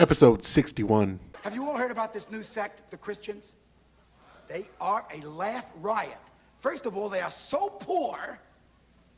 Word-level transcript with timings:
episode 0.00 0.42
61. 0.42 1.20
Have 1.42 1.54
you 1.54 1.66
all 1.66 1.76
heard 1.76 1.90
about 1.90 2.14
this 2.14 2.30
new 2.30 2.42
sect, 2.42 2.90
the 2.90 2.96
Christians? 2.96 3.56
They 4.48 4.66
are 4.80 5.04
a 5.12 5.20
laugh 5.26 5.66
riot. 5.82 6.16
First 6.58 6.86
of 6.86 6.96
all, 6.96 7.10
they 7.10 7.20
are 7.20 7.30
so 7.30 7.68
poor. 7.68 8.40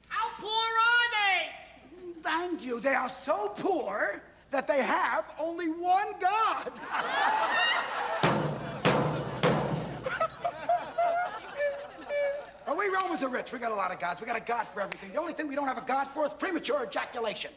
How 0.09 0.29
poor 0.39 0.51
are 0.51 1.09
they? 1.15 2.13
Thank 2.21 2.65
you. 2.65 2.81
They 2.81 2.95
are 2.95 3.09
so 3.09 3.53
poor 3.57 4.23
that 4.51 4.67
they 4.67 4.83
have 4.83 5.25
only 5.39 5.69
one 5.69 6.15
God. 6.21 6.73
Are 12.65 12.77
we 12.77 12.89
Romans 12.89 13.23
are 13.23 13.29
rich. 13.29 13.53
We 13.53 13.59
got 13.59 13.73
a 13.73 13.75
lot 13.75 13.93
of 13.93 13.99
gods. 13.99 14.21
We 14.21 14.27
got 14.27 14.37
a 14.37 14.45
God 14.45 14.67
for 14.69 14.81
everything. 14.81 15.13
The 15.13 15.21
only 15.21 15.33
thing 15.33 15.49
we 15.49 15.57
don't 15.57 15.67
have 15.67 15.79
a 15.79 15.85
God 15.85 16.07
for 16.07 16.25
is 16.25 16.33
premature 16.33 16.85
ejaculation. 16.85 17.51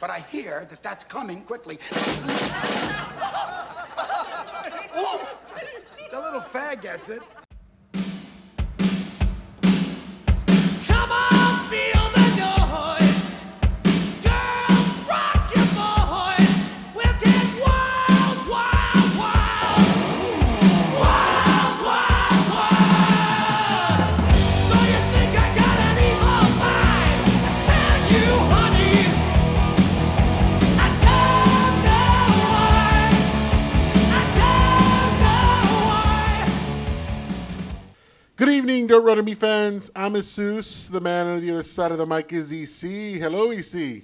But 0.00 0.10
I 0.10 0.20
hear 0.20 0.66
that 0.68 0.82
that's 0.82 1.04
coming 1.04 1.42
quickly. 1.42 1.78
Ooh, 4.98 5.20
the 6.10 6.20
little 6.20 6.40
fag 6.40 6.82
gets 6.82 7.08
it. 7.08 7.22
Evening, 38.68 38.88
Dirt 38.88 39.02
Runner 39.02 39.22
Me 39.22 39.34
fans. 39.34 39.92
I'm 39.94 40.14
Jesus. 40.14 40.88
The 40.88 41.00
man 41.00 41.28
on 41.28 41.40
the 41.40 41.52
other 41.52 41.62
side 41.62 41.92
of 41.92 41.98
the 41.98 42.06
mic 42.06 42.32
is 42.32 42.50
EC. 42.50 43.20
Hello, 43.20 43.52
EC. 43.52 44.02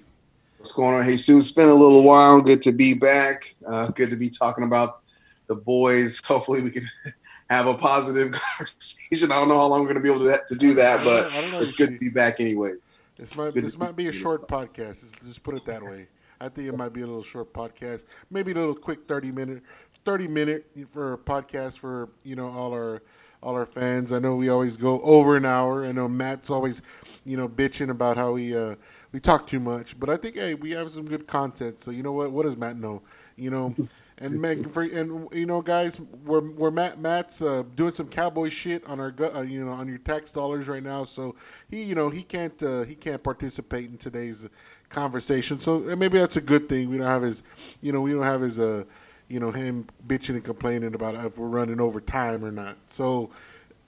What's 0.58 0.70
going 0.70 0.94
on? 0.94 1.02
Hey, 1.02 1.16
Sue, 1.16 1.38
it's 1.38 1.50
been 1.50 1.68
a 1.68 1.74
little 1.74 2.04
while. 2.04 2.40
Good 2.40 2.62
to 2.62 2.70
be 2.70 2.94
back. 2.94 3.56
Uh, 3.66 3.88
good 3.88 4.08
to 4.12 4.16
be 4.16 4.30
talking 4.30 4.62
about 4.62 5.00
the 5.48 5.56
boys. 5.56 6.22
Hopefully, 6.24 6.62
we 6.62 6.70
can 6.70 6.88
have 7.50 7.66
a 7.66 7.74
positive 7.74 8.30
conversation. 8.56 9.32
I 9.32 9.34
don't 9.34 9.48
know 9.48 9.58
how 9.58 9.66
long 9.66 9.80
we're 9.80 9.94
going 9.94 9.96
to 9.96 10.00
be 10.00 10.14
able 10.14 10.26
to, 10.26 10.40
to 10.46 10.54
do 10.54 10.74
that, 10.74 11.02
but 11.02 11.32
know, 11.50 11.60
it's 11.60 11.76
good 11.76 11.90
to 11.90 11.98
be 11.98 12.10
back, 12.10 12.38
anyways. 12.38 13.02
This 13.18 13.34
might 13.34 13.54
Good 13.54 13.64
this 13.64 13.76
might 13.76 13.96
be 13.96 14.06
a 14.06 14.12
short 14.12 14.46
podcast. 14.46 15.02
Let's 15.02 15.12
just 15.24 15.42
put 15.42 15.56
it 15.56 15.64
that 15.64 15.82
way. 15.82 16.06
I 16.40 16.48
think 16.48 16.68
it 16.68 16.76
might 16.76 16.92
be 16.92 17.00
a 17.00 17.06
little 17.06 17.24
short 17.24 17.52
podcast, 17.52 18.04
maybe 18.30 18.52
a 18.52 18.54
little 18.54 18.76
quick 18.76 19.08
thirty 19.08 19.32
minute, 19.32 19.64
thirty 20.04 20.28
minute 20.28 20.66
for 20.86 21.14
a 21.14 21.18
podcast 21.18 21.78
for 21.78 22.10
you 22.22 22.36
know 22.36 22.46
all 22.46 22.72
our 22.72 23.02
all 23.42 23.54
our 23.54 23.66
fans. 23.66 24.12
I 24.12 24.18
know 24.18 24.36
we 24.36 24.48
always 24.48 24.76
go 24.76 25.00
over 25.00 25.36
an 25.36 25.44
hour. 25.44 25.84
I 25.84 25.92
know 25.92 26.08
Matt's 26.08 26.50
always 26.50 26.82
you 27.24 27.36
know 27.36 27.48
bitching 27.48 27.90
about 27.90 28.16
how 28.16 28.32
we 28.32 28.56
uh, 28.56 28.74
we 29.12 29.20
talk 29.20 29.46
too 29.46 29.60
much, 29.60 29.98
but 29.98 30.08
I 30.08 30.16
think 30.16 30.36
hey 30.36 30.54
we 30.54 30.70
have 30.72 30.90
some 30.90 31.04
good 31.04 31.26
content. 31.26 31.78
So 31.80 31.90
you 31.90 32.02
know 32.02 32.12
what? 32.12 32.32
What 32.32 32.44
does 32.44 32.56
Matt 32.56 32.76
know? 32.76 33.02
You 33.36 33.50
know, 33.50 33.74
and 34.18 34.40
Meg 34.40 34.68
for 34.68 34.82
and 34.82 35.28
you 35.32 35.46
know 35.46 35.62
guys, 35.62 36.00
we're 36.24 36.48
we're 36.50 36.70
Matt 36.70 37.00
Matt's 37.00 37.42
uh, 37.42 37.64
doing 37.76 37.92
some 37.92 38.08
cowboy 38.08 38.48
shit 38.48 38.86
on 38.86 39.00
our 39.00 39.14
uh, 39.34 39.42
you 39.42 39.64
know 39.64 39.72
on 39.72 39.88
your 39.88 39.98
tax 39.98 40.32
dollars 40.32 40.68
right 40.68 40.82
now. 40.82 41.04
So 41.04 41.34
he 41.70 41.82
you 41.82 41.94
know 41.94 42.08
he 42.08 42.22
can't 42.22 42.60
uh, 42.62 42.82
he 42.82 42.94
can't 42.94 43.22
participate 43.22 43.90
in 43.90 43.98
today's 43.98 44.48
conversation. 44.88 45.58
So 45.58 45.80
maybe 45.96 46.18
that's 46.18 46.36
a 46.36 46.40
good 46.40 46.68
thing. 46.68 46.90
We 46.90 46.98
don't 46.98 47.06
have 47.06 47.22
his 47.22 47.42
you 47.80 47.92
know 47.92 48.00
we 48.00 48.12
don't 48.12 48.22
have 48.22 48.40
his 48.40 48.60
uh 48.60 48.84
you 49.28 49.40
know 49.40 49.50
him 49.50 49.86
bitching 50.06 50.30
and 50.34 50.44
complaining 50.44 50.94
about 50.94 51.14
if 51.14 51.38
we're 51.38 51.48
running 51.48 51.80
over 51.80 52.00
time 52.00 52.44
or 52.44 52.52
not. 52.52 52.76
So 52.86 53.30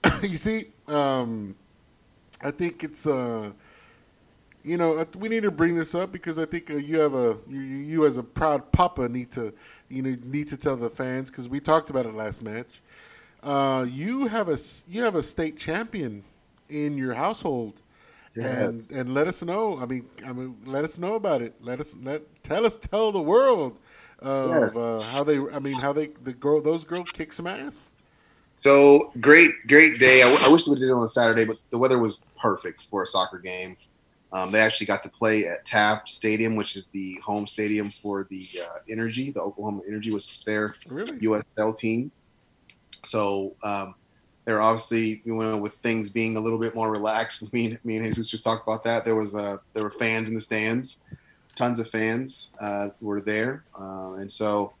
you 0.21 0.37
see, 0.37 0.67
um, 0.87 1.55
I 2.43 2.51
think 2.51 2.83
it's 2.83 3.07
uh 3.07 3.51
you 4.63 4.77
know, 4.77 5.05
we 5.19 5.29
need 5.29 5.43
to 5.43 5.51
bring 5.51 5.75
this 5.75 5.93
up 5.93 6.11
because 6.11 6.39
I 6.39 6.45
think 6.45 6.71
uh, 6.71 6.75
you 6.77 6.99
have 6.99 7.13
a 7.13 7.37
you, 7.47 7.59
you 7.61 8.05
as 8.07 8.17
a 8.17 8.23
proud 8.23 8.71
papa 8.71 9.07
need 9.07 9.29
to 9.31 9.53
you 9.89 10.01
know 10.01 10.15
need 10.23 10.47
to 10.47 10.57
tell 10.57 10.75
the 10.75 10.89
fans 10.89 11.29
because 11.29 11.47
we 11.47 11.59
talked 11.59 11.91
about 11.91 12.05
it 12.07 12.15
last 12.15 12.41
match. 12.41 12.81
Uh, 13.43 13.85
you 13.87 14.27
have 14.27 14.49
a, 14.49 14.57
you 14.89 15.03
have 15.03 15.13
a 15.15 15.21
state 15.21 15.55
champion 15.55 16.23
in 16.69 16.97
your 16.97 17.13
household, 17.13 17.81
Yes. 18.35 18.89
and 18.89 18.99
and 18.99 19.13
let 19.13 19.27
us 19.27 19.43
know. 19.43 19.77
I 19.79 19.85
mean, 19.85 20.09
I 20.25 20.33
mean, 20.33 20.57
let 20.65 20.83
us 20.83 20.97
know 20.97 21.13
about 21.13 21.43
it. 21.43 21.53
Let 21.61 21.79
us 21.79 21.95
let 22.01 22.23
tell 22.41 22.65
us 22.65 22.75
tell 22.75 23.11
the 23.11 23.21
world 23.21 23.79
of 24.19 24.49
Yes. 24.49 24.75
uh, 24.75 25.01
how 25.01 25.23
they. 25.23 25.37
I 25.39 25.59
mean, 25.59 25.77
how 25.77 25.93
they 25.93 26.07
the 26.23 26.33
girl 26.33 26.61
those 26.61 26.83
girls 26.83 27.09
kick 27.11 27.33
some 27.33 27.47
ass. 27.47 27.91
So 28.59 29.11
great, 29.21 29.51
great 29.67 29.99
day. 29.99 30.21
I, 30.23 30.29
w- 30.31 30.43
I 30.43 30.51
wish 30.51 30.67
we 30.67 30.75
did 30.75 30.89
it 30.89 30.91
on 30.91 31.03
a 31.03 31.07
Saturday, 31.07 31.45
but 31.45 31.57
the 31.71 31.77
weather 31.77 31.99
was 31.99 32.19
perfect 32.39 32.83
for 32.89 33.03
a 33.03 33.07
soccer 33.07 33.37
game. 33.37 33.77
Um, 34.31 34.51
they 34.51 34.59
actually 34.59 34.87
got 34.87 35.03
to 35.03 35.09
play 35.09 35.47
at 35.47 35.65
Taft 35.65 36.09
Stadium, 36.09 36.55
which 36.55 36.75
is 36.75 36.87
the 36.87 37.19
home 37.23 37.45
stadium 37.47 37.91
for 37.91 38.25
the 38.29 38.47
uh, 38.61 38.79
Energy. 38.89 39.31
The 39.31 39.41
Oklahoma 39.41 39.81
Energy 39.87 40.11
was 40.11 40.43
their 40.45 40.75
Really? 40.87 41.17
USL 41.19 41.77
team. 41.77 42.11
So 43.03 43.55
um, 43.63 43.95
they're 44.45 44.61
obviously, 44.61 45.21
you 45.25 45.35
know, 45.35 45.57
with 45.57 45.75
things 45.75 46.09
being 46.09 46.37
a 46.37 46.39
little 46.39 46.59
bit 46.59 46.75
more 46.75 46.91
relaxed. 46.91 47.43
Me 47.53 47.65
and 47.67 47.79
me 47.85 47.97
and 47.97 48.05
Jesus 48.05 48.29
just 48.29 48.43
talked 48.43 48.67
about 48.67 48.83
that. 48.85 49.05
There 49.05 49.15
was 49.15 49.35
uh, 49.35 49.57
there 49.73 49.83
were 49.83 49.91
fans 49.91 50.27
in 50.27 50.35
the 50.35 50.41
stands, 50.41 50.97
tons 51.55 51.79
of 51.79 51.89
fans 51.89 52.49
uh, 52.59 52.89
were 53.01 53.21
there, 53.21 53.63
uh, 53.79 54.13
and 54.13 54.31
so 54.31 54.73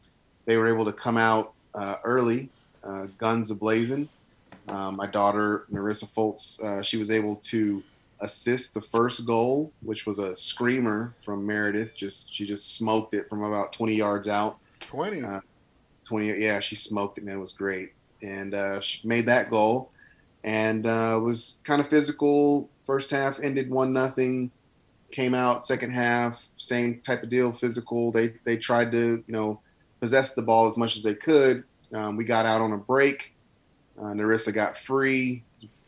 they 0.45 0.57
were 0.57 0.67
able 0.67 0.85
to 0.85 0.93
come 0.93 1.17
out 1.17 1.53
uh, 1.73 1.95
early, 2.03 2.49
uh, 2.83 3.07
guns 3.17 3.51
ablazing. 3.51 4.07
Um, 4.67 4.95
my 4.95 5.07
daughter 5.07 5.65
Marissa 5.71 6.07
Foltz, 6.11 6.61
uh, 6.61 6.81
she 6.81 6.97
was 6.97 7.11
able 7.11 7.35
to 7.37 7.83
assist 8.21 8.73
the 8.73 8.81
first 8.81 9.25
goal, 9.25 9.71
which 9.81 10.05
was 10.05 10.19
a 10.19 10.35
screamer 10.35 11.13
from 11.23 11.45
Meredith. 11.45 11.95
Just 11.95 12.33
she 12.33 12.45
just 12.45 12.75
smoked 12.75 13.13
it 13.13 13.29
from 13.29 13.43
about 13.43 13.73
20 13.73 13.93
yards 13.93 14.27
out. 14.27 14.57
Twenty. 14.79 15.21
Uh, 15.21 15.41
20 16.05 16.39
yeah 16.39 16.59
she 16.59 16.75
smoked 16.75 17.17
it 17.17 17.23
man 17.23 17.35
it 17.35 17.39
was 17.39 17.51
great 17.51 17.91
and 18.21 18.53
uh, 18.53 18.79
she 18.79 19.05
made 19.05 19.25
that 19.25 19.49
goal 19.49 19.91
and 20.43 20.85
uh, 20.85 21.19
was 21.21 21.57
kind 21.63 21.81
of 21.81 21.89
physical 21.89 22.69
first 22.85 23.11
half 23.11 23.39
ended 23.39 23.69
one 23.69 23.91
nothing 23.91 24.49
came 25.15 25.33
out 25.33 25.65
second 25.65 25.91
half 25.91 26.45
same 26.57 26.99
type 26.99 27.23
of 27.23 27.29
deal 27.29 27.53
physical 27.53 28.11
they 28.11 28.33
they 28.43 28.57
tried 28.57 28.91
to 28.91 29.23
you 29.25 29.33
know 29.33 29.59
possess 30.01 30.33
the 30.33 30.41
ball 30.41 30.67
as 30.67 30.75
much 30.75 30.97
as 30.97 31.03
they 31.03 31.13
could 31.13 31.63
um, 31.93 32.17
we 32.17 32.25
got 32.25 32.45
out 32.45 32.59
on 32.59 32.73
a 32.73 32.77
break 32.77 33.31
uh, 33.97 34.07
Narissa 34.07 34.53
got 34.53 34.77
free 34.77 35.41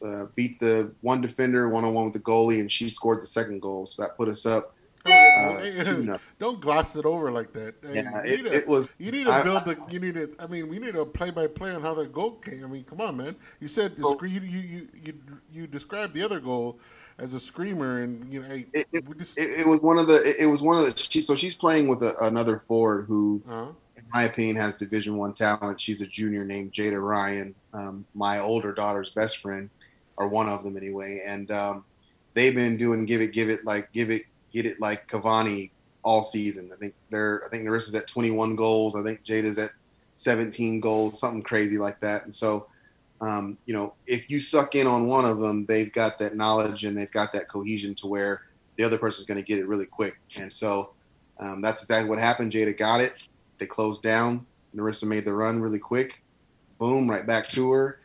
uh, 0.05 0.27
beat 0.35 0.57
the 0.61 0.93
one 1.01 1.19
defender 1.19 1.67
one-on-one 1.67 2.05
with 2.05 2.13
the 2.13 2.21
goalie 2.21 2.61
and 2.61 2.71
she 2.71 2.87
scored 2.89 3.21
the 3.21 3.27
second 3.27 3.61
goal 3.61 3.85
so 3.85 4.01
that 4.01 4.15
put 4.15 4.29
us 4.29 4.45
up 4.45 4.73
uh, 5.05 5.59
hey, 5.59 6.17
don't 6.37 6.59
gloss 6.59 6.97
it 6.97 7.05
over 7.05 7.31
like 7.31 7.53
that. 7.53 7.75
Yeah 7.93 8.23
you 8.25 8.33
it, 8.33 8.37
need 8.37 8.45
to- 8.45 8.57
it 8.57 8.67
was 8.67 8.93
You 8.97 9.11
need 9.11 9.25
to 9.25 9.41
build 9.43 9.63
the. 9.63 9.77
You 9.89 9.99
need 10.01 10.15
to. 10.15 10.35
I 10.37 10.47
mean, 10.47 10.67
we 10.67 10.79
need 10.79 10.95
a 10.97 11.05
play 11.05 11.29
by 11.31 11.47
play 11.47 11.73
on 11.73 11.81
how 11.81 11.93
the 11.93 12.07
goal 12.07 12.31
came. 12.31 12.61
I 12.65 12.67
mean, 12.67 12.83
come 12.83 12.99
on, 12.99 13.15
man. 13.15 13.33
You 13.61 13.69
said 13.69 13.97
So- 14.01 14.17
you 14.23 14.41
you 14.41 14.87
you 15.01 15.13
you 15.53 15.67
described 15.67 16.13
the 16.13 16.23
other 16.23 16.41
goal 16.41 16.79
as 17.19 17.33
a 17.33 17.39
screamer, 17.39 18.03
and 18.03 18.31
you 18.31 18.41
know, 18.41 18.47
hey, 18.47 18.65
It- 18.73 18.87
it- 18.91 19.17
just. 19.17 19.37
it, 19.39 19.61
it 19.61 19.67
was 19.67 19.81
one 19.81 19.97
of 19.97 20.07
the 20.07 20.21
it, 20.41 20.45
was 20.45 20.61
one 20.61 20.77
of 20.77 20.85
the 20.85 20.95
she, 20.99 21.21
so 21.21 21.35
she's 21.35 21.55
playing 21.55 21.87
with 21.87 22.01
a, 22.03 22.15
another 22.25 22.59
forward 22.67 23.05
who 23.07 23.41
uh 23.49 23.67
in 23.97 24.03
my 24.13 24.23
opinion 24.23 24.55
has 24.55 24.75
division 24.75 25.17
one 25.17 25.33
talent. 25.33 25.81
She's 25.81 26.01
a 26.01 26.05
junior 26.07 26.45
named 26.45 26.73
jada 26.73 27.01
ryan. 27.01 27.55
Um, 27.73 28.05
my 28.13 28.39
older 28.39 28.71
daughter's 28.71 29.09
best 29.09 29.39
friend 29.41 29.69
or 30.17 30.27
one 30.27 30.47
of 30.47 30.63
them 30.63 30.77
anyway 30.77 31.21
and 31.25 31.49
um, 31.51 31.83
they've 32.33 32.55
been 32.55 32.77
doing 32.77 33.05
give 33.05 33.21
it 33.21 33.33
give 33.33 33.49
it 33.49 33.65
like 33.65 33.91
give 33.93 34.09
it 34.09 34.23
get 34.53 34.65
it 34.65 34.79
like 34.79 35.07
cavani 35.09 35.71
all 36.03 36.23
season. 36.23 36.69
I 36.73 36.77
think 36.77 36.93
they're 37.09 37.41
i 37.45 37.49
think 37.49 37.63
Narissa's 37.67 37.95
at 37.95 38.07
21 38.07 38.55
goals. 38.55 38.95
I 38.95 39.03
think 39.03 39.23
jada's 39.25 39.57
at 39.57 39.71
17 40.15 40.79
goals 40.79 41.19
something 41.19 41.41
crazy 41.43 41.77
like 41.77 41.99
that. 42.01 42.23
And 42.25 42.33
so 42.33 42.67
um, 43.21 43.57
you 43.65 43.73
know 43.73 43.93
if 44.05 44.29
you 44.29 44.39
suck 44.39 44.75
in 44.75 44.87
on 44.87 45.07
one 45.07 45.25
of 45.25 45.39
them 45.39 45.65
they've 45.65 45.93
got 45.93 46.19
that 46.19 46.35
knowledge 46.35 46.83
and 46.83 46.97
they've 46.97 47.11
got 47.11 47.33
that 47.33 47.49
cohesion 47.49 47.95
to 47.95 48.07
where 48.07 48.41
the 48.77 48.83
other 48.83 48.97
person's 48.97 49.25
going 49.25 49.41
to 49.41 49.47
get 49.47 49.59
it 49.59 49.67
really 49.67 49.85
quick 49.85 50.19
and 50.37 50.51
so 50.51 50.91
um, 51.39 51.61
that's 51.61 51.81
exactly 51.81 52.09
what 52.09 52.19
happened 52.19 52.51
jada 52.51 52.77
got 52.77 52.99
it 53.01 53.13
they 53.57 53.65
closed 53.65 54.01
down. 54.01 54.45
Narissa 54.75 55.05
made 55.05 55.25
the 55.25 55.33
run 55.33 55.61
really 55.61 55.79
quick. 55.79 56.21
Boom, 56.77 57.09
right 57.09 57.25
back 57.25 57.47
to 57.49 57.71
her. 57.71 57.99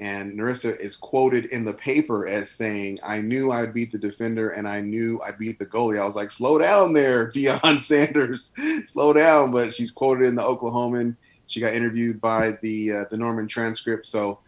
And 0.00 0.38
Narissa 0.38 0.78
is 0.78 0.94
quoted 0.94 1.46
in 1.46 1.64
the 1.64 1.74
paper 1.74 2.28
as 2.28 2.50
saying, 2.50 3.00
I 3.02 3.20
knew 3.20 3.50
I'd 3.50 3.74
beat 3.74 3.90
the 3.90 3.98
defender 3.98 4.50
and 4.50 4.68
I 4.68 4.80
knew 4.80 5.20
I'd 5.26 5.38
beat 5.38 5.58
the 5.58 5.66
goalie. 5.66 6.00
I 6.00 6.04
was 6.04 6.14
like, 6.14 6.30
slow 6.30 6.58
down 6.58 6.92
there, 6.92 7.30
Deion 7.32 7.80
Sanders. 7.80 8.52
slow 8.86 9.12
down. 9.12 9.50
But 9.50 9.74
she's 9.74 9.90
quoted 9.90 10.26
in 10.26 10.36
the 10.36 10.42
Oklahoman. 10.42 11.16
She 11.48 11.60
got 11.60 11.72
interviewed 11.72 12.20
by 12.20 12.58
the 12.62 12.92
uh, 12.92 13.04
the 13.10 13.16
Norman 13.16 13.48
transcript. 13.48 14.04
So, 14.04 14.38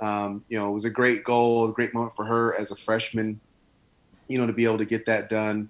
um, 0.00 0.44
you 0.48 0.58
know, 0.58 0.68
it 0.68 0.72
was 0.72 0.84
a 0.84 0.90
great 0.90 1.24
goal, 1.24 1.68
a 1.68 1.72
great 1.72 1.94
moment 1.94 2.14
for 2.16 2.24
her 2.24 2.58
as 2.58 2.70
a 2.70 2.76
freshman, 2.76 3.38
you 4.28 4.38
know, 4.38 4.46
to 4.46 4.52
be 4.52 4.64
able 4.64 4.78
to 4.78 4.86
get 4.86 5.06
that 5.06 5.28
done, 5.28 5.68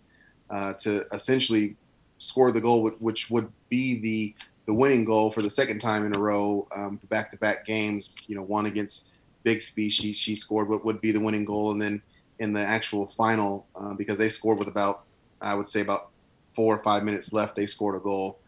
uh, 0.50 0.74
to 0.74 1.04
essentially 1.12 1.76
score 2.18 2.52
the 2.52 2.60
goal, 2.60 2.88
which 2.98 3.30
would 3.30 3.50
be 3.68 4.00
the 4.00 4.34
the 4.66 4.74
winning 4.74 5.04
goal 5.04 5.32
for 5.32 5.42
the 5.42 5.50
second 5.50 5.80
time 5.80 6.06
in 6.06 6.14
a 6.16 6.20
row, 6.20 6.68
um, 6.76 7.00
back 7.08 7.30
to 7.32 7.36
back 7.38 7.66
games. 7.66 8.10
You 8.28 8.36
know, 8.36 8.42
one 8.42 8.66
against 8.66 9.08
Bixby, 9.42 9.88
she 9.88 10.12
she 10.12 10.34
scored 10.36 10.68
what 10.68 10.84
would 10.84 11.00
be 11.00 11.12
the 11.12 11.20
winning 11.20 11.44
goal, 11.44 11.72
and 11.72 11.80
then 11.80 12.02
in 12.38 12.52
the 12.52 12.60
actual 12.60 13.08
final, 13.16 13.66
uh, 13.74 13.94
because 13.94 14.18
they 14.18 14.28
scored 14.28 14.58
with 14.58 14.68
about 14.68 15.04
I 15.40 15.54
would 15.54 15.68
say 15.68 15.80
about 15.80 16.10
four 16.54 16.76
or 16.76 16.82
five 16.82 17.02
minutes 17.02 17.32
left, 17.32 17.56
they 17.56 17.66
scored 17.66 17.96
a 17.96 18.00
goal. 18.00 18.38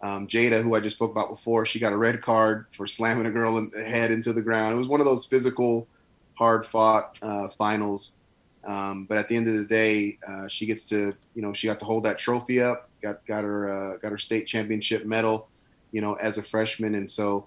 Um, 0.00 0.28
Jada, 0.28 0.62
who 0.62 0.74
I 0.74 0.80
just 0.80 0.96
spoke 0.96 1.10
about 1.10 1.30
before, 1.30 1.66
she 1.66 1.80
got 1.80 1.92
a 1.92 1.96
red 1.96 2.22
card 2.22 2.66
for 2.76 2.86
slamming 2.86 3.26
a 3.26 3.30
girl 3.30 3.58
in 3.58 3.70
head 3.72 4.10
into 4.10 4.32
the 4.32 4.42
ground. 4.42 4.74
It 4.74 4.78
was 4.78 4.88
one 4.88 5.00
of 5.00 5.06
those 5.06 5.26
physical, 5.26 5.88
hard 6.34 6.66
fought 6.66 7.18
uh, 7.20 7.48
finals. 7.58 8.14
Um, 8.64 9.06
but 9.08 9.18
at 9.18 9.28
the 9.28 9.36
end 9.36 9.48
of 9.48 9.54
the 9.54 9.64
day, 9.64 10.18
uh, 10.26 10.46
she 10.48 10.66
gets 10.66 10.84
to, 10.86 11.14
you 11.34 11.42
know, 11.42 11.52
she 11.52 11.66
got 11.66 11.78
to 11.80 11.84
hold 11.84 12.04
that 12.04 12.18
trophy 12.18 12.60
up, 12.60 12.90
got 13.02 13.24
got 13.26 13.44
her 13.44 13.68
uh, 13.68 13.96
got 13.98 14.12
her 14.12 14.18
state 14.18 14.46
championship 14.46 15.04
medal, 15.04 15.48
you 15.90 16.00
know, 16.00 16.14
as 16.14 16.38
a 16.38 16.42
freshman, 16.42 16.94
and 16.94 17.10
so 17.10 17.46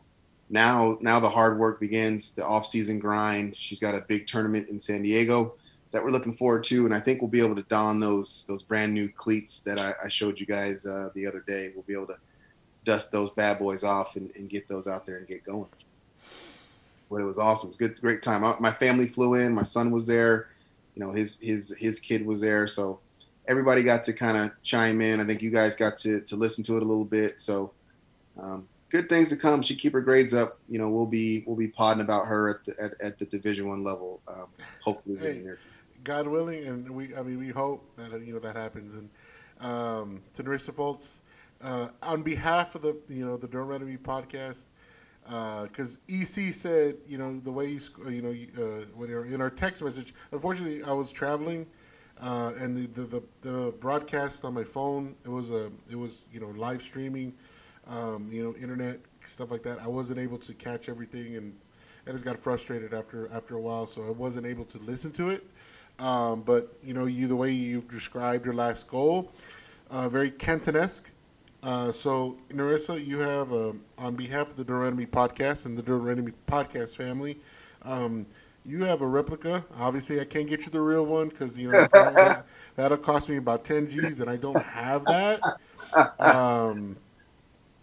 now 0.50 0.98
now 1.00 1.20
the 1.20 1.30
hard 1.30 1.60
work 1.60 1.80
begins, 1.80 2.34
the 2.34 2.46
off 2.46 2.66
season 2.66 3.00
grind. 3.00 3.56
She's 3.56 3.80
got 3.80 3.94
a 3.94 4.02
big 4.08 4.28
tournament 4.28 4.70
in 4.70 4.80
San 4.80 5.04
Diego 5.04 5.54
that 5.92 6.04
we're 6.04 6.10
looking 6.10 6.34
forward 6.34 6.64
to, 6.66 6.86
and 6.86 6.94
I 6.94 7.00
think 7.00 7.22
we'll 7.22 7.30
be 7.30 7.44
able 7.44 7.56
to 7.56 7.64
don 7.64 8.00
those 8.00 8.46
those 8.48 8.64
brand 8.64 8.94
new 8.94 9.10
cleats 9.10 9.62
that 9.62 9.80
I, 9.80 9.94
I 10.06 10.10
showed 10.10 10.40
you 10.40 10.46
guys 10.46 10.86
uh, 10.86 11.10
the 11.14 11.28
other 11.28 11.42
day. 11.42 11.72
We'll 11.76 11.84
be 11.84 11.94
able 11.94 12.08
to 12.08 12.18
dust 12.86 13.12
those 13.12 13.30
bad 13.32 13.60
boys 13.60 13.84
off 13.84 14.16
and, 14.16 14.32
and 14.36 14.50
get 14.50 14.68
those 14.68 14.88
out 14.88 15.06
there 15.06 15.18
and 15.18 15.28
get 15.28 15.44
going. 15.46 15.68
But 17.10 17.18
it 17.18 17.26
was 17.26 17.38
awesome. 17.38 17.68
It 17.68 17.72
was 17.72 17.76
a 17.76 17.80
good, 17.80 18.02
great 18.02 18.24
time. 18.24 18.42
My 18.60 18.74
family 18.74 19.08
flew 19.08 19.36
in. 19.36 19.54
My 19.54 19.64
son 19.64 19.92
was 19.92 20.08
there. 20.08 20.48
You 20.96 21.04
know, 21.04 21.12
his 21.12 21.40
his 21.40 21.76
his 21.78 22.00
kid 22.00 22.26
was 22.26 22.42
there. 22.42 22.68
So 22.68 23.00
everybody 23.48 23.84
got 23.84 24.04
to 24.06 24.14
kind 24.14 24.38
of 24.38 24.52
chime 24.64 25.02
in. 25.02 25.20
I 25.20 25.26
think 25.26 25.42
you 25.42 25.52
guys 25.52 25.76
got 25.76 25.98
to 26.00 26.22
to 26.22 26.36
listen 26.36 26.64
to 26.66 26.78
it 26.78 26.84
a 26.84 26.86
little 26.86 27.06
bit. 27.06 27.42
So 27.42 27.72
um, 28.42 28.68
good 28.90 29.10
things 29.10 29.30
to 29.30 29.38
come. 29.38 29.62
She 29.62 29.76
keep 29.76 29.94
her 29.94 30.02
grades 30.02 30.34
up. 30.34 30.60
You 30.70 30.80
know, 30.80 30.90
we'll 30.90 31.06
be 31.06 31.44
we'll 31.46 31.56
be 31.58 31.68
podding 31.68 32.02
about 32.02 32.28
her 32.28 32.50
at 32.50 32.66
the 32.66 32.82
at, 32.82 33.02
at 33.02 33.20
the 33.20 33.26
Division 33.26 33.68
One 33.68 33.84
level. 33.84 34.22
Um, 34.28 34.48
hopefully, 34.84 35.18
Hey. 35.18 35.44
God 36.04 36.28
willing, 36.28 36.66
and 36.66 36.90
we 36.90 37.16
I 37.16 37.22
mean 37.22 37.40
we 37.40 37.50
hope 37.50 37.84
that 37.98 38.12
you 38.26 38.34
know 38.34 38.40
that 38.40 38.56
happens. 38.56 38.96
And 38.96 39.10
um, 39.60 40.22
to 40.34 40.44
Narissa 40.44 40.72
Foltz, 40.72 41.21
uh, 41.64 41.90
on 42.04 42.22
behalf 42.24 42.76
of 42.76 42.82
the 42.82 42.98
you 43.08 43.26
know 43.26 43.38
the 43.38 43.48
Durham 43.48 43.72
Enemy 43.72 43.98
podcast, 43.98 44.68
because 45.24 46.00
EC 46.10 46.54
said 46.54 46.96
you 47.08 47.18
know 47.18 47.40
the 47.40 47.52
way 47.52 47.68
you 47.68 47.80
sc- 47.80 48.00
you 48.10 48.22
know 48.22 48.30
uh, 48.30 49.06
you're 49.06 49.26
in 49.26 49.42
our 49.42 49.50
text 49.50 49.84
message. 49.84 50.14
Unfortunately, 50.32 50.84
I 50.84 50.94
was 50.94 51.12
traveling, 51.12 51.68
uh, 52.22 52.52
and 52.60 52.76
the, 52.76 53.02
the 53.02 53.08
the 53.08 53.24
the 53.42 53.72
broadcast 53.80 54.46
on 54.46 54.54
my 54.54 54.64
phone 54.64 55.16
it 55.24 55.30
was 55.30 55.50
a 55.50 55.72
it 55.90 55.96
was 55.96 56.28
you 56.32 56.40
know 56.40 56.50
live 56.50 56.82
streaming, 56.82 57.34
um, 57.88 58.28
you 58.32 58.44
know 58.44 58.56
internet 58.56 59.00
stuff 59.26 59.52
like 59.52 59.64
that. 59.64 59.80
I 59.82 59.88
wasn't 59.88 60.20
able 60.20 60.38
to 60.40 60.54
catch 60.54 60.90
everything 60.90 61.36
and. 61.36 61.54
I 62.08 62.12
just 62.12 62.26
got 62.26 62.36
frustrated 62.36 62.96
after 62.96 63.30
after 63.32 63.58
a 63.58 63.62
while, 63.62 63.86
so 63.86 64.04
I 64.04 64.10
wasn't 64.10 64.48
able 64.48 64.66
to 64.66 64.80
listen 64.80 65.12
to 65.12 65.30
it. 65.30 65.46
Um, 66.00 66.42
but 66.42 66.76
you 66.84 66.94
know, 66.96 67.06
you 67.06 67.28
the 67.28 67.36
way 67.36 67.52
you 67.52 67.82
described 67.82 68.46
your 68.46 68.56
last 68.56 68.88
goal, 68.88 69.32
uh, 69.92 70.10
very 70.10 70.32
Cantonesque. 70.32 71.12
Uh, 71.64 71.92
so, 71.92 72.38
Narissa, 72.50 73.06
you 73.06 73.20
have 73.20 73.52
um, 73.54 73.82
on 73.98 74.16
behalf 74.16 74.50
of 74.50 74.56
the 74.56 74.66
Duranemy 74.66 75.08
podcast 75.08 75.66
and 75.66 75.78
the 75.78 75.84
Duranemy 75.84 76.34
podcast 76.48 76.96
family, 76.98 77.38
um, 77.84 78.26
you 78.66 78.84
have 78.84 79.02
a 79.02 79.08
replica. 79.08 79.64
Obviously, 79.80 80.20
I 80.20 80.26
can't 80.26 80.48
get 80.48 80.62
you 80.66 80.72
the 80.72 80.82
real 80.82 81.06
one 81.06 81.30
because 81.30 81.58
you 81.60 81.72
know 81.72 81.86
that, 81.94 82.46
that'll 82.76 82.98
cost 82.98 83.30
me 83.30 83.38
about 83.38 83.64
ten 83.64 83.88
G's, 83.88 84.22
and 84.22 84.30
I 84.30 84.38
don't 84.38 84.62
have 84.62 85.06
that. 85.06 85.40
Um, 86.20 86.98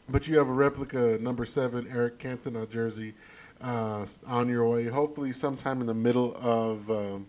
but 0.08 0.26
you 0.28 0.38
have 0.38 0.48
a 0.48 0.52
replica 0.52 1.18
number 1.20 1.44
seven 1.44 1.86
Eric 1.92 2.18
Cantona 2.18 2.68
jersey 2.68 3.14
uh, 3.60 4.04
on 4.26 4.48
your 4.48 4.68
way. 4.68 4.86
Hopefully, 4.86 5.32
sometime 5.32 5.80
in 5.80 5.86
the 5.86 5.94
middle 5.94 6.36
of 6.36 6.90
um, 6.90 7.26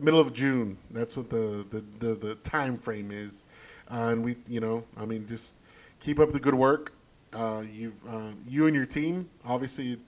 middle 0.00 0.20
of 0.20 0.32
June. 0.32 0.76
That's 0.90 1.16
what 1.16 1.30
the 1.30 1.64
the, 1.70 1.84
the, 1.98 2.14
the 2.14 2.34
time 2.36 2.78
frame 2.78 3.10
is. 3.10 3.44
Uh, 3.90 4.08
and 4.12 4.22
we, 4.24 4.36
you 4.46 4.60
know, 4.60 4.84
I 4.98 5.06
mean, 5.06 5.26
just 5.26 5.54
keep 6.00 6.18
up 6.18 6.32
the 6.32 6.40
good 6.40 6.54
work. 6.54 6.94
Uh, 7.32 7.62
you 7.70 7.92
uh, 8.08 8.30
you 8.46 8.66
and 8.66 8.74
your 8.74 8.86
team. 8.86 9.28
Obviously, 9.44 9.98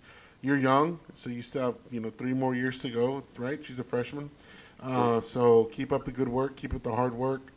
you're 0.42 0.56
young, 0.56 0.98
so 1.12 1.30
you 1.30 1.42
still 1.42 1.62
have 1.62 1.78
you 1.90 2.00
know 2.00 2.10
three 2.10 2.32
more 2.34 2.54
years 2.54 2.78
to 2.80 2.90
go. 2.90 3.22
Right? 3.38 3.64
She's 3.64 3.78
a 3.78 3.84
freshman. 3.84 4.30
Uh, 4.82 5.20
so 5.20 5.64
keep 5.66 5.92
up 5.92 6.04
the 6.04 6.12
good 6.12 6.28
work. 6.28 6.56
Keep 6.56 6.74
up 6.74 6.82
the 6.82 6.94
hard 6.94 7.14
work. 7.14 7.52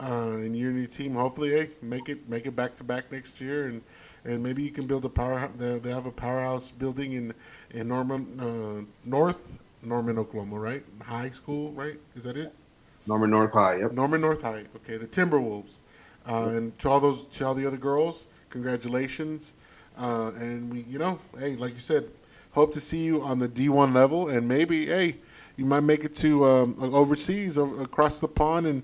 Uh, 0.00 0.38
and 0.44 0.56
you 0.56 0.68
and 0.68 0.78
your 0.78 0.86
team, 0.86 1.14
hopefully, 1.14 1.50
hey, 1.50 1.70
make 1.82 2.08
it 2.08 2.28
make 2.28 2.46
it 2.46 2.54
back 2.54 2.76
to 2.76 2.84
back 2.84 3.10
next 3.10 3.40
year, 3.40 3.66
and 3.66 3.82
and 4.24 4.40
maybe 4.40 4.62
you 4.62 4.70
can 4.70 4.86
build 4.86 5.04
a 5.04 5.08
powerhouse. 5.08 5.50
They, 5.56 5.80
they 5.80 5.90
have 5.90 6.06
a 6.06 6.12
powerhouse 6.12 6.70
building 6.70 7.14
in 7.14 7.34
in 7.70 7.88
Norman 7.88 8.38
uh, 8.38 8.84
North 9.04 9.60
Norman, 9.82 10.18
Oklahoma, 10.18 10.58
right? 10.58 10.84
High 11.02 11.30
school, 11.30 11.72
right? 11.72 11.98
Is 12.14 12.24
that 12.24 12.36
it? 12.36 12.62
Norman 13.06 13.30
North 13.30 13.52
High. 13.52 13.78
Yep. 13.78 13.92
Norman 13.92 14.20
North 14.20 14.42
High. 14.42 14.64
Okay, 14.76 14.96
the 14.96 15.06
Timberwolves. 15.06 15.78
Uh, 16.26 16.50
and 16.54 16.78
to 16.78 16.88
all 16.88 17.00
those, 17.00 17.26
to 17.26 17.46
all 17.46 17.54
the 17.54 17.66
other 17.66 17.76
girls, 17.76 18.26
congratulations. 18.50 19.54
Uh, 19.98 20.30
and 20.36 20.70
we, 20.72 20.82
you 20.82 20.98
know, 20.98 21.18
hey, 21.38 21.56
like 21.56 21.72
you 21.72 21.78
said, 21.80 22.08
hope 22.52 22.72
to 22.72 22.80
see 22.80 22.98
you 22.98 23.20
on 23.22 23.38
the 23.38 23.48
D1 23.48 23.94
level, 23.94 24.28
and 24.28 24.46
maybe, 24.46 24.86
hey, 24.86 25.16
you 25.56 25.64
might 25.64 25.80
make 25.80 26.04
it 26.04 26.14
to 26.16 26.44
um, 26.44 26.76
overseas, 26.80 27.58
o- 27.58 27.74
across 27.80 28.20
the 28.20 28.28
pond, 28.28 28.66
and 28.66 28.82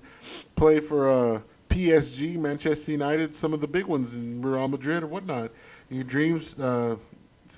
play 0.55 0.79
for 0.79 1.09
uh, 1.09 1.39
PSG, 1.69 2.35
Manchester 2.35 2.91
United, 2.91 3.35
some 3.35 3.53
of 3.53 3.61
the 3.61 3.67
big 3.67 3.85
ones 3.85 4.15
in 4.15 4.41
Real 4.41 4.67
Madrid 4.67 5.03
or 5.03 5.07
whatnot. 5.07 5.51
Your 5.89 6.03
dreams, 6.03 6.59
uh, 6.59 6.97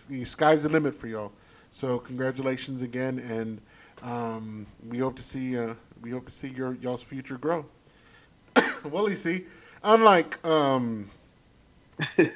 the 0.10 0.24
sky's 0.24 0.64
the 0.64 0.70
limit 0.70 0.94
for 0.94 1.08
y'all. 1.08 1.32
So 1.72 2.00
congratulations 2.00 2.82
again, 2.82 3.20
and 3.20 3.62
um, 4.04 4.66
we 4.88 4.98
hope 4.98 5.16
to 5.16 5.24
see 5.24 5.58
uh, 5.58 5.74
we 6.02 6.12
hope 6.12 6.26
to 6.26 6.32
see 6.32 6.50
your 6.50 6.76
y'all's 6.76 7.04
future 7.04 7.38
grow. 7.38 7.66
well, 8.86 9.10
you 9.10 9.16
see, 9.16 9.46
unlike 9.88 10.45
um, 10.45 11.10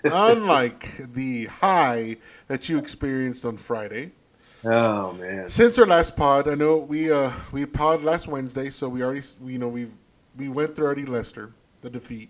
unlike 0.05 1.13
the 1.13 1.45
high 1.45 2.17
that 2.47 2.69
you 2.69 2.77
experienced 2.77 3.45
on 3.45 3.57
Friday, 3.57 4.11
Oh 4.65 5.13
man. 5.13 5.49
since 5.49 5.77
our 5.79 5.85
last 5.87 6.15
pod, 6.15 6.47
I 6.47 6.55
know 6.55 6.77
we 6.77 7.11
uh 7.11 7.31
we 7.51 7.65
pod 7.65 8.03
last 8.03 8.27
Wednesday, 8.27 8.69
so 8.69 8.89
we 8.89 9.03
already 9.03 9.21
you 9.45 9.59
know 9.59 9.69
we 9.69 9.87
we 10.37 10.49
went 10.49 10.75
through 10.75 10.85
already 10.85 11.05
Leicester 11.05 11.53
the 11.81 11.89
defeat. 11.89 12.29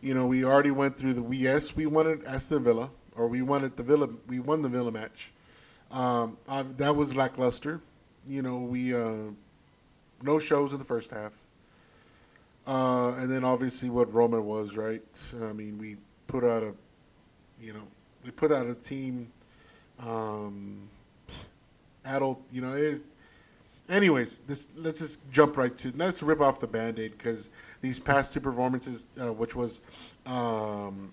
You 0.00 0.14
know 0.14 0.26
we 0.26 0.44
already 0.44 0.70
went 0.70 0.96
through 0.96 1.14
the 1.14 1.22
we 1.22 1.36
yes 1.38 1.76
we 1.76 1.86
wanted 1.86 2.20
it 2.20 2.26
Aston 2.26 2.64
Villa 2.64 2.90
or 3.16 3.28
we 3.28 3.42
wanted 3.42 3.76
the 3.76 3.82
Villa 3.82 4.08
we 4.28 4.40
won 4.40 4.62
the 4.62 4.68
Villa 4.68 4.92
match. 4.92 5.32
Um, 5.90 6.38
i 6.48 6.62
that 6.62 6.94
was 6.96 7.14
lackluster. 7.16 7.80
You 8.26 8.42
know 8.42 8.58
we 8.58 8.94
uh, 8.94 9.30
no 10.22 10.38
shows 10.38 10.72
in 10.72 10.78
the 10.78 10.84
first 10.84 11.10
half. 11.10 11.46
Uh, 12.66 13.14
and 13.18 13.30
then 13.30 13.44
obviously 13.44 13.90
what 13.90 14.12
Roma 14.12 14.40
was 14.40 14.76
right. 14.76 15.02
I 15.42 15.52
mean 15.52 15.78
we 15.78 15.96
put 16.26 16.44
out 16.44 16.62
a 16.62 16.74
you 17.60 17.72
know 17.72 17.82
we 18.24 18.30
put 18.30 18.52
out 18.52 18.66
a 18.66 18.74
team. 18.74 19.30
Um, 20.00 20.88
adult, 22.04 22.42
you 22.52 22.60
know. 22.60 22.72
It, 22.74 23.02
anyways, 23.88 24.38
this 24.38 24.68
let's 24.76 25.00
just 25.00 25.20
jump 25.30 25.56
right 25.56 25.76
to 25.78 25.92
let's 25.96 26.22
rip 26.22 26.40
off 26.40 26.58
the 26.58 26.66
band-aid 26.66 27.12
because 27.12 27.50
these 27.80 27.98
past 27.98 28.32
two 28.32 28.40
performances, 28.40 29.06
uh, 29.20 29.32
which 29.32 29.54
was, 29.54 29.82
um, 30.26 31.12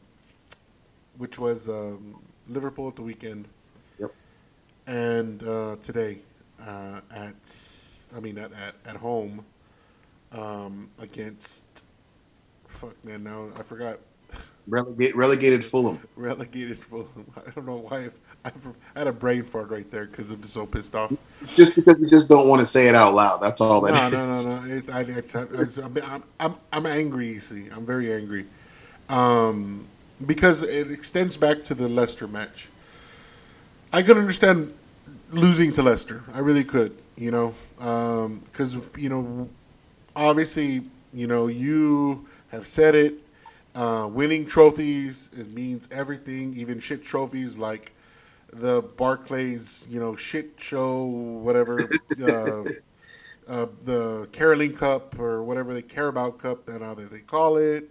which 1.18 1.40
was 1.40 1.70
um, 1.70 2.20
Liverpool 2.48 2.88
at 2.88 2.96
the 2.96 3.02
weekend, 3.04 3.48
Yep. 4.00 4.12
and 4.88 5.44
uh, 5.44 5.76
today 5.82 6.20
uh, 6.66 7.02
at, 7.14 7.36
I 8.16 8.20
mean 8.20 8.38
at 8.38 8.52
at, 8.54 8.76
at 8.86 8.96
home, 8.96 9.46
um, 10.32 10.90
against, 11.00 11.84
fuck 12.68 12.96
man, 13.04 13.24
now 13.24 13.50
I 13.58 13.64
forgot 13.64 14.00
Relegate, 14.68 15.16
relegated 15.16 15.66
Fulham. 15.66 16.00
relegated 16.16 16.78
Fulham. 16.78 17.26
I 17.36 17.50
don't 17.52 17.66
know 17.66 17.78
why 17.78 18.06
I've, 18.06 18.20
I've, 18.46 18.68
I 18.96 19.00
had 19.00 19.08
a 19.08 19.14
brain 19.14 19.44
fart 19.44 19.70
right 19.70 19.90
there 19.90 20.06
because 20.06 20.32
I'm 20.32 20.44
so 20.44 20.66
pissed 20.66 20.96
off. 20.96 21.14
Just 21.56 21.76
because 21.76 22.00
you 22.00 22.10
just 22.10 22.30
don't 22.30 22.48
want 22.48 22.60
to 22.60 22.66
say 22.66 22.88
it 22.88 22.96
out 22.96 23.14
loud. 23.14 23.42
That's 23.42 23.60
all 23.60 23.82
that 23.82 23.94
No, 23.94 24.08
is. 24.08 24.14
no, 24.14 24.56
no, 24.56 24.62
no. 24.62 24.74
It, 24.76 24.90
I, 24.90 25.02
it's, 25.02 25.36
it's, 25.36 25.78
I'm, 25.78 26.24
I'm, 26.40 26.56
I'm, 26.72 26.86
angry. 26.86 27.30
You 27.30 27.40
see, 27.40 27.68
I'm 27.70 27.86
very 27.86 28.14
angry, 28.14 28.46
um, 29.10 29.86
because 30.26 30.64
it 30.64 30.92
extends 30.92 31.36
back 31.38 31.64
to 31.64 31.74
the 31.74 31.88
Leicester 31.88 32.28
match. 32.28 32.70
I 33.92 34.04
could 34.04 34.18
understand 34.18 34.74
losing 35.32 35.72
to 35.74 35.84
Leicester. 35.84 36.24
I 36.34 36.40
really 36.40 36.64
could. 36.64 36.96
You 37.18 37.32
know, 37.32 37.54
because 37.76 38.78
you 38.98 39.10
know, 39.10 39.50
obviously, 40.16 40.82
you 41.14 41.28
know, 41.28 41.48
you 41.48 42.26
have 42.50 42.68
said 42.68 42.96
it. 42.96 43.22
Uh, 43.74 44.10
winning 44.12 44.46
trophies 44.46 45.30
it 45.38 45.50
means 45.52 45.88
everything, 45.92 46.54
even 46.56 46.78
shit 46.78 47.02
trophies 47.02 47.58
like 47.58 47.94
the 48.52 48.82
Barclays, 48.98 49.88
you 49.90 50.00
know, 50.00 50.16
shit 50.16 50.52
show, 50.58 51.04
whatever. 51.06 51.90
Uh, 52.22 52.64
uh, 53.48 53.66
the 53.84 54.30
Caroline 54.32 54.76
Cup 54.76 55.18
or 55.20 55.44
whatever 55.44 55.74
they 55.74 55.82
care 55.82 56.08
about 56.08 56.38
Cup, 56.38 56.66
that 56.66 56.82
how 56.82 56.94
they, 56.94 57.06
they 57.06 57.20
call 57.20 57.58
it. 57.58 57.90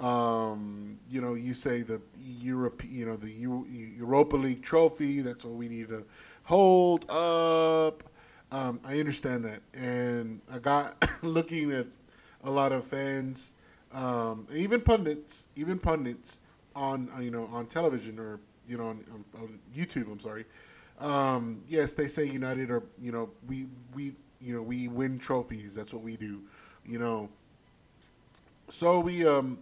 Um, 0.00 0.98
you 1.10 1.20
know, 1.20 1.34
you 1.34 1.54
say 1.54 1.82
the 1.82 2.00
Europe, 2.16 2.82
you 2.86 3.06
know, 3.06 3.16
the 3.16 3.30
Eu- 3.30 3.66
Europa 3.68 4.36
League 4.36 4.62
trophy. 4.62 5.20
That's 5.20 5.44
what 5.44 5.54
we 5.54 5.68
need 5.68 5.88
to 5.88 6.04
hold 6.44 7.06
up. 7.10 8.02
Um, 8.50 8.80
I 8.84 8.98
understand 8.98 9.44
that, 9.44 9.60
and 9.74 10.40
I 10.52 10.58
got 10.58 11.04
looking 11.22 11.72
at 11.72 11.86
a 12.44 12.50
lot 12.50 12.72
of 12.72 12.84
fans, 12.84 13.54
um, 13.92 14.46
even 14.54 14.80
pundits, 14.80 15.48
even 15.56 15.78
pundits 15.78 16.40
on 16.74 17.10
uh, 17.16 17.20
you 17.20 17.30
know 17.30 17.46
on 17.52 17.66
television 17.66 18.18
or 18.18 18.40
you 18.66 18.78
know 18.78 18.88
on, 18.88 19.04
on, 19.36 19.58
YouTube. 19.74 20.10
I'm 20.10 20.20
sorry. 20.20 20.46
Um, 20.98 21.60
yes, 21.68 21.94
they 21.94 22.06
say 22.06 22.24
United 22.24 22.70
are 22.70 22.82
you 22.98 23.12
know 23.12 23.30
we 23.46 23.66
we 23.94 24.14
you 24.40 24.54
know 24.54 24.62
we 24.62 24.88
win 24.88 25.18
trophies. 25.18 25.74
That's 25.74 25.92
what 25.92 26.02
we 26.02 26.16
do. 26.16 26.40
You 26.86 26.98
know. 26.98 27.28
So 28.70 29.00
we 29.00 29.26
um 29.26 29.58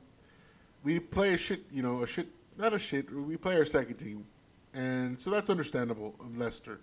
we 0.84 1.00
play 1.00 1.34
a 1.34 1.36
shit 1.36 1.64
you 1.72 1.82
know 1.82 2.02
a 2.02 2.06
shit 2.06 2.28
not 2.58 2.72
a 2.72 2.78
shit 2.78 3.10
we 3.12 3.36
play 3.36 3.56
our 3.56 3.64
second 3.64 3.96
team, 3.96 4.24
and 4.74 5.20
so 5.20 5.30
that's 5.30 5.50
understandable 5.50 6.14
of 6.20 6.36
Leicester. 6.36 6.80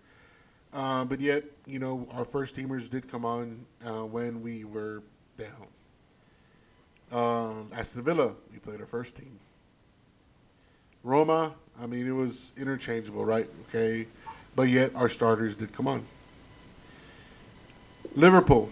Uh, 0.73 1.05
but 1.05 1.19
yet, 1.19 1.43
you 1.67 1.77
know, 1.77 2.07
our 2.13 2.25
first 2.25 2.55
teamers 2.55 2.89
did 2.89 3.07
come 3.07 3.25
on 3.25 3.63
uh, 3.85 4.05
when 4.05 4.41
we 4.41 4.63
were 4.63 5.03
down. 5.37 5.67
Um, 7.11 7.69
Aston 7.75 8.03
Villa, 8.03 8.33
we 8.51 8.57
played 8.57 8.79
our 8.79 8.87
first 8.87 9.15
team. 9.15 9.37
Roma, 11.03 11.53
I 11.79 11.85
mean, 11.85 12.07
it 12.07 12.11
was 12.11 12.53
interchangeable, 12.57 13.23
right? 13.23 13.47
Okay. 13.67 14.07
But 14.55 14.69
yet, 14.69 14.95
our 14.95 15.09
starters 15.09 15.55
did 15.55 15.71
come 15.73 15.87
on. 15.87 16.05
Liverpool, 18.15 18.69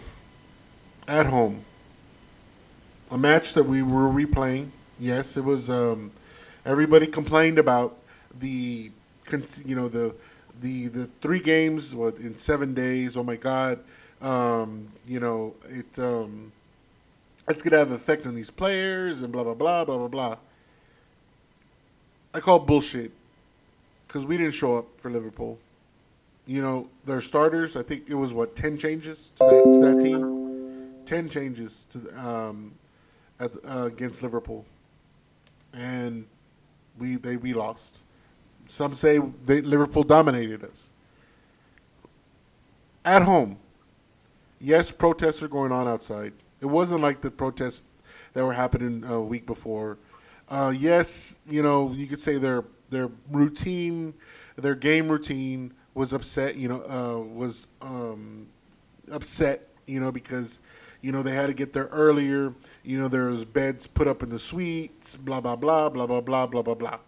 at 1.08 1.26
home. 1.26 1.64
A 3.10 3.18
match 3.18 3.54
that 3.54 3.62
we 3.62 3.82
were 3.82 4.08
replaying. 4.08 4.70
Yes, 4.98 5.36
it 5.36 5.44
was. 5.44 5.68
Um, 5.68 6.10
everybody 6.64 7.06
complained 7.06 7.58
about 7.58 7.98
the, 8.38 8.90
you 9.64 9.76
know, 9.76 9.88
the 9.88 10.14
the 10.62 10.88
the 10.88 11.06
three 11.20 11.40
games 11.40 11.94
what, 11.94 12.16
in 12.18 12.36
seven 12.36 12.72
days. 12.72 13.16
Oh 13.16 13.24
my 13.24 13.36
God, 13.36 13.80
um, 14.22 14.88
you 15.06 15.20
know 15.20 15.54
it. 15.68 15.98
Um, 15.98 16.52
it's 17.48 17.60
gonna 17.60 17.78
have 17.78 17.88
an 17.88 17.96
effect 17.96 18.26
on 18.26 18.34
these 18.34 18.50
players 18.50 19.22
and 19.22 19.32
blah 19.32 19.44
blah 19.44 19.54
blah 19.54 19.84
blah 19.84 19.98
blah 19.98 20.08
blah. 20.08 20.36
I 22.32 22.40
call 22.40 22.60
bullshit 22.60 23.10
because 24.06 24.24
we 24.24 24.38
didn't 24.38 24.54
show 24.54 24.76
up 24.78 24.86
for 24.98 25.10
Liverpool. 25.10 25.58
You 26.46 26.62
know 26.62 26.88
their 27.04 27.20
starters. 27.20 27.76
I 27.76 27.82
think 27.82 28.08
it 28.08 28.14
was 28.14 28.32
what 28.32 28.54
ten 28.56 28.78
changes 28.78 29.32
to 29.36 29.44
that 29.46 29.72
to 29.72 29.80
that 29.80 29.98
team. 29.98 31.02
Ten 31.04 31.28
changes 31.28 31.86
to 31.90 31.98
um, 32.26 32.72
at, 33.40 33.50
uh, 33.68 33.86
against 33.86 34.22
Liverpool, 34.22 34.64
and 35.74 36.24
we 36.98 37.16
they 37.16 37.36
we 37.36 37.52
lost. 37.52 38.02
Some 38.72 38.94
say 38.94 39.18
they, 39.44 39.60
Liverpool 39.60 40.02
dominated 40.02 40.64
us. 40.64 40.92
At 43.04 43.20
home, 43.20 43.58
yes, 44.62 44.90
protests 44.90 45.42
are 45.42 45.48
going 45.48 45.72
on 45.72 45.86
outside. 45.86 46.32
It 46.62 46.64
wasn't 46.64 47.02
like 47.02 47.20
the 47.20 47.30
protests 47.30 47.84
that 48.32 48.42
were 48.42 48.54
happening 48.54 49.04
a 49.06 49.20
week 49.20 49.44
before. 49.44 49.98
Uh, 50.48 50.72
yes, 50.74 51.40
you 51.46 51.62
know, 51.62 51.92
you 51.92 52.06
could 52.06 52.18
say 52.18 52.38
their 52.38 52.64
their 52.88 53.10
routine, 53.30 54.14
their 54.56 54.74
game 54.74 55.06
routine 55.06 55.74
was 55.92 56.14
upset. 56.14 56.56
You 56.56 56.68
know, 56.68 56.82
uh, 56.88 57.22
was 57.22 57.68
um, 57.82 58.46
upset. 59.12 59.68
You 59.86 60.00
know, 60.00 60.10
because 60.10 60.62
you 61.02 61.12
know 61.12 61.22
they 61.22 61.34
had 61.34 61.48
to 61.48 61.54
get 61.54 61.74
there 61.74 61.88
earlier. 61.92 62.54
You 62.84 63.00
know, 63.00 63.08
there 63.08 63.26
was 63.26 63.44
beds 63.44 63.86
put 63.86 64.08
up 64.08 64.22
in 64.22 64.30
the 64.30 64.38
suites. 64.38 65.14
Blah 65.14 65.42
blah 65.42 65.56
blah 65.56 65.90
blah 65.90 66.06
blah 66.06 66.22
blah 66.22 66.46
blah 66.46 66.62
blah 66.62 66.74
blah 66.74 66.98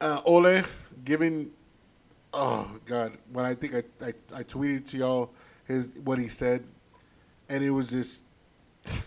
uh, 0.00 0.20
Ole 0.24 0.62
giving. 1.04 1.50
Oh 2.32 2.70
God! 2.86 3.12
When 3.32 3.44
I 3.44 3.54
think 3.54 3.74
I, 3.74 3.82
I 4.04 4.12
I 4.34 4.42
tweeted 4.42 4.84
to 4.90 4.96
y'all 4.98 5.30
his 5.66 5.90
what 6.04 6.18
he 6.18 6.28
said, 6.28 6.64
and 7.48 7.62
it 7.62 7.70
was 7.70 7.90
just. 7.90 8.24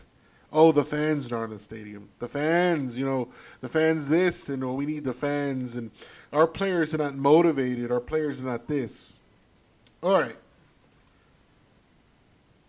Oh, 0.54 0.74
the 0.74 0.84
fans 0.84 1.32
are 1.32 1.46
in 1.46 1.50
the 1.52 1.58
stadium. 1.58 2.10
The 2.20 2.28
fans, 2.28 2.98
you 2.98 3.06
know, 3.06 3.30
the 3.62 3.70
fans 3.70 4.10
this, 4.10 4.50
and 4.50 4.62
oh, 4.66 4.74
we 4.74 4.86
need 4.86 5.06
the 5.06 5.14
fans, 5.14 5.78
and 5.78 5.90
our 6.34 6.46
players 6.46 6.94
are 6.94 6.98
not 6.98 7.16
motivated. 7.16 7.90
Our 7.90 8.02
players 8.02 8.44
are 8.44 8.48
not 8.48 8.68
this. 8.68 9.18
All 10.04 10.20
right. 10.20 10.36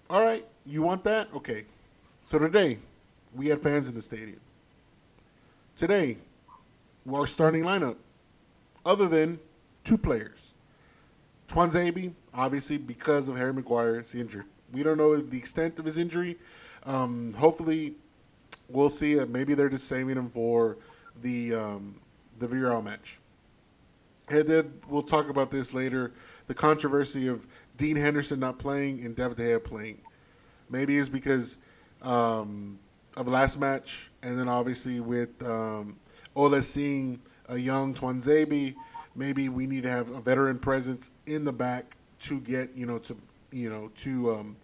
All 0.09 0.25
right. 0.25 0.47
You 0.64 0.83
want 0.83 1.02
that? 1.05 1.29
Okay. 1.35 1.64
So 2.26 2.38
today, 2.38 2.79
we 3.35 3.49
had 3.49 3.59
fans 3.59 3.88
in 3.88 3.95
the 3.95 4.02
stadium. 4.02 4.41
Today, 5.75 6.19
our 7.11 7.26
starting 7.26 7.64
lineup, 7.64 7.97
other 8.85 9.09
than 9.09 9.39
two 9.85 9.99
players. 9.99 10.53
Tuanzebe, 11.49 12.12
obviously, 12.35 12.79
because 12.79 13.29
of 13.29 13.37
Harry 13.37 13.53
Maguire, 13.53 14.03
injury. 14.15 14.45
We 14.73 14.83
don't 14.83 14.97
know 14.97 15.17
the 15.17 15.37
extent 15.37 15.79
of 15.79 15.85
his 15.85 15.99
injury. 15.99 16.39
Um, 16.85 17.35
hopefully, 17.35 17.95
we'll 18.69 18.91
see. 18.91 19.21
Uh, 19.21 19.27
maybe 19.27 19.55
they're 19.55 19.69
just 19.69 19.87
saving 19.87 20.17
him 20.17 20.29
for 20.29 20.79
the 21.21 21.55
um, 21.55 22.01
the 22.39 22.47
Villarreal 22.47 22.83
match. 22.83 23.19
And 24.31 24.47
then 24.47 24.73
we'll 24.89 25.03
talk 25.03 25.29
about 25.29 25.51
this 25.51 25.75
later. 25.75 26.12
The 26.47 26.55
controversy 26.55 27.29
of 27.29 27.47
Dean 27.77 27.97
Henderson 27.97 28.41
not 28.41 28.59
playing 28.59 29.05
and 29.05 29.15
David 29.15 29.37
De 29.37 29.43
Gea 29.43 29.62
playing. 29.62 30.01
Maybe 30.71 30.97
it's 30.97 31.09
because 31.09 31.59
um, 32.01 32.79
of 33.17 33.29
last 33.29 33.61
match, 33.61 34.11
and 34.23 34.39
then 34.39 34.49
obviously 34.49 35.01
with 35.01 35.31
um, 35.47 35.97
seeing 36.62 37.21
a 37.53 37.59
young 37.59 37.95
Tuanzebe, 37.95 38.75
maybe 39.15 39.49
we 39.49 39.67
need 39.67 39.83
to 39.83 39.91
have 39.91 40.11
a 40.11 40.21
veteran 40.21 40.59
presence 40.59 41.11
in 41.27 41.45
the 41.45 41.53
back 41.53 41.97
to 42.21 42.41
get 42.41 42.71
you 42.75 42.87
know 42.87 42.99
to 42.99 43.17
you 43.51 43.69
know 43.69 43.91
to 43.97 44.33
um, 44.33 44.57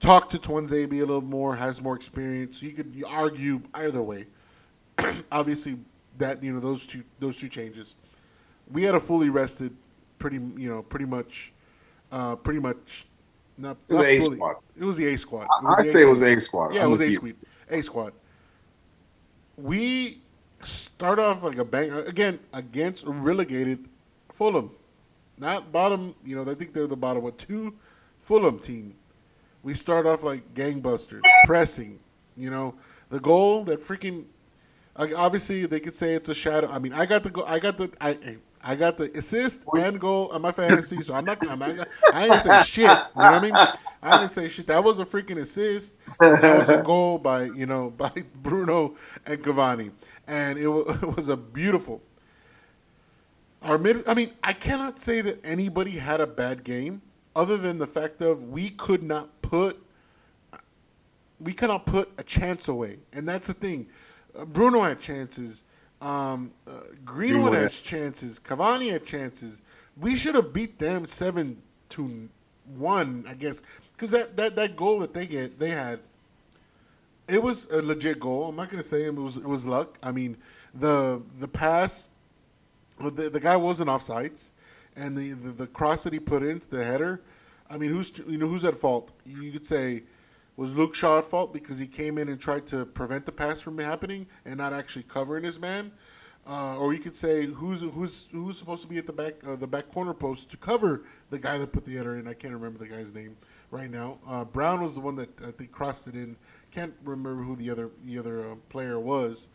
talk 0.00 0.28
to 0.30 0.38
Tuanzebe 0.38 0.92
a 0.92 1.00
little 1.00 1.20
more, 1.20 1.54
has 1.54 1.82
more 1.82 1.94
experience. 1.94 2.62
You 2.62 2.72
could 2.72 3.02
argue 3.10 3.60
either 3.74 4.02
way. 4.02 4.26
obviously, 5.32 5.78
that 6.18 6.42
you 6.42 6.52
know 6.52 6.60
those 6.60 6.86
two 6.86 7.04
those 7.20 7.38
two 7.38 7.48
changes. 7.48 7.96
We 8.72 8.82
had 8.82 8.94
a 8.94 9.00
fully 9.00 9.30
rested, 9.30 9.74
pretty 10.18 10.36
you 10.56 10.68
know 10.68 10.82
pretty 10.82 11.06
much, 11.06 11.52
uh, 12.10 12.36
pretty 12.36 12.60
much. 12.60 13.06
Not, 13.60 13.76
It 13.88 13.94
was 13.94 13.98
not 13.98 14.04
the 14.04 14.08
A 14.08 14.20
fully. 14.20 14.36
squad. 14.36 14.56
It 14.78 14.84
was 14.84 14.96
the 14.96 15.06
A 15.06 15.18
squad. 15.18 15.46
I'd 15.78 15.90
say 15.90 16.02
it 16.02 16.08
was. 16.08 16.22
A 16.22 16.40
squad. 16.40 16.74
Yeah, 16.74 16.84
it 16.84 16.88
was 16.88 17.00
A 17.00 17.12
squad. 17.12 17.34
A 17.70 17.82
squad. 17.82 18.12
We 19.56 20.20
start 20.60 21.18
off 21.18 21.42
like 21.42 21.58
a 21.58 21.64
bang 21.64 21.92
again 21.92 22.38
against 22.52 23.04
relegated 23.06 23.88
Fulham, 24.28 24.70
not 25.38 25.72
bottom. 25.72 26.14
You 26.24 26.36
know, 26.36 26.50
I 26.50 26.54
think 26.54 26.72
they're 26.72 26.86
the 26.86 26.96
bottom 26.96 27.22
what 27.22 27.38
two 27.38 27.74
Fulham 28.18 28.58
team. 28.58 28.94
We 29.62 29.74
start 29.74 30.06
off 30.06 30.22
like 30.22 30.54
gangbusters, 30.54 31.22
pressing. 31.44 31.98
You 32.36 32.50
know, 32.50 32.74
the 33.10 33.20
goal 33.20 33.64
that 33.64 33.80
freaking. 33.80 34.24
like, 34.96 35.12
Obviously, 35.16 35.66
they 35.66 35.80
could 35.80 35.94
say 35.94 36.14
it's 36.14 36.28
a 36.28 36.34
shadow. 36.34 36.68
I 36.70 36.78
mean, 36.78 36.92
I 36.92 37.06
got 37.06 37.22
the 37.22 37.30
go. 37.30 37.44
I 37.44 37.58
got 37.58 37.76
the. 37.78 37.90
I. 38.00 38.38
I 38.60 38.74
got 38.74 38.96
the 38.96 39.04
assist 39.16 39.62
and 39.78 40.00
goal 40.00 40.30
on 40.32 40.42
my 40.42 40.50
fantasy, 40.50 41.00
so 41.00 41.14
I'm 41.14 41.24
not. 41.24 41.38
I'm 41.48 41.60
not 41.60 41.86
I 42.12 42.26
gonna 42.26 42.40
say 42.40 42.62
shit. 42.64 42.82
You 42.82 42.88
know 42.88 43.04
what 43.14 43.34
I 43.34 43.40
mean? 43.40 43.52
I 44.02 44.18
didn't 44.18 44.30
say 44.30 44.48
shit. 44.48 44.66
That 44.66 44.82
was 44.82 44.98
a 44.98 45.04
freaking 45.04 45.38
assist. 45.38 45.94
That 46.42 46.56
was 46.56 46.70
a 46.70 46.78
goal 46.82 47.18
by 47.18 47.44
you 47.46 47.66
know 47.66 47.90
by 47.96 48.12
Bruno 48.42 48.94
and 49.26 49.42
Cavani, 49.42 49.92
and 50.28 50.58
it 50.58 50.68
was, 50.68 50.86
it 51.02 51.16
was 51.16 51.28
a 51.28 51.36
beautiful. 51.36 52.02
Our 53.62 53.78
mid. 53.78 54.08
I 54.08 54.14
mean, 54.14 54.32
I 54.44 54.52
cannot 54.54 54.98
say 55.00 55.20
that 55.22 55.44
anybody 55.44 55.92
had 55.92 56.20
a 56.20 56.26
bad 56.28 56.64
game, 56.64 57.02
other 57.36 57.56
than 57.58 57.78
the 57.78 57.86
fact 57.88 58.22
of 58.22 58.44
we 58.44 58.70
could 58.70 59.02
not 59.02 59.42
put. 59.42 59.78
We 61.40 61.52
cannot 61.54 61.86
put 61.86 62.10
a 62.18 62.24
chance 62.24 62.68
away, 62.68 62.98
and 63.12 63.28
that's 63.28 63.48
the 63.48 63.54
thing. 63.54 63.88
Uh, 64.38 64.44
Bruno 64.46 64.82
had 64.82 65.00
chances. 65.00 65.64
Um, 66.02 66.52
uh, 66.66 66.80
Greenwood 67.04 67.54
Greenwood 67.54 67.54
has 67.54 67.82
chances. 67.82 68.40
Cavani 68.40 68.90
had 68.92 69.04
chances. 69.04 69.62
We 69.98 70.16
should 70.16 70.34
have 70.36 70.52
beat 70.52 70.78
them 70.78 71.06
seven 71.06 71.62
to 71.90 72.28
one, 72.76 73.24
I 73.28 73.34
guess, 73.34 73.62
because 73.92 74.10
that, 74.12 74.36
that, 74.36 74.56
that 74.56 74.76
goal 74.76 75.00
that 75.00 75.14
they 75.14 75.26
get 75.26 75.58
they 75.58 75.70
had, 75.70 76.00
it 77.28 77.42
was 77.42 77.66
a 77.66 77.82
legit 77.82 78.20
goal. 78.20 78.48
I'm 78.48 78.56
not 78.56 78.70
gonna 78.70 78.82
say 78.82 79.04
it 79.04 79.14
was 79.14 79.36
it 79.36 79.44
was 79.46 79.66
luck. 79.66 79.98
I 80.02 80.12
mean, 80.12 80.36
the 80.74 81.22
the 81.38 81.48
pass, 81.48 82.08
the 83.00 83.28
the 83.30 83.40
guy 83.40 83.56
wasn't 83.56 83.90
offsides, 83.90 84.52
and 84.96 85.16
the, 85.16 85.32
the 85.32 85.50
the 85.50 85.66
cross 85.66 86.04
that 86.04 86.12
he 86.12 86.20
put 86.20 86.42
into 86.42 86.68
the 86.68 86.84
header. 86.84 87.22
I 87.70 87.76
mean, 87.76 87.90
who's 87.90 88.18
you 88.26 88.38
know 88.38 88.46
who's 88.46 88.64
at 88.64 88.74
fault? 88.74 89.12
You 89.26 89.52
could 89.52 89.66
say 89.66 90.02
was 90.56 90.74
Luke 90.74 90.94
Shaw 90.94 91.18
at 91.18 91.24
fault 91.24 91.52
because 91.52 91.78
he 91.78 91.86
came 91.86 92.18
in 92.18 92.28
and 92.28 92.40
tried 92.40 92.66
to 92.68 92.84
prevent 92.84 93.24
the 93.24 93.32
pass 93.32 93.60
from 93.60 93.78
happening 93.78 94.26
and 94.44 94.56
not 94.56 94.72
actually 94.72 95.04
covering 95.04 95.44
his 95.44 95.60
man, 95.60 95.92
uh, 96.48 96.76
or 96.80 96.92
you 96.92 96.98
could 96.98 97.14
say 97.14 97.46
who's 97.46 97.82
who's 97.82 98.28
who's 98.32 98.58
supposed 98.58 98.82
to 98.82 98.88
be 98.88 98.96
at 98.98 99.06
the 99.06 99.12
back 99.12 99.34
uh, 99.46 99.54
the 99.54 99.66
back 99.66 99.88
corner 99.88 100.14
post 100.14 100.50
to 100.50 100.56
cover 100.56 101.04
the 101.30 101.38
guy 101.38 101.58
that 101.58 101.72
put 101.72 101.84
the 101.84 101.94
header 101.94 102.16
in. 102.18 102.26
I 102.26 102.34
can't 102.34 102.54
remember 102.54 102.78
the 102.78 102.88
guy's 102.88 103.14
name 103.14 103.36
right 103.70 103.90
now. 103.90 104.18
Uh, 104.26 104.44
Brown 104.44 104.80
was 104.80 104.94
the 104.94 105.00
one 105.00 105.14
that 105.16 105.28
I 105.46 105.50
think 105.50 105.70
crossed 105.70 106.08
it 106.08 106.14
in 106.14 106.36
can't 106.70 106.94
remember 107.04 107.42
who 107.42 107.56
the 107.56 107.70
other 107.70 107.90
the 108.04 108.18
other 108.18 108.50
uh, 108.50 108.54
player 108.68 108.98
was, 109.00 109.48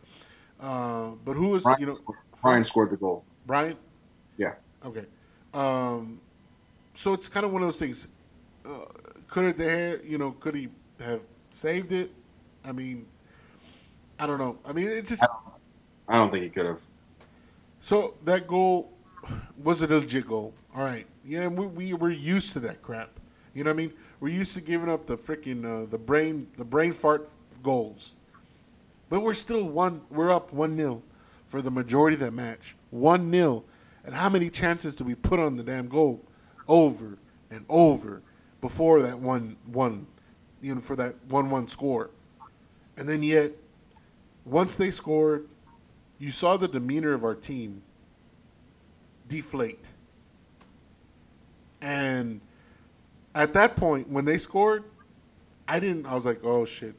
uh, 0.60 1.10
but 1.24 1.34
who 1.34 1.48
was 1.48 1.62
Brian, 1.62 1.80
you 1.80 1.86
know 1.86 1.98
Brian 2.42 2.64
scored 2.64 2.90
the 2.90 2.96
goal. 2.96 3.24
Brian? 3.46 3.76
Yeah. 4.36 4.54
Okay. 4.84 5.06
Um, 5.52 6.20
so 6.94 7.12
it's 7.12 7.28
kind 7.28 7.46
of 7.46 7.52
one 7.52 7.62
of 7.62 7.68
those 7.68 7.78
things. 7.78 8.08
Uh, 8.64 8.84
could 9.28 9.58
it, 9.60 10.04
you 10.04 10.18
know, 10.18 10.32
could 10.32 10.54
he 10.54 10.68
have 11.00 11.22
saved 11.50 11.92
it? 11.92 12.10
I 12.64 12.72
mean, 12.72 13.06
I 14.18 14.26
don't 14.26 14.38
know. 14.38 14.58
I 14.66 14.72
mean, 14.72 14.88
it's 14.88 15.10
just 15.10 15.26
I 16.08 16.18
don't 16.18 16.30
think 16.30 16.44
he 16.44 16.50
could 16.50 16.66
have. 16.66 16.80
so 17.80 18.14
that 18.24 18.46
goal 18.46 18.92
was 19.62 19.82
a 19.82 19.86
legit 19.86 20.26
goal. 20.26 20.54
All 20.74 20.84
right. 20.84 21.06
Yeah, 21.24 21.48
we, 21.48 21.66
we 21.66 21.92
we're 21.94 22.10
used 22.10 22.52
to 22.54 22.60
that 22.60 22.82
crap. 22.82 23.10
You 23.54 23.64
know 23.64 23.70
what 23.70 23.74
I 23.74 23.86
mean? 23.86 23.92
We're 24.24 24.30
used 24.30 24.54
to 24.54 24.62
giving 24.62 24.88
up 24.88 25.04
the 25.04 25.18
freaking 25.18 25.66
uh, 25.66 25.84
the 25.84 25.98
brain 25.98 26.46
the 26.56 26.64
brain 26.64 26.92
fart 26.92 27.28
goals. 27.62 28.16
But 29.10 29.20
we're 29.20 29.34
still 29.34 29.68
one 29.68 30.00
we're 30.08 30.32
up 30.32 30.50
1-0 30.50 31.02
for 31.44 31.60
the 31.60 31.70
majority 31.70 32.14
of 32.14 32.20
that 32.20 32.32
match. 32.32 32.74
1-0. 32.94 33.62
And 34.06 34.14
how 34.14 34.30
many 34.30 34.48
chances 34.48 34.96
do 34.96 35.04
we 35.04 35.14
put 35.14 35.38
on 35.38 35.56
the 35.56 35.62
damn 35.62 35.88
goal 35.88 36.24
over 36.68 37.18
and 37.50 37.66
over 37.68 38.22
before 38.62 39.02
that 39.02 39.18
one 39.18 39.58
one 39.66 40.06
you 40.62 40.74
know 40.74 40.80
for 40.80 40.96
that 40.96 41.28
1-1 41.28 41.68
score. 41.68 42.08
And 42.96 43.06
then 43.06 43.22
yet 43.22 43.52
once 44.46 44.78
they 44.78 44.90
scored, 44.90 45.46
you 46.18 46.30
saw 46.30 46.56
the 46.56 46.68
demeanor 46.68 47.12
of 47.12 47.24
our 47.24 47.34
team 47.34 47.82
deflate. 49.28 49.86
And 51.82 52.40
at 53.34 53.52
that 53.54 53.76
point, 53.76 54.08
when 54.08 54.24
they 54.24 54.38
scored, 54.38 54.84
I 55.66 55.80
didn't. 55.80 56.06
I 56.06 56.14
was 56.14 56.26
like, 56.26 56.40
"Oh 56.44 56.64
shit, 56.64 56.94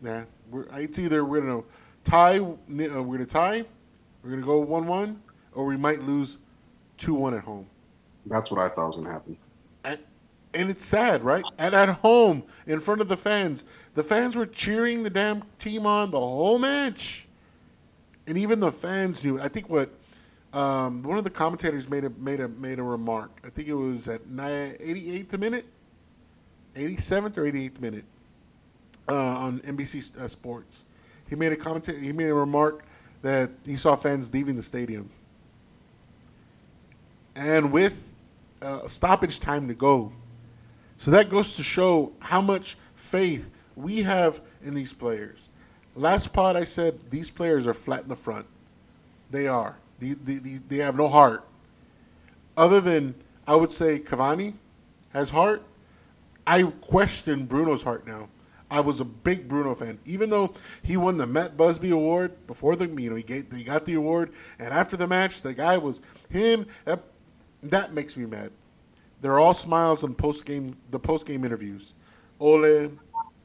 nah." 0.00 0.24
We're, 0.50 0.66
it's 0.74 0.98
either 0.98 1.24
we're 1.24 1.40
gonna 1.40 1.62
tie, 2.04 2.38
uh, 2.38 2.56
we're 2.68 2.86
gonna 2.86 3.24
tie, 3.24 3.64
we're 4.22 4.30
gonna 4.30 4.42
go 4.42 4.58
one-one, 4.58 5.22
or 5.54 5.64
we 5.64 5.76
might 5.76 6.02
lose 6.02 6.38
two-one 6.96 7.34
at 7.34 7.42
home. 7.42 7.66
That's 8.26 8.50
what 8.50 8.60
I 8.60 8.68
thought 8.68 8.88
was 8.88 8.96
going 8.96 9.06
to 9.06 9.12
happen. 9.12 9.36
And, 9.84 9.98
and 10.54 10.70
it's 10.70 10.84
sad, 10.84 11.22
right? 11.22 11.44
And 11.58 11.74
at 11.74 11.88
home, 11.88 12.42
in 12.66 12.80
front 12.80 13.00
of 13.00 13.08
the 13.08 13.16
fans, 13.16 13.64
the 13.94 14.02
fans 14.02 14.36
were 14.36 14.46
cheering 14.46 15.02
the 15.02 15.10
damn 15.10 15.42
team 15.58 15.86
on 15.86 16.10
the 16.10 16.20
whole 16.20 16.58
match, 16.58 17.26
and 18.26 18.36
even 18.36 18.60
the 18.60 18.70
fans 18.70 19.24
knew. 19.24 19.40
I 19.40 19.48
think 19.48 19.68
what 19.68 19.90
um, 20.52 21.02
one 21.02 21.16
of 21.16 21.24
the 21.24 21.30
commentators 21.30 21.88
made 21.88 22.04
a 22.04 22.10
made 22.10 22.40
a 22.40 22.48
made 22.48 22.78
a 22.78 22.82
remark. 22.82 23.40
I 23.44 23.48
think 23.48 23.68
it 23.68 23.74
was 23.74 24.08
at 24.08 24.22
88th 24.28 25.38
minute, 25.38 25.66
87th 26.80 27.36
or 27.36 27.44
88th 27.44 27.80
minute 27.80 28.04
uh, 29.08 29.14
on 29.14 29.60
NBC 29.60 30.16
uh, 30.18 30.28
Sports. 30.28 30.84
He 31.28 31.36
made 31.36 31.52
a 31.52 31.56
comment. 31.56 31.86
He 31.86 32.12
made 32.12 32.28
a 32.28 32.34
remark 32.34 32.84
that 33.22 33.50
he 33.64 33.76
saw 33.76 33.94
fans 33.94 34.32
leaving 34.32 34.56
the 34.56 34.62
stadium, 34.62 35.08
and 37.36 37.70
with 37.70 38.14
uh, 38.62 38.86
stoppage 38.86 39.40
time 39.40 39.68
to 39.68 39.74
go. 39.74 40.12
So 40.96 41.10
that 41.12 41.30
goes 41.30 41.56
to 41.56 41.62
show 41.62 42.12
how 42.20 42.40
much 42.40 42.76
faith 42.94 43.50
we 43.76 44.02
have 44.02 44.40
in 44.62 44.74
these 44.74 44.92
players. 44.92 45.48
Last 45.94 46.32
pod 46.32 46.56
I 46.56 46.64
said 46.64 46.98
these 47.10 47.30
players 47.30 47.66
are 47.66 47.74
flat 47.74 48.02
in 48.02 48.08
the 48.08 48.16
front. 48.16 48.46
They 49.30 49.46
are. 49.46 49.76
They, 49.98 50.10
they, 50.10 50.34
they, 50.34 50.58
they 50.68 50.76
have 50.78 50.96
no 50.96 51.08
heart. 51.08 51.46
Other 52.56 52.80
than, 52.80 53.14
I 53.46 53.54
would 53.54 53.70
say, 53.70 53.98
Cavani 53.98 54.54
has 55.12 55.30
heart. 55.30 55.62
I 56.46 56.62
question 56.80 57.46
Bruno's 57.46 57.82
heart 57.82 58.06
now. 58.06 58.28
I 58.70 58.80
was 58.80 59.00
a 59.00 59.04
big 59.04 59.48
Bruno 59.48 59.74
fan, 59.74 59.98
even 60.04 60.30
though 60.30 60.54
he 60.82 60.96
won 60.96 61.16
the 61.16 61.26
Matt 61.26 61.56
Busby 61.56 61.90
Award 61.90 62.46
before 62.46 62.76
the 62.76 62.86
you 62.86 63.10
know 63.10 63.16
he, 63.16 63.24
he 63.54 63.64
got 63.64 63.84
the 63.84 63.94
award, 63.94 64.32
and 64.60 64.72
after 64.72 64.96
the 64.96 65.08
match, 65.08 65.42
the 65.42 65.52
guy 65.52 65.76
was 65.76 66.02
him. 66.28 66.66
That, 66.84 67.02
that 67.64 67.92
makes 67.94 68.16
me 68.16 68.26
mad. 68.26 68.52
They're 69.20 69.40
all 69.40 69.54
smiles 69.54 70.04
on 70.04 70.14
post 70.14 70.46
game 70.46 70.76
the 70.92 71.00
post 71.00 71.26
game 71.26 71.44
interviews. 71.44 71.94
Ole, 72.38 72.92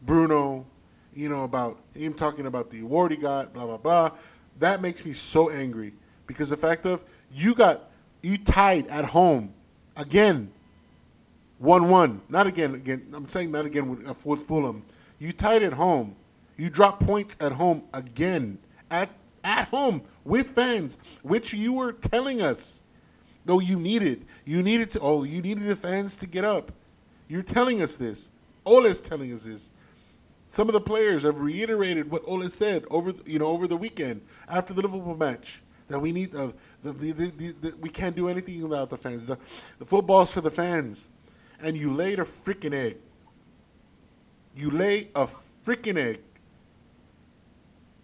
Bruno, 0.03 0.65
you 1.15 1.27
know 1.29 1.43
about 1.43 1.79
him 1.95 2.13
talking 2.13 2.45
about 2.45 2.69
the 2.69 2.81
award 2.81 3.11
he 3.11 3.17
got, 3.17 3.51
blah 3.51 3.65
blah 3.65 3.77
blah. 3.77 4.11
That 4.59 4.81
makes 4.81 5.03
me 5.03 5.11
so 5.11 5.49
angry 5.49 5.93
because 6.27 6.49
the 6.49 6.57
fact 6.57 6.85
of 6.85 7.03
you 7.31 7.55
got 7.55 7.89
you 8.21 8.37
tied 8.37 8.87
at 8.87 9.05
home 9.05 9.53
again, 9.97 10.51
one 11.65 11.89
one. 11.89 12.21
Not 12.29 12.47
again 12.47 12.75
again. 12.75 13.07
I'm 13.13 13.27
saying 13.27 13.51
not 13.51 13.65
again 13.65 13.89
with, 13.89 14.25
with 14.25 14.47
Fulham. 14.47 14.83
You 15.19 15.33
tied 15.33 15.63
at 15.63 15.73
home. 15.73 16.15
You 16.57 16.69
drop 16.69 17.01
points 17.01 17.37
at 17.41 17.51
home 17.51 17.83
again 17.93 18.57
at 18.91 19.09
at 19.43 19.67
home 19.69 20.01
with 20.25 20.51
fans, 20.51 20.97
which 21.23 21.53
you 21.53 21.73
were 21.73 21.93
telling 21.93 22.41
us 22.41 22.83
though 23.45 23.59
you 23.59 23.79
needed. 23.79 24.25
You 24.45 24.63
needed 24.63 24.91
to. 24.91 24.99
Oh, 25.01 25.23
you 25.23 25.41
needed 25.41 25.63
the 25.65 25.75
fans 25.75 26.17
to 26.17 26.27
get 26.27 26.45
up. 26.45 26.71
You're 27.29 27.43
telling 27.43 27.81
us 27.81 27.97
this. 27.97 28.31
Ole's 28.65 29.01
telling 29.01 29.33
us 29.33 29.43
this. 29.43 29.71
Some 30.47 30.67
of 30.69 30.73
the 30.73 30.81
players 30.81 31.23
have 31.23 31.41
reiterated 31.41 32.09
what 32.09 32.23
Ole 32.27 32.47
said 32.49 32.85
over, 32.91 33.11
the- 33.11 33.29
you 33.31 33.39
know, 33.39 33.47
over 33.47 33.67
the 33.67 33.77
weekend 33.77 34.21
after 34.49 34.73
the 34.73 34.81
Liverpool 34.81 35.17
match 35.17 35.61
that 35.87 35.99
we 35.99 36.11
need 36.11 36.35
uh, 36.35 36.51
the, 36.83 36.93
the, 36.93 37.11
the 37.61 37.75
we 37.81 37.89
can't 37.89 38.15
do 38.15 38.29
anything 38.29 38.61
without 38.63 38.89
the 38.89 38.97
fans. 38.97 39.25
The, 39.25 39.37
the 39.79 39.85
football's 39.85 40.31
for 40.33 40.41
the 40.41 40.51
fans, 40.51 41.09
and 41.61 41.77
you 41.77 41.91
laid 41.91 42.19
a 42.19 42.23
freaking 42.23 42.73
egg. 42.73 42.97
You 44.55 44.69
lay 44.69 45.09
a 45.15 45.25
freaking 45.65 45.97
egg. 45.97 46.19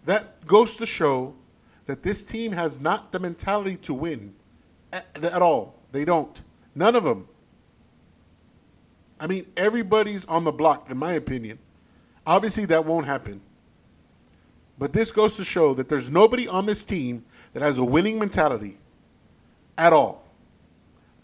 That 0.04 0.44
goes 0.46 0.76
to 0.76 0.86
show 0.86 1.34
that 1.86 2.02
this 2.02 2.24
team 2.24 2.52
has 2.52 2.80
not 2.80 3.12
the 3.12 3.18
mentality 3.18 3.76
to 3.76 3.94
win 3.94 4.34
at, 4.92 5.06
at 5.24 5.42
all. 5.42 5.78
They 5.92 6.04
don't. 6.04 6.42
None 6.74 6.96
of 6.96 7.04
them. 7.04 7.28
I 9.20 9.26
mean, 9.26 9.46
everybody's 9.56 10.24
on 10.24 10.44
the 10.44 10.52
block, 10.52 10.90
in 10.90 10.96
my 10.96 11.12
opinion. 11.12 11.58
Obviously, 12.26 12.64
that 12.66 12.84
won't 12.84 13.06
happen. 13.06 13.40
But 14.78 14.92
this 14.92 15.12
goes 15.12 15.36
to 15.36 15.44
show 15.44 15.74
that 15.74 15.88
there's 15.88 16.10
nobody 16.10 16.48
on 16.48 16.66
this 16.66 16.84
team 16.84 17.24
that 17.52 17.62
has 17.62 17.78
a 17.78 17.84
winning 17.84 18.18
mentality 18.18 18.78
at 19.78 19.92
all. 19.92 20.24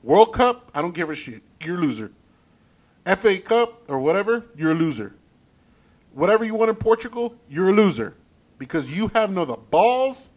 World 0.03 0.33
Cup, 0.33 0.71
I 0.75 0.83
don't 0.83 0.95
give 0.95 1.11
a 1.11 1.15
shit. 1.15 1.43
You're 1.65 1.77
a 1.77 1.81
loser. 1.81 2.13
FA 3.17 3.39
Cup 3.39 3.83
or 3.89 3.99
whatever, 3.99 4.45
you're 4.57 4.73
a 4.73 4.75
loser. 4.75 5.15
Whatever 6.13 6.45
you 6.45 6.55
want 6.55 6.69
in 6.69 6.77
Portugal, 6.77 7.35
you're 7.49 7.71
a 7.71 7.73
loser. 7.73 8.15
Because 8.59 8.95
you 8.97 9.09
have 9.15 9.33
nor 9.33 9.47
the 9.47 9.57
balls 9.57 10.31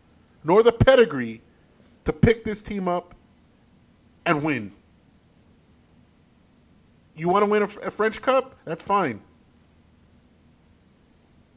nor 0.44 0.64
the 0.64 0.72
pedigree 0.72 1.42
to 2.06 2.14
pick 2.14 2.44
this 2.44 2.64
team 2.64 2.88
up 2.88 3.16
and 4.26 4.42
win. 4.44 4.72
You 7.16 7.30
want 7.30 7.44
to 7.44 7.50
win 7.50 7.64
a, 7.64 7.66
a 7.66 7.92
French 7.92 8.22
Cup? 8.22 8.56
That's 8.66 8.84
fine. 8.84 9.22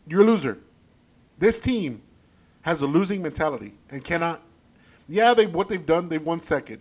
You're 0.06 0.22
a 0.22 0.24
loser. 0.24 0.58
This 1.38 1.60
team 1.60 2.02
has 2.62 2.82
a 2.82 2.86
losing 2.86 3.22
mentality 3.22 3.74
and 3.90 4.02
cannot. 4.02 4.42
Yeah, 5.08 5.34
they 5.34 5.46
what 5.46 5.68
they've 5.68 5.84
done. 5.84 6.08
They've 6.08 6.24
won 6.24 6.40
second. 6.40 6.80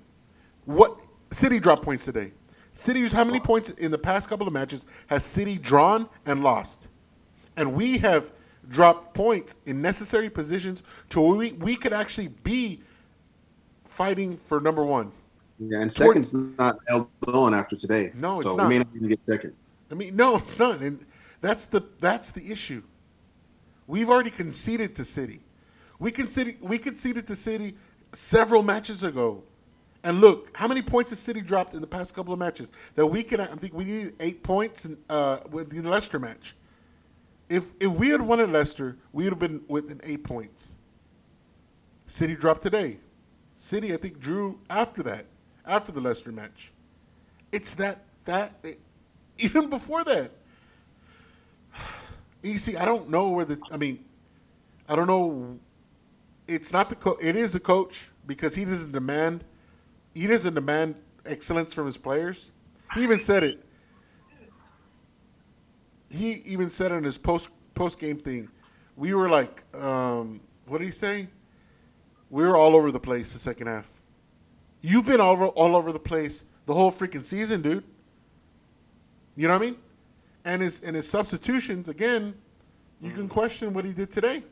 What 0.65 0.99
City 1.29 1.59
dropped 1.59 1.83
points 1.83 2.05
today. 2.05 2.31
City, 2.73 3.07
how 3.07 3.23
many 3.23 3.39
points 3.39 3.69
in 3.71 3.91
the 3.91 3.97
past 3.97 4.29
couple 4.29 4.47
of 4.47 4.53
matches 4.53 4.87
has 5.07 5.23
City 5.23 5.57
drawn 5.57 6.09
and 6.25 6.43
lost? 6.43 6.89
And 7.55 7.73
we 7.73 7.99
have 7.99 8.31
dropped 8.69 9.13
points 9.13 9.57
in 9.67 9.81
necessary 9.81 10.29
positions 10.29 10.81
to 11.09 11.21
where 11.21 11.37
we, 11.37 11.51
we 11.53 11.75
could 11.75 11.93
actually 11.93 12.29
be 12.43 12.81
fighting 13.83 14.35
for 14.35 14.59
number 14.59 14.83
one. 14.83 15.11
Yeah, 15.59 15.81
and 15.81 15.91
Towards- 15.91 16.29
second's 16.29 16.57
not 16.57 16.79
held 16.87 17.09
on 17.27 17.53
after 17.53 17.75
today. 17.75 18.11
No, 18.15 18.39
it's 18.39 18.49
so 18.49 18.55
not. 18.55 18.67
we 18.67 18.73
may 18.73 18.77
not 18.79 18.87
even 18.95 19.09
get 19.09 19.19
second. 19.25 19.53
I 19.91 19.95
mean, 19.95 20.15
no, 20.15 20.37
it's 20.37 20.57
not, 20.57 20.81
and 20.81 21.05
that's 21.41 21.67
the 21.67 21.83
that's 21.99 22.31
the 22.31 22.51
issue. 22.51 22.81
We've 23.85 24.09
already 24.09 24.31
conceded 24.31 24.95
to 24.95 25.05
City. 25.05 25.41
We 25.99 26.09
conceded 26.09 26.57
we 26.61 26.79
conceded 26.79 27.27
to 27.27 27.35
City 27.35 27.75
several 28.13 28.63
matches 28.63 29.03
ago, 29.03 29.43
and 30.03 30.19
look 30.19 30.55
how 30.55 30.67
many 30.67 30.81
points 30.81 31.11
has 31.11 31.19
City 31.19 31.41
dropped 31.41 31.73
in 31.73 31.81
the 31.81 31.87
past 31.87 32.13
couple 32.13 32.33
of 32.33 32.39
matches. 32.39 32.71
That 32.95 33.05
we 33.05 33.23
can, 33.23 33.39
I 33.39 33.47
think 33.47 33.73
we 33.73 33.85
needed 33.85 34.15
eight 34.19 34.43
points 34.43 34.85
in, 34.85 34.97
uh, 35.09 35.39
with 35.49 35.69
the 35.69 35.81
Leicester 35.87 36.19
match. 36.19 36.55
If 37.49 37.73
if 37.79 37.91
we 37.91 38.09
had 38.09 38.21
won 38.21 38.39
at 38.39 38.49
Leicester, 38.49 38.97
we 39.11 39.25
would 39.25 39.33
have 39.33 39.39
been 39.39 39.61
within 39.67 39.99
eight 40.03 40.23
points. 40.23 40.77
City 42.05 42.35
dropped 42.35 42.61
today. 42.61 42.97
City, 43.55 43.93
I 43.93 43.97
think, 43.97 44.19
drew 44.19 44.59
after 44.69 45.03
that, 45.03 45.25
after 45.65 45.91
the 45.91 46.01
Leicester 46.01 46.31
match. 46.31 46.71
It's 47.51 47.73
that 47.75 48.03
that 48.25 48.65
even 49.37 49.69
before 49.69 50.03
that. 50.05 50.31
See, 52.43 52.75
I 52.75 52.85
don't 52.85 53.09
know 53.09 53.29
where 53.29 53.45
the. 53.45 53.57
I 53.71 53.77
mean, 53.77 54.03
I 54.89 54.95
don't 54.95 55.07
know. 55.07 55.57
It's 56.47 56.73
not 56.73 56.89
the 56.89 56.95
co- 56.95 57.17
It 57.21 57.35
is 57.35 57.53
the 57.53 57.59
coach 57.59 58.09
because 58.27 58.53
he 58.55 58.65
doesn't 58.65 58.91
demand. 58.91 59.43
He 60.13 60.27
doesn't 60.27 60.53
demand 60.53 60.95
excellence 61.25 61.73
from 61.73 61.85
his 61.85 61.97
players. 61.97 62.51
He 62.93 63.03
even 63.03 63.19
said 63.19 63.43
it. 63.43 63.63
He 66.09 66.41
even 66.45 66.69
said 66.69 66.91
in 66.91 67.03
his 67.03 67.17
post 67.17 67.49
post 67.73 67.99
game 67.99 68.17
thing, 68.17 68.47
we 68.95 69.13
were 69.13 69.29
like, 69.29 69.63
um, 69.75 70.39
what 70.67 70.77
did 70.77 70.85
he 70.85 70.91
say? 70.91 71.27
We 72.29 72.43
were 72.43 72.55
all 72.55 72.75
over 72.75 72.91
the 72.91 72.99
place 72.99 73.33
the 73.33 73.39
second 73.39 73.67
half. 73.67 74.01
You've 74.81 75.05
been 75.05 75.21
all 75.21 75.33
over, 75.33 75.45
all 75.47 75.75
over 75.75 75.91
the 75.91 75.99
place 75.99 76.45
the 76.65 76.73
whole 76.73 76.91
freaking 76.91 77.25
season, 77.25 77.61
dude. 77.61 77.83
You 79.35 79.47
know 79.47 79.55
what 79.55 79.63
I 79.63 79.65
mean? 79.65 79.77
And 80.45 80.61
his 80.61 80.81
and 80.83 80.95
his 80.95 81.07
substitutions 81.09 81.89
again, 81.89 82.35
you 83.01 83.11
can 83.11 83.27
question 83.27 83.73
what 83.73 83.85
he 83.85 83.93
did 83.93 84.11
today. 84.11 84.43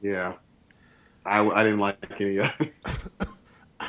Yeah, 0.00 0.34
I, 1.26 1.46
I 1.46 1.62
didn't 1.62 1.80
like 1.80 1.98
any 2.18 2.38
of 2.38 2.50
it. 2.60 2.72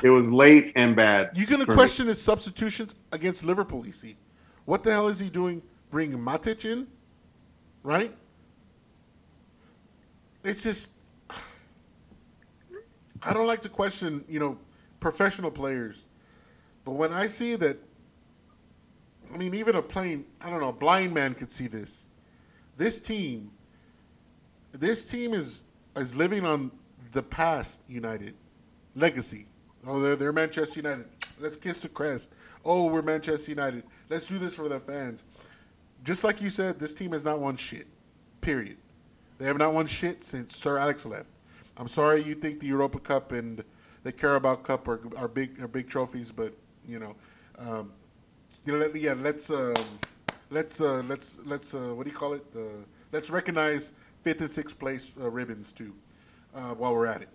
it 0.03 0.09
was 0.09 0.31
late 0.31 0.71
and 0.75 0.95
bad. 0.95 1.31
You're 1.35 1.47
gonna 1.47 1.65
for 1.65 1.71
me. 1.71 1.77
question 1.77 2.07
his 2.07 2.21
substitutions 2.21 2.95
against 3.11 3.45
Liverpool. 3.45 3.85
You 3.85 3.91
see, 3.91 4.15
what 4.65 4.83
the 4.83 4.91
hell 4.91 5.07
is 5.07 5.19
he 5.19 5.29
doing? 5.29 5.61
Bringing 5.89 6.17
Matic 6.17 6.65
in, 6.65 6.87
right? 7.83 8.15
It's 10.43 10.63
just 10.63 10.91
I 13.23 13.33
don't 13.33 13.47
like 13.47 13.61
to 13.61 13.69
question, 13.69 14.23
you 14.27 14.39
know, 14.39 14.57
professional 14.99 15.51
players, 15.51 16.05
but 16.85 16.93
when 16.93 17.13
I 17.13 17.27
see 17.27 17.55
that, 17.57 17.77
I 19.33 19.37
mean, 19.37 19.53
even 19.53 19.75
a 19.75 19.81
plain 19.81 20.25
I 20.41 20.49
don't 20.49 20.61
know, 20.61 20.69
a 20.69 20.73
blind 20.73 21.13
man 21.13 21.33
could 21.33 21.51
see 21.51 21.67
this. 21.67 22.07
This 22.77 22.99
team, 22.99 23.51
this 24.71 25.09
team 25.09 25.33
is 25.33 25.63
is 25.97 26.15
living 26.15 26.45
on 26.45 26.71
the 27.11 27.21
past 27.21 27.81
United 27.87 28.33
legacy. 28.95 29.45
Oh, 29.85 29.99
they're, 29.99 30.15
they're 30.15 30.33
Manchester 30.33 30.79
United. 30.79 31.05
Let's 31.39 31.55
kiss 31.55 31.81
the 31.81 31.89
crest. 31.89 32.33
Oh, 32.63 32.85
we're 32.85 33.01
Manchester 33.01 33.51
United. 33.51 33.83
Let's 34.09 34.27
do 34.27 34.37
this 34.37 34.55
for 34.55 34.69
the 34.69 34.79
fans. 34.79 35.23
Just 36.03 36.23
like 36.23 36.41
you 36.41 36.49
said, 36.49 36.79
this 36.79 36.93
team 36.93 37.11
has 37.11 37.23
not 37.23 37.39
won 37.39 37.55
shit. 37.55 37.87
Period. 38.41 38.77
They 39.37 39.45
have 39.45 39.57
not 39.57 39.73
won 39.73 39.87
shit 39.87 40.23
since 40.23 40.55
Sir 40.55 40.77
Alex 40.77 41.05
left. 41.05 41.29
I'm 41.77 41.87
sorry 41.87 42.21
you 42.21 42.35
think 42.35 42.59
the 42.59 42.67
Europa 42.67 42.99
Cup 42.99 43.31
and 43.31 43.63
the 44.03 44.11
Carabao 44.11 44.55
Cup 44.55 44.87
are, 44.87 45.01
are 45.17 45.27
big 45.27 45.59
are 45.61 45.67
big 45.67 45.87
trophies, 45.87 46.31
but 46.31 46.53
you 46.87 46.99
know, 46.99 47.15
um, 47.57 47.91
yeah, 48.65 49.13
let's 49.17 49.49
um, 49.49 49.73
let's 50.49 50.81
uh, 50.81 51.01
let's 51.07 51.39
let's 51.45 51.73
uh, 51.73 51.93
what 51.95 52.05
do 52.05 52.11
you 52.11 52.15
call 52.15 52.33
it? 52.33 52.45
Uh, 52.55 52.83
let's 53.11 53.29
recognize 53.29 53.93
fifth 54.21 54.41
and 54.41 54.51
sixth 54.51 54.77
place 54.77 55.11
uh, 55.19 55.29
ribbons 55.29 55.71
too, 55.71 55.95
uh, 56.53 56.73
while 56.75 56.93
we're 56.93 57.07
at 57.07 57.21
it. 57.21 57.29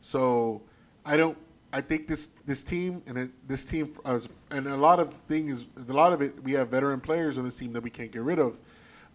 So 0.00 0.62
I 1.04 1.16
don't. 1.16 1.36
I 1.72 1.80
think 1.80 2.06
this 2.06 2.30
this 2.44 2.62
team 2.62 3.02
and 3.06 3.16
it, 3.16 3.30
this 3.48 3.64
team 3.64 3.92
uh, 4.04 4.20
and 4.50 4.66
a 4.66 4.76
lot 4.76 5.00
of 5.00 5.12
things, 5.12 5.66
a 5.88 5.92
lot 5.92 6.12
of 6.12 6.20
it, 6.20 6.42
we 6.44 6.52
have 6.52 6.68
veteran 6.68 7.00
players 7.00 7.38
on 7.38 7.44
this 7.44 7.58
team 7.58 7.72
that 7.72 7.82
we 7.82 7.90
can't 7.90 8.12
get 8.12 8.22
rid 8.22 8.38
of. 8.38 8.60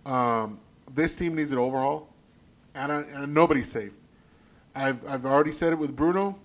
Um, 0.06 0.60
this 0.94 1.16
team 1.16 1.36
needs 1.36 1.52
an 1.52 1.60
overhaul, 1.60 2.10
and, 2.76 2.92
I, 2.92 3.02
and 3.02 3.34
nobody's 3.34 3.70
safe. 3.72 3.94
I've 4.76 5.08
I've 5.08 5.26
already 5.26 5.52
said 5.52 5.74
it 5.74 5.80
with 5.80 5.96
Bruno. 5.96 6.40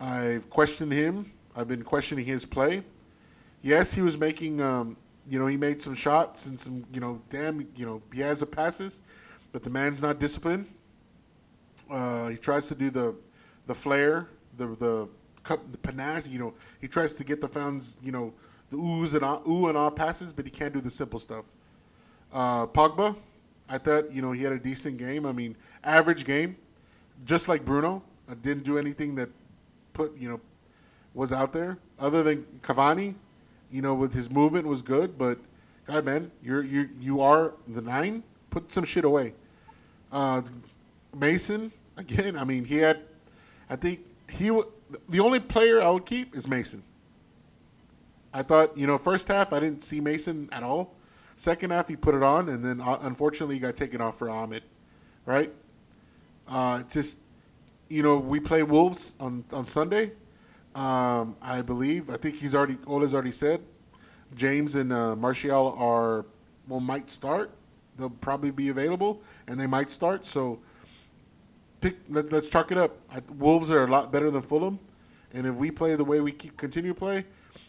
I've 0.00 0.50
questioned 0.50 0.92
him. 0.92 1.30
I've 1.56 1.68
been 1.68 1.82
questioning 1.82 2.24
his 2.24 2.44
play. 2.44 2.82
Yes, 3.62 3.94
he 3.94 4.02
was 4.02 4.18
making, 4.18 4.60
um, 4.60 4.96
you 5.28 5.38
know, 5.38 5.46
he 5.46 5.56
made 5.56 5.80
some 5.80 5.94
shots 5.94 6.46
and 6.46 6.58
some, 6.58 6.84
you 6.92 7.00
know, 7.00 7.20
damn, 7.30 7.60
you 7.76 7.86
know, 7.86 8.02
he 8.12 8.20
has 8.20 8.40
the 8.40 8.46
passes, 8.46 9.02
but 9.52 9.62
the 9.62 9.70
man's 9.70 10.02
not 10.02 10.18
disciplined. 10.18 10.66
Uh, 11.90 12.28
he 12.28 12.36
tries 12.36 12.66
to 12.68 12.74
do 12.74 12.90
the, 12.90 13.14
the 13.66 13.74
flair, 13.74 14.28
the 14.56 14.66
the 14.76 15.08
cup, 15.44 15.60
the 15.70 15.78
panache. 15.78 16.26
You 16.26 16.40
know, 16.40 16.54
he 16.80 16.88
tries 16.88 17.14
to 17.16 17.24
get 17.24 17.40
the 17.40 17.48
fans, 17.48 17.96
you 18.02 18.12
know, 18.12 18.34
the 18.70 18.76
oohs 18.76 19.14
and 19.14 19.22
ah, 19.22 19.40
ooh 19.48 19.68
and 19.68 19.78
ah 19.78 19.90
passes, 19.90 20.32
but 20.32 20.44
he 20.44 20.50
can't 20.50 20.74
do 20.74 20.80
the 20.80 20.90
simple 20.90 21.20
stuff. 21.20 21.54
Uh, 22.32 22.66
Pogba, 22.66 23.16
I 23.68 23.78
thought, 23.78 24.10
you 24.10 24.20
know, 24.20 24.32
he 24.32 24.42
had 24.42 24.52
a 24.52 24.58
decent 24.58 24.96
game. 24.96 25.24
I 25.24 25.32
mean, 25.32 25.56
average 25.84 26.24
game, 26.24 26.56
just 27.24 27.48
like 27.48 27.64
Bruno. 27.64 28.02
I 28.28 28.34
didn't 28.34 28.64
do 28.64 28.78
anything 28.78 29.14
that 29.16 29.28
put, 29.92 30.16
you 30.18 30.28
know, 30.28 30.40
was 31.12 31.32
out 31.32 31.52
there 31.52 31.78
other 31.98 32.22
than 32.22 32.44
Cavani. 32.62 33.14
You 33.70 33.82
know, 33.82 33.94
with 33.94 34.12
his 34.12 34.30
movement 34.30 34.66
was 34.66 34.82
good, 34.82 35.18
but 35.18 35.38
God, 35.86 36.04
man, 36.04 36.30
you're 36.42 36.62
you 36.62 36.88
you 37.00 37.20
are 37.20 37.54
the 37.68 37.82
nine. 37.82 38.22
Put 38.50 38.72
some 38.72 38.84
shit 38.84 39.04
away. 39.04 39.34
Uh, 40.12 40.42
Mason 41.16 41.72
again. 41.96 42.36
I 42.36 42.44
mean, 42.44 42.64
he 42.64 42.76
had. 42.76 43.00
I 43.68 43.76
think 43.76 44.00
he 44.30 44.50
the 45.08 45.20
only 45.20 45.40
player 45.40 45.80
I 45.80 45.90
would 45.90 46.06
keep 46.06 46.34
is 46.36 46.48
Mason. 46.48 46.82
I 48.32 48.42
thought 48.42 48.76
you 48.76 48.86
know 48.86 48.98
first 48.98 49.28
half 49.28 49.52
I 49.52 49.60
didn't 49.60 49.82
see 49.82 50.00
Mason 50.00 50.48
at 50.52 50.62
all. 50.62 50.94
Second 51.36 51.70
half 51.70 51.88
he 51.88 51.96
put 51.96 52.14
it 52.14 52.22
on, 52.22 52.48
and 52.48 52.64
then 52.64 52.80
uh, 52.80 52.98
unfortunately 53.02 53.56
he 53.56 53.60
got 53.60 53.76
taken 53.76 54.00
off 54.00 54.18
for 54.18 54.28
Amad. 54.28 54.62
Right? 55.26 55.52
Uh, 56.48 56.82
just 56.82 57.18
you 57.88 58.02
know 58.02 58.18
we 58.18 58.40
play 58.40 58.62
Wolves 58.62 59.16
on 59.20 59.44
on 59.52 59.66
Sunday. 59.66 60.12
Um, 60.74 61.36
I 61.40 61.62
believe 61.62 62.10
I 62.10 62.16
think 62.16 62.34
he's 62.34 62.54
already 62.54 62.76
Ole's 62.86 63.14
already 63.14 63.30
said 63.30 63.60
James 64.34 64.74
and 64.74 64.92
uh, 64.92 65.14
Martial 65.16 65.74
are 65.78 66.26
well 66.68 66.80
might 66.80 67.10
start. 67.10 67.52
They'll 67.96 68.10
probably 68.10 68.50
be 68.50 68.70
available 68.70 69.22
and 69.46 69.58
they 69.58 69.66
might 69.66 69.90
start. 69.90 70.24
So 70.24 70.58
pick. 71.84 71.98
Let, 72.08 72.32
let's 72.32 72.48
chalk 72.48 72.72
it 72.72 72.78
up. 72.78 72.96
I, 73.12 73.20
Wolves 73.38 73.70
are 73.70 73.84
a 73.84 73.86
lot 73.86 74.10
better 74.10 74.30
than 74.30 74.40
Fulham, 74.40 74.78
and 75.34 75.46
if 75.46 75.56
we 75.56 75.70
play 75.70 75.94
the 75.96 76.04
way 76.04 76.20
we 76.20 76.32
keep 76.32 76.56
continue 76.56 76.94
to 76.94 76.98
play, 76.98 77.26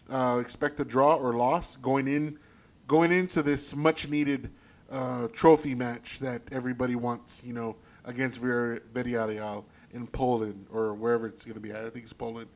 uh, 0.09 0.37
expect 0.39 0.79
a 0.79 0.85
draw 0.85 1.15
or 1.15 1.33
loss 1.33 1.75
going 1.75 2.07
in, 2.07 2.39
going 2.87 3.11
into 3.11 3.41
this 3.41 3.75
much 3.75 4.07
needed 4.07 4.49
uh, 4.89 5.27
trophy 5.33 5.75
match 5.75 6.19
that 6.19 6.41
everybody 6.53 6.95
wants. 6.95 7.43
You 7.45 7.53
know, 7.53 7.75
against 8.05 8.41
Villarreal 8.41 9.65
in 9.91 10.07
Poland 10.07 10.65
or 10.71 10.93
wherever 10.93 11.27
it's 11.27 11.43
going 11.43 11.55
to 11.55 11.59
be. 11.59 11.73
I 11.73 11.89
think 11.89 12.05
it's 12.05 12.13
Poland. 12.13 12.47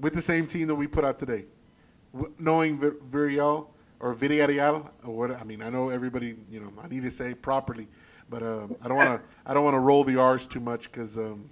With 0.00 0.12
the 0.12 0.22
same 0.22 0.46
team 0.46 0.66
that 0.66 0.74
we 0.74 0.88
put 0.88 1.04
out 1.04 1.18
today, 1.18 1.44
w- 2.12 2.34
knowing 2.40 2.76
Villarreal 2.76 3.68
or 4.00 4.12
Villarreal, 4.12 4.90
or 5.04 5.14
what 5.14 5.30
I 5.30 5.44
mean, 5.44 5.62
I 5.62 5.70
know 5.70 5.90
everybody. 5.90 6.34
You 6.50 6.60
know, 6.60 6.72
I 6.82 6.88
need 6.88 7.02
to 7.04 7.12
say 7.12 7.32
properly, 7.32 7.86
but 8.28 8.42
um, 8.42 8.76
I 8.84 8.88
don't 8.88 8.96
want 8.96 9.20
to. 9.20 9.28
I 9.46 9.54
don't 9.54 9.64
want 9.64 9.74
to 9.74 9.80
roll 9.80 10.04
the 10.04 10.20
R's 10.20 10.46
too 10.46 10.60
much 10.60 10.90
because 10.90 11.16
um, 11.18 11.48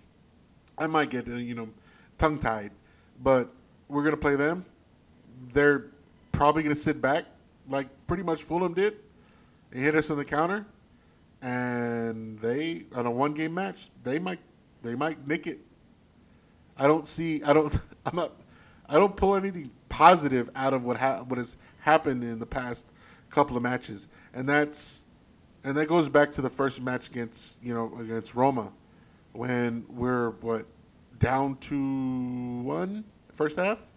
I 0.79 0.87
might 0.87 1.11
get 1.11 1.29
uh, 1.29 1.33
you 1.33 1.55
know 1.55 1.69
tongue 2.19 2.39
tied. 2.39 2.71
But 3.23 3.51
we're 3.89 4.05
gonna 4.05 4.17
play 4.17 4.37
them. 4.37 4.65
They're 5.53 5.87
probably 6.33 6.63
gonna 6.63 6.75
sit 6.75 7.01
back 7.01 7.25
like 7.69 7.89
pretty 8.07 8.23
much 8.23 8.43
Fulham 8.43 8.75
did. 8.75 8.97
They 9.71 9.81
hit 9.81 9.95
us 9.95 10.11
on 10.11 10.17
the 10.17 10.25
counter, 10.25 10.67
and 11.43 12.39
they 12.39 12.85
on 12.95 13.07
a 13.07 13.11
one 13.11 13.35
game 13.35 13.55
match 13.55 13.91
they 14.03 14.19
might 14.19 14.41
they 14.83 14.95
might 14.95 15.27
nick 15.27 15.47
it. 15.47 15.61
I 16.77 16.87
don't 16.87 17.07
see. 17.07 17.43
I 17.45 17.53
don't. 17.53 17.75
I'm 18.07 18.17
not. 18.17 18.33
I 18.89 18.95
don't 18.95 19.17
pull 19.17 19.37
anything 19.37 19.71
positive 19.89 20.51
out 20.55 20.75
of 20.75 20.85
what 20.85 20.97
ha- 20.97 21.25
what 21.27 21.39
has 21.39 21.57
happened 21.79 22.25
in 22.25 22.39
the 22.39 22.47
past 22.47 22.89
couple 23.31 23.57
of 23.57 23.63
matches, 23.63 24.09
and 24.35 24.49
that's 24.49 25.04
and 25.65 25.77
that 25.77 25.87
goes 25.89 26.09
back 26.09 26.31
to 26.33 26.43
the 26.43 26.51
first 26.51 26.83
match 26.83 27.09
against 27.09 27.63
you 27.63 27.75
know 27.75 27.93
against 27.99 28.35
Roma, 28.35 28.73
when 29.33 29.85
we're 29.89 30.31
what 30.41 30.67
down 31.19 31.57
to 31.57 32.63
one 32.63 33.05
first 33.33 33.57
half, 33.57 33.91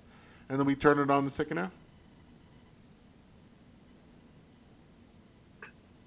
and 0.49 0.59
then 0.59 0.65
we 0.65 0.75
turn 0.75 0.99
it 0.99 1.11
on 1.11 1.25
the 1.25 1.31
second 1.31 1.57
half. 1.57 1.73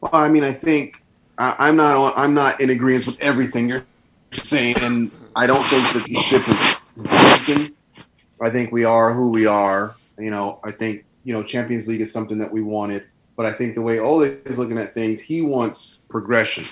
Well, 0.00 0.14
I 0.14 0.28
mean, 0.28 0.44
I 0.44 0.52
think 0.52 1.02
I, 1.38 1.54
I'm 1.58 1.76
not 1.76 2.14
I'm 2.16 2.34
not 2.34 2.60
in 2.60 2.70
agreement 2.70 3.06
with 3.06 3.20
everything 3.20 3.68
you're 3.68 3.84
saying, 4.32 4.76
and 4.80 5.10
I 5.36 5.46
don't 5.46 5.64
think 5.64 5.92
that 5.92 6.04
the 6.06 6.22
ship 6.22 6.48
is 6.48 6.90
sinking. 7.10 7.74
I 8.40 8.48
think 8.48 8.72
we 8.72 8.84
are 8.84 9.12
who 9.12 9.30
we 9.30 9.44
are. 9.44 9.94
You 10.18 10.30
know, 10.30 10.58
I 10.64 10.72
think 10.72 11.04
you 11.24 11.34
know 11.34 11.42
Champions 11.42 11.86
League 11.86 12.00
is 12.00 12.10
something 12.10 12.38
that 12.38 12.50
we 12.50 12.62
wanted, 12.62 13.04
but 13.40 13.46
I 13.46 13.57
think 13.57 13.74
the 13.74 13.81
way 13.81 13.98
Ole 13.98 14.24
is 14.24 14.59
looking 14.59 14.76
at 14.76 14.92
things, 14.92 15.18
he 15.18 15.40
wants 15.40 15.98
progression, 16.11 16.66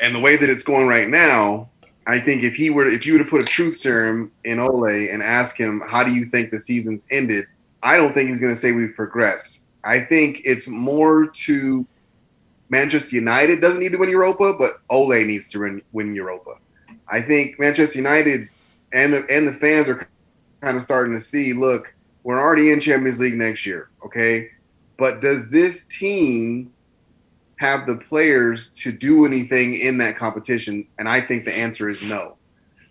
and 0.00 0.12
the 0.12 0.18
way 0.18 0.36
that 0.36 0.50
it's 0.50 0.64
going 0.64 0.88
right 0.88 1.08
now. 1.08 1.70
I 2.08 2.18
think 2.18 2.42
if 2.42 2.54
he 2.54 2.70
were, 2.70 2.88
if 2.88 3.06
you 3.06 3.12
were 3.12 3.20
to 3.20 3.24
put 3.24 3.40
a 3.40 3.46
truth 3.46 3.76
serum 3.76 4.32
in 4.42 4.58
Ole 4.58 4.88
and 4.88 5.22
ask 5.22 5.56
him, 5.56 5.80
how 5.86 6.02
do 6.02 6.12
you 6.12 6.26
think 6.26 6.50
the 6.50 6.58
season's 6.58 7.06
ended? 7.12 7.44
I 7.84 7.96
don't 7.98 8.12
think 8.14 8.30
he's 8.30 8.40
going 8.40 8.52
to 8.52 8.60
say 8.60 8.72
we've 8.72 8.96
progressed. 8.96 9.60
I 9.84 10.00
think 10.00 10.40
it's 10.44 10.66
more 10.66 11.28
to 11.28 11.86
Manchester 12.68 13.14
United 13.14 13.60
doesn't 13.60 13.78
need 13.78 13.92
to 13.92 13.98
win 13.98 14.10
Europa, 14.10 14.54
but 14.54 14.80
Ole 14.90 15.22
needs 15.22 15.52
to 15.52 15.60
win, 15.60 15.82
win 15.92 16.12
Europa. 16.14 16.54
I 17.06 17.22
think 17.22 17.60
Manchester 17.60 17.96
United 17.96 18.48
and 18.92 19.12
the 19.12 19.24
and 19.30 19.46
the 19.46 19.52
fans 19.52 19.86
are 19.86 20.08
kind 20.62 20.76
of 20.76 20.82
starting 20.82 21.14
to 21.14 21.20
see, 21.20 21.52
look, 21.52 21.94
we're 22.24 22.40
already 22.40 22.72
in 22.72 22.80
Champions 22.80 23.20
League 23.20 23.34
next 23.34 23.64
year, 23.64 23.88
okay? 24.04 24.50
But 25.00 25.20
does 25.20 25.50
this 25.50 25.84
team 25.84 26.72
have 27.56 27.86
the 27.86 27.96
players 27.96 28.68
to 28.82 28.92
do 28.92 29.26
anything 29.26 29.74
in 29.74 29.98
that 29.98 30.16
competition? 30.16 30.86
And 30.98 31.08
I 31.08 31.20
think 31.26 31.44
the 31.44 31.54
answer 31.54 31.88
is 31.88 32.00
no. 32.02 32.36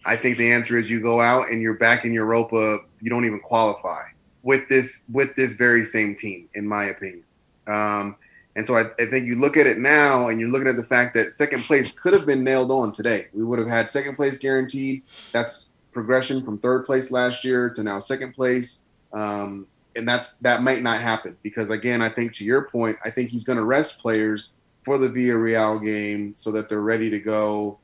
I 0.06 0.16
think 0.18 0.38
the 0.38 0.52
answer 0.52 0.78
is 0.80 0.90
you 0.90 1.02
go 1.02 1.22
out 1.22 1.50
and 1.50 1.62
you're 1.62 1.76
back 1.76 2.06
in 2.06 2.12
Europa, 2.14 2.80
you 3.00 3.10
don't 3.10 3.26
even 3.26 3.40
qualify 3.40 4.04
with 4.44 4.68
this 4.70 5.04
with 5.12 5.36
this 5.36 5.54
very 5.54 5.86
same 5.86 6.16
team, 6.16 6.50
in 6.56 6.68
my 6.68 6.86
opinion. 6.86 7.24
Um, 7.68 8.16
And 8.56 8.66
so 8.68 8.76
I, 8.76 8.86
I 9.00 9.06
think 9.10 9.26
you 9.26 9.36
look 9.40 9.56
at 9.56 9.68
it 9.68 9.78
now 9.78 10.28
and 10.28 10.40
you're 10.40 10.50
looking 10.50 10.68
at 10.68 10.76
the 10.76 10.84
fact 10.84 11.14
that 11.16 11.32
second 11.32 11.64
place 11.64 11.92
could 11.92 12.14
have 12.14 12.26
been 12.26 12.44
nailed 12.44 12.72
on 12.72 12.92
today. 12.92 13.28
We 13.34 13.44
would 13.44 13.60
have 13.60 13.70
had 13.70 13.88
second 13.88 14.16
place 14.16 14.38
guaranteed. 14.38 15.04
That's 15.32 15.70
progression 15.94 16.44
from 16.44 16.58
third 16.58 16.86
place 16.86 17.12
last 17.12 17.46
year 17.46 17.70
to 17.70 17.84
now 17.84 18.00
second 18.00 18.34
place. 18.34 18.84
Um, 19.14 19.68
and 20.00 20.08
that's 20.08 20.34
that 20.38 20.64
might 20.64 20.82
not 20.82 21.02
happen 21.02 21.38
because 21.44 21.70
again, 21.70 22.02
I 22.02 22.10
think 22.10 22.34
to 22.36 22.46
your 22.46 22.64
point, 22.64 22.98
I 23.06 23.12
think 23.12 23.30
he's 23.30 23.44
going 23.44 23.58
to 23.60 23.66
rest 23.66 24.00
players 24.00 24.54
for 24.84 24.98
the 24.98 25.10
Villarreal 25.10 25.84
game 25.86 26.34
so 26.36 26.52
that 26.52 26.70
they're 26.70 26.82
ready 26.82 27.10
to 27.10 27.20
go, 27.20 27.78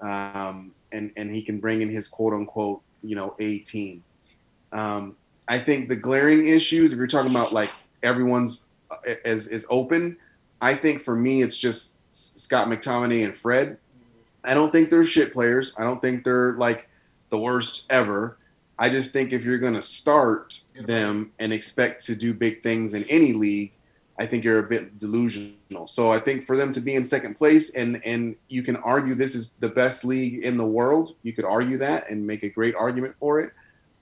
um, 0.00 0.72
and 0.92 1.10
and 1.16 1.34
he 1.34 1.42
can 1.42 1.58
bring 1.58 1.82
in 1.82 1.90
his 1.90 2.06
quote 2.06 2.34
unquote 2.34 2.82
you 3.02 3.16
know 3.16 3.34
A 3.40 3.58
team. 3.58 4.04
Um, 4.72 5.16
I 5.48 5.58
think 5.58 5.88
the 5.88 5.96
glaring 5.96 6.46
issues, 6.46 6.92
if 6.92 6.98
you're 6.98 7.06
talking 7.06 7.30
about 7.30 7.52
like 7.52 7.70
everyone's 8.02 8.66
uh, 8.90 8.96
is 9.24 9.48
is 9.48 9.66
open, 9.70 10.16
I 10.60 10.74
think 10.74 11.02
for 11.02 11.16
me 11.16 11.42
it's 11.42 11.56
just 11.56 11.96
Scott 12.12 12.68
McTominay 12.68 13.24
and 13.24 13.36
Fred. 13.36 13.78
I 14.44 14.54
don't 14.54 14.72
think 14.72 14.90
they're 14.90 15.04
shit 15.04 15.32
players. 15.32 15.72
I 15.78 15.84
don't 15.84 16.00
think 16.00 16.24
they're 16.24 16.52
like 16.54 16.88
the 17.30 17.38
worst 17.38 17.86
ever. 17.90 18.36
I 18.82 18.88
just 18.88 19.12
think 19.12 19.32
if 19.32 19.44
you're 19.44 19.60
going 19.60 19.74
to 19.74 19.82
start 19.82 20.60
them 20.74 21.30
and 21.38 21.52
expect 21.52 22.04
to 22.06 22.16
do 22.16 22.34
big 22.34 22.64
things 22.64 22.94
in 22.94 23.04
any 23.04 23.32
league, 23.32 23.70
I 24.18 24.26
think 24.26 24.42
you're 24.42 24.58
a 24.58 24.68
bit 24.68 24.98
delusional. 24.98 25.86
So 25.86 26.10
I 26.10 26.18
think 26.18 26.48
for 26.48 26.56
them 26.56 26.72
to 26.72 26.80
be 26.80 26.96
in 26.96 27.04
second 27.04 27.34
place 27.34 27.70
and 27.76 28.04
and 28.04 28.34
you 28.48 28.64
can 28.64 28.74
argue 28.78 29.14
this 29.14 29.36
is 29.36 29.52
the 29.60 29.68
best 29.68 30.04
league 30.04 30.44
in 30.44 30.56
the 30.56 30.66
world, 30.66 31.14
you 31.22 31.32
could 31.32 31.44
argue 31.44 31.78
that 31.78 32.10
and 32.10 32.26
make 32.26 32.42
a 32.42 32.48
great 32.48 32.74
argument 32.74 33.14
for 33.20 33.38
it. 33.38 33.52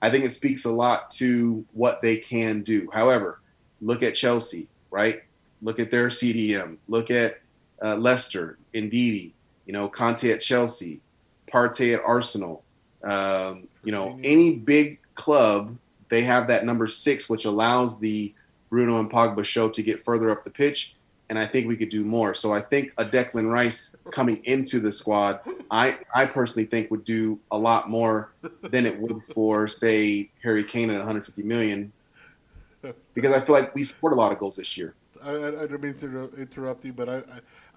I 0.01 0.09
think 0.09 0.25
it 0.25 0.31
speaks 0.31 0.65
a 0.65 0.71
lot 0.71 1.11
to 1.11 1.63
what 1.73 2.01
they 2.01 2.17
can 2.17 2.63
do. 2.63 2.89
However, 2.91 3.39
look 3.81 4.01
at 4.01 4.15
Chelsea, 4.15 4.67
right? 4.89 5.21
Look 5.61 5.79
at 5.79 5.91
their 5.91 6.07
CDM. 6.07 6.79
Look 6.87 7.11
at 7.11 7.39
uh, 7.83 7.97
Leicester, 7.97 8.57
Ndidi, 8.73 9.33
you 9.67 9.73
know, 9.73 9.87
Kanté 9.87 10.33
at 10.33 10.41
Chelsea, 10.41 11.01
Partey 11.47 11.93
at 11.93 12.01
Arsenal. 12.03 12.63
Um, 13.03 13.67
you 13.83 13.91
know, 13.91 14.09
mm-hmm. 14.09 14.21
any 14.23 14.59
big 14.59 14.99
club, 15.15 15.77
they 16.09 16.21
have 16.21 16.47
that 16.47 16.65
number 16.65 16.87
six, 16.87 17.29
which 17.29 17.45
allows 17.45 17.99
the 17.99 18.33
Bruno 18.69 18.99
and 18.99 19.09
Pogba 19.09 19.43
show 19.43 19.69
to 19.69 19.81
get 19.83 20.03
further 20.03 20.29
up 20.29 20.43
the 20.43 20.49
pitch. 20.49 20.95
And 21.29 21.39
I 21.39 21.45
think 21.45 21.67
we 21.67 21.77
could 21.77 21.89
do 21.89 22.03
more. 22.03 22.33
So 22.33 22.51
I 22.51 22.59
think 22.59 22.91
a 22.97 23.05
Declan 23.05 23.49
Rice 23.49 23.95
coming 24.11 24.41
into 24.43 24.81
the 24.81 24.91
squad, 24.91 25.39
I, 25.69 25.97
I 26.13 26.25
personally 26.25 26.65
think 26.65 26.91
would 26.91 27.05
do 27.05 27.39
a 27.51 27.57
lot 27.57 27.89
more 27.89 28.31
than 28.61 28.85
it 28.85 28.99
would 28.99 29.21
for, 29.33 29.65
say, 29.67 30.29
Harry 30.43 30.63
Kane 30.63 30.89
at 30.89 30.97
150 30.97 31.43
million. 31.43 31.93
Because 33.13 33.33
I 33.33 33.39
feel 33.39 33.55
like 33.55 33.73
we 33.73 33.85
scored 33.85 34.11
a 34.11 34.17
lot 34.17 34.33
of 34.33 34.39
goals 34.39 34.57
this 34.57 34.75
year. 34.75 34.93
I, 35.25 35.31
I, 35.31 35.47
I 35.63 35.67
don't 35.67 35.81
mean 35.83 35.93
to 35.95 36.29
interrupt 36.37 36.85
you, 36.85 36.93
but 36.93 37.09
I, 37.09 37.17
I, 37.17 37.21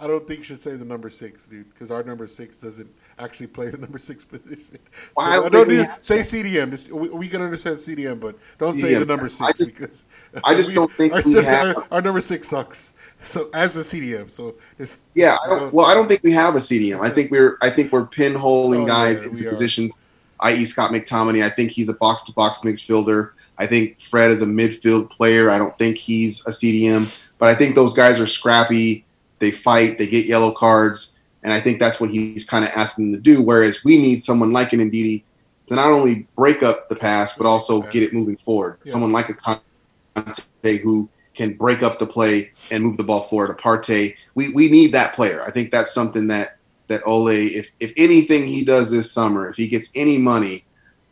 I 0.01 0.07
don't 0.07 0.27
think 0.27 0.39
you 0.39 0.45
should 0.45 0.59
say 0.61 0.77
the 0.77 0.85
number 0.85 1.09
six, 1.11 1.47
dude, 1.47 1.69
because 1.73 1.91
our 1.91 2.03
number 2.03 2.27
six 2.27 2.57
doesn't 2.57 2.91
actually 3.19 3.47
play 3.49 3.71
the 3.71 3.79
number 3.79 3.99
six 3.99 4.25
position. 4.33 4.65
So 4.93 5.13
Well, 5.17 5.27
I 5.27 5.47
I 5.47 5.49
don't 5.49 5.69
don't 5.69 5.87
have 5.87 5.99
say 6.03 6.19
CDM. 6.19 6.71
Just, 6.71 6.91
we, 6.93 7.09
we 7.11 7.29
can 7.29 7.43
understand 7.43 7.77
CDM, 7.77 8.19
but 8.21 8.37
don't 8.59 8.77
say 8.77 8.95
the 8.95 9.05
number 9.07 9.27
I 9.27 9.29
six 9.29 9.59
just- 9.59 9.75
because 9.75 10.07
I 10.45 10.55
just 10.55 10.75
don't 10.75 10.91
think 10.93 11.13
our, 11.15 11.23
we 11.25 11.35
have- 11.45 11.77
our, 11.77 11.87
our 11.93 12.03
number 12.03 12.21
six 12.21 12.49
sucks. 12.49 12.93
So 13.21 13.49
as 13.55 13.77
a 13.77 13.81
CDM, 13.81 14.29
so 14.31 14.55
it's 14.79 15.01
Yeah, 15.15 15.37
I 15.47 15.53
you 15.55 15.61
don't, 15.61 15.75
well, 15.75 15.87
I 15.87 15.95
don't 15.95 16.09
think 16.09 16.23
we 16.23 16.33
have 16.33 16.55
a 16.57 16.59
CDM. 16.59 17.01
I 17.01 17.11
think 17.11 17.31
we're 17.31 17.57
I 17.63 17.71
think 17.71 17.93
we're 17.93 18.07
pinholing 18.07 18.83
Oh, 18.83 18.87
guys 18.87 19.21
yeah, 19.23 19.29
into 19.29 19.45
positions, 19.49 19.93
i.e. 20.41 20.67
Scott 20.67 20.91
McTominay. 20.91 21.43
I 21.51 21.55
think 21.55 21.71
he's 21.71 21.89
a 21.89 21.95
box 21.95 22.23
to 22.25 22.33
box 22.33 22.61
midfielder. 22.61 23.31
I 23.57 23.67
think 23.67 24.01
Fred 24.11 24.31
is 24.33 24.43
a 24.43 24.47
midfield 24.47 25.11
player. 25.11 25.49
I 25.49 25.59
don't 25.59 25.79
think 25.79 25.97
he's 25.97 26.45
a 26.47 26.51
CDM, 26.51 27.09
but 27.39 27.49
I 27.49 27.55
think 27.55 27.75
those 27.75 27.95
guys 27.95 28.21
are 28.21 28.27
scrappy. 28.27 29.05
They 29.39 29.51
fight. 29.51 29.99
They 29.99 30.07
get 30.07 30.27
yellow 30.27 30.53
cards, 30.53 31.13
and 31.43 31.53
I 31.53 31.61
think 31.61 31.81
that's 31.81 32.01
what 32.01 32.11
he's 32.11 32.45
kind 32.45 32.65
of 32.65 32.71
asking 32.75 33.13
them 33.13 33.23
to 33.23 33.35
do. 33.35 33.43
Whereas 33.43 33.79
we 33.85 33.97
need 33.99 34.23
someone 34.23 34.53
like 34.53 34.73
an 34.73 34.81
Ndidi 34.91 35.23
to 35.67 35.75
not 35.75 35.93
only 35.93 36.27
break 36.37 36.63
up 36.63 36.89
the 36.89 36.97
pass 36.97 37.37
but 37.37 37.47
also 37.47 37.83
get 37.83 38.03
it 38.03 38.13
moving 38.13 38.37
forward. 38.37 38.79
Yeah. 38.85 38.93
Someone 38.93 39.13
like 39.13 39.29
a 39.29 39.35
Kanté 39.35 40.81
who 40.81 41.09
can 41.35 41.55
break 41.55 41.83
up 41.83 41.99
the 41.99 42.07
play 42.07 42.53
and 42.71 42.83
move 42.83 42.97
the 42.97 43.05
ball 43.05 43.23
forward. 43.25 43.51
A 43.51 43.55
Partey, 43.55 44.15
we 44.35 44.53
we 44.55 44.71
need 44.71 44.93
that 44.93 45.15
player. 45.15 45.43
I 45.43 45.51
think 45.51 45.73
that's 45.73 45.93
something 45.93 46.27
that 46.29 46.59
that 46.89 47.03
Ole, 47.07 47.29
if 47.29 47.69
if 47.81 47.93
anything 47.97 48.47
he 48.47 48.65
does 48.65 48.91
this 48.91 49.11
summer, 49.11 49.49
if 49.49 49.57
he 49.57 49.69
gets 49.69 49.91
any 49.95 50.19
money, 50.19 50.65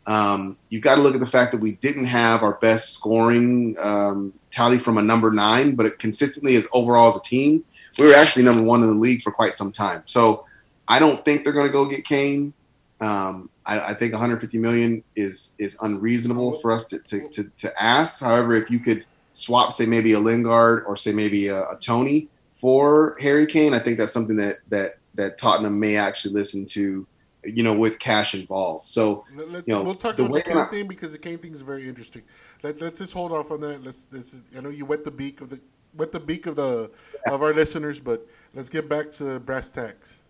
um, 0.05 0.57
you've 0.69 0.83
got 0.83 0.95
to 0.95 1.01
look 1.01 1.13
at 1.13 1.19
the 1.19 1.27
fact 1.27 1.51
that 1.51 1.61
we 1.61 1.73
didn't 1.75 2.05
have 2.05 2.43
our 2.43 2.53
best 2.53 2.93
scoring 2.93 3.75
um, 3.79 4.33
tally 4.51 4.77
from 4.77 4.97
a 4.97 5.01
number 5.01 5.31
nine, 5.31 5.75
but 5.75 5.85
it 5.85 5.99
consistently 5.99 6.55
as 6.55 6.67
overall 6.73 7.07
as 7.07 7.15
a 7.15 7.21
team, 7.21 7.63
we 7.97 8.07
were 8.07 8.13
actually 8.13 8.43
number 8.43 8.63
one 8.63 8.81
in 8.81 8.89
the 8.89 8.95
league 8.95 9.21
for 9.21 9.31
quite 9.31 9.55
some 9.55 9.71
time. 9.71 10.03
So 10.05 10.45
I 10.87 10.99
don't 10.99 11.23
think 11.23 11.43
they're 11.43 11.53
going 11.53 11.67
to 11.67 11.71
go 11.71 11.85
get 11.85 12.05
Kane. 12.05 12.53
Um, 12.99 13.49
I, 13.65 13.79
I 13.79 13.93
think 13.95 14.13
150 14.13 14.57
million 14.57 15.03
is 15.15 15.55
is 15.59 15.77
unreasonable 15.81 16.59
for 16.59 16.71
us 16.71 16.85
to, 16.85 16.99
to, 16.99 17.29
to, 17.29 17.43
to 17.57 17.81
ask. 17.81 18.21
However, 18.21 18.53
if 18.55 18.69
you 18.69 18.79
could 18.79 19.05
swap, 19.31 19.73
say 19.73 19.85
maybe 19.85 20.13
a 20.13 20.19
Lingard 20.19 20.83
or 20.85 20.97
say 20.97 21.13
maybe 21.13 21.47
a, 21.47 21.61
a 21.69 21.77
Tony 21.79 22.27
for 22.59 23.17
Harry 23.21 23.45
Kane, 23.45 23.73
I 23.73 23.79
think 23.79 23.97
that's 23.97 24.13
something 24.13 24.35
that 24.37 24.57
that 24.69 24.97
that 25.15 25.37
Tottenham 25.37 25.79
may 25.79 25.95
actually 25.95 26.33
listen 26.33 26.65
to, 26.67 27.05
you 27.45 27.63
know, 27.63 27.73
with 27.73 27.99
cash 27.99 28.33
involved. 28.33 28.87
So 28.87 29.25
Let, 29.35 29.49
let's, 29.49 29.67
you 29.67 29.73
know, 29.73 29.83
we'll 29.83 29.95
talk 29.95 30.15
the 30.15 30.25
about 30.25 30.45
the 30.45 30.53
I- 30.53 30.65
thing 30.65 30.87
because 30.87 31.11
the 31.11 31.17
Kane 31.17 31.37
thing 31.37 31.51
is 31.51 31.61
very 31.61 31.87
interesting. 31.87 32.23
Let, 32.63 32.81
let's 32.81 32.99
just 32.99 33.13
hold 33.13 33.31
off 33.31 33.51
on 33.51 33.61
that. 33.61 33.83
Let's. 33.83 34.03
This 34.05 34.33
is, 34.33 34.43
I 34.57 34.61
know 34.61 34.69
you 34.69 34.85
wet 34.85 35.03
the 35.03 35.11
beak 35.11 35.41
of 35.41 35.49
the 35.49 35.59
wet 35.95 36.11
the 36.11 36.19
beak 36.19 36.47
of 36.47 36.55
the 36.55 36.89
of 37.27 37.41
our 37.41 37.53
listeners, 37.53 37.99
but 37.99 38.25
let's 38.53 38.69
get 38.69 38.89
back 38.89 39.11
to 39.13 39.39
brass 39.39 39.69
tacks. 39.71 40.21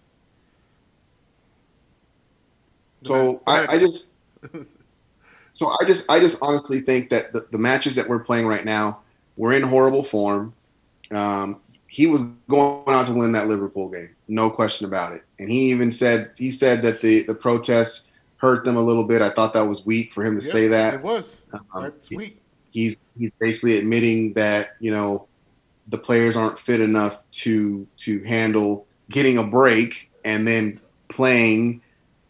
So 3.04 3.42
I, 3.48 3.68
I 3.68 3.78
just 3.80 4.10
so 5.54 5.68
I 5.70 5.86
just 5.86 6.10
I 6.10 6.20
just 6.20 6.38
honestly 6.42 6.82
think 6.82 7.10
that 7.10 7.34
the, 7.34 7.48
the 7.52 7.58
matches 7.58 7.96
that 7.96 8.08
we're 8.08 8.20
playing 8.20 8.48
right 8.48 8.66
now, 8.66 9.00
we're 9.38 9.54
in 9.54 9.64
horrible 9.64 10.04
form. 10.04 10.54
Um, 11.12 11.60
he 11.88 12.08
was 12.08 12.24
going 12.50 12.84
out 12.88 13.06
to 13.08 13.14
win 13.14 13.34
that 13.34 13.48
Liverpool 13.48 13.90
game, 13.90 14.10
no 14.28 14.50
question 14.50 14.86
about 14.86 15.14
it. 15.14 15.24
And 15.40 15.52
he 15.52 15.72
even 15.72 15.92
said 15.92 16.32
he 16.38 16.52
said 16.52 16.82
that 16.84 17.02
the 17.02 17.24
the 17.24 17.36
protest 17.36 18.08
hurt 18.38 18.66
them 18.66 18.76
a 18.76 18.82
little 18.82 19.06
bit. 19.06 19.22
I 19.22 19.30
thought 19.32 19.54
that 19.54 19.62
was 19.68 19.86
weak 19.86 20.14
for 20.14 20.24
him 20.24 20.40
to 20.40 20.46
Yeah, 20.46 20.52
say 20.52 20.68
that. 20.70 20.94
it 20.96 21.02
was. 21.02 21.48
Um, 21.54 21.84
That's 21.84 22.10
weak. 22.10 22.40
he's 22.72 22.98
he's 23.18 23.32
basically 23.40 23.78
admitting 23.78 24.34
that 24.34 24.70
you 24.80 24.92
know 24.92 25.28
the 25.88 25.98
players 25.98 26.36
aren't 26.38 26.58
fit 26.58 26.82
enough 26.82 27.20
to 27.32 27.86
to 27.98 28.24
handle 28.24 28.86
getting 29.10 29.38
a 29.38 29.44
break 29.44 30.10
and 30.26 30.48
then 30.48 30.80
playing 31.10 31.82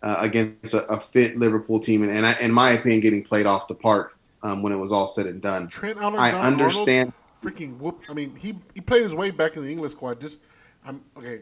uh, 0.01 0.17
against 0.19 0.73
a, 0.73 0.86
a 0.88 0.99
fit 0.99 1.38
Liverpool 1.38 1.79
team 1.79 2.03
and, 2.03 2.12
and 2.12 2.25
I, 2.25 2.34
in 2.39 2.51
my 2.51 2.71
opinion 2.71 3.01
getting 3.01 3.23
played 3.23 3.45
off 3.45 3.67
the 3.67 3.75
park 3.75 4.17
um, 4.41 4.62
when 4.63 4.73
it 4.73 4.77
was 4.77 4.91
all 4.91 5.08
said 5.08 5.27
and 5.27 5.41
done. 5.41 5.67
Trent 5.67 5.97
Alexander 5.97 6.38
I 6.38 6.41
understand. 6.47 7.13
freaking 7.41 7.77
whoop. 7.77 8.03
I 8.10 8.13
mean, 8.13 8.36
he 8.36 8.56
he 8.73 8.82
played 8.82 9.03
his 9.03 9.15
way 9.15 9.32
back 9.32 9.56
in 9.56 9.63
the 9.63 9.71
English 9.71 9.93
squad. 9.93 10.19
Just 10.19 10.41
I'm 10.86 11.01
okay. 11.17 11.41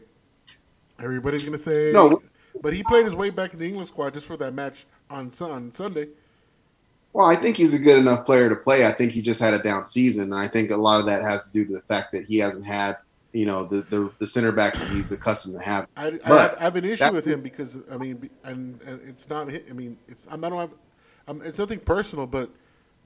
Everybody's 0.98 1.44
gonna 1.44 1.58
say 1.58 1.92
No. 1.92 2.22
but 2.60 2.72
he 2.74 2.82
played 2.82 3.04
his 3.04 3.14
way 3.14 3.30
back 3.30 3.52
in 3.52 3.58
the 3.58 3.66
England 3.66 3.86
squad 3.86 4.14
just 4.14 4.26
for 4.26 4.36
that 4.36 4.54
match 4.54 4.86
on 5.10 5.30
Sun 5.30 5.50
on 5.50 5.72
Sunday. 5.72 6.08
Well, 7.12 7.26
I 7.26 7.36
think 7.36 7.56
he's 7.56 7.74
a 7.74 7.78
good 7.78 7.98
enough 7.98 8.24
player 8.24 8.48
to 8.48 8.56
play. 8.56 8.86
I 8.86 8.92
think 8.92 9.12
he 9.12 9.20
just 9.20 9.40
had 9.40 9.52
a 9.52 9.62
down 9.62 9.84
season, 9.84 10.32
and 10.32 10.34
I 10.34 10.48
think 10.48 10.70
a 10.70 10.76
lot 10.76 11.00
of 11.00 11.06
that 11.06 11.22
has 11.22 11.46
to 11.46 11.52
do 11.52 11.66
to 11.66 11.72
the 11.74 11.82
fact 11.82 12.12
that 12.12 12.24
he 12.24 12.38
hasn't 12.38 12.64
had 12.64 12.96
you 13.32 13.46
know 13.46 13.66
the 13.66 13.82
the, 13.82 14.10
the 14.18 14.26
center 14.26 14.52
backs 14.52 14.80
that 14.80 14.90
he's 14.90 15.12
accustomed 15.12 15.58
to 15.58 15.64
have. 15.64 15.86
I, 15.96 16.18
I, 16.24 16.28
have, 16.28 16.54
I 16.58 16.62
have 16.62 16.76
an 16.76 16.84
issue 16.84 17.12
with 17.12 17.26
him 17.26 17.40
because 17.40 17.78
I 17.90 17.96
mean, 17.96 18.30
and, 18.44 18.80
and 18.82 19.00
it's 19.06 19.28
not. 19.28 19.50
I 19.50 19.72
mean, 19.72 19.98
it's 20.08 20.26
I'm, 20.30 20.40
don't 20.40 20.52
have. 20.58 20.70
Um, 21.28 21.42
it's 21.44 21.58
nothing 21.58 21.78
personal, 21.80 22.26
but 22.26 22.50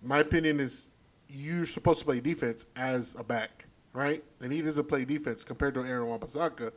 my 0.02 0.18
opinion 0.18 0.60
is 0.60 0.90
you're 1.28 1.66
supposed 1.66 2.00
to 2.00 2.04
play 2.04 2.20
defense 2.20 2.66
as 2.76 3.16
a 3.18 3.24
back, 3.24 3.66
right? 3.92 4.22
And 4.40 4.52
he 4.52 4.62
doesn't 4.62 4.88
play 4.88 5.04
defense 5.04 5.44
compared 5.44 5.74
to 5.74 5.80
Aaron 5.80 6.08
Wan-Bissaka, 6.08 6.72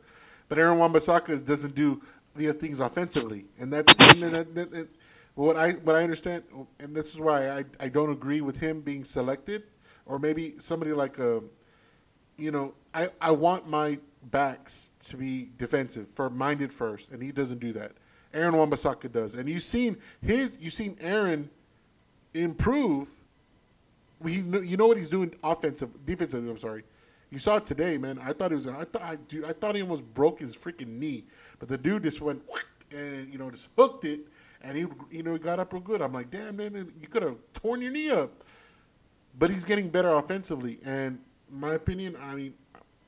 but 0.50 0.58
Aaron 0.58 0.76
Wan-Bissaka 0.76 1.42
doesn't 1.46 1.74
do 1.74 2.02
the 2.34 2.52
things 2.52 2.80
offensively, 2.80 3.46
and 3.58 3.72
that's 3.72 3.94
and 4.22 4.34
that, 4.34 4.54
that- 4.54 4.88
what 5.36 5.56
I 5.56 5.70
what 5.84 5.96
I 5.96 6.02
understand, 6.02 6.42
and 6.80 6.94
this 6.94 7.14
is 7.14 7.20
why 7.20 7.48
I, 7.50 7.64
I 7.80 7.88
don't 7.88 8.10
agree 8.10 8.42
with 8.42 8.58
him 8.58 8.82
being 8.82 9.04
selected, 9.04 9.62
or 10.04 10.18
maybe 10.18 10.56
somebody 10.58 10.92
like 10.92 11.18
a 11.18 11.42
you 12.36 12.50
know, 12.50 12.74
I, 12.94 13.08
I 13.20 13.30
want 13.30 13.68
my 13.68 13.98
backs 14.30 14.92
to 15.00 15.16
be 15.16 15.50
defensive, 15.58 16.08
for 16.08 16.30
minded 16.30 16.72
first, 16.72 17.12
and 17.12 17.22
he 17.22 17.32
doesn't 17.32 17.60
do 17.60 17.72
that. 17.74 17.92
Aaron 18.32 18.56
Wan-Bissaka 18.56 19.12
does, 19.12 19.34
and 19.34 19.48
you've 19.48 19.62
seen 19.62 19.96
his, 20.22 20.58
you've 20.60 20.72
seen 20.72 20.96
Aaron 21.00 21.48
improve. 22.34 23.10
We, 24.20 24.34
you 24.40 24.76
know 24.76 24.86
what 24.86 24.96
he's 24.96 25.08
doing 25.08 25.34
offensive, 25.44 25.90
defensively. 26.06 26.50
I'm 26.50 26.58
sorry. 26.58 26.82
You 27.30 27.38
saw 27.38 27.56
it 27.56 27.64
today, 27.64 27.96
man. 27.96 28.18
I 28.22 28.32
thought 28.32 28.50
he 28.50 28.56
was. 28.56 28.66
I 28.66 28.84
thought, 28.84 29.02
I, 29.02 29.16
dude, 29.28 29.44
I 29.44 29.52
thought 29.52 29.76
he 29.76 29.82
almost 29.82 30.04
broke 30.14 30.40
his 30.40 30.56
freaking 30.56 30.98
knee, 30.98 31.24
but 31.58 31.68
the 31.68 31.78
dude 31.78 32.02
just 32.02 32.20
went 32.20 32.42
and 32.92 33.32
you 33.32 33.38
know 33.38 33.50
just 33.50 33.68
hooked 33.78 34.04
it, 34.04 34.20
and 34.62 34.76
he, 34.76 34.86
you 35.10 35.22
know, 35.22 35.32
he 35.32 35.38
got 35.38 35.60
up 35.60 35.72
real 35.72 35.82
good. 35.82 36.02
I'm 36.02 36.12
like, 36.12 36.30
damn, 36.30 36.56
man, 36.56 36.92
you 37.00 37.08
could 37.08 37.22
have 37.22 37.36
torn 37.54 37.80
your 37.80 37.92
knee 37.92 38.10
up 38.10 38.44
but 39.38 39.50
he's 39.50 39.64
getting 39.64 39.88
better 39.88 40.10
offensively. 40.10 40.78
And 40.84 41.18
my 41.50 41.74
opinion, 41.74 42.16
I 42.20 42.34
mean, 42.34 42.54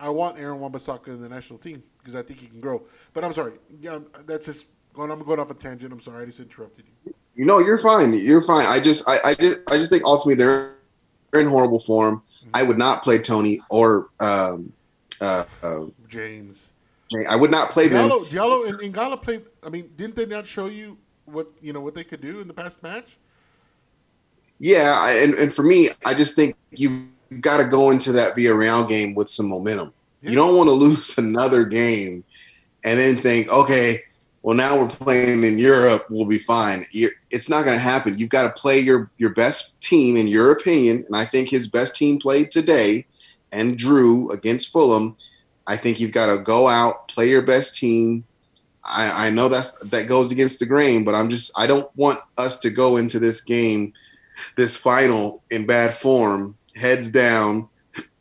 I 0.00 0.08
want 0.08 0.38
Aaron 0.38 0.60
Wan-Bissaka 0.60 1.08
in 1.08 1.20
the 1.20 1.28
national 1.28 1.58
team 1.58 1.82
because 1.98 2.14
I 2.14 2.22
think 2.22 2.40
he 2.40 2.46
can 2.46 2.60
grow. 2.60 2.82
But 3.12 3.24
I'm 3.24 3.32
sorry, 3.32 3.54
yeah, 3.80 4.00
that's 4.26 4.46
just 4.46 4.66
going. 4.92 5.10
I'm 5.10 5.22
going 5.22 5.38
off 5.38 5.50
a 5.50 5.54
tangent. 5.54 5.92
I'm 5.92 6.00
sorry, 6.00 6.22
I 6.22 6.26
just 6.26 6.40
interrupted 6.40 6.86
you. 7.04 7.14
You 7.34 7.44
know, 7.44 7.60
you're 7.60 7.78
fine. 7.78 8.12
You're 8.12 8.42
fine. 8.42 8.66
I 8.66 8.78
just, 8.80 9.08
I, 9.08 9.16
I 9.24 9.34
just, 9.34 9.58
I 9.68 9.78
just 9.78 9.90
think 9.90 10.04
ultimately 10.04 10.34
they're 10.34 10.74
in 11.40 11.48
horrible 11.48 11.80
form. 11.80 12.22
I 12.54 12.62
would 12.62 12.78
not 12.78 13.02
play 13.02 13.18
Tony 13.18 13.60
or 13.70 14.08
um, 14.20 14.72
uh, 15.20 15.44
uh, 15.62 15.84
James, 16.08 16.72
I 17.28 17.36
would 17.36 17.50
not 17.50 17.70
play 17.70 17.88
them. 17.88 18.08
Diallo, 18.10 18.24
Diallo, 18.26 18.66
and 18.66 18.94
Elanga 18.94 19.20
played. 19.20 19.42
I 19.64 19.68
mean, 19.70 19.90
didn't 19.96 20.16
they 20.16 20.26
not 20.26 20.46
show 20.46 20.66
you 20.66 20.96
what 21.26 21.48
you 21.60 21.72
know 21.72 21.80
what 21.80 21.94
they 21.94 22.04
could 22.04 22.20
do 22.20 22.40
in 22.40 22.48
the 22.48 22.54
past 22.54 22.82
match? 22.82 23.18
Yeah, 24.58 24.94
I- 24.98 25.20
and, 25.22 25.34
and 25.34 25.54
for 25.54 25.62
me, 25.62 25.88
I 26.04 26.14
just 26.14 26.36
think 26.36 26.56
you've 26.70 27.08
got 27.40 27.58
to 27.58 27.64
go 27.64 27.90
into 27.90 28.12
that 28.12 28.36
Villarreal 28.36 28.88
game 28.88 29.14
with 29.14 29.28
some 29.28 29.48
momentum. 29.48 29.92
You 30.22 30.34
don't 30.34 30.56
want 30.56 30.68
to 30.68 30.74
lose 30.86 31.18
another 31.18 31.64
game 31.64 32.24
and 32.84 32.98
then 32.98 33.16
think, 33.16 33.48
okay, 33.48 34.00
well 34.42 34.56
now 34.56 34.80
we're 34.80 34.88
playing 34.88 35.44
in 35.44 35.58
Europe, 35.58 36.06
we'll 36.10 36.26
be 36.26 36.38
fine. 36.38 36.86
It's 36.92 37.48
not 37.48 37.64
going 37.64 37.76
to 37.76 37.82
happen. 37.82 38.18
You've 38.18 38.30
got 38.30 38.54
to 38.54 38.60
play 38.60 38.78
your 38.78 39.10
your 39.18 39.30
best 39.30 39.80
team, 39.80 40.16
in 40.16 40.26
your 40.26 40.52
opinion, 40.52 41.04
and 41.06 41.16
I 41.16 41.24
think 41.24 41.48
his 41.48 41.66
best 41.66 41.96
team 41.96 42.18
played 42.18 42.50
today 42.50 43.06
and 43.52 43.78
drew 43.78 44.30
against 44.30 44.72
Fulham. 44.72 45.16
I 45.66 45.76
think 45.76 46.00
you've 46.00 46.12
got 46.12 46.34
to 46.34 46.42
go 46.42 46.66
out, 46.66 47.08
play 47.08 47.28
your 47.28 47.42
best 47.42 47.76
team. 47.76 48.24
I, 48.84 49.26
I 49.26 49.30
know 49.30 49.48
that's 49.48 49.78
that 49.78 50.08
goes 50.08 50.32
against 50.32 50.58
the 50.58 50.66
grain, 50.66 51.04
but 51.04 51.14
I'm 51.14 51.30
just 51.30 51.52
I 51.56 51.66
don't 51.66 51.88
want 51.96 52.18
us 52.36 52.58
to 52.58 52.70
go 52.70 52.96
into 52.96 53.20
this 53.20 53.40
game, 53.40 53.92
this 54.56 54.76
final 54.76 55.42
in 55.50 55.66
bad 55.66 55.94
form, 55.94 56.56
heads 56.74 57.10
down, 57.10 57.68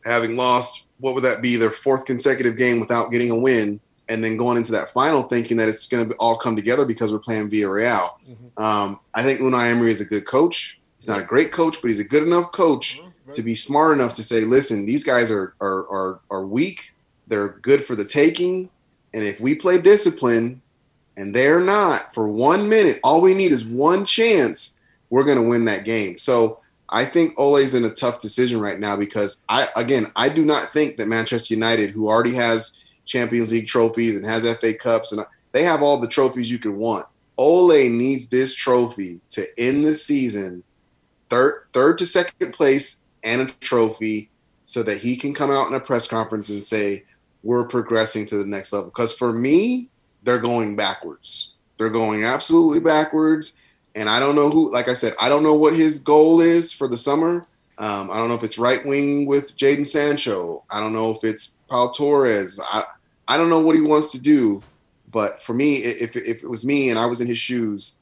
having 0.06 0.36
lost 0.36 0.86
what 1.00 1.16
would 1.16 1.24
that 1.24 1.42
be 1.42 1.58
their 1.58 1.72
fourth 1.72 2.06
consecutive 2.06 2.58
game 2.58 2.80
without 2.80 3.12
getting 3.12 3.32
a 3.32 3.36
win, 3.36 3.80
and 4.12 4.24
then 4.24 4.38
going 4.38 4.58
into 4.58 4.72
that 4.74 4.90
final 4.90 5.24
thinking 5.24 5.58
that 5.58 5.70
it's 5.70 5.88
going 5.88 6.08
to 6.08 6.16
all 6.16 6.38
come 6.38 6.56
together 6.56 6.86
because 6.86 7.12
we're 7.12 7.20
playing 7.20 7.50
Villarreal. 7.50 8.10
Um, 8.58 9.00
I 9.14 9.24
think 9.24 9.40
Unai 9.40 9.72
Emery 9.72 9.92
is 9.92 10.02
a 10.02 10.06
good 10.06 10.28
coach. 10.28 10.80
He's 10.98 11.08
not 11.08 11.22
a 11.22 11.24
great 11.24 11.52
coach, 11.52 11.82
but 11.82 11.88
he's 11.88 12.00
a 12.00 12.08
good 12.08 12.24
enough 12.24 12.52
coach 12.52 13.02
to 13.34 13.42
be 13.42 13.56
smart 13.56 13.94
enough 13.94 14.14
to 14.16 14.24
say, 14.24 14.42
listen, 14.42 14.86
these 14.86 15.04
guys 15.04 15.32
are 15.32 15.56
are 15.62 15.88
are, 15.90 16.20
are 16.30 16.46
weak. 16.46 16.94
They're 17.28 17.50
good 17.50 17.84
for 17.86 17.96
the 17.96 18.06
taking, 18.06 18.70
and 19.14 19.24
if 19.24 19.40
we 19.40 19.56
play 19.56 19.80
discipline, 19.80 20.62
and 21.18 21.34
they're 21.34 21.62
not 21.62 22.14
for 22.14 22.28
one 22.28 22.68
minute, 22.68 23.00
all 23.04 23.22
we 23.22 23.34
need 23.34 23.52
is 23.52 23.66
one 23.66 24.06
chance. 24.06 24.78
We're 25.10 25.24
going 25.24 25.42
to 25.42 25.48
win 25.48 25.66
that 25.66 25.86
game. 25.86 26.18
So 26.18 26.60
I 26.90 27.06
think 27.06 27.34
Ole's 27.38 27.74
in 27.74 27.86
a 27.86 27.90
tough 27.90 28.20
decision 28.20 28.60
right 28.60 28.80
now 28.80 28.96
because 28.96 29.46
I 29.50 29.68
again 29.76 30.08
I 30.16 30.30
do 30.30 30.44
not 30.44 30.74
think 30.74 30.98
that 30.98 31.08
Manchester 31.08 31.54
United, 31.54 31.92
who 31.92 32.08
already 32.08 32.36
has 32.36 32.78
Champions 33.12 33.52
League 33.52 33.68
trophies 33.68 34.16
and 34.16 34.26
has 34.26 34.50
FA 34.60 34.74
Cups 34.74 35.12
and 35.12 35.26
they 35.52 35.64
have 35.64 35.82
all 35.82 36.00
the 36.00 36.08
trophies 36.08 36.50
you 36.50 36.60
could 36.60 36.74
want. 36.74 37.06
Ole 37.38 37.90
needs 37.90 38.28
this 38.28 38.54
trophy 38.54 39.20
to 39.32 39.46
end 39.58 39.84
the 39.86 39.96
season 39.96 40.64
third 41.30 41.66
third 41.74 41.98
to 41.98 42.06
second 42.06 42.52
place 42.52 43.06
and 43.24 43.42
a 43.42 43.46
trophy 43.60 44.30
so 44.66 44.84
that 44.84 45.00
he 45.00 45.16
can 45.16 45.34
come 45.34 45.50
out 45.50 45.68
in 45.68 45.74
a 45.74 45.80
press 45.80 46.08
conference 46.08 46.50
and 46.50 46.64
say 46.64 47.04
we're 47.44 47.68
progressing 47.68 48.26
to 48.28 48.38
the 48.38 48.46
next 48.46 48.72
level. 48.74 48.90
Because 48.90 49.14
for 49.14 49.34
me 49.34 49.90
they're 50.24 50.40
going 50.40 50.76
backwards. 50.76 51.54
They're 51.78 51.90
going 51.90 52.24
absolutely 52.24 52.80
backwards 52.80 53.58
and 53.96 54.08
i 54.08 54.20
don't 54.20 54.36
know 54.36 54.50
who 54.50 54.72
like 54.72 54.88
i 54.88 54.94
said 54.94 55.12
i 55.20 55.28
don't 55.28 55.44
know 55.44 55.56
what 55.56 55.76
his 55.76 56.00
goal 56.00 56.40
is 56.42 56.72
for 56.72 56.88
the 56.88 56.98
summer. 56.98 57.46
Um, 57.78 58.12
i 58.12 58.18
don't 58.18 58.28
know 58.28 58.36
if 58.36 58.44
it's 58.44 58.60
right 58.60 58.86
wing 58.86 59.26
with 59.26 59.58
jadon 59.58 59.88
sancho. 59.88 60.64
I 60.70 60.80
don't 60.80 60.94
know 60.94 61.12
if 61.12 61.24
it's 61.24 61.58
pau 61.68 61.92
torres. 61.92 62.60
I, 62.64 62.84
I 63.32 63.38
don't 63.38 63.50
know 63.50 63.62
what 63.62 63.76
he 63.76 63.82
wants 63.82 64.12
to 64.14 64.22
do 64.22 64.62
but 65.12 65.42
for 65.42 65.54
me 65.54 65.76
if, 65.78 66.16
if 66.16 66.44
it 66.44 66.50
was 66.50 66.66
me 66.66 66.90
and 66.90 66.98
i 66.98 67.06
was 67.06 67.20
in 67.20 67.28
his 67.28 67.38
shoes 67.38 67.98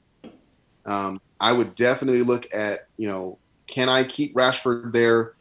um, 0.85 1.21
I 1.39 1.53
would 1.53 1.75
definitely 1.75 2.23
look 2.23 2.53
at, 2.53 2.87
you 2.97 3.07
know, 3.07 3.37
can 3.67 3.87
I 3.87 4.03
keep 4.03 4.35
Rashford 4.35 4.91
there 4.91 5.33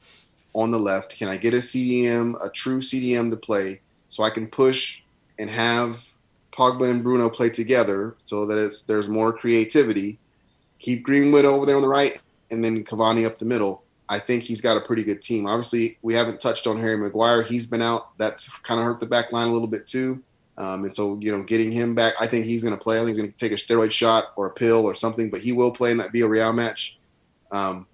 on 0.55 0.71
the 0.71 0.79
left? 0.79 1.17
Can 1.17 1.29
I 1.29 1.37
get 1.37 1.55
a 1.55 1.59
CDM, 1.59 2.35
a 2.45 2.51
true 2.51 2.81
CDM 2.81 3.31
to 3.31 3.37
play 3.37 3.81
so 4.09 4.23
I 4.23 4.31
can 4.31 4.47
push 4.47 5.03
and 5.39 5.51
have 5.51 6.09
Pogba 6.53 6.91
and 6.91 7.03
Bruno 7.03 7.31
play 7.31 7.51
together 7.51 8.17
so 8.25 8.45
that 8.47 8.59
it's 8.59 8.83
there's 8.83 9.09
more 9.09 9.33
creativity. 9.33 10.19
Keep 10.79 11.05
Greenwood 11.05 11.45
over 11.45 11.65
there 11.65 11.77
on 11.77 11.83
the 11.83 11.89
right 11.89 12.21
and 12.51 12.65
then 12.65 12.85
Cavani 12.85 13.27
up 13.27 13.39
the 13.39 13.45
middle. 13.45 13.83
I 14.09 14.19
think 14.19 14.43
he's 14.43 14.61
got 14.61 14.77
a 14.77 14.81
pretty 14.81 15.05
good 15.05 15.21
team. 15.21 15.47
Obviously, 15.47 15.99
we 16.03 16.15
haven't 16.15 16.41
touched 16.41 16.67
on 16.67 16.79
Harry 16.81 16.97
Maguire. 16.97 17.43
He's 17.43 17.67
been 17.67 17.83
out. 17.83 18.17
That's 18.19 18.49
kind 18.61 18.81
of 18.81 18.87
hurt 18.87 19.01
the 19.01 19.07
back 19.07 19.33
line 19.33 19.49
a 19.49 19.53
little 19.53 19.69
bit 19.69 19.87
too. 19.87 20.23
Um, 20.57 20.85
and 20.85 20.95
so, 20.95 21.19
you 21.21 21.31
know, 21.31 21.45
getting 21.45 21.71
him 21.71 21.95
back, 21.95 22.15
I 22.21 22.27
think 22.27 22.45
he's 22.45 22.65
going 22.65 22.77
to 22.77 22.83
play. 22.83 22.97
I 22.97 23.01
think 23.01 23.11
he's 23.11 23.19
going 23.19 23.33
to 23.33 23.37
take 23.37 23.53
a 23.53 23.55
steroid 23.55 23.93
shot 23.93 24.33
or 24.35 24.47
a 24.47 24.51
pill 24.51 24.85
or 24.85 24.95
something, 24.95 25.31
but 25.31 25.41
he 25.41 25.53
will 25.53 25.71
play 25.71 25.93
in 25.93 25.99
that 25.99 26.13
Villarreal 26.13 26.55
match. 26.55 26.99
Um, 27.53 27.87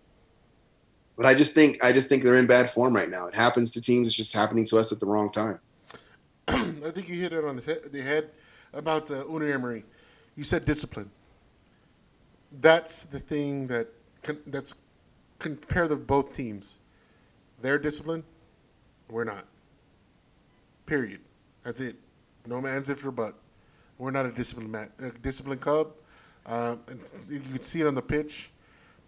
but 1.16 1.26
I 1.26 1.34
just 1.34 1.52
think, 1.52 1.82
I 1.84 1.92
just 1.92 2.08
think 2.08 2.24
they're 2.24 2.38
in 2.38 2.46
bad 2.46 2.70
form 2.70 2.96
right 2.96 3.10
now. 3.10 3.26
It 3.26 3.34
happens 3.34 3.72
to 3.72 3.82
teams. 3.82 4.08
It's 4.08 4.16
just 4.16 4.34
happening 4.34 4.64
to 4.66 4.78
us 4.78 4.92
at 4.92 5.00
the 5.00 5.06
wrong 5.06 5.30
time. 5.30 5.58
I 6.48 6.90
think 6.90 7.08
you 7.08 7.16
hit 7.16 7.32
it 7.32 7.44
on 7.44 7.56
the 7.56 8.02
head, 8.02 8.30
about 8.72 9.10
uh, 9.10 9.24
Unai 9.24 9.52
Emery. 9.52 9.84
You 10.34 10.44
said 10.44 10.64
discipline. 10.64 11.10
That's 12.60 13.04
the 13.04 13.18
thing 13.18 13.66
that 13.66 13.88
that's 14.46 14.74
compare 15.44 15.86
the 15.86 15.96
both 15.96 16.32
teams. 16.32 16.74
They're 17.60 17.78
disciplined. 17.78 18.24
We're 19.10 19.24
not. 19.24 19.44
Period. 20.86 21.20
That's 21.62 21.80
it. 21.80 21.96
No 22.46 22.62
man's 22.62 22.88
if 22.88 23.04
or 23.04 23.10
but. 23.10 23.34
We're 23.98 24.10
not 24.10 24.24
a 24.24 24.32
disciplined 24.32 24.72
mat, 24.72 24.90
a 25.00 25.10
disciplined. 25.10 25.62
Um, 25.66 26.80
and 26.88 27.00
you 27.28 27.40
can 27.40 27.60
see 27.60 27.82
it 27.82 27.86
on 27.86 27.94
the 27.94 28.02
pitch, 28.02 28.50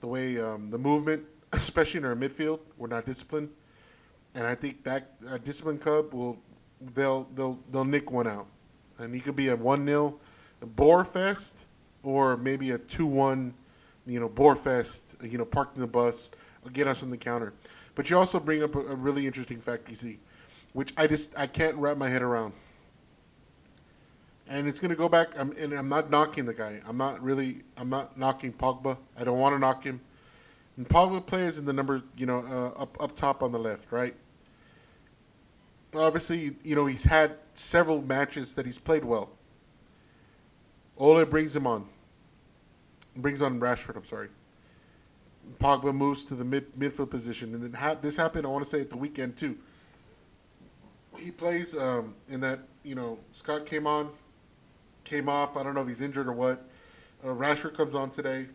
the 0.00 0.06
way 0.06 0.38
um, 0.40 0.70
the 0.70 0.78
movement, 0.78 1.24
especially 1.52 1.98
in 1.98 2.04
our 2.04 2.14
midfield. 2.14 2.60
We're 2.76 2.86
not 2.88 3.04
disciplined, 3.06 3.48
and 4.34 4.46
I 4.46 4.54
think 4.54 4.84
that 4.84 5.12
a 5.30 5.38
disciplined 5.38 5.80
club 5.80 6.14
will 6.14 6.38
they'll 6.94 7.24
they'll 7.34 7.58
they'll 7.72 7.84
nick 7.84 8.10
one 8.10 8.26
out, 8.26 8.46
and 8.98 9.14
he 9.14 9.20
could 9.20 9.36
be 9.36 9.48
a 9.48 9.56
one 9.56 9.86
0 9.86 10.18
bore 10.76 11.04
fest 11.04 11.64
or 12.02 12.36
maybe 12.36 12.70
a 12.70 12.78
two 12.78 13.06
one, 13.06 13.52
you 14.06 14.20
know, 14.20 14.28
bore 14.28 14.56
fest. 14.56 15.16
You 15.22 15.38
know, 15.38 15.44
parking 15.44 15.80
the 15.80 15.86
bus, 15.86 16.30
get 16.72 16.86
us 16.86 17.02
on 17.02 17.10
the 17.10 17.16
counter. 17.16 17.52
But 17.94 18.10
you 18.10 18.16
also 18.16 18.38
bring 18.38 18.62
up 18.62 18.74
a, 18.74 18.80
a 18.80 18.94
really 18.94 19.26
interesting 19.26 19.60
fact, 19.60 19.86
DC, 19.86 20.18
which 20.72 20.92
I 20.96 21.06
just 21.06 21.36
I 21.38 21.46
can't 21.46 21.76
wrap 21.76 21.96
my 21.96 22.08
head 22.08 22.22
around. 22.22 22.52
And 24.48 24.68
it's 24.68 24.78
gonna 24.78 24.94
go 24.94 25.08
back. 25.08 25.38
I'm, 25.38 25.50
and 25.58 25.72
I'm 25.72 25.88
not 25.88 26.10
knocking 26.10 26.44
the 26.44 26.54
guy. 26.54 26.80
I'm 26.86 26.96
not 26.96 27.20
really. 27.22 27.62
I'm 27.76 27.90
not 27.90 28.16
knocking 28.16 28.52
Pogba. 28.52 28.96
I 29.18 29.24
don't 29.24 29.38
want 29.38 29.54
to 29.54 29.58
knock 29.58 29.82
him. 29.82 30.00
And 30.76 30.88
Pogba 30.88 31.24
plays 31.24 31.58
in 31.58 31.64
the 31.64 31.72
number, 31.72 32.02
you 32.16 32.26
know, 32.26 32.38
uh, 32.38 32.80
up 32.80 33.02
up 33.02 33.16
top 33.16 33.42
on 33.42 33.50
the 33.50 33.58
left, 33.58 33.90
right? 33.90 34.14
Obviously, 35.94 36.54
you 36.62 36.76
know 36.76 36.86
he's 36.86 37.04
had 37.04 37.36
several 37.54 38.02
matches 38.02 38.54
that 38.54 38.66
he's 38.66 38.78
played 38.78 39.04
well. 39.04 39.30
Ole 40.98 41.24
brings 41.24 41.56
him 41.56 41.66
on. 41.66 41.86
Brings 43.16 43.42
on 43.42 43.60
Rashford. 43.60 43.96
I'm 43.96 44.04
sorry. 44.04 44.28
Pogba 45.58 45.94
moves 45.94 46.24
to 46.26 46.34
the 46.34 46.44
mid 46.44 46.72
midfield 46.78 47.10
position, 47.10 47.54
and 47.54 47.62
then 47.62 47.72
ha- 47.72 47.96
this 48.00 48.16
happened. 48.16 48.46
I 48.46 48.50
want 48.50 48.64
to 48.64 48.68
say 48.68 48.80
at 48.80 48.90
the 48.90 48.96
weekend 48.96 49.36
too. 49.36 49.56
He 51.18 51.30
plays 51.30 51.76
um, 51.76 52.14
in 52.28 52.40
that. 52.40 52.60
You 52.82 52.94
know, 52.94 53.18
Scott 53.32 53.66
came 53.66 53.86
on, 53.86 54.10
came 55.04 55.28
off. 55.28 55.56
I 55.56 55.62
don't 55.62 55.74
know 55.74 55.80
if 55.80 55.88
he's 55.88 56.00
injured 56.00 56.28
or 56.28 56.32
what. 56.32 56.68
Uh, 57.24 57.28
Rashford 57.28 57.74
comes 57.74 57.94
on 57.94 58.10
today. 58.10 58.46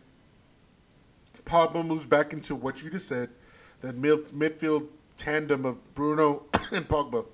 Pogba 1.44 1.84
moves 1.84 2.06
back 2.06 2.32
into 2.32 2.54
what 2.54 2.82
you 2.82 2.90
just 2.90 3.08
said, 3.08 3.28
that 3.80 3.96
mid- 3.96 4.26
midfield 4.28 4.88
tandem 5.16 5.64
of 5.64 5.94
Bruno 5.94 6.44
and 6.72 6.86
Pogba. 6.86 7.26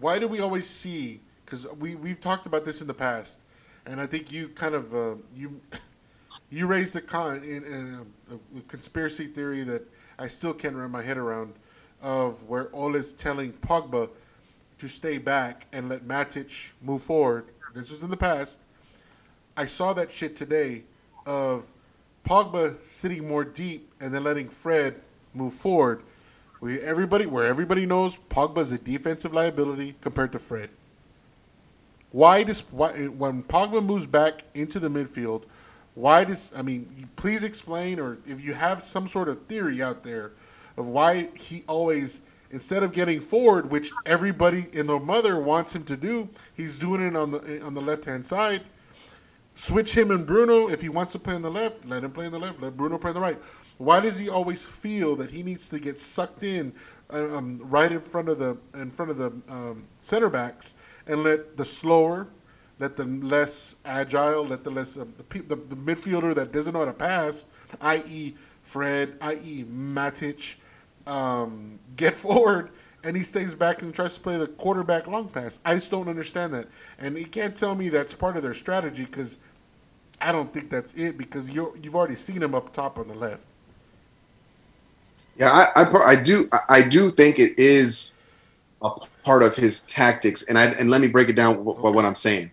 Why 0.00 0.18
do 0.18 0.28
we 0.28 0.40
always 0.40 0.66
see? 0.66 1.20
Because 1.44 1.66
we 1.74 1.94
we've 1.96 2.20
talked 2.20 2.46
about 2.46 2.64
this 2.64 2.80
in 2.80 2.86
the 2.86 2.94
past, 2.94 3.40
and 3.86 4.00
I 4.00 4.06
think 4.06 4.32
you 4.32 4.48
kind 4.48 4.74
of 4.74 4.94
uh, 4.94 5.14
you 5.34 5.60
you 6.50 6.66
raised 6.66 6.94
a 6.96 7.00
con 7.00 7.36
in, 7.42 7.64
in 7.64 8.06
a, 8.30 8.58
a 8.58 8.60
conspiracy 8.62 9.26
theory 9.26 9.62
that 9.64 9.82
I 10.18 10.26
still 10.26 10.54
can't 10.54 10.76
wrap 10.76 10.90
my 10.90 11.02
head 11.02 11.18
around 11.18 11.54
of 12.02 12.42
where 12.44 12.74
Ole's 12.74 13.12
telling 13.12 13.52
Pogba 13.52 14.08
to 14.78 14.88
stay 14.88 15.18
back 15.18 15.66
and 15.72 15.88
let 15.88 16.06
Matic 16.06 16.72
move 16.82 17.02
forward. 17.02 17.46
This 17.74 17.90
was 17.90 18.02
in 18.02 18.10
the 18.10 18.16
past. 18.16 18.62
I 19.56 19.66
saw 19.66 19.92
that 19.92 20.10
shit 20.10 20.36
today 20.36 20.84
of 21.26 21.70
Pogba 22.24 22.82
sitting 22.82 23.26
more 23.26 23.44
deep 23.44 23.92
and 24.00 24.12
then 24.12 24.24
letting 24.24 24.48
Fred 24.48 25.00
move 25.34 25.52
forward. 25.52 26.02
We, 26.60 26.80
everybody, 26.80 27.26
where 27.26 27.46
everybody 27.46 27.86
knows 27.86 28.16
Pogba's 28.28 28.72
a 28.72 28.78
defensive 28.78 29.32
liability 29.32 29.96
compared 30.00 30.32
to 30.32 30.38
Fred. 30.38 30.70
Why 32.12 32.42
does 32.42 32.62
why 32.70 32.90
when 33.06 33.42
Pogba 33.44 33.84
moves 33.84 34.06
back 34.06 34.42
into 34.54 34.80
the 34.80 34.88
midfield? 34.88 35.44
Why 35.94 36.24
does 36.24 36.52
I 36.56 36.62
mean? 36.62 37.08
Please 37.16 37.44
explain, 37.44 38.00
or 38.00 38.18
if 38.26 38.44
you 38.44 38.52
have 38.52 38.80
some 38.80 39.06
sort 39.06 39.28
of 39.28 39.42
theory 39.42 39.82
out 39.82 40.02
there 40.02 40.32
of 40.76 40.88
why 40.88 41.28
he 41.38 41.62
always 41.68 42.22
instead 42.52 42.82
of 42.82 42.92
getting 42.92 43.20
forward, 43.20 43.70
which 43.70 43.92
everybody 44.06 44.66
in 44.72 44.86
the 44.88 44.98
mother 44.98 45.40
wants 45.40 45.74
him 45.74 45.84
to 45.84 45.96
do, 45.96 46.28
he's 46.56 46.78
doing 46.78 47.00
it 47.00 47.14
on 47.14 47.30
the 47.30 47.62
on 47.62 47.74
the 47.74 47.80
left 47.80 48.04
hand 48.04 48.26
side. 48.26 48.62
Switch 49.54 49.96
him 49.96 50.10
and 50.10 50.26
Bruno 50.26 50.68
if 50.68 50.80
he 50.80 50.88
wants 50.88 51.12
to 51.12 51.18
play 51.18 51.34
on 51.34 51.42
the 51.42 51.50
left. 51.50 51.84
Let 51.84 52.02
him 52.02 52.12
play 52.12 52.26
on 52.26 52.32
the 52.32 52.38
left. 52.38 52.60
Let 52.60 52.76
Bruno 52.76 52.98
play 52.98 53.10
on 53.10 53.14
the 53.14 53.20
right. 53.20 53.38
Why 53.78 54.00
does 54.00 54.18
he 54.18 54.28
always 54.28 54.64
feel 54.64 55.16
that 55.16 55.30
he 55.30 55.42
needs 55.42 55.68
to 55.68 55.78
get 55.78 55.98
sucked 55.98 56.44
in 56.44 56.72
uh, 57.12 57.36
um, 57.36 57.60
right 57.64 57.90
in 57.92 58.00
front 58.00 58.28
of 58.28 58.38
the 58.38 58.56
in 58.74 58.90
front 58.90 59.10
of 59.10 59.16
the 59.16 59.32
um, 59.48 59.84
center 60.00 60.28
backs 60.28 60.74
and 61.10 61.22
let 61.22 61.56
the 61.56 61.64
slower, 61.64 62.26
let 62.78 62.96
the 62.96 63.04
less 63.04 63.76
agile, 63.84 64.44
let 64.46 64.64
the 64.64 64.70
less 64.70 64.96
um, 64.96 65.12
the, 65.18 65.42
the 65.42 65.56
the 65.56 65.76
midfielder 65.76 66.34
that 66.34 66.52
doesn't 66.52 66.72
know 66.72 66.80
how 66.80 66.86
to 66.86 66.92
pass, 66.92 67.46
i.e. 67.82 68.34
Fred, 68.62 69.16
i.e. 69.20 69.64
Matic, 69.64 70.56
um, 71.06 71.78
get 71.96 72.16
forward 72.26 72.70
and 73.04 73.16
he 73.16 73.22
stays 73.22 73.54
back 73.54 73.82
and 73.82 73.94
tries 73.94 74.14
to 74.14 74.20
play 74.20 74.36
the 74.36 74.46
quarterback 74.46 75.06
long 75.06 75.28
pass. 75.28 75.60
I 75.64 75.74
just 75.74 75.90
don't 75.90 76.08
understand 76.08 76.52
that. 76.54 76.66
And 76.98 77.18
you 77.18 77.26
can't 77.26 77.56
tell 77.56 77.74
me 77.74 77.88
that's 77.88 78.14
part 78.14 78.36
of 78.36 78.42
their 78.42 78.54
strategy 78.54 79.04
because 79.04 79.38
I 80.20 80.32
don't 80.32 80.52
think 80.52 80.70
that's 80.70 80.94
it 80.94 81.16
because 81.16 81.54
you 81.54 81.76
you've 81.82 81.94
already 81.94 82.14
seen 82.14 82.42
him 82.42 82.54
up 82.54 82.72
top 82.72 82.98
on 82.98 83.08
the 83.08 83.14
left. 83.14 83.46
Yeah, 85.36 85.50
I, 85.50 85.82
I, 85.82 86.14
I 86.18 86.22
do 86.22 86.44
I 86.68 86.82
do 86.86 87.10
think 87.10 87.38
it 87.38 87.58
is 87.58 88.14
a 88.82 88.90
part 89.22 89.42
of 89.42 89.54
his 89.54 89.80
tactics, 89.82 90.42
and 90.44 90.58
I 90.58 90.66
and 90.66 90.90
let 90.90 91.00
me 91.00 91.08
break 91.08 91.28
it 91.28 91.36
down 91.36 91.64
what, 91.64 91.80
what 91.80 92.04
I'm 92.04 92.14
saying. 92.16 92.50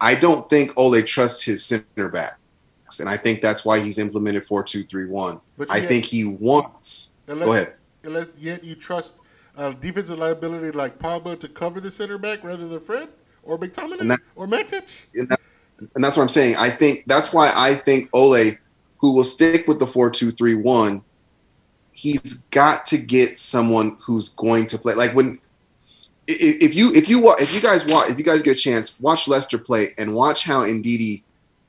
I 0.00 0.14
don't 0.14 0.48
think 0.50 0.72
Ole 0.76 1.00
trusts 1.02 1.42
his 1.44 1.64
center 1.64 2.08
backs, 2.08 3.00
and 3.00 3.08
I 3.08 3.16
think 3.16 3.40
that's 3.40 3.64
why 3.64 3.80
he's 3.80 3.98
implemented 3.98 4.44
four 4.44 4.62
two 4.62 4.84
three 4.84 5.06
one. 5.06 5.40
But 5.56 5.70
I 5.70 5.78
yet- 5.78 5.88
think 5.88 6.04
he 6.04 6.36
wants. 6.40 7.14
Unless, 7.28 7.46
Go 7.46 7.52
ahead. 7.52 7.74
Unless 8.04 8.32
yet 8.36 8.64
you 8.64 8.74
trust 8.74 9.14
a 9.56 9.72
defensive 9.74 10.18
liability 10.18 10.76
like 10.76 10.98
Pogba 10.98 11.38
to 11.38 11.48
cover 11.48 11.80
the 11.80 11.90
center 11.90 12.18
back 12.18 12.42
rather 12.42 12.66
than 12.66 12.80
Fred 12.80 13.08
or 13.44 13.58
McTominay 13.58 14.08
that- 14.08 14.18
or 14.34 14.46
Matic. 14.46 15.06
and, 15.14 15.28
that, 15.28 15.40
and 15.94 16.02
that's 16.02 16.16
what 16.16 16.24
I'm 16.24 16.28
saying. 16.28 16.56
I 16.56 16.70
think 16.70 17.04
that's 17.06 17.32
why 17.32 17.52
I 17.54 17.74
think 17.74 18.10
Ole, 18.12 18.52
who 18.98 19.14
will 19.14 19.24
stick 19.24 19.68
with 19.68 19.78
the 19.78 19.86
four 19.86 20.10
two 20.10 20.32
three 20.32 20.56
one, 20.56 21.04
he's 21.94 22.42
got 22.50 22.84
to 22.86 22.98
get 22.98 23.38
someone 23.38 23.96
who's 24.00 24.30
going 24.30 24.66
to 24.66 24.78
play. 24.78 24.94
Like 24.94 25.14
when, 25.14 25.38
if 26.28 26.74
you 26.74 26.92
if 26.94 27.08
you 27.08 27.34
if 27.38 27.54
you 27.54 27.60
guys 27.60 27.84
watch 27.86 28.10
if 28.10 28.18
you 28.18 28.24
guys 28.24 28.42
get 28.42 28.52
a 28.52 28.60
chance, 28.60 28.98
watch 29.00 29.26
Leicester 29.28 29.58
play 29.58 29.94
and 29.98 30.14
watch 30.14 30.44
how 30.44 30.60
Ndidi 30.62 31.22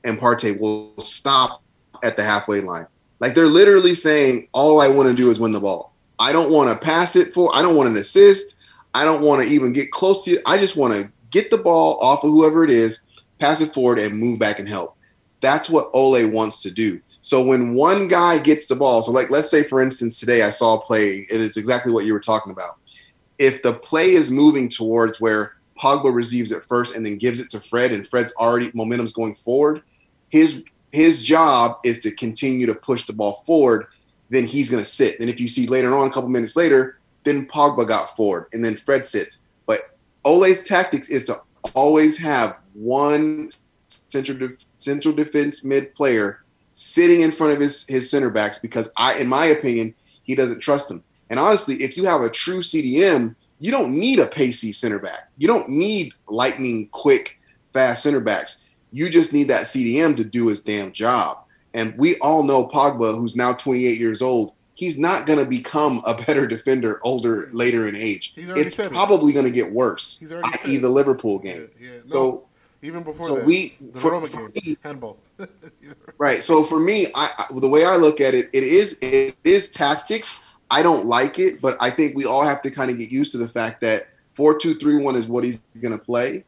and 0.04 0.18
Partey 0.18 0.58
will 0.58 0.96
stop 0.98 1.62
at 2.02 2.16
the 2.16 2.22
halfway 2.22 2.60
line. 2.60 2.86
Like 3.20 3.34
they're 3.34 3.46
literally 3.46 3.94
saying, 3.94 4.48
all 4.52 4.80
I 4.80 4.88
want 4.88 5.08
to 5.08 5.14
do 5.14 5.30
is 5.30 5.40
win 5.40 5.52
the 5.52 5.60
ball. 5.60 5.92
I 6.18 6.32
don't 6.32 6.52
want 6.52 6.70
to 6.70 6.84
pass 6.84 7.16
it 7.16 7.32
for. 7.34 7.50
I 7.54 7.62
don't 7.62 7.76
want 7.76 7.88
an 7.88 7.96
assist. 7.96 8.56
I 8.94 9.04
don't 9.04 9.24
want 9.24 9.42
to 9.42 9.48
even 9.48 9.72
get 9.72 9.90
close 9.90 10.24
to 10.24 10.32
it. 10.32 10.42
I 10.46 10.58
just 10.58 10.76
want 10.76 10.94
to 10.94 11.10
get 11.30 11.50
the 11.50 11.58
ball 11.58 11.98
off 12.00 12.22
of 12.22 12.30
whoever 12.30 12.64
it 12.64 12.70
is, 12.70 13.06
pass 13.40 13.60
it 13.60 13.74
forward, 13.74 13.98
and 13.98 14.18
move 14.18 14.38
back 14.38 14.60
and 14.60 14.68
help. 14.68 14.96
That's 15.40 15.68
what 15.68 15.90
Ole 15.92 16.30
wants 16.30 16.62
to 16.62 16.70
do. 16.70 17.00
So 17.22 17.42
when 17.44 17.74
one 17.74 18.06
guy 18.06 18.38
gets 18.38 18.66
the 18.66 18.76
ball, 18.76 19.02
so 19.02 19.10
like 19.10 19.30
let's 19.30 19.50
say 19.50 19.62
for 19.62 19.80
instance 19.80 20.20
today 20.20 20.42
I 20.42 20.50
saw 20.50 20.74
a 20.74 20.80
play. 20.80 21.26
It 21.30 21.40
is 21.40 21.56
exactly 21.56 21.92
what 21.92 22.04
you 22.04 22.12
were 22.12 22.20
talking 22.20 22.52
about. 22.52 22.78
If 23.38 23.62
the 23.62 23.74
play 23.74 24.12
is 24.12 24.30
moving 24.30 24.68
towards 24.68 25.20
where 25.20 25.54
Pogba 25.78 26.14
receives 26.14 26.52
it 26.52 26.62
first 26.68 26.94
and 26.94 27.04
then 27.04 27.18
gives 27.18 27.40
it 27.40 27.50
to 27.50 27.60
Fred, 27.60 27.92
and 27.92 28.06
Fred's 28.06 28.34
already 28.36 28.70
momentum's 28.74 29.12
going 29.12 29.34
forward, 29.34 29.82
his 30.30 30.64
his 30.92 31.22
job 31.22 31.78
is 31.84 31.98
to 32.00 32.12
continue 32.12 32.66
to 32.66 32.74
push 32.74 33.04
the 33.04 33.12
ball 33.12 33.42
forward. 33.44 33.86
Then 34.30 34.44
he's 34.44 34.70
going 34.70 34.82
to 34.82 34.88
sit. 34.88 35.18
Then 35.18 35.28
if 35.28 35.40
you 35.40 35.48
see 35.48 35.66
later 35.66 35.94
on, 35.94 36.06
a 36.06 36.12
couple 36.12 36.28
minutes 36.28 36.56
later, 36.56 36.98
then 37.24 37.48
Pogba 37.48 37.86
got 37.88 38.16
forward, 38.16 38.46
and 38.52 38.64
then 38.64 38.76
Fred 38.76 39.04
sits. 39.04 39.40
But 39.66 39.80
Ole's 40.24 40.62
tactics 40.62 41.08
is 41.08 41.24
to 41.26 41.40
always 41.74 42.16
have 42.18 42.58
one 42.74 43.50
central 43.88 44.38
def- 44.38 44.64
central 44.76 45.14
defense 45.14 45.64
mid 45.64 45.94
player 45.94 46.44
sitting 46.72 47.20
in 47.22 47.32
front 47.32 47.52
of 47.52 47.60
his 47.60 47.86
his 47.88 48.10
center 48.10 48.30
backs 48.30 48.58
because 48.58 48.90
I, 48.96 49.18
in 49.18 49.28
my 49.28 49.46
opinion, 49.46 49.94
he 50.22 50.34
doesn't 50.34 50.60
trust 50.60 50.88
them. 50.88 51.02
And 51.34 51.40
honestly, 51.40 51.74
if 51.82 51.96
you 51.96 52.04
have 52.04 52.20
a 52.20 52.30
true 52.30 52.60
CDM, 52.60 53.34
you 53.58 53.72
don't 53.72 53.90
need 53.90 54.20
a 54.20 54.26
pacey 54.26 54.70
center 54.70 55.00
back. 55.00 55.28
You 55.36 55.48
don't 55.48 55.68
need 55.68 56.12
lightning 56.28 56.88
quick, 56.92 57.40
fast 57.72 58.04
center 58.04 58.20
backs. 58.20 58.62
You 58.92 59.10
just 59.10 59.32
need 59.32 59.48
that 59.48 59.64
CDM 59.64 60.16
to 60.16 60.22
do 60.24 60.46
his 60.46 60.60
damn 60.60 60.92
job. 60.92 61.38
And 61.72 61.92
we 61.98 62.14
all 62.20 62.44
know 62.44 62.68
Pogba, 62.68 63.16
who's 63.18 63.34
now 63.34 63.52
28 63.52 63.98
years 63.98 64.22
old, 64.22 64.52
he's 64.74 64.96
not 64.96 65.26
going 65.26 65.40
to 65.40 65.44
become 65.44 66.02
a 66.06 66.14
better 66.14 66.46
defender 66.46 67.00
older 67.02 67.48
later 67.52 67.88
in 67.88 67.96
age. 67.96 68.32
He's 68.36 68.50
It's 68.50 68.78
it. 68.78 68.92
probably 68.92 69.32
going 69.32 69.46
to 69.46 69.50
get 69.50 69.72
worse, 69.72 70.20
He's 70.20 70.30
already 70.30 70.52
said 70.52 70.68
i.e., 70.70 70.76
the 70.78 70.88
Liverpool 70.88 71.40
game. 71.40 71.68
Yeah, 71.80 71.88
yeah. 71.94 71.98
No, 72.06 72.14
So 72.14 72.46
even 72.80 73.02
before 73.02 73.26
so 73.26 73.34
the, 73.40 73.44
we- 73.44 73.74
the 73.92 73.98
for- 73.98 74.12
Roma 74.12 74.28
game, 74.28 74.52
me- 74.64 74.76
handball. 74.84 75.18
Right. 76.16 76.44
So 76.44 76.62
for 76.62 76.78
me, 76.78 77.08
I, 77.16 77.28
I 77.50 77.58
the 77.58 77.68
way 77.68 77.84
I 77.84 77.96
look 77.96 78.20
at 78.20 78.34
it, 78.34 78.48
it 78.52 78.62
is 78.62 78.98
it 79.02 79.34
is 79.42 79.68
tactics. 79.68 80.38
I 80.70 80.82
don't 80.82 81.04
like 81.04 81.38
it, 81.38 81.60
but 81.60 81.76
I 81.80 81.90
think 81.90 82.16
we 82.16 82.24
all 82.24 82.44
have 82.44 82.62
to 82.62 82.70
kind 82.70 82.90
of 82.90 82.98
get 82.98 83.10
used 83.10 83.32
to 83.32 83.38
the 83.38 83.48
fact 83.48 83.80
that 83.82 84.08
four 84.32 84.58
two 84.58 84.74
three 84.74 84.96
one 84.96 85.16
is 85.16 85.26
what 85.26 85.44
he's 85.44 85.62
going 85.80 85.96
to 85.96 86.04
play, 86.04 86.44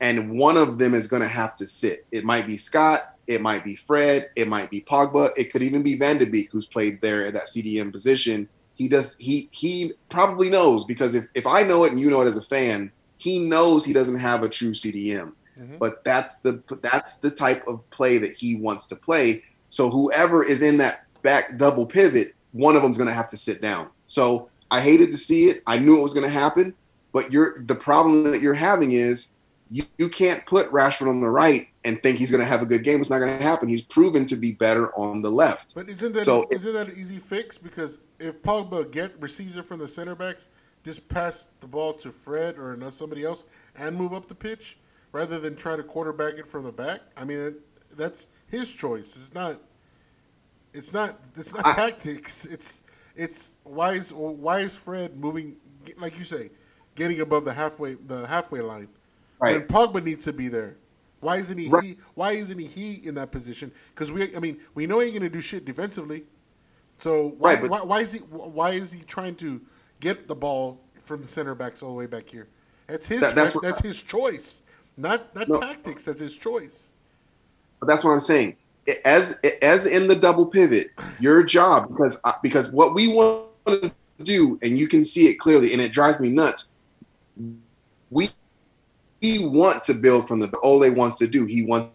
and 0.00 0.38
one 0.38 0.56
of 0.56 0.78
them 0.78 0.94
is 0.94 1.06
going 1.06 1.22
to 1.22 1.28
have 1.28 1.56
to 1.56 1.66
sit. 1.66 2.04
It 2.12 2.24
might 2.24 2.46
be 2.46 2.56
Scott, 2.56 3.16
it 3.26 3.40
might 3.40 3.64
be 3.64 3.76
Fred, 3.76 4.30
it 4.36 4.48
might 4.48 4.70
be 4.70 4.82
Pogba, 4.82 5.30
it 5.36 5.52
could 5.52 5.62
even 5.62 5.82
be 5.82 5.96
Van 5.96 6.18
de 6.18 6.26
Beek 6.26 6.50
who's 6.50 6.66
played 6.66 7.00
there 7.00 7.24
at 7.24 7.34
that 7.34 7.44
CDM 7.44 7.92
position. 7.92 8.48
He 8.74 8.88
does 8.88 9.16
he 9.18 9.48
he 9.52 9.92
probably 10.08 10.50
knows 10.50 10.84
because 10.84 11.14
if 11.14 11.28
if 11.34 11.46
I 11.46 11.62
know 11.62 11.84
it 11.84 11.92
and 11.92 12.00
you 12.00 12.10
know 12.10 12.22
it 12.22 12.26
as 12.26 12.36
a 12.36 12.42
fan, 12.42 12.90
he 13.18 13.38
knows 13.38 13.84
he 13.84 13.92
doesn't 13.92 14.18
have 14.18 14.42
a 14.42 14.48
true 14.48 14.72
CDM 14.72 15.32
mm-hmm. 15.60 15.78
but 15.78 16.04
that's 16.04 16.38
the 16.40 16.62
that's 16.82 17.16
the 17.16 17.30
type 17.30 17.66
of 17.66 17.88
play 17.90 18.18
that 18.18 18.32
he 18.32 18.60
wants 18.60 18.86
to 18.86 18.96
play. 18.96 19.42
So 19.68 19.88
whoever 19.90 20.42
is 20.42 20.62
in 20.62 20.78
that 20.78 21.04
back 21.22 21.58
double 21.58 21.86
pivot, 21.86 22.34
one 22.52 22.76
of 22.76 22.82
them's 22.82 22.96
going 22.98 23.08
to 23.08 23.14
have 23.14 23.28
to 23.30 23.36
sit 23.36 23.60
down. 23.62 23.88
So 24.06 24.48
I 24.70 24.80
hated 24.80 25.10
to 25.10 25.16
see 25.16 25.44
it. 25.48 25.62
I 25.66 25.78
knew 25.78 25.98
it 25.98 26.02
was 26.02 26.14
going 26.14 26.26
to 26.26 26.32
happen, 26.32 26.74
but 27.12 27.30
you're 27.32 27.56
the 27.64 27.74
problem 27.74 28.24
that 28.24 28.40
you're 28.40 28.54
having 28.54 28.92
is 28.92 29.34
you, 29.68 29.84
you 29.98 30.08
can't 30.08 30.44
put 30.46 30.70
Rashford 30.72 31.08
on 31.08 31.20
the 31.20 31.30
right 31.30 31.68
and 31.84 32.02
think 32.02 32.18
he's 32.18 32.30
going 32.30 32.42
to 32.42 32.46
have 32.46 32.60
a 32.60 32.66
good 32.66 32.84
game. 32.84 33.00
It's 33.00 33.10
not 33.10 33.20
going 33.20 33.38
to 33.38 33.44
happen. 33.44 33.68
He's 33.68 33.82
proven 33.82 34.26
to 34.26 34.36
be 34.36 34.52
better 34.52 34.92
on 34.96 35.22
the 35.22 35.30
left. 35.30 35.74
But 35.74 35.88
isn't 35.88 36.12
that 36.12 36.22
So- 36.22 36.46
isn't 36.50 36.72
that 36.72 36.88
an 36.88 36.94
easy 36.98 37.18
fix? 37.18 37.56
Because 37.56 38.00
if 38.18 38.42
Pogba 38.42 38.90
get 38.90 39.12
receives 39.20 39.56
it 39.56 39.66
from 39.66 39.78
the 39.78 39.88
center 39.88 40.14
backs, 40.14 40.48
just 40.84 41.08
pass 41.08 41.48
the 41.60 41.66
ball 41.66 41.92
to 41.94 42.10
Fred 42.10 42.58
or 42.58 42.76
somebody 42.90 43.24
else 43.24 43.44
and 43.76 43.96
move 43.96 44.12
up 44.12 44.26
the 44.26 44.34
pitch 44.34 44.78
rather 45.12 45.38
than 45.38 45.54
try 45.54 45.76
to 45.76 45.82
quarterback 45.82 46.34
it 46.34 46.46
from 46.46 46.64
the 46.64 46.72
back. 46.72 47.00
I 47.16 47.24
mean, 47.24 47.54
that's 47.96 48.28
his 48.48 48.74
choice. 48.74 49.16
It's 49.16 49.34
not. 49.34 49.60
It's 50.72 50.92
not. 50.92 51.18
It's 51.36 51.54
not 51.54 51.66
I- 51.66 51.74
tactics. 51.74 52.44
It's 52.46 52.82
it's 53.16 53.52
why 53.64 53.92
is 53.92 54.12
why 54.12 54.60
is 54.60 54.74
Fred 54.76 55.16
moving 55.18 55.56
like 55.98 56.18
you 56.18 56.24
say, 56.24 56.50
getting 56.94 57.20
above 57.20 57.44
the 57.44 57.52
halfway 57.52 57.94
the 57.94 58.26
halfway 58.26 58.60
line 58.60 58.88
Right. 59.40 59.56
when 59.56 59.66
Pogba 59.66 60.04
needs 60.04 60.24
to 60.24 60.32
be 60.32 60.48
there. 60.48 60.76
Why 61.20 61.36
isn't 61.36 61.58
he? 61.58 61.68
Right. 61.68 61.82
he 61.84 61.96
why 62.14 62.32
isn't 62.32 62.58
he, 62.58 62.66
he 62.66 63.06
in 63.08 63.14
that 63.16 63.30
position? 63.32 63.72
Because 63.94 64.12
we, 64.12 64.34
I 64.36 64.40
mean, 64.40 64.58
we 64.74 64.86
know 64.86 65.00
he 65.00 65.06
ain't 65.08 65.16
gonna 65.18 65.28
do 65.30 65.40
shit 65.40 65.64
defensively. 65.64 66.24
So 66.98 67.34
why, 67.38 67.54
Right, 67.54 67.62
but- 67.62 67.70
why, 67.70 67.82
why 67.82 68.00
is 68.00 68.12
he? 68.12 68.18
Why 68.20 68.70
is 68.70 68.92
he 68.92 69.00
trying 69.02 69.34
to 69.36 69.60
get 70.00 70.28
the 70.28 70.34
ball 70.34 70.80
from 71.00 71.22
the 71.22 71.28
center 71.28 71.54
backs 71.54 71.82
all 71.82 71.88
the 71.90 71.94
way 71.96 72.06
back 72.06 72.28
here? 72.28 72.46
That's 72.86 73.06
his. 73.08 73.20
That- 73.20 73.34
that's 73.34 73.50
that- 73.52 73.54
what- 73.56 73.64
that's 73.64 73.80
his 73.80 74.00
choice. 74.02 74.62
Not 74.96 75.34
not 75.34 75.48
No. 75.48 75.60
tactics. 75.60 76.04
That's 76.04 76.20
his 76.20 76.36
choice. 76.36 76.90
But 77.80 77.86
that's 77.86 78.04
what 78.04 78.10
I'm 78.12 78.20
saying. 78.20 78.56
As 79.04 79.38
as 79.62 79.86
in 79.86 80.08
the 80.08 80.16
double 80.16 80.46
pivot, 80.46 80.88
your 81.18 81.42
job 81.42 81.88
because 81.88 82.20
because 82.42 82.72
what 82.72 82.94
we 82.94 83.08
want 83.08 83.48
to 83.66 83.92
do, 84.22 84.58
and 84.62 84.76
you 84.76 84.88
can 84.88 85.04
see 85.04 85.26
it 85.26 85.38
clearly, 85.38 85.72
and 85.72 85.80
it 85.80 85.92
drives 85.92 86.20
me 86.20 86.30
nuts. 86.30 86.68
We 88.10 88.28
we 89.22 89.46
want 89.46 89.84
to 89.84 89.94
build 89.94 90.28
from 90.28 90.40
the 90.40 90.50
Ole 90.62 90.90
wants 90.92 91.16
to 91.18 91.26
do. 91.26 91.46
He 91.46 91.64
wants 91.64 91.92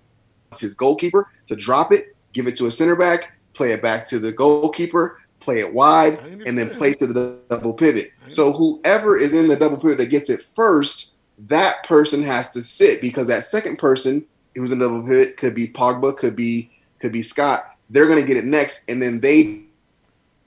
his 0.59 0.73
goalkeeper 0.73 1.29
to 1.47 1.55
drop 1.55 1.91
it, 1.91 2.15
give 2.33 2.47
it 2.47 2.55
to 2.57 2.67
a 2.67 2.71
center 2.71 2.95
back, 2.95 3.33
play 3.53 3.71
it 3.71 3.81
back 3.81 4.05
to 4.05 4.19
the 4.19 4.31
goalkeeper, 4.31 5.19
play 5.39 5.59
it 5.59 5.73
wide, 5.73 6.19
and 6.45 6.57
then 6.57 6.69
play 6.69 6.93
to 6.93 7.07
the 7.07 7.37
double 7.49 7.73
pivot. 7.73 8.07
So 8.27 8.51
whoever 8.51 9.17
is 9.17 9.33
in 9.33 9.47
the 9.47 9.55
double 9.55 9.77
pivot 9.77 9.97
that 9.99 10.09
gets 10.09 10.29
it 10.29 10.41
first, 10.55 11.13
that 11.47 11.83
person 11.85 12.23
has 12.23 12.49
to 12.51 12.61
sit 12.61 13.01
because 13.01 13.27
that 13.27 13.43
second 13.43 13.77
person 13.77 14.25
who's 14.55 14.71
in 14.71 14.79
the 14.79 14.85
double 14.85 15.03
pivot 15.03 15.37
could 15.37 15.55
be 15.55 15.67
Pogba, 15.67 16.17
could 16.17 16.35
be 16.35 16.71
could 16.99 17.11
be 17.11 17.21
Scott. 17.21 17.75
They're 17.89 18.07
going 18.07 18.19
to 18.19 18.25
get 18.25 18.37
it 18.37 18.45
next, 18.45 18.89
and 18.89 19.01
then 19.01 19.21
they 19.21 19.63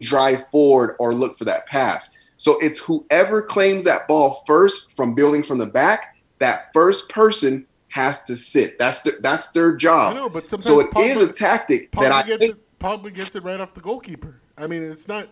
drive 0.01 0.49
forward 0.51 0.97
or 0.99 1.15
look 1.15 1.39
for 1.39 1.45
that 1.45 1.67
pass. 1.67 2.13
So 2.37 2.57
it's 2.61 2.79
whoever 2.79 3.43
claims 3.43 3.85
that 3.85 4.07
ball 4.09 4.43
first 4.47 4.93
from 4.93 5.15
building 5.15 5.43
from 5.43 5.59
the 5.59 5.67
back. 5.67 6.17
That 6.39 6.69
first 6.73 7.09
person 7.09 7.67
has 7.89 8.23
to 8.25 8.37
sit. 8.37 8.79
That's 8.79 9.01
the, 9.01 9.13
that's 9.23 9.51
their 9.51 9.75
I 9.75 9.79
job. 9.79 10.15
know, 10.15 10.29
but 10.29 10.49
sometimes 10.49 10.67
So 10.67 10.81
it 10.81 10.89
is 10.99 11.17
a 11.21 11.33
tactic 11.33 11.91
Pogba 11.91 12.01
that 12.03 12.13
I 12.13 12.23
gets 12.23 12.47
think 12.47 12.59
it. 12.59 12.79
Pogba 12.79 13.13
gets 13.13 13.35
it 13.35 13.43
right 13.43 13.61
off 13.61 13.75
the 13.75 13.81
goalkeeper. 13.81 14.41
I 14.57 14.67
mean, 14.69 14.83
it's 14.85 15.09
not. 15.09 15.27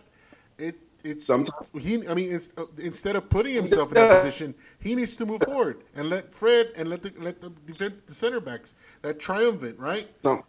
It 0.57 0.75
it's 1.05 1.23
Sometimes- 1.23 1.67
he. 1.79 2.05
I 2.09 2.13
mean, 2.13 2.33
it's, 2.33 2.49
uh, 2.57 2.65
instead 2.83 3.15
of 3.15 3.29
putting 3.29 3.53
himself 3.53 3.89
in 3.89 3.95
that 3.95 4.23
position, 4.23 4.53
he 4.81 4.95
needs 4.95 5.15
to 5.17 5.25
move 5.25 5.41
forward 5.43 5.83
and 5.95 6.09
let 6.09 6.33
Fred 6.33 6.71
and 6.75 6.89
let 6.89 7.03
the 7.03 7.13
let 7.19 7.39
the 7.39 7.51
defense, 7.65 8.01
the 8.01 8.13
center 8.13 8.41
backs 8.41 8.75
that 9.03 9.17
triumphant 9.19 9.79
Right, 9.79 10.09
Some, 10.23 10.43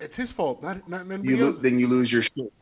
it's 0.00 0.16
his 0.16 0.32
fault, 0.32 0.62
not 0.62 0.88
not 0.88 1.06
you 1.06 1.12
anybody 1.12 1.36
lo- 1.40 1.46
else. 1.48 1.58
then 1.60 1.78
you 1.78 1.86
lose 1.88 2.12
your 2.12 2.22
shape. 2.22 2.52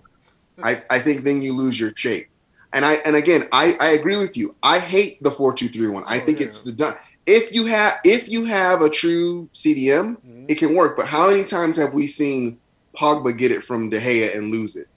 I, 0.62 0.76
I 0.90 0.98
think 0.98 1.24
then 1.24 1.40
you 1.40 1.52
lose 1.52 1.78
your 1.78 1.92
shape. 1.94 2.28
And 2.72 2.84
I 2.84 2.94
and 3.06 3.16
again 3.16 3.44
I, 3.52 3.76
I 3.80 3.90
agree 3.90 4.16
with 4.16 4.36
you. 4.36 4.54
I 4.62 4.78
hate 4.78 5.22
the 5.22 5.30
four 5.30 5.52
two 5.54 5.68
three 5.68 5.88
one. 5.88 6.04
I 6.06 6.20
Oh, 6.20 6.26
think 6.26 6.40
yeah. 6.40 6.46
it's 6.46 6.62
the 6.62 6.72
done. 6.72 6.94
If 7.26 7.54
you 7.54 7.66
have 7.66 7.94
if 8.04 8.28
you 8.28 8.44
have 8.46 8.82
a 8.82 8.90
true 8.90 9.48
CDM, 9.54 10.16
Mm-hmm. 10.16 10.46
it 10.48 10.58
can 10.58 10.74
work. 10.74 10.96
But 10.96 11.06
how 11.06 11.28
many 11.28 11.44
times 11.44 11.76
have 11.76 11.92
we 11.94 12.06
seen 12.06 12.58
Pogba 12.96 13.36
get 13.38 13.52
it 13.52 13.62
from 13.62 13.90
De 13.90 14.00
Gea 14.00 14.34
and 14.36 14.50
lose 14.50 14.76
it? 14.76 14.88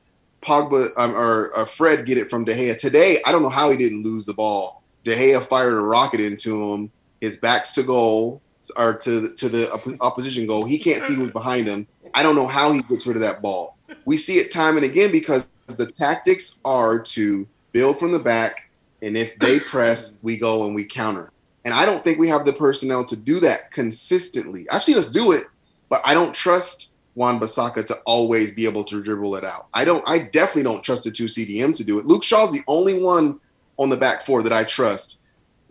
Pogba 0.41 0.89
um, 0.97 1.15
or 1.15 1.51
uh, 1.55 1.65
Fred 1.65 2.05
get 2.05 2.17
it 2.17 2.29
from 2.29 2.43
De 2.45 2.53
Gea 2.55 2.77
today. 2.77 3.19
I 3.25 3.31
don't 3.31 3.43
know 3.43 3.49
how 3.49 3.69
he 3.69 3.77
didn't 3.77 4.03
lose 4.03 4.25
the 4.25 4.33
ball. 4.33 4.81
De 5.03 5.15
Gea 5.15 5.45
fired 5.45 5.73
a 5.73 5.79
rocket 5.81 6.19
into 6.19 6.71
him. 6.73 6.91
His 7.21 7.37
back's 7.37 7.73
to 7.73 7.83
goal 7.83 8.41
or 8.77 8.95
to 8.95 9.21
the, 9.21 9.33
to 9.35 9.49
the 9.49 9.97
opposition 10.01 10.45
goal. 10.45 10.65
He 10.65 10.77
can't 10.77 11.01
see 11.01 11.15
who's 11.15 11.31
behind 11.31 11.67
him. 11.67 11.87
I 12.13 12.23
don't 12.23 12.35
know 12.35 12.47
how 12.47 12.71
he 12.71 12.81
gets 12.83 13.07
rid 13.07 13.15
of 13.15 13.21
that 13.21 13.41
ball. 13.41 13.77
We 14.05 14.17
see 14.17 14.37
it 14.37 14.51
time 14.51 14.77
and 14.77 14.85
again 14.85 15.11
because 15.11 15.47
the 15.77 15.91
tactics 15.91 16.59
are 16.65 16.99
to 16.99 17.47
build 17.71 17.97
from 17.97 18.11
the 18.11 18.19
back, 18.19 18.69
and 19.01 19.17
if 19.17 19.37
they 19.39 19.59
press, 19.59 20.17
we 20.21 20.37
go 20.37 20.65
and 20.65 20.75
we 20.75 20.85
counter. 20.85 21.31
And 21.63 21.73
I 21.73 21.85
don't 21.85 22.03
think 22.03 22.19
we 22.19 22.27
have 22.27 22.45
the 22.45 22.53
personnel 22.53 23.05
to 23.05 23.15
do 23.15 23.39
that 23.39 23.71
consistently. 23.71 24.65
I've 24.71 24.83
seen 24.83 24.97
us 24.97 25.07
do 25.07 25.31
it, 25.31 25.45
but 25.89 26.01
I 26.03 26.13
don't 26.13 26.33
trust 26.33 26.91
Wan-Bissaka 27.15 27.85
to 27.85 27.95
always 28.05 28.51
be 28.51 28.65
able 28.65 28.83
to 28.85 29.03
dribble 29.03 29.35
it 29.35 29.43
out. 29.43 29.67
I 29.73 29.85
don't. 29.85 30.03
I 30.07 30.19
definitely 30.19 30.63
don't 30.63 30.83
trust 30.83 31.03
the 31.03 31.11
two 31.11 31.25
CDM 31.25 31.75
to 31.77 31.83
do 31.83 31.99
it. 31.99 32.05
Luke 32.05 32.23
Shaw's 32.23 32.51
the 32.51 32.63
only 32.67 33.01
one 33.01 33.39
on 33.77 33.89
the 33.89 33.97
back 33.97 34.25
four 34.25 34.43
that 34.43 34.53
I 34.53 34.63
trust, 34.63 35.19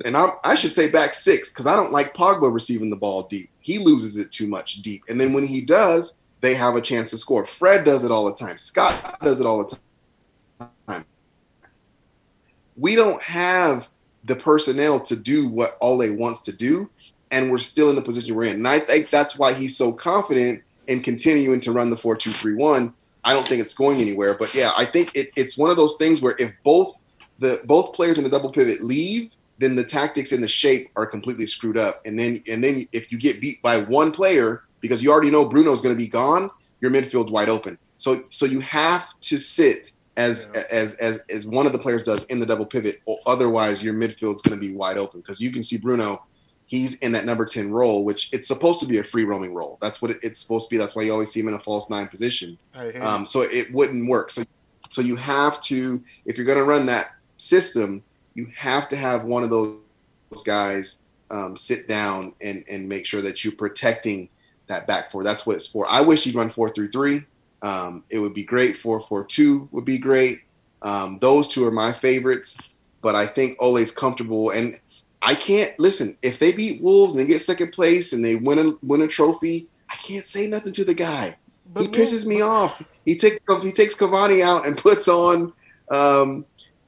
and 0.05 0.17
I'm, 0.17 0.31
I 0.45 0.55
should 0.55 0.73
say 0.73 0.91
back 0.91 1.15
six 1.15 1.53
because 1.53 1.67
I 1.67 1.77
don't 1.77 1.93
like 1.93 2.15
Pogba 2.15 2.53
receiving 2.53 2.91
the 2.91 2.97
ball 2.97 3.25
deep. 3.25 3.51
He 3.61 3.79
loses 3.79 4.17
it 4.17 4.33
too 4.33 4.47
much 4.47 4.83
deep, 4.83 5.05
and 5.09 5.21
then 5.21 5.33
when 5.33 5.47
he 5.47 5.65
does, 5.65 6.19
they 6.41 6.55
have 6.55 6.75
a 6.75 6.81
chance 6.81 7.11
to 7.11 7.19
score. 7.19 7.47
Fred 7.47 7.85
does 7.85 8.05
it 8.05 8.11
all 8.11 8.27
the 8.27 8.35
time. 8.35 8.59
Scott 8.59 9.19
does 9.23 9.41
it 9.41 9.47
all 9.47 9.65
the 9.65 9.79
time. 10.89 11.05
We 12.77 12.97
don't 12.97 13.23
have 13.23 13.89
the 14.25 14.37
personnel 14.37 15.01
to 15.01 15.17
do 15.17 15.49
what 15.49 15.77
Ole 15.81 16.15
wants 16.15 16.41
to 16.41 16.53
do, 16.53 16.89
and 17.31 17.51
we're 17.51 17.59
still 17.59 17.91
in 17.91 17.97
the 17.97 18.03
position 18.03 18.35
we're 18.35 18.45
in. 18.45 18.57
And 18.57 18.69
I 18.69 18.79
think 18.79 19.11
that's 19.11 19.39
why 19.39 19.53
he's 19.53 19.77
so 19.77 19.93
confident 19.93 20.63
in 20.87 21.03
continuing 21.03 21.61
to 21.61 21.73
run 21.73 21.91
the 21.91 21.97
four 21.97 22.17
two 22.17 22.33
three 22.33 22.55
one. 22.55 22.95
I 23.23 23.35
don't 23.35 23.47
think 23.47 23.61
it's 23.63 23.75
going 23.75 24.01
anywhere, 24.01 24.35
but 24.35 24.55
yeah, 24.55 24.71
I 24.77 24.87
think 24.87 25.13
it, 25.15 25.29
it's 25.37 25.59
one 25.59 25.71
of 25.71 25.77
those 25.77 25.97
things 25.97 26.23
where 26.23 26.37
if 26.39 26.53
both 26.63 27.01
the 27.39 27.59
both 27.67 27.95
players 27.95 28.19
in 28.19 28.25
the 28.25 28.31
double 28.31 28.51
pivot 28.51 28.83
leave, 28.83 29.31
then 29.61 29.77
the 29.77 29.85
tactics 29.85 30.33
and 30.33 30.43
the 30.43 30.49
shape 30.49 30.91
are 30.97 31.07
completely 31.07 31.47
screwed 31.47 31.77
up. 31.77 32.01
And 32.05 32.19
then 32.19 32.43
and 32.51 32.65
then 32.65 32.89
if 32.93 33.13
you 33.13 33.19
get 33.19 33.41
beat 33.41 33.63
by 33.63 33.79
one 33.79 34.11
player 34.11 34.63
because 34.81 35.03
you 35.03 35.13
already 35.13 35.31
know 35.31 35.49
Bruno's 35.49 35.81
going 35.83 35.95
to 35.95 35.99
be 35.99 36.09
gone, 36.09 36.51
your 36.81 36.91
midfield's 36.91 37.31
wide 37.31 37.51
open. 37.51 37.79
So 37.99 38.23
so 38.31 38.47
you 38.47 38.61
have 38.61 39.19
to 39.21 39.39
sit 39.39 39.93
as 40.17 40.51
Yeah. 40.55 40.63
as 40.71 40.95
as 40.95 41.23
as 41.29 41.47
one 41.47 41.67
of 41.67 41.73
the 41.73 41.79
players 41.79 42.03
does 42.03 42.25
in 42.25 42.41
the 42.41 42.47
double 42.47 42.67
pivot, 42.67 43.01
or 43.05 43.19
otherwise 43.27 43.83
your 43.85 43.95
midfield's 43.95 44.43
going 44.43 44.59
to 44.59 44.69
be 44.69 44.75
wide 44.75 44.97
open 44.97 45.21
because 45.21 45.41
you 45.41 45.53
can 45.53 45.63
see 45.63 45.77
Bruno. 45.77 46.25
He's 46.67 46.95
in 47.01 47.13
that 47.13 47.25
number 47.27 47.45
ten 47.45 47.71
role, 47.73 48.05
which 48.05 48.31
it's 48.33 48.47
supposed 48.47 48.81
to 48.81 48.87
be 48.87 48.99
a 48.99 49.05
free 49.05 49.25
roaming 49.25 49.53
role. 49.53 49.77
That's 49.83 50.01
what 50.01 50.13
it's 50.23 50.39
supposed 50.41 50.69
to 50.69 50.75
be. 50.75 50.79
That's 50.79 50.95
why 50.97 51.03
you 51.03 51.13
always 51.13 51.31
see 51.33 51.41
him 51.41 51.49
in 51.49 51.55
a 51.55 51.59
false 51.59 51.91
nine 51.91 52.07
position. 52.09 52.57
Um, 53.03 53.27
so 53.27 53.41
it 53.43 53.67
wouldn't 53.73 54.09
work. 54.09 54.31
So, 54.31 54.45
so 54.89 55.03
you 55.03 55.17
have 55.17 55.61
to, 55.63 56.01
if 56.27 56.37
you're 56.37 56.47
going 56.47 56.59
to 56.59 56.65
run 56.65 56.87
that 56.87 57.07
system, 57.39 58.05
you 58.35 58.47
have 58.57 58.89
to 58.89 58.97
have 58.97 59.25
one 59.25 59.43
of 59.43 59.51
those 59.51 59.79
guys 60.45 61.03
um, 61.31 61.57
sit 61.57 61.89
down 61.89 62.35
and 62.41 62.65
and 62.69 62.89
make 62.89 63.07
sure 63.07 63.23
that 63.23 63.45
you're 63.45 63.55
protecting 63.55 64.29
that 64.67 64.87
back 64.87 65.11
four. 65.11 65.25
That's 65.25 65.47
what 65.47 65.57
it's 65.57 65.67
for. 65.67 65.87
I 65.89 66.01
wish 66.01 66.25
he'd 66.25 66.35
run 66.35 66.51
four 66.51 66.69
three 66.69 66.89
three. 66.89 67.25
Um, 67.63 68.05
it 68.11 68.19
would 68.19 68.35
be 68.35 68.45
great. 68.45 68.77
Four 68.77 69.01
four 69.01 69.25
two 69.25 69.69
would 69.73 69.85
be 69.85 69.99
great. 69.99 70.41
Um, 70.83 71.19
those 71.21 71.49
two 71.49 71.67
are 71.67 71.73
my 71.73 71.93
favorites, 71.93 72.57
but 73.03 73.15
I 73.15 73.27
think 73.27 73.57
Ole's 73.61 73.91
comfortable 73.91 74.51
and. 74.51 74.79
I 75.23 75.35
can't 75.35 75.79
listen. 75.79 76.17
If 76.23 76.39
they 76.39 76.51
beat 76.51 76.83
Wolves 76.83 77.15
and 77.15 77.23
they 77.23 77.31
get 77.31 77.43
second 77.43 77.73
place 77.73 78.15
and 78.15 78.25
they 78.25 78.37
win 78.37 78.59
a 78.59 78.87
win 78.87 79.03
a 79.03 79.07
trophy, 79.07 79.69
I 79.91 79.97
can't 79.97 80.25
say 80.25 80.47
nothing 80.47 80.73
to 80.73 80.83
the 80.83 80.95
guy 80.95 81.37
he 81.79 81.89
pisses 81.89 82.27
me 82.27 82.41
off. 82.41 82.83
He 83.05 83.17
takes 83.17 83.39
he 83.63 83.73
takes 83.73 83.95
Cavani 83.95 84.43
out 84.43 84.67
and 84.67 84.77
puts 84.77 85.09
on 85.09 85.53
um, 85.91 86.45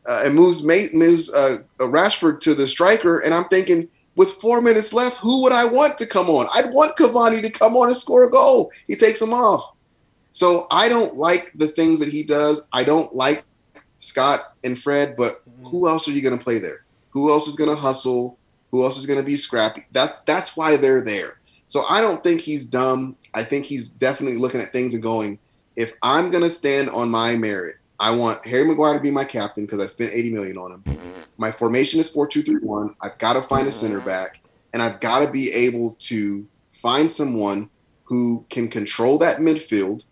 uh, 0.06 0.22
and 0.24 0.34
moves 0.34 0.62
moves 0.62 1.32
uh, 1.32 1.58
uh, 1.80 1.84
Rashford 1.84 2.40
to 2.40 2.54
the 2.54 2.66
striker, 2.66 3.20
and 3.20 3.32
I'm 3.32 3.44
thinking 3.44 3.88
with 4.16 4.30
four 4.32 4.60
minutes 4.60 4.92
left, 4.92 5.18
who 5.18 5.42
would 5.42 5.52
I 5.52 5.64
want 5.64 5.96
to 5.98 6.06
come 6.06 6.28
on? 6.28 6.46
I'd 6.52 6.72
want 6.72 6.96
Cavani 6.96 7.42
to 7.42 7.50
come 7.50 7.76
on 7.76 7.88
and 7.88 7.96
score 7.96 8.24
a 8.24 8.30
goal. 8.30 8.70
He 8.86 8.94
takes 8.94 9.22
him 9.22 9.32
off. 9.32 9.74
So 10.32 10.66
I 10.70 10.88
don't 10.88 11.16
like 11.16 11.52
the 11.54 11.68
things 11.68 12.00
that 12.00 12.08
he 12.08 12.22
does. 12.22 12.66
I 12.72 12.84
don't 12.84 13.14
like 13.14 13.44
Scott 13.98 14.54
and 14.64 14.78
Fred, 14.80 15.14
but 15.16 15.32
who 15.64 15.88
else 15.88 16.08
are 16.08 16.12
you 16.12 16.22
going 16.22 16.36
to 16.36 16.42
play 16.42 16.58
there? 16.58 16.84
Who 17.10 17.30
else 17.30 17.46
is 17.46 17.56
going 17.56 17.70
to 17.70 17.76
hustle? 17.76 18.38
Who 18.70 18.82
else 18.82 18.98
is 18.98 19.06
going 19.06 19.18
to 19.18 19.24
be 19.24 19.36
scrappy? 19.36 19.84
That's 19.92 20.20
that's 20.20 20.56
why 20.56 20.76
they're 20.76 21.02
there. 21.02 21.38
So 21.66 21.84
I 21.88 22.00
don't 22.00 22.22
think 22.22 22.40
he's 22.40 22.64
dumb. 22.64 23.16
I 23.34 23.44
think 23.44 23.64
he's 23.64 23.88
definitely 23.88 24.38
looking 24.38 24.60
at 24.60 24.72
things 24.72 24.94
and 24.94 25.02
going, 25.02 25.38
if 25.76 25.92
I'm 26.02 26.30
going 26.30 26.42
to 26.42 26.50
stand 26.50 26.90
on 26.90 27.10
my 27.10 27.36
merit, 27.36 27.76
I 28.02 28.10
want 28.10 28.44
Harry 28.44 28.66
Maguire 28.66 28.94
to 28.94 29.00
be 29.00 29.12
my 29.12 29.24
captain 29.24 29.64
because 29.64 29.78
I 29.78 29.86
spent 29.86 30.12
80 30.12 30.32
million 30.32 30.58
on 30.58 30.72
him. 30.72 30.84
My 31.38 31.52
formation 31.52 32.00
is 32.00 32.12
4-2-3-1. 32.12 32.96
I've 33.00 33.16
got 33.18 33.34
to 33.34 33.42
find 33.42 33.68
a 33.68 33.70
center 33.70 34.00
back 34.00 34.40
and 34.72 34.82
I've 34.82 34.98
got 34.98 35.24
to 35.24 35.30
be 35.30 35.52
able 35.52 35.94
to 36.00 36.44
find 36.72 37.10
someone 37.12 37.70
who 38.02 38.44
can 38.50 38.68
control 38.68 39.18
that 39.18 39.38
midfield, 39.38 40.04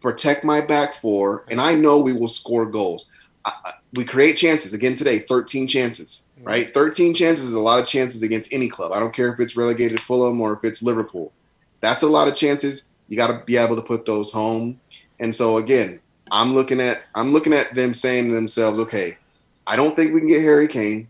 protect 0.00 0.44
my 0.44 0.64
back 0.64 0.94
four, 0.94 1.44
and 1.50 1.60
I 1.60 1.74
know 1.74 1.98
we 2.00 2.12
will 2.12 2.28
score 2.28 2.64
goals. 2.64 3.10
I, 3.44 3.72
we 3.94 4.04
create 4.04 4.36
chances. 4.36 4.72
Again 4.72 4.94
today 4.94 5.18
13 5.18 5.66
chances 5.66 6.28
right? 6.44 6.72
13 6.72 7.12
chances 7.12 7.46
is 7.46 7.54
a 7.54 7.58
lot 7.58 7.80
of 7.80 7.86
chances 7.86 8.22
against 8.22 8.52
any 8.52 8.68
club. 8.68 8.92
I 8.92 9.00
don't 9.00 9.12
care 9.12 9.32
if 9.32 9.40
it's 9.40 9.56
relegated 9.56 9.98
fulham 9.98 10.40
or 10.40 10.52
if 10.52 10.60
it's 10.62 10.80
liverpool. 10.80 11.32
That's 11.80 12.04
a 12.04 12.08
lot 12.08 12.28
of 12.28 12.36
chances. 12.36 12.88
You 13.08 13.16
got 13.16 13.28
to 13.28 13.44
be 13.44 13.56
able 13.56 13.74
to 13.74 13.82
put 13.82 14.06
those 14.06 14.30
home. 14.30 14.80
And 15.18 15.34
so 15.34 15.56
again 15.56 16.00
i'm 16.32 16.52
looking 16.52 16.80
at 16.80 17.04
i'm 17.14 17.32
looking 17.32 17.52
at 17.52 17.72
them 17.76 17.94
saying 17.94 18.26
to 18.26 18.34
themselves 18.34 18.80
okay 18.80 19.16
i 19.68 19.76
don't 19.76 19.94
think 19.94 20.12
we 20.12 20.18
can 20.20 20.28
get 20.28 20.42
harry 20.42 20.66
kane 20.66 21.06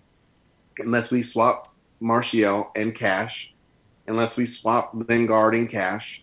unless 0.79 1.11
we 1.11 1.23
swap 1.23 1.73
martial 2.01 2.71
and 2.77 2.95
cash 2.95 3.53
unless 4.07 4.37
we 4.37 4.45
swap 4.45 4.91
lingard 5.09 5.55
and 5.55 5.69
cash. 5.69 6.23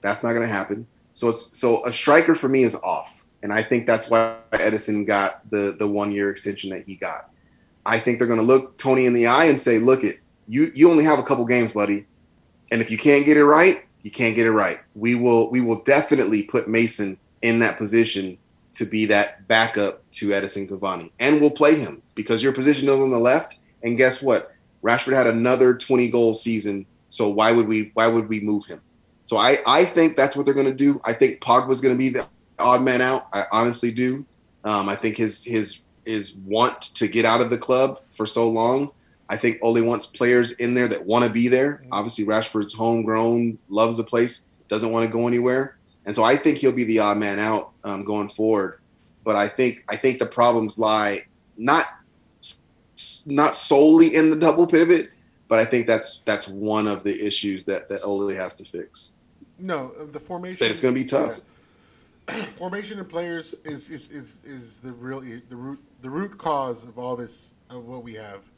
That's 0.00 0.22
not 0.22 0.32
going 0.32 0.46
to 0.46 0.52
happen. 0.52 0.86
So 1.12 1.28
it's 1.28 1.58
so 1.58 1.84
a 1.86 1.92
striker 1.92 2.34
for 2.34 2.48
me 2.48 2.62
is 2.62 2.74
off 2.76 3.24
and 3.42 3.52
i 3.52 3.62
think 3.62 3.86
that's 3.86 4.08
why 4.08 4.36
edinson 4.52 5.06
got 5.06 5.48
the 5.50 5.74
the 5.78 5.86
one 5.86 6.12
year 6.12 6.30
extension 6.30 6.70
that 6.70 6.84
he 6.84 6.96
got. 6.96 7.30
I 7.86 7.98
think 7.98 8.18
they're 8.18 8.28
going 8.28 8.38
to 8.38 8.44
look 8.44 8.76
Tony 8.76 9.06
in 9.06 9.14
the 9.14 9.26
eye 9.26 9.46
and 9.46 9.58
say, 9.58 9.78
"Look, 9.78 10.04
it 10.04 10.20
you 10.46 10.70
you 10.74 10.90
only 10.90 11.04
have 11.04 11.18
a 11.18 11.22
couple 11.22 11.44
games, 11.46 11.72
buddy, 11.72 12.06
and 12.70 12.80
if 12.80 12.90
you 12.90 12.98
can't 12.98 13.24
get 13.24 13.36
it 13.36 13.44
right, 13.44 13.84
you 14.02 14.10
can't 14.10 14.36
get 14.36 14.46
it 14.46 14.52
right. 14.52 14.80
We 14.94 15.14
will 15.14 15.50
we 15.50 15.60
will 15.60 15.82
definitely 15.82 16.42
put 16.44 16.68
Mason 16.68 17.18
in 17.42 17.58
that 17.60 17.78
position 17.78 18.38
to 18.72 18.84
be 18.84 19.06
that 19.06 19.46
backup 19.48 20.08
to 20.12 20.28
Edinson 20.28 20.68
Cavani, 20.68 21.10
and 21.18 21.40
we'll 21.40 21.50
play 21.50 21.74
him 21.74 22.02
because 22.14 22.42
your 22.42 22.52
position 22.52 22.88
is 22.88 23.00
on 23.00 23.10
the 23.10 23.18
left. 23.18 23.56
And 23.82 23.96
guess 23.96 24.22
what? 24.22 24.52
Rashford 24.82 25.14
had 25.14 25.26
another 25.26 25.74
20 25.74 26.10
goal 26.10 26.34
season, 26.34 26.86
so 27.08 27.28
why 27.28 27.52
would 27.52 27.66
we 27.66 27.90
why 27.94 28.06
would 28.06 28.28
we 28.28 28.40
move 28.40 28.66
him? 28.66 28.80
So 29.24 29.36
I 29.36 29.56
I 29.66 29.84
think 29.84 30.16
that's 30.16 30.36
what 30.36 30.44
they're 30.44 30.54
going 30.54 30.66
to 30.66 30.74
do. 30.74 31.00
I 31.04 31.12
think 31.12 31.40
Pogba's 31.40 31.80
going 31.80 31.94
to 31.94 31.98
be 31.98 32.10
the 32.10 32.26
odd 32.58 32.82
man 32.82 33.00
out. 33.00 33.28
I 33.32 33.44
honestly 33.52 33.90
do. 33.90 34.24
Um, 34.64 34.88
I 34.88 34.96
think 34.96 35.16
his 35.16 35.44
his 35.44 35.82
is 36.04 36.38
want 36.46 36.82
to 36.94 37.08
get 37.08 37.24
out 37.24 37.40
of 37.40 37.50
the 37.50 37.58
club 37.58 38.00
for 38.12 38.26
so 38.26 38.48
long. 38.48 38.90
I 39.28 39.36
think 39.36 39.58
Ole 39.62 39.82
wants 39.82 40.06
players 40.06 40.52
in 40.52 40.74
there 40.74 40.88
that 40.88 41.06
want 41.06 41.24
to 41.24 41.30
be 41.30 41.48
there. 41.48 41.84
Obviously, 41.92 42.24
Rashford's 42.24 42.74
homegrown, 42.74 43.58
loves 43.68 43.96
the 43.96 44.04
place, 44.04 44.44
doesn't 44.68 44.90
want 44.90 45.06
to 45.06 45.12
go 45.12 45.28
anywhere, 45.28 45.76
and 46.10 46.16
so 46.16 46.24
I 46.24 46.34
think 46.34 46.58
he'll 46.58 46.72
be 46.72 46.82
the 46.82 46.98
odd 46.98 47.18
man 47.18 47.38
out 47.38 47.70
um, 47.84 48.02
going 48.02 48.30
forward. 48.30 48.80
But 49.22 49.36
I 49.36 49.46
think 49.46 49.84
I 49.88 49.96
think 49.96 50.18
the 50.18 50.26
problems 50.26 50.76
lie 50.76 51.24
not 51.56 51.86
not 53.28 53.54
solely 53.54 54.16
in 54.16 54.30
the 54.30 54.34
double 54.34 54.66
pivot, 54.66 55.12
but 55.46 55.60
I 55.60 55.64
think 55.64 55.86
that's 55.86 56.22
that's 56.24 56.48
one 56.48 56.88
of 56.88 57.04
the 57.04 57.24
issues 57.24 57.62
that 57.66 57.88
that 57.90 58.02
Ole 58.02 58.30
has 58.30 58.54
to 58.54 58.64
fix. 58.64 59.14
No, 59.60 59.92
uh, 60.00 60.06
the 60.06 60.18
formation. 60.18 60.64
That 60.64 60.72
it's 60.72 60.80
going 60.80 60.96
to 60.96 61.00
be 61.00 61.06
tough. 61.06 61.40
Yeah. 62.28 62.42
formation 62.58 62.98
of 62.98 63.08
players 63.08 63.54
is, 63.64 63.88
is, 63.88 64.10
is, 64.10 64.44
is 64.44 64.80
the 64.80 64.92
real 64.94 65.20
the 65.20 65.54
root 65.54 65.78
the 66.02 66.10
root 66.10 66.36
cause 66.36 66.82
of 66.82 66.98
all 66.98 67.14
this 67.14 67.54
of 67.70 67.86
what 67.86 68.02
we 68.02 68.14
have. 68.14 68.50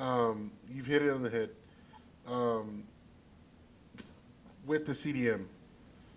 Um, 0.00 0.50
you've 0.68 0.86
hit 0.86 1.02
it 1.02 1.10
on 1.10 1.22
the 1.22 1.30
head. 1.30 1.50
Um, 2.26 2.82
with 4.66 4.84
the 4.84 4.92
CDM, 4.92 5.46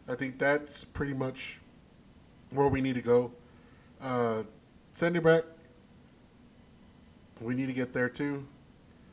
I 0.08 0.16
think 0.16 0.38
that's 0.38 0.84
pretty 0.84 1.14
much 1.14 1.60
where 2.52 2.68
we 2.68 2.82
need 2.82 2.96
to 2.96 3.02
go. 3.02 3.32
Uh, 4.02 4.44
Send 4.94 5.18
it 5.18 5.24
back. 5.24 5.44
We 7.42 7.54
need 7.54 7.66
to 7.68 7.74
get 7.74 7.92
there 7.92 8.08
too. 8.08 8.46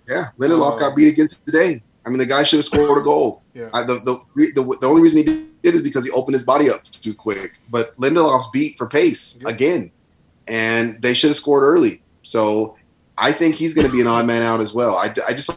Yeah, 0.09 0.27
Lindelof 0.39 0.77
Uh, 0.77 0.79
got 0.79 0.97
beat 0.97 1.09
again 1.13 1.29
today. 1.45 1.83
I 2.07 2.09
mean, 2.09 2.19
the 2.19 2.27
guy 2.27 2.43
should 2.45 2.59
have 2.59 2.65
scored 2.65 2.99
a 2.99 3.03
goal. 3.03 3.43
Yeah. 3.55 3.69
I, 3.75 3.83
the, 3.83 3.95
the, 4.05 4.53
the, 4.55 4.79
the 4.81 4.87
only 4.87 5.03
reason 5.03 5.19
he 5.19 5.25
did 5.25 5.47
it 5.63 5.75
is 5.75 5.83
because 5.83 6.05
he 6.05 6.11
opened 6.13 6.35
his 6.35 6.45
body 6.45 6.69
up 6.71 6.83
too 6.85 7.15
quick. 7.15 7.59
But 7.71 7.97
Lindelof's 7.97 8.49
beat 8.53 8.77
for 8.77 8.87
pace 8.87 9.39
Yeah. 9.43 9.51
again, 9.51 9.91
and 10.49 11.01
they 11.03 11.15
should 11.15 11.31
have 11.31 11.37
scored 11.37 11.63
early. 11.65 12.01
So 12.23 12.77
I 13.19 13.33
think 13.33 13.55
he's 13.57 13.75
going 13.75 13.87
to 13.87 13.93
be 13.93 14.01
an 14.01 14.07
odd 14.07 14.27
man 14.27 14.43
out 14.43 14.61
as 14.61 14.73
well. 14.75 14.97
I, 14.97 15.13
I 15.29 15.33
just 15.33 15.51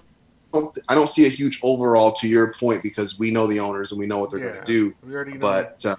don't 0.55 0.77
I 0.89 0.95
don't 0.95 1.09
see 1.09 1.25
a 1.25 1.29
huge 1.29 1.59
overall 1.63 2.11
to 2.13 2.27
your 2.27 2.53
point 2.53 2.83
because 2.83 3.19
we 3.19 3.31
know 3.31 3.47
the 3.47 3.59
owners 3.59 3.91
and 3.91 3.99
we 3.99 4.07
know 4.07 4.17
what 4.17 4.31
they're 4.31 4.39
Yeah. 4.39 4.53
going 4.53 4.65
to 4.65 4.71
do. 4.71 4.95
We 5.05 5.13
already 5.15 5.33
know. 5.33 5.39
But 5.39 5.85
uh, 5.85 5.95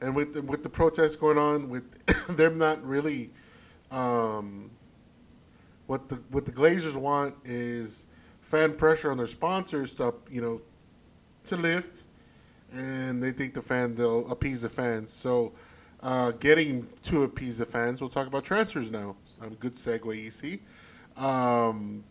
and 0.00 0.14
with 0.14 0.34
the, 0.34 0.42
with 0.42 0.62
the 0.62 0.68
protests 0.68 1.16
going 1.16 1.38
on, 1.38 1.68
with 1.68 1.84
them 2.36 2.58
not 2.58 2.82
really, 2.84 3.30
um, 3.90 4.70
what 5.86 6.08
the 6.08 6.16
what 6.30 6.44
the 6.44 6.52
Glazers 6.52 6.96
want 6.96 7.34
is 7.44 8.06
fan 8.40 8.74
pressure 8.74 9.10
on 9.10 9.18
their 9.18 9.26
sponsors 9.26 9.94
to 9.96 10.14
you 10.30 10.40
know 10.40 10.60
to 11.44 11.56
lift, 11.56 12.04
and 12.72 13.22
they 13.22 13.32
think 13.32 13.54
the 13.54 13.62
fan 13.62 13.94
they'll 13.94 14.30
appease 14.30 14.62
the 14.62 14.68
fans. 14.68 15.12
So, 15.12 15.52
uh, 16.02 16.32
getting 16.32 16.86
to 17.02 17.22
appease 17.22 17.58
the 17.58 17.66
fans, 17.66 18.00
we'll 18.00 18.10
talk 18.10 18.26
about 18.26 18.44
transfers 18.44 18.90
now. 18.90 19.16
A 19.42 19.48
good 19.48 19.74
segue, 19.74 20.14
EC. 20.26 20.60
Um, 21.22 22.04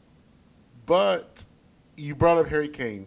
but 0.86 1.46
you 2.00 2.16
brought 2.16 2.38
up 2.38 2.48
Harry 2.48 2.70
Kane. 2.70 3.06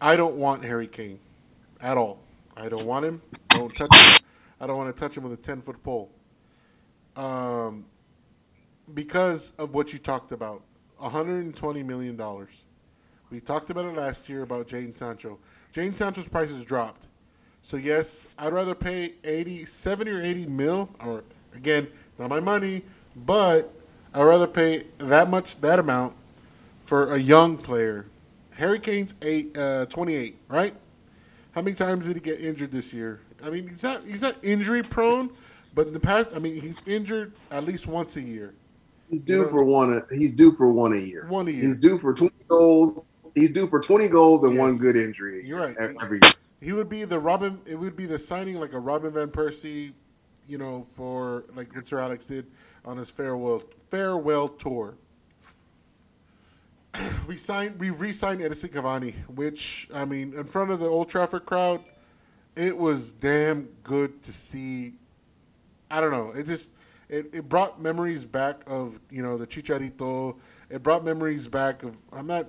I 0.00 0.16
don't 0.16 0.36
want 0.36 0.64
Harry 0.64 0.86
Kane 0.86 1.18
at 1.80 1.98
all. 1.98 2.18
I 2.56 2.68
don't 2.68 2.86
want 2.86 3.04
him. 3.04 3.20
Don't 3.50 3.74
touch 3.76 3.94
him. 3.94 4.26
I 4.60 4.66
don't 4.66 4.78
want 4.78 4.94
to 4.94 4.98
touch 4.98 5.16
him 5.16 5.24
with 5.24 5.32
a 5.34 5.36
ten 5.36 5.60
foot 5.60 5.82
pole. 5.82 6.10
Um, 7.16 7.84
because 8.94 9.52
of 9.58 9.74
what 9.74 9.92
you 9.92 9.98
talked 9.98 10.32
about, 10.32 10.62
120 10.96 11.82
million 11.82 12.16
dollars. 12.16 12.64
We 13.30 13.40
talked 13.40 13.70
about 13.70 13.84
it 13.84 13.94
last 13.94 14.28
year 14.28 14.42
about 14.42 14.66
Jadon 14.66 14.96
Sancho. 14.96 15.38
Jadon 15.72 15.94
Sancho's 15.94 16.28
prices 16.28 16.64
dropped. 16.64 17.06
So 17.62 17.76
yes, 17.76 18.26
I'd 18.38 18.52
rather 18.52 18.74
pay 18.74 19.14
80, 19.22 19.66
70 19.66 20.10
or 20.10 20.22
80 20.22 20.46
mil, 20.46 20.88
or 21.04 21.22
again, 21.54 21.86
not 22.18 22.30
my 22.30 22.40
money, 22.40 22.82
but 23.26 23.72
I'd 24.14 24.22
rather 24.22 24.46
pay 24.46 24.84
that 24.98 25.30
much, 25.30 25.56
that 25.56 25.78
amount 25.78 26.14
for 26.90 27.14
a 27.14 27.18
young 27.18 27.56
player. 27.56 28.04
Harry 28.50 28.80
Kane's 28.80 29.14
eight, 29.22 29.56
uh, 29.56 29.86
28, 29.86 30.36
right? 30.48 30.74
How 31.52 31.62
many 31.62 31.72
times 31.76 32.06
did 32.08 32.16
he 32.16 32.20
get 32.20 32.40
injured 32.40 32.72
this 32.72 32.92
year? 32.92 33.20
I 33.44 33.50
mean, 33.50 33.68
he's 33.68 33.84
not 33.84 34.02
he's 34.02 34.22
not 34.22 34.34
injury 34.44 34.82
prone, 34.82 35.30
but 35.72 35.86
in 35.86 35.92
the 35.92 36.00
past, 36.00 36.30
I 36.34 36.40
mean, 36.40 36.60
he's 36.60 36.82
injured 36.86 37.32
at 37.52 37.62
least 37.62 37.86
once 37.86 38.16
a 38.16 38.20
year. 38.20 38.54
he's 39.08 39.20
You 39.20 39.26
due 39.26 39.42
know- 39.44 39.50
for 39.50 39.62
one. 39.62 40.02
He's 40.10 40.32
due 40.32 40.50
for 40.56 40.66
one 40.72 40.92
a 40.94 40.96
year. 40.96 41.26
One 41.28 41.46
a 41.46 41.52
year. 41.52 41.68
He's 41.68 41.76
due 41.78 41.96
for 42.00 42.12
twenty 42.12 42.34
goals. 42.48 43.04
He's 43.36 43.52
due 43.52 43.68
for 43.68 43.80
twenty 43.80 44.08
goals 44.08 44.42
and 44.42 44.58
one 44.58 44.76
good 44.76 44.96
injury. 44.96 45.46
You're 45.46 45.60
right. 45.60 45.76
Every 45.78 46.18
year. 46.20 46.32
He 46.60 46.72
would 46.72 46.88
be 46.88 47.04
the 47.04 47.20
Robin. 47.20 47.60
It 47.66 47.76
would 47.76 47.94
be 47.94 48.06
the 48.06 48.18
signing 48.18 48.58
like 48.58 48.72
a 48.72 48.80
Robin 48.80 49.12
van 49.12 49.28
Persie, 49.28 49.92
you 50.48 50.58
know, 50.58 50.84
for 50.92 51.44
like 51.54 51.72
what 51.76 51.86
Sir 51.86 52.00
Alex 52.00 52.26
did 52.26 52.46
on 52.84 52.96
his 52.96 53.12
farewell 53.12 53.62
farewell 53.90 54.48
tour. 54.48 54.96
we 57.26 57.36
signed. 57.36 57.78
We 57.78 57.90
re-signed 57.90 58.40
Edinson 58.40 58.70
Cavani, 58.70 59.14
which 59.28 59.88
I 59.94 60.04
mean, 60.04 60.34
in 60.34 60.44
front 60.44 60.70
of 60.70 60.80
the 60.80 60.86
Old 60.86 61.08
Trafford 61.08 61.44
crowd, 61.44 61.82
it 62.56 62.76
was 62.76 63.12
damn 63.12 63.68
good 63.82 64.22
to 64.22 64.32
see. 64.32 64.94
I 65.90 66.00
don't 66.00 66.12
know. 66.12 66.32
It 66.38 66.46
just 66.46 66.72
it, 67.08 67.26
it 67.32 67.48
brought 67.48 67.80
memories 67.80 68.24
back 68.24 68.62
of 68.66 69.00
you 69.10 69.22
know 69.22 69.36
the 69.36 69.46
Chicharito. 69.46 70.36
It 70.70 70.82
brought 70.82 71.04
memories 71.04 71.46
back 71.46 71.82
of 71.82 71.98
I'm 72.12 72.26
not 72.26 72.46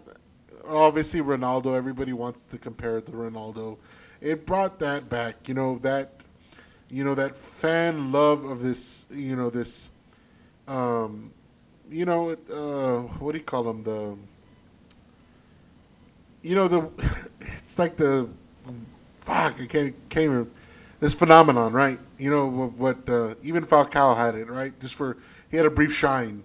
obviously 0.67 1.21
Ronaldo. 1.21 1.75
Everybody 1.75 2.13
wants 2.13 2.47
to 2.49 2.57
compare 2.57 2.97
it 2.99 3.07
to 3.07 3.11
Ronaldo. 3.11 3.77
It 4.21 4.45
brought 4.45 4.79
that 4.79 5.09
back. 5.09 5.47
You 5.47 5.55
know 5.55 5.77
that 5.79 6.23
you 6.89 7.03
know 7.03 7.15
that 7.15 7.35
fan 7.35 8.11
love 8.11 8.43
of 8.43 8.61
this. 8.61 9.07
You 9.09 9.35
know 9.35 9.49
this. 9.49 9.89
Um, 10.67 11.31
you 11.89 12.05
know 12.05 12.31
uh, 12.53 13.01
what 13.19 13.33
do 13.33 13.39
you 13.39 13.43
call 13.43 13.63
them 13.63 13.83
the. 13.83 14.17
You 16.41 16.55
know 16.55 16.67
the, 16.67 16.89
it's 17.41 17.77
like 17.79 17.97
the, 17.97 18.29
fuck 19.21 19.59
I 19.59 19.65
can't 19.65 19.95
can't 20.09 20.25
even 20.25 20.51
this 20.99 21.15
phenomenon, 21.15 21.73
right? 21.73 21.99
You 22.17 22.29
know 22.29 22.47
what, 22.47 22.71
what 22.73 23.09
uh, 23.09 23.35
even 23.41 23.63
Falcao 23.63 24.15
had 24.15 24.35
it, 24.35 24.49
right? 24.49 24.77
Just 24.79 24.95
for 24.95 25.17
he 25.49 25.57
had 25.57 25.65
a 25.65 25.71
brief 25.71 25.93
shine, 25.93 26.43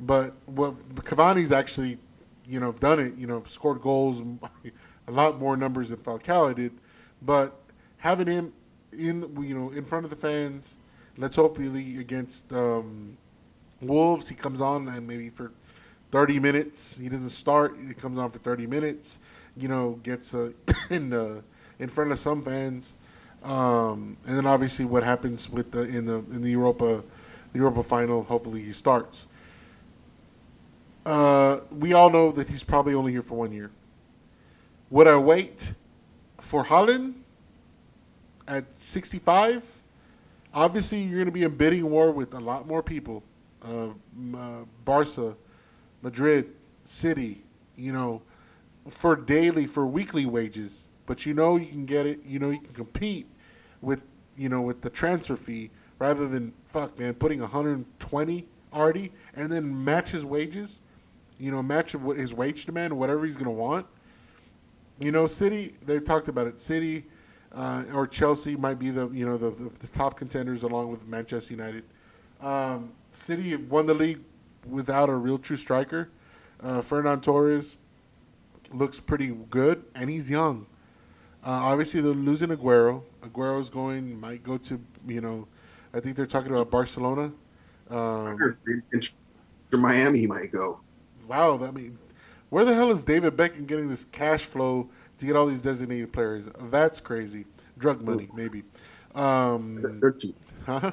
but 0.00 0.34
what 0.46 0.74
Cavani's 0.96 1.52
actually, 1.52 1.98
you 2.46 2.60
know, 2.60 2.72
done 2.72 2.98
it. 2.98 3.14
You 3.16 3.26
know, 3.26 3.42
scored 3.44 3.80
goals, 3.80 4.22
a 5.08 5.10
lot 5.10 5.38
more 5.38 5.56
numbers 5.56 5.90
than 5.90 5.98
Falcao 5.98 6.54
did, 6.54 6.72
but 7.22 7.58
having 7.98 8.26
him 8.26 8.52
in, 8.92 9.36
you 9.40 9.54
know, 9.54 9.70
in 9.70 9.84
front 9.84 10.04
of 10.04 10.10
the 10.10 10.16
fans. 10.16 10.78
Let's 11.16 11.34
hope 11.34 11.58
he 11.58 11.98
against 11.98 12.52
um, 12.52 13.16
Wolves, 13.80 14.28
he 14.28 14.36
comes 14.36 14.60
on 14.60 14.88
and 14.88 15.06
maybe 15.06 15.28
for 15.28 15.52
30 16.10 16.40
minutes. 16.40 16.98
He 16.98 17.08
doesn't 17.08 17.30
start. 17.30 17.76
He 17.86 17.94
comes 17.94 18.18
on 18.18 18.30
for 18.30 18.38
30 18.38 18.66
minutes. 18.66 19.18
You 19.58 19.68
know, 19.68 19.98
gets 20.02 20.34
in 20.90 21.12
uh, 21.12 21.40
in 21.78 21.88
front 21.88 22.12
of 22.12 22.18
some 22.18 22.42
fans. 22.42 22.96
Um, 23.44 24.16
and 24.26 24.36
then 24.36 24.46
obviously 24.46 24.84
what 24.84 25.02
happens 25.02 25.48
with 25.48 25.70
the 25.70 25.82
in 25.82 26.04
the 26.04 26.18
in 26.30 26.42
the 26.42 26.50
Europa 26.50 27.02
the 27.52 27.58
Europa 27.58 27.82
final. 27.82 28.22
Hopefully 28.22 28.62
he 28.62 28.72
starts. 28.72 29.26
Uh, 31.06 31.60
we 31.78 31.94
all 31.94 32.10
know 32.10 32.30
that 32.30 32.48
he's 32.48 32.62
probably 32.62 32.94
only 32.94 33.12
here 33.12 33.22
for 33.22 33.36
one 33.36 33.52
year. 33.52 33.70
Would 34.90 35.06
I 35.06 35.16
wait 35.16 35.72
for 36.38 36.62
Haaland 36.64 37.14
at 38.46 38.70
65? 38.78 39.82
Obviously, 40.52 41.00
you're 41.00 41.16
going 41.16 41.26
to 41.26 41.32
be 41.32 41.44
in 41.44 41.56
bidding 41.56 41.88
war 41.88 42.10
with 42.10 42.34
a 42.34 42.40
lot 42.40 42.66
more 42.66 42.82
people. 42.82 43.22
Uh, 43.62 43.88
uh, 44.36 44.64
Barca, 44.84 45.36
Madrid, 46.02 46.50
City, 46.84 47.42
you 47.76 47.92
know, 47.92 48.22
for 48.88 49.16
daily, 49.16 49.66
for 49.66 49.86
weekly 49.86 50.26
wages. 50.26 50.88
But 51.06 51.24
you 51.24 51.34
know 51.34 51.56
you 51.56 51.66
can 51.66 51.86
get 51.86 52.06
it. 52.06 52.20
You 52.24 52.38
know 52.38 52.50
you 52.50 52.58
can 52.58 52.74
compete 52.74 53.26
with, 53.80 54.02
you 54.36 54.48
know, 54.48 54.60
with 54.60 54.82
the 54.82 54.90
transfer 54.90 55.36
fee 55.36 55.70
rather 55.98 56.28
than 56.28 56.52
fuck 56.70 56.98
man 56.98 57.14
putting 57.14 57.40
120 57.40 58.46
already 58.72 59.12
and 59.34 59.50
then 59.50 59.84
match 59.84 60.10
his 60.10 60.24
wages. 60.24 60.80
You 61.38 61.52
know, 61.52 61.62
match 61.62 61.92
his 61.92 62.34
wage 62.34 62.66
demand, 62.66 62.92
whatever 62.92 63.24
he's 63.24 63.36
gonna 63.36 63.50
want. 63.50 63.86
You 65.00 65.12
know, 65.12 65.26
City. 65.26 65.74
They 65.86 66.00
talked 66.00 66.28
about 66.28 66.46
it. 66.46 66.58
City 66.58 67.04
uh, 67.54 67.84
or 67.94 68.06
Chelsea 68.06 68.56
might 68.56 68.78
be 68.78 68.90
the 68.90 69.08
you 69.10 69.24
know 69.24 69.36
the, 69.36 69.50
the, 69.50 69.70
the 69.78 69.86
top 69.88 70.16
contenders 70.16 70.62
along 70.62 70.88
with 70.90 71.06
Manchester 71.06 71.54
United. 71.54 71.84
Um, 72.40 72.92
City 73.10 73.56
won 73.56 73.86
the 73.86 73.94
league 73.94 74.20
without 74.68 75.08
a 75.08 75.14
real 75.14 75.38
true 75.38 75.56
striker. 75.56 76.10
Uh, 76.60 76.80
Ferran 76.80 77.22
Torres 77.22 77.78
looks 78.72 79.00
pretty 79.00 79.28
good, 79.50 79.84
and 79.94 80.08
he's 80.10 80.30
young. 80.30 80.66
Uh, 81.44 81.50
obviously, 81.50 82.00
they're 82.00 82.12
losing 82.12 82.48
Aguero. 82.48 83.02
Aguero's 83.22 83.70
going 83.70 84.18
might 84.20 84.42
go 84.42 84.58
to 84.58 84.80
you 85.06 85.20
know, 85.20 85.46
I 85.94 86.00
think 86.00 86.16
they're 86.16 86.26
talking 86.26 86.50
about 86.50 86.70
Barcelona. 86.70 87.32
Um, 87.90 88.56
Miami, 89.72 90.26
might 90.26 90.52
go. 90.52 90.80
wow, 91.26 91.58
I 91.62 91.70
mean, 91.70 91.98
where 92.50 92.64
the 92.64 92.74
hell 92.74 92.90
is 92.90 93.02
David 93.04 93.36
Beckham 93.36 93.66
getting 93.66 93.88
this 93.88 94.04
cash 94.06 94.44
flow 94.44 94.88
to 95.18 95.26
get 95.26 95.36
all 95.36 95.46
these 95.46 95.62
designated 95.62 96.12
players? 96.12 96.46
That's 96.70 97.00
crazy. 97.00 97.44
Drug 97.78 98.02
money, 98.02 98.28
maybe. 98.34 98.64
Um, 99.14 99.98
They're 100.00 100.12
cheating. 100.12 100.34
huh? 100.66 100.90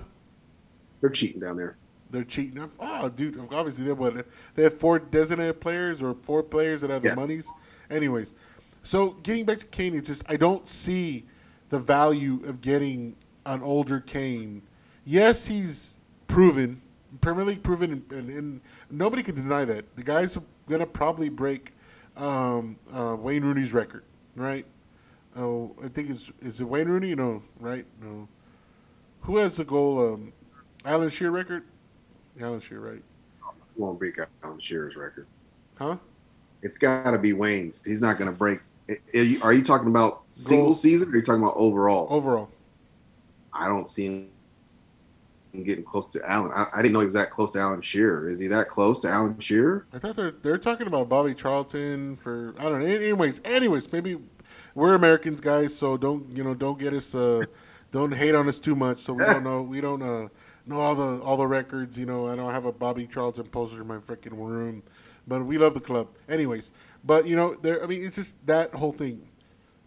They're 1.01 1.09
cheating 1.09 1.41
down 1.41 1.57
there. 1.57 1.77
They're 2.11 2.23
cheating. 2.23 2.69
Oh, 2.79 3.09
dude! 3.09 3.37
Obviously, 3.51 3.85
they 3.85 3.91
what? 3.93 4.25
They 4.53 4.63
have 4.63 4.73
four 4.73 4.99
designated 4.99 5.59
players 5.59 6.01
or 6.01 6.13
four 6.21 6.43
players 6.43 6.81
that 6.81 6.89
have 6.91 7.03
Yeah. 7.03 7.11
the 7.11 7.15
monies. 7.17 7.51
Anyways, 7.89 8.33
so 8.83 9.11
getting 9.23 9.45
back 9.45 9.57
to 9.59 9.65
Kane, 9.67 9.95
it's 9.95 10.09
just 10.09 10.29
I 10.29 10.37
don't 10.37 10.67
see 10.67 11.25
the 11.69 11.79
value 11.79 12.39
of 12.45 12.61
getting 12.61 13.15
an 13.45 13.61
older 13.61 13.99
Kane. 13.99 14.61
Yes, 15.05 15.45
he's 15.45 15.99
proven, 16.27 16.81
Premier 17.21 17.43
League 17.43 17.63
proven, 17.63 18.03
and, 18.11 18.29
and 18.29 18.61
nobody 18.89 19.23
can 19.23 19.35
deny 19.35 19.65
that. 19.65 19.95
The 19.95 20.03
guy's 20.03 20.37
gonna 20.67 20.85
probably 20.85 21.29
break 21.29 21.73
um, 22.17 22.77
uh, 22.93 23.15
Wayne 23.19 23.43
Rooney's 23.43 23.73
record, 23.73 24.03
right? 24.35 24.65
Oh, 25.35 25.75
I 25.83 25.87
think 25.89 26.09
it's 26.09 26.31
is 26.39 26.61
it 26.61 26.65
Wayne 26.65 26.87
Rooney? 26.87 27.13
No, 27.15 27.43
right? 27.59 27.85
No. 28.01 28.27
Who 29.21 29.37
has 29.37 29.57
the 29.57 29.65
goal? 29.65 30.13
Um, 30.13 30.33
Alan 30.85 31.09
Shearer 31.09 31.31
record? 31.31 31.63
Alan 32.39 32.59
Shearer, 32.59 32.93
right? 32.93 33.03
Won't 33.75 33.99
break 33.99 34.17
Alan 34.43 34.59
Shearer's 34.59 34.95
record. 34.95 35.27
Huh? 35.77 35.97
It's 36.65 36.79
got 36.79 37.11
to 37.11 37.19
be 37.19 37.31
Wayne's. 37.31 37.85
He's 37.85 38.01
not 38.01 38.17
going 38.17 38.31
to 38.31 38.35
break. 38.35 38.59
Are 38.89 38.97
you, 39.13 39.39
are 39.43 39.53
you 39.53 39.63
talking 39.63 39.87
about 39.87 40.23
single 40.31 40.67
Goals. 40.67 40.81
season 40.81 41.09
or 41.09 41.11
are 41.11 41.15
you 41.15 41.21
talking 41.21 41.41
about 41.41 41.53
overall? 41.55 42.07
Overall. 42.09 42.49
I 43.53 43.67
don't 43.67 43.87
see 43.87 44.05
him 44.07 44.31
getting 45.63 45.83
close 45.83 46.07
to 46.07 46.27
Alan. 46.27 46.51
I, 46.51 46.65
I 46.73 46.81
didn't 46.81 46.93
know 46.93 47.01
he 47.01 47.05
was 47.05 47.13
that 47.13 47.29
close 47.29 47.53
to 47.53 47.59
Alan 47.59 47.81
Shearer. 47.81 48.27
Is 48.27 48.39
he 48.39 48.47
that 48.47 48.69
close 48.69 48.97
to 49.01 49.07
Alan 49.07 49.39
Shearer? 49.39 49.85
I 49.93 49.99
thought 49.99 50.15
they're 50.15 50.31
they're 50.31 50.57
talking 50.57 50.87
about 50.87 51.07
Bobby 51.07 51.35
Charlton 51.35 52.15
for 52.15 52.55
I 52.59 52.63
don't 52.63 52.79
know. 52.79 52.85
Anyways, 52.85 53.41
anyways, 53.45 53.91
maybe 53.91 54.17
we're 54.73 54.95
Americans, 54.95 55.39
guys, 55.39 55.75
so 55.75 55.97
don't 55.97 56.35
you 56.35 56.43
know 56.43 56.55
don't 56.55 56.79
get 56.79 56.93
us 56.93 57.13
uh 57.13 57.45
don't 57.91 58.13
hate 58.13 58.33
on 58.33 58.47
us 58.47 58.59
too 58.59 58.75
much. 58.75 58.97
So 58.97 59.13
we 59.13 59.23
don't 59.23 59.43
know 59.49 59.61
we 59.61 59.81
don't 59.81 60.01
uh 60.01 60.27
know 60.65 60.79
all 60.79 60.95
the 60.95 61.23
all 61.23 61.37
the 61.37 61.47
records. 61.47 61.97
You 61.97 62.07
know, 62.07 62.27
I 62.27 62.35
don't 62.35 62.51
have 62.51 62.65
a 62.65 62.71
Bobby 62.71 63.05
Charlton 63.05 63.45
poster 63.45 63.81
in 63.81 63.87
my 63.87 63.97
freaking 63.97 64.37
room, 64.37 64.83
but 65.27 65.45
we 65.45 65.57
love 65.57 65.73
the 65.73 65.79
club. 65.79 66.07
Anyways, 66.29 66.73
but 67.03 67.27
you 67.27 67.35
know, 67.35 67.53
there. 67.53 67.83
I 67.83 67.87
mean, 67.87 68.03
it's 68.03 68.15
just 68.15 68.45
that 68.47 68.73
whole 68.73 68.91
thing. 68.91 69.27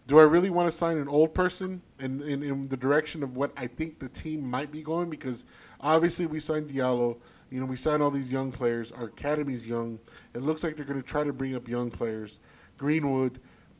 Do 0.07 0.19
I 0.19 0.23
really 0.23 0.49
want 0.49 0.67
to 0.67 0.71
sign 0.71 0.97
an 0.97 1.07
old 1.07 1.35
person 1.35 1.83
in, 1.99 2.19
in, 2.21 2.41
in 2.41 2.67
the 2.67 2.75
direction 2.75 3.21
of 3.21 3.35
what 3.35 3.51
I 3.55 3.67
think 3.67 3.99
the 3.99 4.09
team 4.09 4.41
might 4.43 4.71
be 4.71 4.81
going? 4.81 5.07
Because 5.07 5.45
obviously 5.81 6.25
we 6.25 6.39
signed 6.39 6.67
Diallo. 6.67 7.19
You 7.51 7.59
know, 7.59 7.67
we 7.67 7.75
signed 7.75 8.01
all 8.01 8.09
these 8.09 8.33
young 8.33 8.51
players. 8.51 8.91
Our 8.91 9.05
academy's 9.05 9.67
young. 9.67 9.99
It 10.33 10.41
looks 10.41 10.63
like 10.63 10.75
they're 10.75 10.85
going 10.85 10.99
to 10.99 11.07
try 11.07 11.23
to 11.23 11.31
bring 11.31 11.55
up 11.55 11.67
young 11.67 11.91
players. 11.91 12.39
Greenwood. 12.77 13.39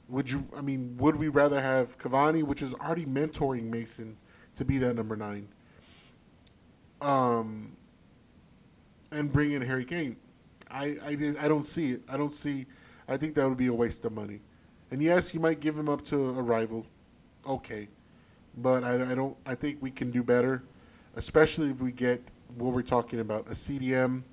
Would 0.09 0.29
you? 0.29 0.47
I 0.55 0.61
mean, 0.61 0.95
would 0.97 1.15
we 1.15 1.29
rather 1.29 1.59
have 1.59 1.97
Cavani, 1.97 2.43
which 2.43 2.61
is 2.61 2.75
already 2.75 3.05
mentoring 3.05 3.63
Mason, 3.63 4.15
to 4.55 4.65
be 4.65 4.77
that 4.79 4.95
number 4.95 5.15
nine? 5.15 5.47
Um, 7.01 7.75
and 9.11 9.31
bring 9.31 9.53
in 9.53 9.61
Harry 9.61 9.85
Kane. 9.85 10.15
I, 10.71 10.95
I, 11.03 11.33
I 11.39 11.47
don't 11.47 11.65
see 11.65 11.91
it. 11.91 12.01
I 12.09 12.17
don't 12.17 12.33
see. 12.33 12.65
I 13.07 13.17
think 13.17 13.35
that 13.35 13.47
would 13.47 13.57
be 13.57 13.67
a 13.67 13.73
waste 13.73 14.05
of 14.05 14.13
money. 14.13 14.39
And 14.91 15.01
yes, 15.01 15.33
you 15.33 15.39
might 15.39 15.59
give 15.59 15.77
him 15.77 15.89
up 15.89 16.03
to 16.05 16.29
a 16.29 16.41
rival. 16.41 16.85
Okay, 17.47 17.87
but 18.57 18.83
I, 18.83 19.11
I 19.11 19.15
don't. 19.15 19.35
I 19.45 19.55
think 19.55 19.77
we 19.81 19.91
can 19.91 20.11
do 20.11 20.23
better, 20.23 20.63
especially 21.15 21.69
if 21.69 21.81
we 21.81 21.91
get 21.91 22.21
what 22.57 22.73
we're 22.73 22.81
talking 22.81 23.19
about 23.19 23.47
a 23.47 23.51
CDM, 23.51 24.23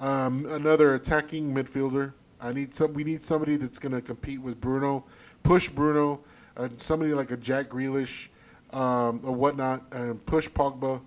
um, 0.00 0.46
another 0.50 0.94
attacking 0.94 1.54
midfielder. 1.54 2.12
I 2.40 2.52
need 2.52 2.74
some. 2.74 2.92
We 2.92 3.04
need 3.04 3.22
somebody 3.22 3.56
that's 3.56 3.78
going 3.78 3.92
to 3.92 4.00
compete 4.00 4.40
with 4.40 4.60
Bruno, 4.60 5.04
push 5.42 5.68
Bruno, 5.68 6.20
uh, 6.56 6.68
somebody 6.76 7.14
like 7.14 7.30
a 7.30 7.36
Jack 7.36 7.68
Grealish, 7.68 8.28
um, 8.72 9.20
or 9.24 9.34
whatnot, 9.34 9.84
and 9.92 10.24
push 10.26 10.48
Pogba. 10.48 11.00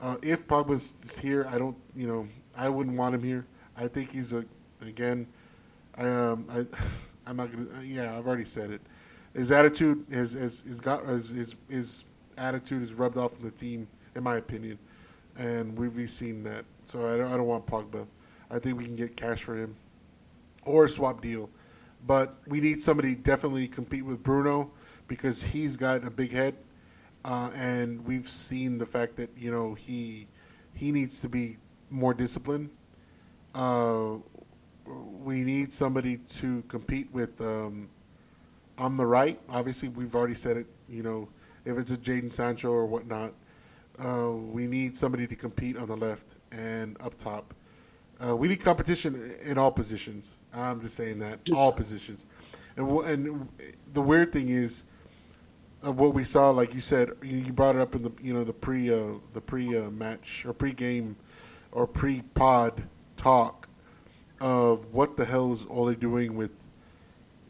Uh, 0.00 0.16
if 0.22 0.46
Pogba's 0.46 1.18
here, 1.18 1.46
I 1.50 1.58
don't. 1.58 1.76
You 1.94 2.06
know, 2.06 2.28
I 2.56 2.68
wouldn't 2.68 2.96
want 2.96 3.14
him 3.14 3.22
here. 3.22 3.46
I 3.80 3.88
think 3.88 4.12
he's 4.12 4.34
a 4.34 4.44
again. 4.82 5.26
Um, 5.98 6.46
I, 6.50 6.66
I'm 7.26 7.36
not 7.36 7.52
gonna. 7.52 7.68
uh, 7.78 7.82
Yeah, 7.82 8.16
I've 8.18 8.26
already 8.28 8.44
said 8.46 8.70
it. 8.70 8.82
His 9.34 9.52
attitude, 9.52 10.06
his 10.10 10.32
his 10.32 10.62
his 10.62 10.80
got 10.80 11.06
his 11.06 11.30
his, 11.30 11.56
his 11.70 12.04
attitude 12.38 12.82
is 12.82 12.94
rubbed 12.94 13.18
off 13.18 13.38
on 13.38 13.44
the 13.44 13.52
team, 13.52 13.88
in 14.16 14.24
my 14.24 14.38
opinion, 14.38 14.78
and 15.38 15.78
we've, 15.78 16.10
seen 16.10 16.44
that. 16.44 16.64
So 16.84 17.06
I 17.12 17.16
don't, 17.18 17.32
I 17.32 17.36
don't 17.38 17.46
want 17.46 17.66
Pogba. 17.66 18.06
I 18.50 18.60
think 18.60 18.78
we 18.78 18.84
can 18.86 18.96
get 18.96 19.16
cash 19.16 19.44
for 19.44 19.56
him, 19.56 19.76
or 20.66 20.84
a 20.84 20.88
swap 20.88 21.22
deal, 21.22 21.50
but 22.06 22.36
we 22.48 22.60
need 22.60 22.82
somebody 22.82 23.14
definitely 23.16 23.68
compete 23.68 24.04
with 24.04 24.22
Bruno 24.22 24.70
because 25.08 25.42
he's 25.42 25.76
got 25.76 26.04
a 26.04 26.10
big 26.10 26.32
head, 26.32 26.56
uh, 27.24 27.50
and 27.54 28.04
we've 28.06 28.28
seen 28.28 28.78
the 28.78 28.86
fact 28.86 29.16
that 29.16 29.30
you 29.36 29.50
know 29.52 29.74
he 29.74 30.26
he 30.74 30.92
needs 30.92 31.20
to 31.22 31.28
be 31.30 31.58
more 31.90 32.14
disciplined. 32.14 32.70
Uh, 33.54 34.16
we 34.86 35.42
need 35.42 35.72
somebody 35.72 36.16
to 36.16 36.62
compete 36.62 37.12
with 37.12 37.40
um, 37.40 37.88
on 38.78 38.96
the 38.96 39.06
right. 39.06 39.38
Obviously, 39.48 39.88
we've 39.88 40.14
already 40.14 40.34
said 40.34 40.56
it. 40.56 40.66
You 40.88 41.02
know, 41.02 41.28
if 41.64 41.76
it's 41.78 41.90
a 41.90 41.96
Jadon 41.96 42.32
Sancho 42.32 42.70
or 42.70 42.86
whatnot, 42.86 43.32
uh, 43.98 44.32
we 44.32 44.66
need 44.66 44.96
somebody 44.96 45.26
to 45.26 45.36
compete 45.36 45.76
on 45.76 45.88
the 45.88 45.96
left 45.96 46.36
and 46.52 46.96
up 47.00 47.16
top. 47.16 47.54
Uh, 48.26 48.36
we 48.36 48.48
need 48.48 48.60
competition 48.60 49.32
in 49.46 49.56
all 49.58 49.70
positions. 49.70 50.36
I'm 50.52 50.80
just 50.80 50.94
saying 50.94 51.18
that 51.20 51.38
all 51.54 51.72
positions. 51.72 52.26
And 52.76 52.86
wh- 52.86 53.08
and 53.08 53.48
the 53.94 54.02
weird 54.02 54.32
thing 54.32 54.48
is, 54.48 54.84
of 55.82 55.98
what 55.98 56.12
we 56.12 56.24
saw, 56.24 56.50
like 56.50 56.74
you 56.74 56.80
said, 56.80 57.10
you 57.22 57.38
you 57.38 57.52
brought 57.52 57.76
it 57.76 57.80
up 57.80 57.94
in 57.94 58.02
the 58.02 58.12
you 58.22 58.34
know 58.34 58.44
the 58.44 58.52
pre 58.52 58.92
uh, 58.92 59.12
the 59.32 59.40
pre 59.40 59.78
uh, 59.78 59.90
match 59.90 60.44
or 60.44 60.52
pre 60.52 60.72
game 60.72 61.16
or 61.72 61.86
pre 61.86 62.22
pod 62.34 62.82
talk 63.20 63.68
of 64.40 64.86
what 64.92 65.16
the 65.16 65.24
hell 65.24 65.52
is 65.52 65.66
Ole 65.68 65.94
doing 65.94 66.34
with 66.34 66.50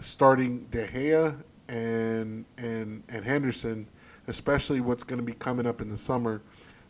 starting 0.00 0.66
De 0.70 0.86
Gea 0.86 1.40
and 1.68 2.44
and 2.58 3.02
and 3.08 3.24
Henderson, 3.24 3.86
especially 4.26 4.80
what's 4.80 5.04
going 5.04 5.18
to 5.20 5.24
be 5.24 5.34
coming 5.34 5.66
up 5.66 5.80
in 5.80 5.88
the 5.88 5.96
summer. 5.96 6.42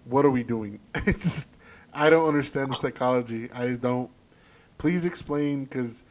What 0.07 0.25
are 0.25 0.31
we 0.31 0.43
doing? 0.43 0.81
It's 1.07 1.23
just 1.23 1.57
I 1.93 2.09
don't 2.09 2.27
understand 2.27 2.71
the 2.71 2.77
psychology. 2.77 3.51
I 3.53 3.67
just 3.67 3.83
don't. 3.83 4.11
Please 4.79 5.05
explain, 5.05 5.65
because 5.65 6.05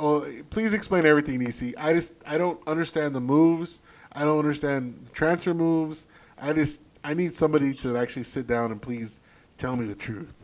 oh, 0.00 0.26
please 0.48 0.72
explain 0.72 1.04
everything, 1.04 1.40
DC. 1.40 1.74
I 1.78 1.92
just 1.92 2.14
I 2.26 2.38
don't 2.38 2.66
understand 2.66 3.14
the 3.14 3.20
moves. 3.20 3.80
I 4.12 4.24
don't 4.24 4.38
understand 4.38 5.08
transfer 5.12 5.52
moves. 5.52 6.06
I 6.40 6.54
just 6.54 6.82
I 7.02 7.12
need 7.12 7.34
somebody 7.34 7.74
to 7.74 7.98
actually 7.98 8.22
sit 8.22 8.46
down 8.46 8.72
and 8.72 8.80
please 8.80 9.20
tell 9.58 9.76
me 9.76 9.84
the 9.84 9.94
truth. 9.94 10.43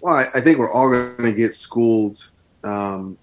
Well, 0.00 0.14
I, 0.14 0.26
I 0.34 0.40
think 0.40 0.58
we're 0.58 0.70
all 0.70 0.90
going 0.90 1.16
to 1.22 1.32
get 1.32 1.54
schooled, 1.54 2.28
um, 2.64 3.16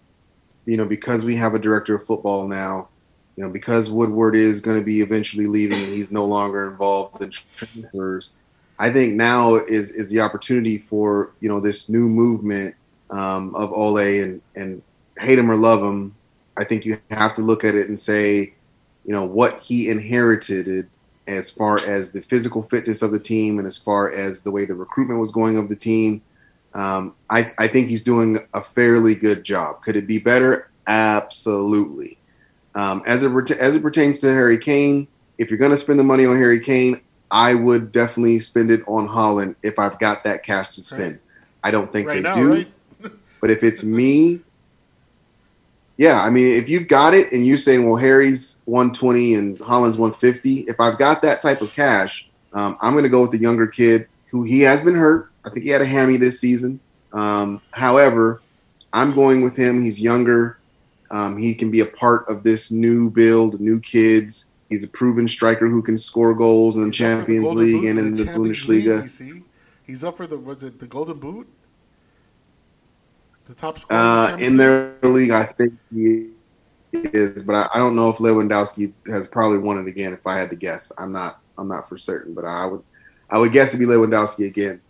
you 0.66 0.78
know, 0.78 0.86
because 0.86 1.24
we 1.24 1.36
have 1.36 1.54
a 1.54 1.60
director 1.60 1.96
of 1.96 2.06
football 2.06 2.48
now. 2.48 2.90
You 3.36 3.44
know, 3.44 3.50
because 3.50 3.90
Woodward 3.90 4.36
is 4.36 4.62
going 4.62 4.78
to 4.80 4.86
be 4.86 5.02
eventually 5.02 5.48
leaving 5.48 5.80
and 5.80 5.92
he's 5.92 6.12
no 6.12 6.24
longer 6.24 6.70
involved 6.70 7.24
in 7.24 7.32
transfers. 7.32 8.34
I 8.78 8.92
think 8.92 9.16
now 9.16 9.56
is 9.56 9.92
is 9.92 10.10
the 10.10 10.22
opportunity 10.22 10.78
for 10.78 11.32
you 11.40 11.50
know 11.50 11.60
this 11.60 11.90
new 11.90 12.08
movement 12.08 12.76
um, 13.10 13.56
of 13.56 13.72
Ole 13.72 14.22
and 14.22 14.42
and 14.56 14.84
hate 15.18 15.40
him 15.40 15.50
or 15.50 15.56
love 15.56 15.82
him. 15.82 16.16
I 16.58 16.64
think 16.64 16.86
you 16.86 17.00
have 17.10 17.34
to 17.36 17.42
look 17.42 17.64
at 17.64 17.76
it 17.76 17.88
and 17.88 18.00
say, 18.00 18.54
you 19.06 19.14
know, 19.14 19.24
what 19.24 19.60
he 19.60 19.90
inherited 19.90 20.88
as 21.28 21.50
far 21.50 21.80
as 21.86 22.12
the 22.12 22.22
physical 22.22 22.64
fitness 22.64 23.02
of 23.02 23.12
the 23.12 23.20
team 23.20 23.58
and 23.58 23.68
as 23.68 23.78
far 23.78 24.12
as 24.12 24.42
the 24.42 24.52
way 24.52 24.66
the 24.66 24.76
recruitment 24.76 25.20
was 25.20 25.32
going 25.32 25.58
of 25.58 25.70
the 25.70 25.76
team. 25.76 26.22
Um, 26.74 27.16
I, 27.30 27.52
I 27.58 27.68
think 27.68 27.90
he's 27.90 28.02
doing 28.02 28.40
a 28.54 28.64
fairly 28.64 29.16
good 29.16 29.44
job. 29.44 29.84
Could 29.84 29.96
it 29.96 30.08
be 30.08 30.20
better? 30.20 30.70
Absolutely. 30.88 32.18
Um, 32.76 33.04
as 33.06 33.24
it 33.24 33.52
as 33.52 33.76
it 33.76 33.82
pertains 33.82 34.20
to 34.20 34.28
Harry 34.28 34.58
Kane, 34.58 35.08
if 35.38 35.50
you're 35.50 35.60
going 35.60 35.72
to 35.72 35.78
spend 35.78 36.00
the 36.00 36.04
money 36.04 36.26
on 36.26 36.38
Harry 36.38 36.60
Kane, 36.60 37.02
I 37.30 37.56
would 37.56 37.92
definitely 37.92 38.40
spend 38.40 38.72
it 38.72 38.82
on 38.88 39.08
Haaland 39.08 39.56
if 39.64 39.78
I've 39.80 40.00
got 40.00 40.24
that 40.24 40.44
cash 40.44 40.70
to 40.76 40.84
spend. 40.84 41.20
I 41.64 41.72
don't 41.72 41.92
think 41.92 42.08
right 42.08 42.16
they 42.16 42.22
now, 42.22 42.36
do, 42.36 42.54
right? 42.54 42.72
but 43.42 43.52
if 43.52 43.64
it's 43.64 43.84
me, 43.84 44.42
yeah, 45.98 46.22
I 46.22 46.30
mean, 46.30 46.58
if 46.58 46.68
you've 46.68 46.88
got 46.88 47.14
it 47.14 47.32
and 47.32 47.46
you're 47.46 47.58
saying, 47.58 47.88
well, 47.88 47.96
Harry's 47.96 48.60
120 48.66 49.36
and 49.36 49.58
Haaland's 49.60 49.98
150, 49.98 50.62
if 50.62 50.80
I've 50.80 50.98
got 50.98 51.22
that 51.22 51.42
type 51.42 51.62
of 51.62 51.72
cash, 51.74 52.28
um, 52.54 52.78
I'm 52.82 52.94
going 52.94 53.04
to 53.04 53.10
go 53.10 53.22
with 53.22 53.32
the 53.32 53.38
younger 53.38 53.68
kid 53.68 54.08
who 54.32 54.44
he 54.44 54.62
has 54.62 54.82
been 54.82 54.96
hurt. 54.96 55.32
I 55.46 55.50
think 55.50 55.66
he 55.66 55.72
had 55.72 55.82
a 55.82 55.86
hammy 55.86 56.18
this 56.18 56.40
season. 56.40 56.80
Um, 57.14 57.62
however, 57.72 58.42
I'm 58.92 59.14
going 59.14 59.42
with 59.42 59.56
him. 59.56 59.84
He's 59.84 60.02
younger. 60.02 60.58
Um, 61.12 61.38
he 61.38 61.54
can 61.54 61.70
be 61.70 61.82
a 61.82 61.86
part 61.86 62.28
of 62.28 62.44
this 62.44 62.72
new 62.72 63.10
build, 63.10 63.60
new 63.60 63.80
kids. 63.80 64.50
He's 64.70 64.84
a 64.84 64.88
proven 64.88 65.28
striker 65.28 65.68
who 65.68 65.82
can 65.82 65.98
score 65.98 66.34
goals 66.34 66.76
in 66.76 66.84
the 66.84 66.88
He's 66.88 67.02
up 67.02 67.20
for 67.20 67.26
Champions 67.26 67.46
Golden 67.46 67.64
League 67.64 67.86
and 67.86 68.00
in 68.00 68.14
the 68.16 68.24
League, 68.40 68.56
Bundesliga. 68.56 69.44
He's 69.86 70.04
up 70.04 70.18
for 70.18 70.26
the 70.26 70.38
was 70.38 70.64
it 70.64 70.80
the 70.80 70.88
Golden 70.88 71.20
Boot? 71.20 71.48
The 73.46 73.54
top 73.54 73.78
scorer 73.78 74.00
Uh, 74.00 74.38
in 74.38 74.56
their 74.58 74.96
league, 75.04 75.32
I 75.32 75.46
think 75.46 75.74
he 75.94 76.30
is, 76.94 77.44
but 77.44 77.54
I, 77.54 77.70
I 77.74 77.78
don't 77.78 77.96
know 77.96 78.10
if 78.10 78.18
Lewandowski 78.18 78.94
has 79.08 79.28
probably 79.28 79.58
won 79.60 79.78
it 79.78 79.88
again. 79.88 80.14
If 80.14 80.26
I 80.26 80.38
had 80.38 80.50
to 80.52 80.56
guess, 80.56 80.92
I'm 80.98 81.12
not. 81.12 81.40
I'm 81.58 81.68
not 81.68 81.88
for 81.88 81.98
certain, 81.98 82.34
but 82.34 82.46
I 82.46 82.66
would. 82.66 82.82
I 83.30 83.38
would 83.38 83.52
guess 83.52 83.70
it'd 83.70 83.80
be 83.80 83.86
Lewandowski 83.86 84.48
again. 84.48 84.82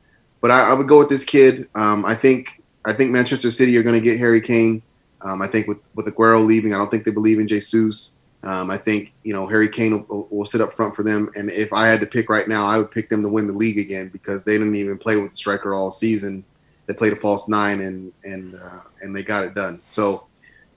But 0.43 0.51
I, 0.51 0.69
I 0.69 0.73
would 0.75 0.87
go 0.87 0.99
with 0.99 1.09
this 1.09 1.25
kid. 1.25 1.67
Um, 1.73 2.05
I 2.05 2.13
think. 2.13 2.61
I 2.85 2.91
think 2.91 3.11
Manchester 3.11 3.49
City 3.49 3.77
are 3.77 3.81
going 3.81 3.95
to 3.95 4.01
get 4.01 4.19
Harry 4.19 4.41
Kane. 4.41 4.81
Um, 5.21 5.41
I 5.41 5.47
think 5.47 5.67
with 5.69 5.79
with 5.95 6.05
Aguero 6.05 6.45
leaving, 6.45 6.73
I 6.73 6.77
don't 6.77 6.91
think 6.91 7.05
they 7.05 7.11
believe 7.11 7.39
in 7.39 7.47
Jesus. 7.47 8.17
Um, 8.43 8.69
I 8.69 8.77
think 8.77 9.13
you 9.23 9.33
know 9.33 9.47
Harry 9.47 9.69
Kane 9.69 10.05
will, 10.09 10.27
will 10.29 10.45
sit 10.45 10.59
up 10.59 10.73
front 10.73 10.93
for 10.93 11.01
them. 11.01 11.31
And 11.35 11.49
if 11.49 11.71
I 11.71 11.87
had 11.87 12.01
to 12.01 12.05
pick 12.05 12.29
right 12.29 12.45
now, 12.45 12.65
I 12.65 12.77
would 12.77 12.91
pick 12.91 13.09
them 13.09 13.23
to 13.23 13.29
win 13.29 13.47
the 13.47 13.53
league 13.53 13.79
again 13.79 14.09
because 14.09 14.43
they 14.43 14.57
didn't 14.57 14.75
even 14.75 14.97
play 14.97 15.15
with 15.15 15.31
the 15.31 15.37
striker 15.37 15.73
all 15.73 15.91
season 15.93 16.43
they 16.85 16.93
played 16.93 17.13
a 17.13 17.15
false 17.15 17.47
nine 17.47 17.81
and 17.81 18.11
and 18.23 18.55
uh, 18.55 18.81
and 19.01 19.15
they 19.15 19.23
got 19.23 19.43
it 19.43 19.53
done. 19.53 19.81
So, 19.87 20.25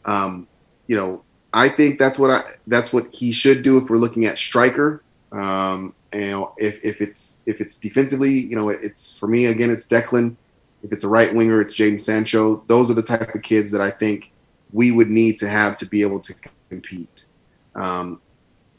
um, 0.05 0.47
you 0.87 0.97
know, 0.97 1.23
I 1.53 1.69
think 1.69 1.99
that's 1.99 2.19
what 2.19 2.31
I 2.31 2.43
that's 2.67 2.93
what 2.93 3.13
he 3.13 3.33
should 3.33 3.63
do 3.63 3.79
if 3.79 3.89
we're 3.89 3.97
looking 3.97 4.27
at 4.27 4.39
striker. 4.39 5.03
Um, 5.33 5.95
and 6.17 6.47
if, 6.57 6.83
if 6.83 7.03
it's 7.03 7.41
if 7.45 7.61
it's 7.61 7.77
defensively, 7.77 8.31
you 8.31 8.57
know, 8.57 8.71
it's 8.71 9.17
for 9.19 9.29
me 9.29 9.47
again, 9.47 9.71
it's 9.71 9.87
Declan. 9.87 10.35
If 10.83 10.91
it's 10.93 11.05
a 11.05 11.09
right 11.09 11.35
winger, 11.35 11.61
it's 11.61 11.75
Jadon 11.75 12.01
Sancho. 12.01 12.65
Those 12.69 12.91
are 12.91 12.95
the 12.95 13.03
type 13.03 13.35
of 13.35 13.43
kids 13.43 13.71
that 13.73 13.83
I 13.83 13.91
think 13.91 14.33
we 14.73 14.93
would 14.93 15.11
need 15.11 15.37
to 15.39 15.49
have 15.49 15.77
to 15.77 15.87
be 15.87 16.01
able 16.01 16.21
to 16.21 16.35
compete. 16.71 17.27
Um, 17.75 18.21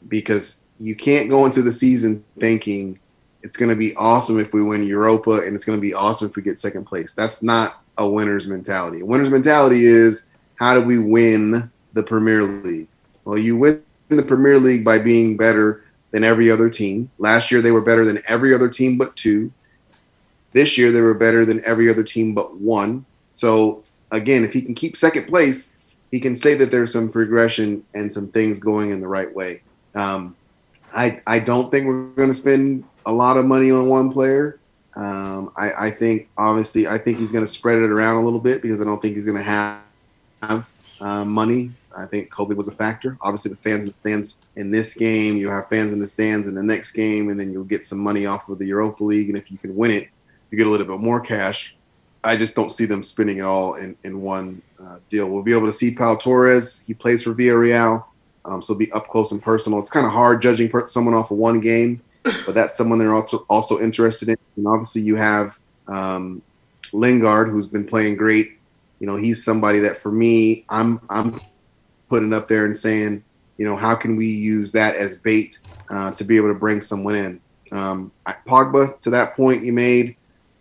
because 0.08 0.62
you 0.78 0.96
can't 0.96 1.30
go 1.30 1.44
into 1.44 1.62
the 1.62 1.70
season 1.70 2.24
thinking 2.40 2.98
it's 3.42 3.56
going 3.56 3.68
to 3.68 3.76
be 3.76 3.94
awesome 3.94 4.40
if 4.40 4.52
we 4.52 4.62
win 4.62 4.84
Europa, 4.84 5.42
and 5.42 5.54
it's 5.54 5.64
going 5.64 5.78
to 5.78 5.80
be 5.80 5.94
awesome 5.94 6.28
if 6.28 6.34
we 6.34 6.42
get 6.42 6.58
second 6.58 6.86
place. 6.86 7.14
That's 7.14 7.40
not 7.40 7.82
a 7.98 8.08
winner's 8.08 8.48
mentality. 8.48 9.00
A 9.00 9.04
winner's 9.04 9.30
mentality 9.30 9.84
is 9.84 10.24
how 10.56 10.74
do 10.74 10.84
we 10.84 10.98
win 10.98 11.70
the 11.92 12.02
Premier 12.02 12.42
League? 12.42 12.88
Well, 13.24 13.38
you 13.38 13.56
win 13.56 13.80
the 14.08 14.24
Premier 14.24 14.58
League 14.58 14.84
by 14.84 14.98
being 14.98 15.36
better 15.36 15.84
than 16.10 16.24
every 16.24 16.50
other 16.50 16.70
team. 16.70 17.10
Last 17.18 17.50
year, 17.50 17.60
they 17.60 17.70
were 17.70 17.80
better 17.80 18.04
than 18.04 18.22
every 18.26 18.54
other 18.54 18.68
team 18.68 18.98
but 18.98 19.14
two. 19.16 19.52
This 20.52 20.78
year, 20.78 20.90
they 20.90 21.00
were 21.00 21.14
better 21.14 21.44
than 21.44 21.64
every 21.64 21.90
other 21.90 22.02
team 22.02 22.34
but 22.34 22.56
one. 22.56 23.04
So, 23.34 23.84
again, 24.10 24.44
if 24.44 24.52
he 24.52 24.62
can 24.62 24.74
keep 24.74 24.96
second 24.96 25.26
place, 25.26 25.72
he 26.10 26.20
can 26.20 26.34
say 26.34 26.54
that 26.54 26.70
there's 26.70 26.92
some 26.92 27.10
progression 27.10 27.84
and 27.94 28.12
some 28.12 28.28
things 28.28 28.58
going 28.58 28.90
in 28.90 29.00
the 29.00 29.08
right 29.08 29.32
way. 29.32 29.60
Um, 29.94 30.34
I, 30.94 31.20
I 31.26 31.38
don't 31.38 31.70
think 31.70 31.86
we're 31.86 32.04
going 32.08 32.30
to 32.30 32.34
spend 32.34 32.84
a 33.04 33.12
lot 33.12 33.36
of 33.36 33.44
money 33.44 33.70
on 33.70 33.88
one 33.88 34.10
player. 34.10 34.58
Um, 34.96 35.52
I, 35.56 35.86
I 35.86 35.90
think 35.90 36.28
obviously 36.36 36.88
I 36.88 36.98
think 36.98 37.18
he's 37.18 37.30
going 37.30 37.44
to 37.44 37.50
spread 37.50 37.78
it 37.78 37.90
around 37.90 38.16
a 38.16 38.20
little 38.20 38.40
bit 38.40 38.62
because 38.62 38.80
I 38.80 38.84
don't 38.84 39.00
think 39.00 39.14
he's 39.14 39.26
going 39.26 39.36
to 39.36 39.44
have, 39.44 39.82
have 40.42 40.66
uh, 41.00 41.24
money. 41.24 41.70
I 41.96 42.06
think 42.06 42.30
COVID 42.30 42.56
was 42.56 42.68
a 42.68 42.72
factor. 42.72 43.16
Obviously, 43.22 43.50
with 43.50 43.60
fans 43.60 43.84
in 43.84 43.90
the 43.90 43.96
stands 43.96 44.42
in 44.56 44.70
this 44.70 44.94
game, 44.94 45.36
you 45.36 45.48
have 45.48 45.68
fans 45.68 45.92
in 45.92 45.98
the 45.98 46.06
stands 46.06 46.48
in 46.48 46.54
the 46.54 46.62
next 46.62 46.92
game, 46.92 47.30
and 47.30 47.40
then 47.40 47.52
you'll 47.52 47.64
get 47.64 47.86
some 47.86 47.98
money 47.98 48.26
off 48.26 48.48
of 48.48 48.58
the 48.58 48.66
Europa 48.66 49.02
League. 49.04 49.28
And 49.28 49.38
if 49.38 49.50
you 49.50 49.58
can 49.58 49.74
win 49.74 49.90
it, 49.90 50.08
you 50.50 50.58
get 50.58 50.66
a 50.66 50.70
little 50.70 50.86
bit 50.86 51.00
more 51.00 51.20
cash. 51.20 51.74
I 52.24 52.36
just 52.36 52.54
don't 52.54 52.72
see 52.72 52.84
them 52.84 53.02
spending 53.02 53.38
it 53.38 53.42
all 53.42 53.74
in, 53.74 53.96
in 54.04 54.20
one 54.20 54.60
uh, 54.82 54.98
deal. 55.08 55.28
We'll 55.28 55.42
be 55.42 55.54
able 55.54 55.66
to 55.66 55.72
see 55.72 55.94
Pau 55.94 56.16
Torres. 56.16 56.84
He 56.86 56.94
plays 56.94 57.22
for 57.22 57.34
Villarreal, 57.34 58.04
um, 58.44 58.60
so 58.60 58.74
be 58.74 58.90
up 58.92 59.08
close 59.08 59.32
and 59.32 59.42
personal. 59.42 59.78
It's 59.78 59.90
kind 59.90 60.06
of 60.06 60.12
hard 60.12 60.42
judging 60.42 60.68
per- 60.68 60.88
someone 60.88 61.14
off 61.14 61.30
of 61.30 61.38
one 61.38 61.60
game, 61.60 62.02
but 62.44 62.54
that's 62.54 62.76
someone 62.76 62.98
they're 62.98 63.14
also 63.14 63.46
also 63.48 63.80
interested 63.80 64.28
in. 64.28 64.36
And 64.56 64.66
obviously, 64.66 65.02
you 65.02 65.16
have 65.16 65.58
um, 65.86 66.42
Lingard, 66.92 67.50
who's 67.50 67.66
been 67.66 67.86
playing 67.86 68.16
great. 68.16 68.58
You 69.00 69.06
know, 69.06 69.16
he's 69.16 69.44
somebody 69.44 69.78
that 69.80 69.96
for 69.96 70.10
me, 70.10 70.64
I'm 70.68 71.00
I'm 71.08 71.38
putting 72.08 72.32
up 72.32 72.48
there 72.48 72.64
and 72.64 72.76
saying, 72.76 73.22
you 73.56 73.64
know, 73.66 73.76
how 73.76 73.94
can 73.94 74.16
we 74.16 74.26
use 74.26 74.72
that 74.72 74.96
as 74.96 75.16
bait 75.16 75.58
uh, 75.90 76.12
to 76.12 76.24
be 76.24 76.36
able 76.36 76.48
to 76.48 76.54
bring 76.54 76.80
someone 76.80 77.16
in? 77.16 77.40
Um, 77.72 78.12
I- 78.24 78.36
Pogba, 78.46 79.00
to 79.00 79.10
that 79.10 79.34
point 79.36 79.64
you 79.64 79.72
made, 79.72 80.16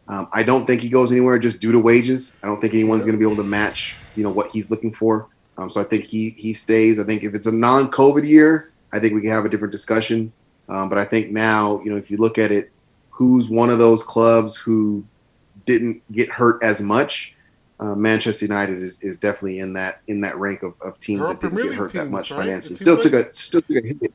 um, 0.08 0.28
I 0.32 0.44
don't 0.44 0.66
think 0.66 0.82
he 0.82 0.90
goes 0.90 1.12
anywhere 1.12 1.38
just 1.38 1.60
due 1.60 1.72
to 1.72 1.80
wages. 1.80 2.36
I 2.42 2.48
don't 2.48 2.62
think 2.62 2.74
anyone's 2.74 3.06
going 3.06 3.16
to 3.16 3.20
be 3.20 3.26
able 3.26 3.42
to 3.44 3.48
match, 3.48 3.96
you 4.16 4.24
know, 4.24 4.30
what 4.30 4.50
he's 4.52 4.72
looking 4.72 4.94
for. 4.94 5.28
Um, 5.58 5.70
so 5.70 5.82
I 5.82 5.84
think 5.84 6.06
he 6.06 6.32
he 6.38 6.54
stays. 6.54 7.00
I 7.00 7.04
think 7.04 7.24
if 7.24 7.34
it's 7.34 7.48
a 7.48 7.52
non-COVID 7.52 8.26
year, 8.28 8.72
I 8.94 9.00
think 9.00 9.14
we 9.14 9.22
can 9.22 9.32
have 9.32 9.46
a 9.46 9.50
different 9.50 9.72
discussion. 9.72 10.32
Um, 10.70 10.90
but 10.90 10.98
I 10.98 11.06
think 11.06 11.32
now, 11.32 11.82
you 11.84 11.92
know, 11.92 11.98
if 11.98 12.12
you 12.12 12.18
look 12.18 12.38
at 12.38 12.52
it, 12.52 12.72
who's 13.10 13.50
one 13.50 13.70
of 13.70 13.80
those 13.80 14.04
clubs 14.04 14.56
who 14.56 15.04
didn't 15.66 16.02
get 16.12 16.30
hurt 16.30 16.62
as 16.64 16.82
much? 16.82 17.34
Uh, 17.80 17.94
Manchester 17.94 18.46
United 18.46 18.82
is, 18.82 18.98
is 19.02 19.18
definitely 19.18 19.60
in 19.60 19.74
that 19.74 20.02
in 20.08 20.22
that 20.22 20.38
rank 20.40 20.64
of, 20.64 20.74
of 20.82 21.00
teams 21.00 21.22
that 21.22 21.40
didn't 21.40 21.54
Premier 21.54 21.72
get 21.72 21.80
hurt 21.80 21.94
that 21.94 22.10
much 22.10 22.32
right? 22.32 22.40
financially. 22.40 22.76
Still 22.76 22.96
seems 23.00 23.12
took 23.12 23.28
a 23.28 23.34
still 23.34 23.62
took 23.62 23.84
a 23.84 23.88
hit. 23.88 24.14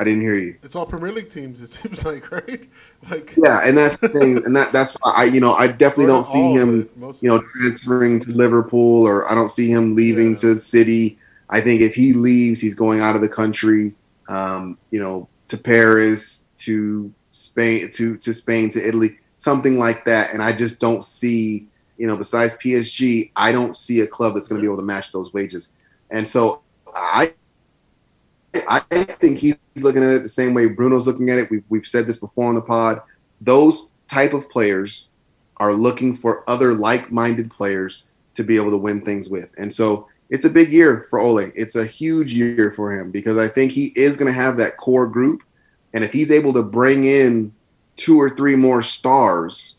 I 0.00 0.04
didn't 0.04 0.20
hear 0.20 0.36
you. 0.36 0.56
It's 0.62 0.76
all 0.76 0.86
Premier 0.86 1.10
League 1.10 1.30
teams. 1.30 1.60
It 1.60 1.66
seems 1.70 2.04
like 2.04 2.30
right. 2.30 2.66
Like 3.10 3.34
Yeah, 3.42 3.60
and 3.64 3.76
that's 3.76 3.96
the 3.96 4.08
thing, 4.08 4.36
and 4.44 4.54
that 4.54 4.72
that's 4.72 4.92
why 5.00 5.12
I 5.16 5.24
you 5.24 5.40
know 5.40 5.54
I 5.54 5.68
definitely 5.68 6.06
don't 6.06 6.24
see 6.24 6.52
him 6.52 6.88
you 7.20 7.30
know 7.30 7.42
transferring 7.56 8.20
to 8.20 8.30
Liverpool 8.30 9.06
or 9.06 9.30
I 9.30 9.34
don't 9.34 9.50
see 9.50 9.70
him 9.70 9.94
leaving 9.96 10.30
Yeah. 10.30 10.36
to 10.36 10.54
City. 10.56 11.18
I 11.50 11.62
think 11.62 11.80
if 11.80 11.94
he 11.94 12.12
leaves, 12.12 12.60
he's 12.60 12.74
going 12.74 13.00
out 13.00 13.16
of 13.16 13.22
the 13.22 13.28
country. 13.28 13.94
Um, 14.28 14.76
you 14.90 15.00
know, 15.00 15.26
to 15.46 15.56
Paris, 15.56 16.44
to 16.58 17.10
Spain, 17.32 17.90
to 17.92 18.18
to 18.18 18.34
Spain, 18.34 18.68
to 18.70 18.86
Italy, 18.86 19.18
something 19.38 19.78
like 19.78 20.04
that. 20.04 20.34
And 20.34 20.42
I 20.42 20.52
just 20.52 20.78
don't 20.78 21.02
see 21.04 21.66
you 21.98 22.06
know 22.06 22.16
besides 22.16 22.56
PSG, 22.64 23.32
I 23.36 23.52
don't 23.52 23.76
see 23.76 24.00
a 24.00 24.06
club 24.06 24.34
that's 24.34 24.48
going 24.48 24.60
to 24.60 24.62
be 24.62 24.72
able 24.72 24.80
to 24.80 24.86
match 24.86 25.10
those 25.10 25.32
wages. 25.32 25.72
And 26.10 26.26
so 26.26 26.62
I 26.94 27.34
I 28.54 28.80
think 28.80 29.38
he's 29.38 29.56
looking 29.76 30.02
at 30.02 30.14
it 30.14 30.22
the 30.22 30.28
same 30.28 30.54
way 30.54 30.66
Bruno's 30.66 31.06
looking 31.06 31.30
at 31.30 31.38
it. 31.38 31.50
We've, 31.50 31.64
we've 31.68 31.86
said 31.86 32.06
this 32.06 32.16
before 32.16 32.48
on 32.48 32.54
the 32.54 32.62
pod. 32.62 33.02
Those 33.40 33.90
type 34.08 34.32
of 34.32 34.48
players 34.48 35.08
are 35.58 35.72
looking 35.72 36.14
for 36.14 36.48
other 36.48 36.74
like-minded 36.74 37.50
players 37.50 38.06
to 38.34 38.42
be 38.42 38.56
able 38.56 38.70
to 38.70 38.76
win 38.76 39.02
things 39.02 39.28
with. 39.28 39.50
And 39.58 39.72
so 39.72 40.08
it's 40.30 40.44
a 40.44 40.50
big 40.50 40.72
year 40.72 41.06
for 41.10 41.18
Ole. 41.18 41.50
It's 41.54 41.76
a 41.76 41.84
huge 41.84 42.32
year 42.32 42.72
for 42.72 42.92
him 42.92 43.10
because 43.10 43.38
I 43.38 43.48
think 43.48 43.72
he 43.72 43.92
is 43.96 44.16
going 44.16 44.32
to 44.32 44.40
have 44.40 44.56
that 44.58 44.76
core 44.76 45.06
group. 45.06 45.42
And 45.94 46.04
if 46.04 46.12
he's 46.12 46.30
able 46.30 46.52
to 46.54 46.62
bring 46.62 47.04
in 47.04 47.52
two 47.96 48.20
or 48.20 48.30
three 48.30 48.56
more 48.56 48.82
stars, 48.82 49.76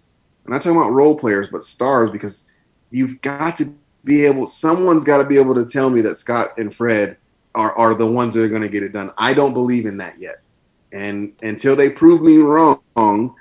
I'm 0.49 0.55
not 0.55 0.63
talking 0.63 0.81
about 0.81 0.93
role 0.93 1.15
players, 1.15 1.47
but 1.51 1.63
stars, 1.63 2.09
because 2.09 2.49
you've 2.89 3.21
got 3.21 3.55
to 3.57 3.71
be 4.03 4.25
able, 4.25 4.47
someone's 4.47 5.03
got 5.03 5.19
to 5.19 5.23
be 5.23 5.37
able 5.37 5.53
to 5.53 5.63
tell 5.63 5.91
me 5.91 6.01
that 6.01 6.15
Scott 6.15 6.57
and 6.57 6.73
Fred 6.73 7.17
are, 7.53 7.77
are 7.77 7.93
the 7.93 8.09
ones 8.09 8.33
that 8.33 8.43
are 8.43 8.49
going 8.49 8.63
to 8.63 8.69
get 8.69 8.81
it 8.81 8.91
done. 8.91 9.11
I 9.19 9.35
don't 9.35 9.53
believe 9.53 9.85
in 9.85 9.97
that 9.97 10.19
yet. 10.19 10.41
And 10.91 11.33
until 11.43 11.75
they 11.75 11.91
prove 11.91 12.23
me 12.23 12.37
wrong, 12.37 13.35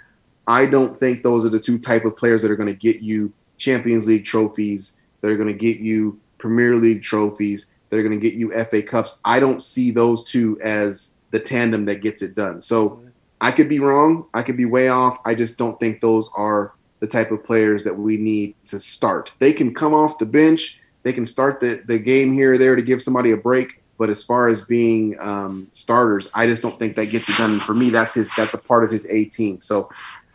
I 0.47 0.67
don't 0.67 1.01
think 1.01 1.23
those 1.23 1.47
are 1.47 1.49
the 1.49 1.59
two 1.59 1.79
type 1.79 2.05
of 2.05 2.15
players 2.15 2.43
that 2.43 2.51
are 2.51 2.57
going 2.57 2.69
to 2.69 2.75
get 2.75 3.01
you 3.01 3.33
Champions 3.57 4.07
League 4.07 4.27
trophies, 4.27 4.99
that 5.23 5.31
are 5.31 5.37
going 5.39 5.49
to 5.49 5.55
get 5.55 5.79
you 5.79 6.21
Premier 6.37 6.77
League 6.77 7.03
trophies, 7.03 7.71
that 7.89 7.99
are 7.99 8.03
going 8.03 8.21
to 8.21 8.23
get 8.23 8.37
you 8.37 8.53
FA 8.65 8.83
Cups. 8.83 9.19
I 9.25 9.41
don't 9.41 9.63
see 9.63 9.91
those 9.93 10.25
two 10.25 10.61
as 10.61 11.15
the 11.31 11.41
tandem 11.41 11.87
that 11.87 12.03
gets 12.03 12.21
it 12.21 12.35
done. 12.35 12.61
So 12.61 13.01
I 13.41 13.51
could 13.51 13.71
be 13.71 13.81
wrong. 13.81 14.27
I 14.35 14.43
could 14.43 14.59
be 14.59 14.67
way 14.67 14.89
off. 14.89 15.21
I 15.25 15.35
just 15.35 15.57
don't 15.57 15.81
think 15.81 16.03
those 16.03 16.29
are 16.37 16.75
the 17.01 17.07
type 17.07 17.31
of 17.31 17.45
players 17.45 17.85
that 17.85 17.97
we 17.97 18.17
need 18.17 18.55
to 18.67 18.79
start. 18.81 19.33
They 19.39 19.53
can 19.53 19.75
come 19.75 19.95
off 19.95 20.19
the 20.19 20.27
bench. 20.27 20.79
They 21.03 21.13
can 21.13 21.27
start 21.27 21.61
the, 21.61 21.83
the 21.87 21.99
game 21.99 22.33
here 22.33 22.55
or 22.55 22.59
there 22.59 22.77
to 22.77 22.83
give 22.83 23.03
somebody 23.03 23.31
a 23.31 23.37
break. 23.37 23.83
But 23.99 24.11
as 24.11 24.23
far 24.23 24.49
as 24.49 24.63
being 24.63 25.17
um, 25.21 25.67
starters, 25.73 26.29
I 26.33 26.47
just 26.47 26.63
don't 26.63 26.79
think 26.79 26.95
that 26.97 27.07
gets 27.07 27.29
it 27.29 27.37
done. 27.37 27.53
And 27.53 27.63
for 27.63 27.75
me, 27.75 27.91
that's 27.91 28.15
his. 28.15 28.31
That's 28.37 28.55
a 28.55 28.59
part 28.59 28.85
of 28.85 28.91
his 28.91 29.07
A 29.11 29.25
team. 29.25 29.61
So, 29.61 29.89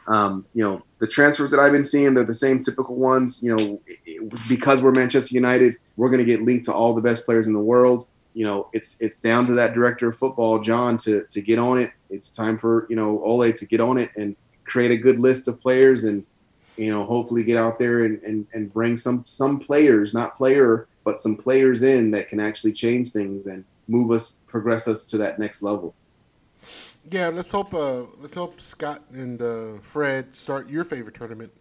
um, 0.08 0.46
you 0.54 0.64
know, 0.64 0.84
the 1.00 1.08
transfers 1.08 1.50
that 1.52 1.62
I've 1.62 1.72
been 1.72 1.86
seeing, 1.86 2.14
they're 2.14 2.26
the 2.26 2.34
same 2.34 2.62
typical 2.62 2.98
ones. 2.98 3.42
You 3.42 3.56
know, 3.56 3.82
because 4.50 4.82
we're 4.82 4.92
Manchester 4.92 5.34
United, 5.34 5.78
we're 5.96 6.10
going 6.10 6.20
to 6.20 6.26
get 6.26 6.42
linked 6.42 6.66
to 6.66 6.74
all 6.74 6.94
the 6.94 7.02
best 7.02 7.26
players 7.26 7.48
in 7.48 7.54
the 7.54 7.60
world. 7.60 8.06
You 8.34 8.46
know, 8.46 8.68
it's 8.74 8.98
it's 9.00 9.20
down 9.20 9.46
to 9.48 9.54
that 9.54 9.74
director 9.74 10.10
of 10.10 10.18
football, 10.18 10.60
John, 10.60 10.98
to 10.98 11.24
to 11.24 11.42
get 11.42 11.58
on 11.58 11.78
it. 11.78 11.92
It's 12.10 12.30
time 12.30 12.58
for 12.58 12.86
you 12.90 12.98
know 12.98 13.22
Ole 13.24 13.54
to 13.54 13.66
get 13.66 13.80
on 13.80 13.98
it 13.98 14.10
and 14.18 14.36
create 14.66 14.92
a 14.92 14.98
good 14.98 15.20
list 15.20 15.48
of 15.48 15.62
players 15.62 16.04
and 16.04 16.26
you 16.78 16.92
know 16.92 17.06
hopefully 17.06 17.44
get 17.44 17.58
out 17.58 17.78
there 17.80 18.06
and, 18.06 18.22
and, 18.24 18.48
and 18.54 18.72
bring 18.74 18.98
some 18.98 19.24
some 19.26 19.60
players, 19.60 20.14
not 20.14 20.36
player, 20.38 20.88
but 21.04 21.20
some 21.20 21.36
players 21.36 21.84
in 21.84 22.12
that 22.12 22.30
can 22.30 22.40
actually 22.40 22.74
change 22.74 23.12
things 23.12 23.46
and 23.48 23.64
move 23.88 24.12
us, 24.12 24.38
progress 24.48 24.88
us 24.88 25.06
to 25.08 25.18
that 25.18 25.40
next 25.40 25.62
level. 25.62 25.94
Yeah, 27.10 27.28
let's 27.28 27.52
hope. 27.52 27.74
Uh, 27.74 28.04
let's 28.20 28.36
hope 28.36 28.62
Scott 28.62 29.02
and 29.12 29.42
uh, 29.42 29.80
Fred 29.82 30.34
start 30.34 30.70
your 30.70 30.84
favorite 30.86 31.16
tournament, 31.16 31.52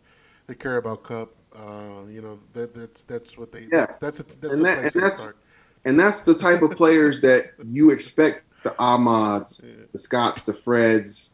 the 0.46 0.54
Carabao 0.54 0.96
Cup. 0.96 1.30
Uh, 1.54 2.06
you 2.08 2.22
know 2.22 2.38
that 2.54 2.72
that's 2.74 3.02
that's 3.04 3.36
what 3.36 3.52
they. 3.52 3.62
Yeah. 3.72 3.86
That's 3.86 3.98
that's 3.98 4.20
a, 4.20 4.22
that's 4.24 4.44
And 4.44 4.60
a 4.60 4.62
that- 4.62 4.78
place 4.80 4.94
and 4.94 5.04
that's- 5.04 5.20
start. 5.20 5.36
And 5.84 5.98
that's 5.98 6.20
the 6.20 6.34
type 6.34 6.62
of 6.62 6.70
players 6.70 7.20
that 7.22 7.54
you 7.66 7.90
expect 7.90 8.44
the 8.62 8.72
Amads, 8.80 9.60
the 9.90 9.98
Scotts, 9.98 10.42
the 10.42 10.52
Freds, 10.52 11.32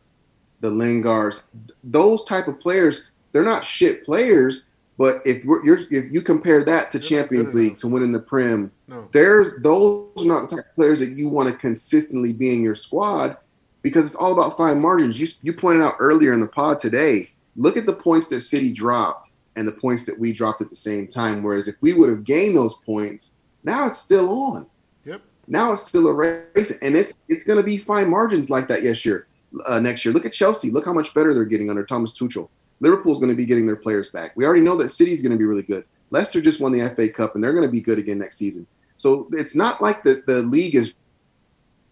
the 0.60 0.70
Lingards, 0.70 1.44
those 1.84 2.24
type 2.24 2.48
of 2.48 2.58
players. 2.58 3.02
They're 3.32 3.42
not 3.44 3.64
shit 3.64 4.04
players, 4.04 4.64
but 4.96 5.16
if 5.24 5.44
you're 5.44 5.78
if 5.90 6.10
you 6.12 6.22
compare 6.22 6.64
that 6.64 6.90
to 6.90 6.98
They're 6.98 7.08
Champions 7.08 7.54
League 7.54 7.68
enough. 7.72 7.78
to 7.80 7.88
winning 7.88 8.12
the 8.12 8.18
Prem, 8.18 8.70
No. 8.88 9.08
there's 9.12 9.54
those 9.62 10.08
are 10.18 10.24
not 10.24 10.48
the 10.48 10.56
type 10.56 10.66
of 10.66 10.74
players 10.74 11.00
that 11.00 11.10
you 11.10 11.28
want 11.28 11.48
to 11.48 11.56
consistently 11.56 12.32
be 12.32 12.52
in 12.54 12.62
your 12.62 12.74
squad 12.74 13.36
because 13.82 14.06
it's 14.06 14.14
all 14.14 14.32
about 14.32 14.56
fine 14.56 14.80
margins. 14.80 15.20
You 15.20 15.26
you 15.42 15.52
pointed 15.52 15.82
out 15.82 15.94
earlier 16.00 16.32
in 16.32 16.40
the 16.40 16.46
pod 16.46 16.78
today. 16.78 17.30
Look 17.56 17.76
at 17.76 17.86
the 17.86 17.92
points 17.92 18.28
that 18.28 18.40
City 18.40 18.72
dropped 18.72 19.30
and 19.56 19.66
the 19.66 19.72
points 19.72 20.04
that 20.06 20.18
we 20.18 20.32
dropped 20.32 20.60
at 20.62 20.70
the 20.70 20.76
same 20.76 21.06
time. 21.08 21.42
Whereas 21.42 21.66
if 21.68 21.74
we 21.80 21.92
would 21.92 22.08
have 22.08 22.22
gained 22.24 22.56
those 22.56 22.76
points, 22.86 23.34
now 23.64 23.86
it's 23.86 23.98
still 23.98 24.28
on. 24.30 24.66
Yep. 25.04 25.20
Now 25.48 25.72
it's 25.72 25.84
still 25.86 26.06
a 26.08 26.12
race, 26.12 26.72
and 26.82 26.96
it's 26.96 27.14
it's 27.28 27.44
going 27.44 27.56
to 27.58 27.62
be 27.64 27.76
fine 27.76 28.08
margins 28.10 28.48
like 28.50 28.68
that 28.68 28.82
yes 28.82 29.04
year, 29.04 29.26
uh, 29.66 29.78
next 29.80 30.04
year. 30.04 30.14
Look 30.14 30.24
at 30.26 30.32
Chelsea. 30.32 30.70
Look 30.70 30.84
how 30.84 30.92
much 30.92 31.12
better 31.14 31.34
they're 31.34 31.44
getting 31.44 31.68
under 31.70 31.84
Thomas 31.84 32.12
Tuchel. 32.12 32.48
Liverpool's 32.80 33.18
going 33.18 33.30
to 33.30 33.36
be 33.36 33.46
getting 33.46 33.66
their 33.66 33.76
players 33.76 34.10
back. 34.10 34.32
We 34.36 34.44
already 34.44 34.62
know 34.62 34.76
that 34.76 34.90
City's 34.90 35.22
going 35.22 35.32
to 35.32 35.38
be 35.38 35.44
really 35.44 35.62
good. 35.62 35.84
Leicester 36.10 36.40
just 36.40 36.60
won 36.60 36.72
the 36.72 36.88
FA 36.94 37.08
Cup, 37.08 37.34
and 37.34 37.42
they're 37.42 37.52
going 37.52 37.66
to 37.66 37.72
be 37.72 37.80
good 37.80 37.98
again 37.98 38.18
next 38.18 38.38
season. 38.38 38.66
So 38.96 39.28
it's 39.32 39.54
not 39.54 39.82
like 39.82 40.02
the, 40.02 40.22
the 40.26 40.42
league 40.42 40.74
is 40.74 40.94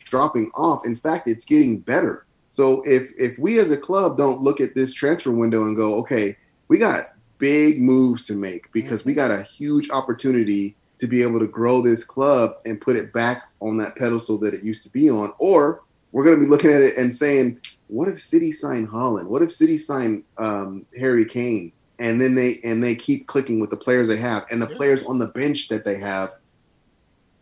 dropping 0.01 0.51
off. 0.55 0.87
In 0.87 0.97
fact, 0.97 1.29
it's 1.29 1.45
getting 1.45 1.79
better. 1.79 2.25
So 2.51 2.83
if 2.87 3.11
if 3.19 3.39
we 3.39 3.59
as 3.59 3.71
a 3.71 3.77
club 3.77 4.17
don't 4.17 4.41
look 4.41 4.61
at 4.61 4.75
this 4.75 4.95
transfer 4.95 5.31
window 5.31 5.65
and 5.65 5.77
go, 5.77 5.97
okay, 5.97 6.37
we 6.69 6.79
got 6.79 7.07
big 7.39 7.81
moves 7.83 8.23
to 8.25 8.35
make 8.35 8.73
because 8.73 9.05
we 9.05 9.13
mm-hmm. 9.13 9.29
got 9.29 9.39
a 9.39 9.43
huge 9.43 9.91
opportunity 9.91 10.75
to 10.99 11.07
be 11.07 11.23
able 11.23 11.39
to 11.39 11.47
grow 11.47 11.83
this 11.83 12.03
club 12.03 12.53
and 12.65 12.81
put 12.81 12.97
it 12.97 13.13
back 13.13 13.49
on 13.61 13.77
that 13.77 13.95
pedestal 13.97 14.39
that 14.39 14.55
it 14.55 14.65
used 14.65 14.83
to 14.83 14.89
be 14.89 15.11
on, 15.11 15.33
or 15.39 15.83
we're 16.17 16.25
going 16.25 16.35
to 16.35 16.43
be 16.43 16.49
looking 16.49 16.71
at 16.73 16.81
it 16.81 16.97
and 16.97 17.15
saying, 17.15 17.61
what 17.89 18.09
if 18.09 18.19
City 18.19 18.51
sign 18.51 18.87
Haaland? 18.87 19.27
What 19.27 19.43
if 19.43 19.53
City 19.53 19.77
sign 19.77 20.25
um, 20.39 20.87
Harry 20.99 21.27
Kane? 21.27 21.73
And 21.99 22.19
then 22.19 22.35
they 22.35 22.59
and 22.65 22.83
they 22.83 22.95
keep 22.95 23.27
clicking 23.27 23.61
with 23.61 23.69
the 23.69 23.77
players 23.77 24.09
they 24.09 24.17
have 24.17 24.47
and 24.51 24.63
the 24.63 24.67
Yeah. 24.67 24.77
players 24.79 25.05
on 25.05 25.19
the 25.19 25.27
bench 25.27 25.69
that 25.69 25.85
they 25.85 25.99
have, 25.99 26.31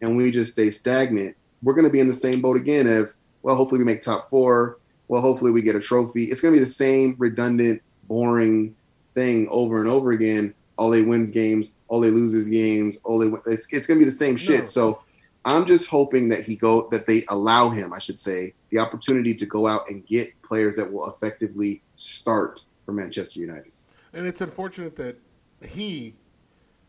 and 0.03 0.17
we 0.17 0.33
just 0.33 0.55
stay 0.55 0.73
stagnant. 0.73 1.37
We're 1.63 1.75
going 1.75 1.87
to 1.87 1.93
be 1.93 2.01
in 2.01 2.09
the 2.09 2.15
same 2.15 2.41
boat 2.41 2.57
again. 2.57 2.89
Of 2.89 3.15
well, 3.45 3.55
hopefully 3.55 3.79
we 3.79 3.85
make 3.85 4.03
top 4.03 4.29
four. 4.29 4.79
Well, 5.07 5.23
hopefully 5.23 5.53
we 5.53 5.63
get 5.63 5.77
a 5.77 5.81
trophy. 5.81 6.25
It's 6.25 6.41
going 6.41 6.53
to 6.53 6.59
be 6.59 6.65
the 6.65 6.71
same 6.71 7.15
redundant, 7.17 7.81
boring 8.09 8.75
thing 9.15 9.47
over 9.53 9.79
and 9.79 9.89
over 9.89 10.11
again. 10.11 10.53
Ole 10.79 11.05
wins 11.05 11.31
games. 11.31 11.73
Ole 11.91 12.07
loses 12.07 12.49
games. 12.49 12.99
Ole, 13.05 13.39
it's 13.47 13.73
it's 13.73 13.87
going 13.87 14.01
to 14.01 14.05
be 14.05 14.11
the 14.11 14.11
same 14.11 14.37
shit. 14.37 14.61
No. 14.61 14.67
So 14.67 15.03
I'm 15.45 15.67
just 15.67 15.89
hoping 15.89 16.29
that 16.31 16.45
he 16.45 16.57
go 16.57 16.89
that 16.91 17.07
they 17.07 17.25
allow 17.29 17.71
him, 17.71 17.93
I 17.93 17.99
should 17.99 18.19
say, 18.19 18.55
the 18.71 18.79
opportunity 18.79 19.35
to 19.35 19.47
go 19.47 19.67
out 19.67 19.89
and 19.91 20.07
get 20.07 20.31
players 20.43 20.77
that 20.77 20.91
will 20.91 21.11
effectively 21.11 21.83
start 21.97 22.65
for 22.85 22.93
Manchester 22.93 23.41
United. 23.41 23.73
And 24.13 24.27
it's 24.27 24.41
unfortunate 24.41 24.97
that 24.97 25.19
he 25.67 26.15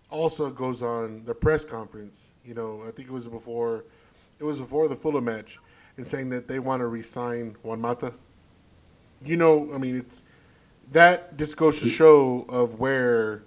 also 0.10 0.50
goes 0.50 0.82
on 0.82 1.24
the 1.26 1.34
press 1.34 1.66
conference. 1.66 2.34
You 2.44 2.54
know, 2.54 2.82
I 2.88 2.92
think 2.92 3.10
it 3.10 3.12
was 3.12 3.28
before 3.28 3.86
it 4.40 4.44
was 4.44 4.60
before 4.60 4.88
the 4.88 4.96
Fulham 4.96 5.26
match, 5.26 5.60
and 5.98 6.08
saying 6.08 6.30
that 6.30 6.48
they 6.48 6.60
want 6.60 6.82
to 6.82 6.88
re-sign 6.88 7.56
Juan 7.64 7.82
Mata. 7.82 8.14
You 9.24 9.38
know, 9.38 9.70
I 9.74 9.78
mean, 9.78 9.98
it's 9.98 10.26
that 10.92 11.38
just 11.38 11.58
goes 11.58 11.82
to 11.82 11.88
show 11.88 12.46
of 12.50 12.80
where 12.80 13.44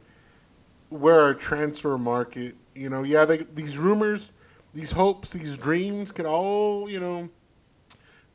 where 0.90 1.20
our 1.20 1.34
transfer 1.34 1.96
market. 1.98 2.56
You 2.74 2.90
know, 2.90 3.02
yeah, 3.02 3.24
they, 3.24 3.38
these 3.38 3.78
rumors, 3.78 4.32
these 4.75 4.91
hopes, 4.91 5.33
these 5.33 5.57
dreams 5.57 6.12
can 6.12 6.27
all 6.27 6.89
you 6.89 7.01
know 7.01 7.29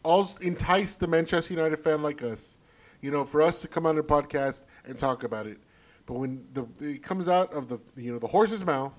all 0.03 0.29
entice 0.41 0.95
the 0.95 1.07
Manchester 1.07 1.53
United 1.53 1.77
fan 1.77 2.03
like 2.03 2.21
us 2.23 2.57
you 3.03 3.11
know, 3.11 3.25
for 3.25 3.41
us 3.41 3.61
to 3.61 3.67
come 3.67 3.85
on 3.85 3.97
the 3.97 4.01
podcast 4.01 4.63
and 4.85 4.97
talk 4.97 5.25
about 5.25 5.45
it. 5.45 5.59
But 6.05 6.13
when 6.13 6.43
the 6.53 6.65
it 6.79 7.03
comes 7.03 7.29
out 7.29 7.53
of 7.53 7.67
the 7.67 7.79
you 7.95 8.11
know 8.11 8.17
the 8.17 8.27
horse's 8.27 8.65
mouth, 8.65 8.97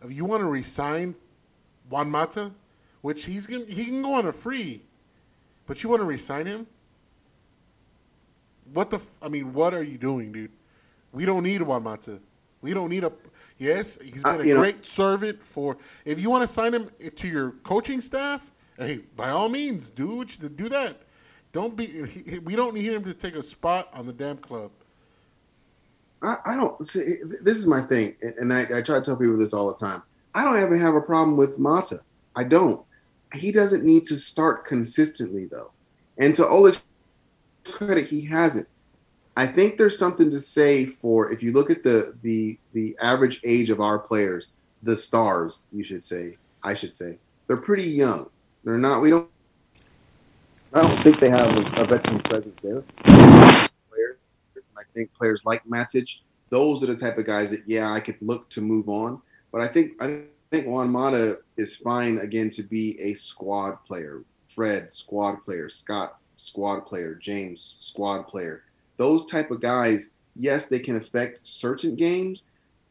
of 0.00 0.10
you 0.10 0.24
want 0.24 0.40
to 0.40 0.46
resign 0.46 1.14
Juan 1.90 2.10
Mata, 2.10 2.50
which 3.02 3.24
he's 3.24 3.46
gonna, 3.46 3.66
he 3.66 3.84
can 3.84 4.02
go 4.02 4.14
on 4.14 4.26
a 4.26 4.32
free, 4.32 4.82
but 5.66 5.82
you 5.82 5.90
want 5.90 6.00
to 6.00 6.06
resign 6.06 6.46
him? 6.46 6.66
What 8.72 8.90
the? 8.90 9.04
I 9.20 9.28
mean, 9.28 9.52
what 9.52 9.74
are 9.74 9.84
you 9.84 9.98
doing, 9.98 10.32
dude? 10.32 10.50
We 11.12 11.26
don't 11.26 11.42
need 11.42 11.60
Juan 11.60 11.82
Mata. 11.82 12.18
We 12.62 12.72
don't 12.72 12.88
need 12.88 13.04
a. 13.04 13.12
Yes, 13.58 13.98
he's 14.02 14.24
uh, 14.24 14.38
been 14.38 14.50
a 14.50 14.54
know- 14.54 14.60
great 14.60 14.86
servant 14.86 15.42
for. 15.42 15.76
If 16.04 16.18
you 16.18 16.30
want 16.30 16.42
to 16.42 16.48
sign 16.48 16.72
him 16.72 16.90
eh, 17.00 17.10
to 17.14 17.28
your 17.28 17.50
coaching 17.64 18.00
staff, 18.00 18.52
hey, 18.78 19.00
by 19.16 19.30
all 19.30 19.48
means, 19.48 19.90
do 19.90 20.16
what 20.16 20.38
you, 20.40 20.48
do 20.48 20.68
that. 20.68 21.02
Don't 21.52 21.76
be. 21.76 21.86
He, 22.06 22.38
we 22.38 22.56
don't 22.56 22.74
need 22.74 22.92
him 22.92 23.04
to 23.04 23.12
take 23.14 23.34
a 23.34 23.42
spot 23.42 23.88
on 23.92 24.06
the 24.06 24.12
damn 24.12 24.38
club. 24.38 24.70
I, 26.22 26.36
I 26.46 26.56
don't 26.56 26.86
see. 26.86 27.16
This 27.42 27.58
is 27.58 27.66
my 27.66 27.82
thing, 27.82 28.14
and- 28.38 28.52
I, 28.52 28.62
I 28.78 28.82
try 28.82 28.98
to 28.98 29.04
tell 29.04 29.16
people 29.16 29.36
this 29.36 29.52
all 29.52 29.68
the 29.68 29.76
time. 29.78 30.02
I 30.34 30.44
don't 30.44 30.56
even 30.56 30.80
have 30.80 30.94
a 30.94 31.00
problem 31.00 31.36
with 31.36 31.58
Mata. 31.58 32.00
I 32.36 32.44
don't. 32.44 32.82
He 33.34 33.52
doesn't 33.52 33.84
need 33.84 34.06
to 34.06 34.16
start 34.16 34.64
consistently 34.64 35.46
though. 35.46 35.70
And 36.18 36.34
to 36.36 36.46
Ole's 36.46 36.82
credit, 37.64 38.06
he 38.06 38.24
hasn't. 38.24 38.68
I 39.36 39.46
think 39.46 39.78
there's 39.78 39.98
something 39.98 40.30
to 40.30 40.38
say 40.38 40.86
for 40.86 41.32
if 41.32 41.42
you 41.42 41.52
look 41.52 41.70
at 41.70 41.82
the 41.82 42.14
the 42.22 42.58
the 42.72 42.96
average 43.00 43.40
age 43.44 43.70
of 43.70 43.80
our 43.80 43.98
players, 43.98 44.52
the 44.82 44.96
stars, 44.96 45.64
you 45.72 45.82
should 45.84 46.04
say, 46.04 46.36
I 46.62 46.74
should 46.74 46.94
say, 46.94 47.16
they're 47.46 47.56
pretty 47.56 47.84
young. 47.84 48.28
They're 48.64 48.78
not. 48.78 49.00
We 49.00 49.10
don't. 49.10 49.28
I 50.74 50.82
don't 50.82 51.02
think 51.02 51.18
they 51.18 51.30
have 51.30 51.56
a, 51.56 51.82
a 51.82 51.84
veteran 51.84 52.20
presence 52.20 52.58
there. 52.62 52.82
Players, 53.04 54.16
I 54.76 54.82
think 54.94 55.12
players 55.14 55.44
like 55.44 55.64
Matic, 55.64 56.08
those 56.50 56.82
are 56.82 56.86
the 56.86 56.96
type 56.96 57.18
of 57.18 57.26
guys 57.26 57.50
that 57.50 57.62
yeah, 57.66 57.90
I 57.90 58.00
could 58.00 58.16
look 58.20 58.48
to 58.50 58.60
move 58.60 58.88
on. 58.88 59.20
But 59.50 59.62
I 59.62 59.68
think 59.68 59.92
I 60.00 60.24
think 60.50 60.66
Juan 60.66 60.90
Mata 60.90 61.38
is 61.56 61.76
fine 61.76 62.18
again 62.18 62.50
to 62.50 62.62
be 62.62 62.98
a 63.00 63.14
squad 63.14 63.82
player. 63.86 64.22
Fred, 64.54 64.92
squad 64.92 65.42
player. 65.42 65.70
Scott, 65.70 66.18
squad 66.36 66.80
player. 66.80 67.14
James, 67.14 67.76
squad 67.80 68.28
player. 68.28 68.64
Those 68.96 69.26
type 69.26 69.50
of 69.50 69.60
guys, 69.60 70.10
yes, 70.34 70.66
they 70.66 70.78
can 70.78 70.96
affect 70.96 71.46
certain 71.46 71.96
games, 71.96 72.44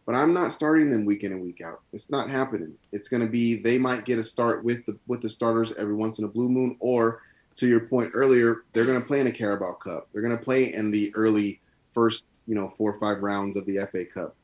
but 0.05 0.15
I'm 0.15 0.33
not 0.33 0.53
starting 0.53 0.91
them 0.91 1.05
week 1.05 1.23
in 1.23 1.31
and 1.31 1.41
week 1.41 1.61
out. 1.61 1.81
It's 1.93 2.09
not 2.09 2.29
happening. 2.29 2.73
It's 2.91 3.07
going 3.07 3.25
to 3.25 3.29
be 3.29 3.61
they 3.61 3.77
might 3.77 4.05
get 4.05 4.19
a 4.19 4.23
start 4.23 4.63
with 4.63 4.85
the 4.85 4.97
with 5.07 5.21
the 5.21 5.29
starters 5.29 5.73
every 5.73 5.95
once 5.95 6.19
in 6.19 6.25
a 6.25 6.27
blue 6.27 6.49
moon, 6.49 6.75
or 6.79 7.21
to 7.55 7.67
your 7.67 7.81
point 7.81 8.11
earlier, 8.13 8.63
they're 8.73 8.85
going 8.85 8.99
to 8.99 9.05
play 9.05 9.19
in 9.19 9.27
a 9.27 9.31
Carabao 9.31 9.73
Cup. 9.73 10.07
They're 10.11 10.21
going 10.21 10.37
to 10.37 10.43
play 10.43 10.73
in 10.73 10.91
the 10.91 11.13
early 11.15 11.61
first, 11.93 12.23
you 12.47 12.55
know, 12.55 12.73
four 12.77 12.93
or 12.93 12.99
five 12.99 13.21
rounds 13.21 13.55
of 13.57 13.65
the 13.65 13.77
FA 13.91 14.05
Cup. 14.05 14.35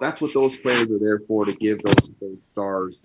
That's 0.00 0.20
what 0.20 0.34
those 0.34 0.56
players 0.56 0.90
are 0.90 0.98
there 0.98 1.20
for 1.20 1.44
to 1.44 1.52
give 1.52 1.80
those, 1.82 2.10
those 2.20 2.38
stars, 2.52 3.00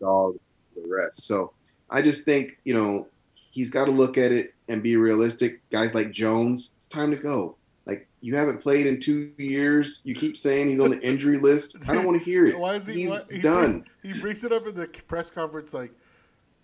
dogs, 0.00 0.38
the 0.74 0.84
rest. 0.86 1.26
So 1.26 1.52
I 1.90 2.02
just 2.02 2.24
think, 2.24 2.58
you 2.64 2.74
know, 2.74 3.06
he's 3.54 3.70
got 3.70 3.84
to 3.84 3.90
look 3.92 4.18
at 4.18 4.32
it 4.32 4.52
and 4.68 4.82
be 4.82 4.96
realistic. 4.96 5.62
Guys 5.70 5.94
like 5.94 6.10
Jones, 6.10 6.72
it's 6.76 6.88
time 6.88 7.10
to 7.12 7.16
go. 7.16 7.56
Like 7.86 8.08
you 8.20 8.34
haven't 8.34 8.60
played 8.60 8.86
in 8.86 9.00
two 9.00 9.32
years. 9.38 10.00
You 10.04 10.14
keep 10.14 10.36
saying 10.36 10.70
he's 10.70 10.80
on 10.80 10.90
the 10.90 11.00
injury 11.00 11.38
list. 11.38 11.76
I 11.88 11.94
don't 11.94 12.04
want 12.04 12.18
to 12.18 12.24
hear 12.24 12.46
it. 12.46 12.58
Why 12.58 12.74
is 12.74 12.86
he? 12.86 12.94
He's 13.02 13.10
why, 13.10 13.20
he 13.30 13.40
done. 13.40 13.84
He 14.02 14.12
brings 14.20 14.42
it 14.42 14.52
up 14.52 14.66
in 14.66 14.74
the 14.74 14.88
press 15.06 15.30
conference 15.30 15.72
like, 15.72 15.92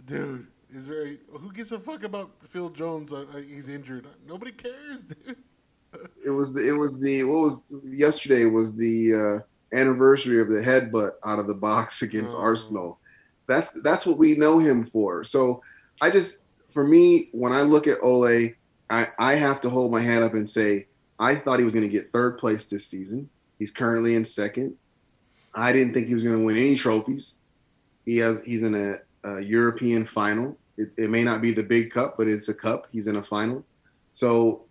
dude, 0.05 0.47
is 0.72 0.86
there? 0.88 1.14
Who 1.30 1.53
gives 1.53 1.70
a 1.72 1.78
fuck 1.78 2.03
about 2.05 2.32
Phil 2.43 2.70
Jones? 2.70 3.12
Uh, 3.12 3.26
uh, 3.32 3.36
he's 3.36 3.68
injured. 3.68 4.07
Nobody 4.26 4.53
cares, 4.53 5.07
dude. 5.07 5.36
It 6.24 6.30
was 6.30 6.53
the 6.55 6.68
it 6.68 6.78
was 6.78 7.01
the 7.01 7.24
what 7.24 7.41
was 7.41 7.64
yesterday 7.82 8.45
was 8.45 8.76
the 8.76 9.12
uh, 9.43 9.76
anniversary 9.76 10.41
of 10.41 10.49
the 10.49 10.61
headbutt 10.61 11.14
out 11.26 11.41
of 11.41 11.49
the 11.49 11.55
box 11.55 12.03
against 12.03 12.36
Oh. 12.36 12.41
Arsenal. 12.41 13.01
That's 13.49 13.70
that's 13.82 14.07
what 14.07 14.16
we 14.16 14.34
know 14.36 14.61
him 14.61 14.86
for. 14.86 15.24
So 15.24 15.61
I 16.01 16.11
just 16.11 16.38
for 16.72 16.84
me 16.84 17.28
when 17.32 17.52
I 17.52 17.62
look 17.62 17.86
at 17.86 17.98
Ole, 18.02 18.54
I, 18.90 19.06
I 19.18 19.34
have 19.34 19.60
to 19.62 19.70
hold 19.70 19.92
my 19.92 20.00
hand 20.00 20.24
up 20.24 20.34
and 20.34 20.48
say 20.48 20.86
I 21.18 21.34
thought 21.34 21.58
he 21.58 21.64
was 21.64 21.74
going 21.74 21.88
to 21.88 21.92
get 21.92 22.12
third 22.12 22.38
place 22.38 22.64
this 22.64 22.86
season. 22.86 23.28
He's 23.58 23.70
currently 23.70 24.14
in 24.14 24.24
second. 24.24 24.76
I 25.54 25.72
didn't 25.72 25.94
think 25.94 26.06
he 26.06 26.14
was 26.14 26.22
going 26.22 26.38
to 26.38 26.44
win 26.44 26.56
any 26.56 26.76
trophies. 26.76 27.38
He 28.06 28.16
has 28.18 28.42
he's 28.42 28.62
in 28.62 28.74
a, 28.74 29.28
a 29.28 29.40
European 29.42 30.06
final. 30.06 30.56
It, 30.76 30.90
it 30.96 31.10
may 31.10 31.24
not 31.24 31.42
be 31.42 31.52
the 31.52 31.62
big 31.62 31.92
cup, 31.92 32.16
but 32.16 32.26
it's 32.26 32.48
a 32.48 32.54
cup. 32.54 32.86
He's 32.90 33.06
in 33.06 33.16
a 33.16 33.22
final. 33.22 33.64
So 34.12 34.64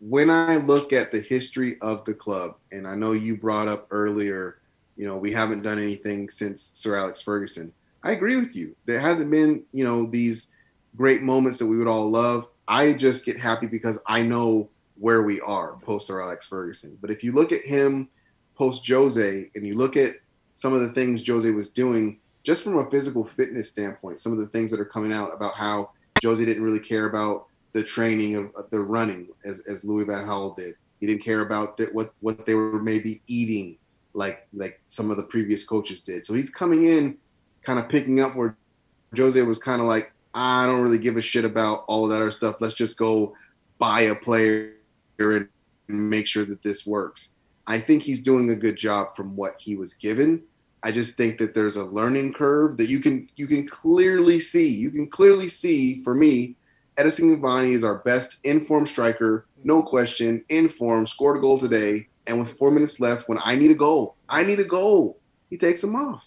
when 0.00 0.28
I 0.28 0.56
look 0.56 0.92
at 0.92 1.10
the 1.10 1.20
history 1.20 1.78
of 1.80 2.04
the 2.04 2.14
club, 2.14 2.56
and 2.72 2.86
I 2.86 2.94
know 2.94 3.12
you 3.12 3.36
brought 3.36 3.68
up 3.68 3.86
earlier, 3.90 4.58
you 4.96 5.06
know, 5.06 5.16
we 5.16 5.32
haven't 5.32 5.62
done 5.62 5.78
anything 5.78 6.28
since 6.28 6.72
Sir 6.74 6.96
Alex 6.96 7.22
Ferguson. 7.22 7.72
I 8.02 8.12
agree 8.12 8.36
with 8.36 8.54
you. 8.54 8.76
There 8.84 9.00
hasn't 9.00 9.30
been, 9.30 9.64
you 9.72 9.84
know, 9.84 10.06
these 10.06 10.50
great 10.96 11.22
moments 11.22 11.58
that 11.58 11.66
we 11.66 11.78
would 11.78 11.88
all 11.88 12.10
love. 12.10 12.48
I 12.68 12.92
just 12.92 13.24
get 13.24 13.38
happy 13.38 13.66
because 13.66 13.98
I 14.06 14.22
know 14.22 14.70
where 14.96 15.22
we 15.22 15.40
are 15.40 15.76
post 15.82 16.10
Alex 16.10 16.46
Ferguson. 16.46 16.96
But 17.00 17.10
if 17.10 17.22
you 17.22 17.32
look 17.32 17.52
at 17.52 17.62
him 17.62 18.08
post 18.56 18.86
Jose 18.88 19.50
and 19.54 19.66
you 19.66 19.74
look 19.74 19.96
at 19.96 20.12
some 20.52 20.72
of 20.72 20.80
the 20.80 20.92
things 20.92 21.26
Jose 21.26 21.50
was 21.50 21.70
doing, 21.70 22.20
just 22.44 22.62
from 22.62 22.78
a 22.78 22.88
physical 22.90 23.24
fitness 23.24 23.68
standpoint, 23.68 24.20
some 24.20 24.32
of 24.32 24.38
the 24.38 24.46
things 24.48 24.70
that 24.70 24.80
are 24.80 24.84
coming 24.84 25.12
out 25.12 25.34
about 25.34 25.54
how 25.54 25.90
Jose 26.22 26.44
didn't 26.44 26.62
really 26.62 26.80
care 26.80 27.06
about 27.06 27.46
the 27.72 27.82
training 27.82 28.36
of, 28.36 28.70
the 28.70 28.80
running 28.80 29.28
as, 29.44 29.60
as 29.68 29.84
Louis 29.84 30.04
Van 30.04 30.24
Gaal 30.24 30.54
did. 30.56 30.76
He 31.00 31.06
didn't 31.06 31.22
care 31.22 31.40
about 31.40 31.78
what 31.92 32.14
what 32.20 32.46
they 32.46 32.54
were 32.54 32.80
maybe 32.80 33.20
eating 33.26 33.76
like 34.14 34.46
like 34.54 34.80
some 34.88 35.10
of 35.10 35.16
the 35.16 35.24
previous 35.24 35.64
coaches 35.64 36.00
did. 36.00 36.24
So 36.24 36.32
he's 36.34 36.50
coming 36.50 36.84
in 36.84 37.18
kind 37.62 37.78
of 37.78 37.88
picking 37.88 38.20
up 38.20 38.36
where 38.36 38.56
Jose 39.16 39.40
was 39.42 39.58
kind 39.58 39.80
of 39.80 39.86
like, 39.86 40.12
I 40.34 40.66
don't 40.66 40.82
really 40.82 40.98
give 40.98 41.16
a 41.16 41.22
shit 41.22 41.44
about 41.44 41.84
all 41.86 42.04
of 42.04 42.10
that 42.10 42.16
other 42.16 42.32
stuff. 42.32 42.56
Let's 42.60 42.74
just 42.74 42.96
go 42.96 43.34
buy 43.78 44.02
a 44.02 44.16
player 44.16 44.72
and 45.18 45.48
make 45.88 46.26
sure 46.26 46.44
that 46.44 46.62
this 46.62 46.84
works. 46.84 47.34
I 47.66 47.78
think 47.78 48.02
he's 48.02 48.20
doing 48.20 48.50
a 48.50 48.56
good 48.56 48.76
job 48.76 49.16
from 49.16 49.36
what 49.36 49.54
he 49.58 49.76
was 49.76 49.94
given. 49.94 50.42
I 50.82 50.92
just 50.92 51.16
think 51.16 51.38
that 51.38 51.54
there's 51.54 51.76
a 51.76 51.84
learning 51.84 52.34
curve 52.34 52.76
that 52.76 52.88
you 52.88 53.00
can 53.00 53.28
you 53.36 53.46
can 53.46 53.66
clearly 53.66 54.38
see. 54.38 54.68
You 54.68 54.90
can 54.90 55.08
clearly 55.08 55.48
see 55.48 56.02
for 56.02 56.14
me, 56.14 56.56
Edinson 56.98 57.34
Cavani 57.34 57.72
is 57.72 57.84
our 57.84 57.98
best 57.98 58.38
informed 58.44 58.88
striker, 58.88 59.46
no 59.62 59.82
question. 59.82 60.44
Informed, 60.50 61.08
scored 61.08 61.38
a 61.38 61.40
goal 61.40 61.58
today, 61.58 62.06
and 62.26 62.38
with 62.38 62.58
four 62.58 62.70
minutes 62.70 63.00
left, 63.00 63.28
when 63.28 63.38
I 63.42 63.54
need 63.54 63.70
a 63.70 63.74
goal, 63.74 64.16
I 64.28 64.42
need 64.42 64.60
a 64.60 64.64
goal. 64.64 65.18
He 65.48 65.56
takes 65.56 65.82
him 65.82 65.96
off, 65.96 66.22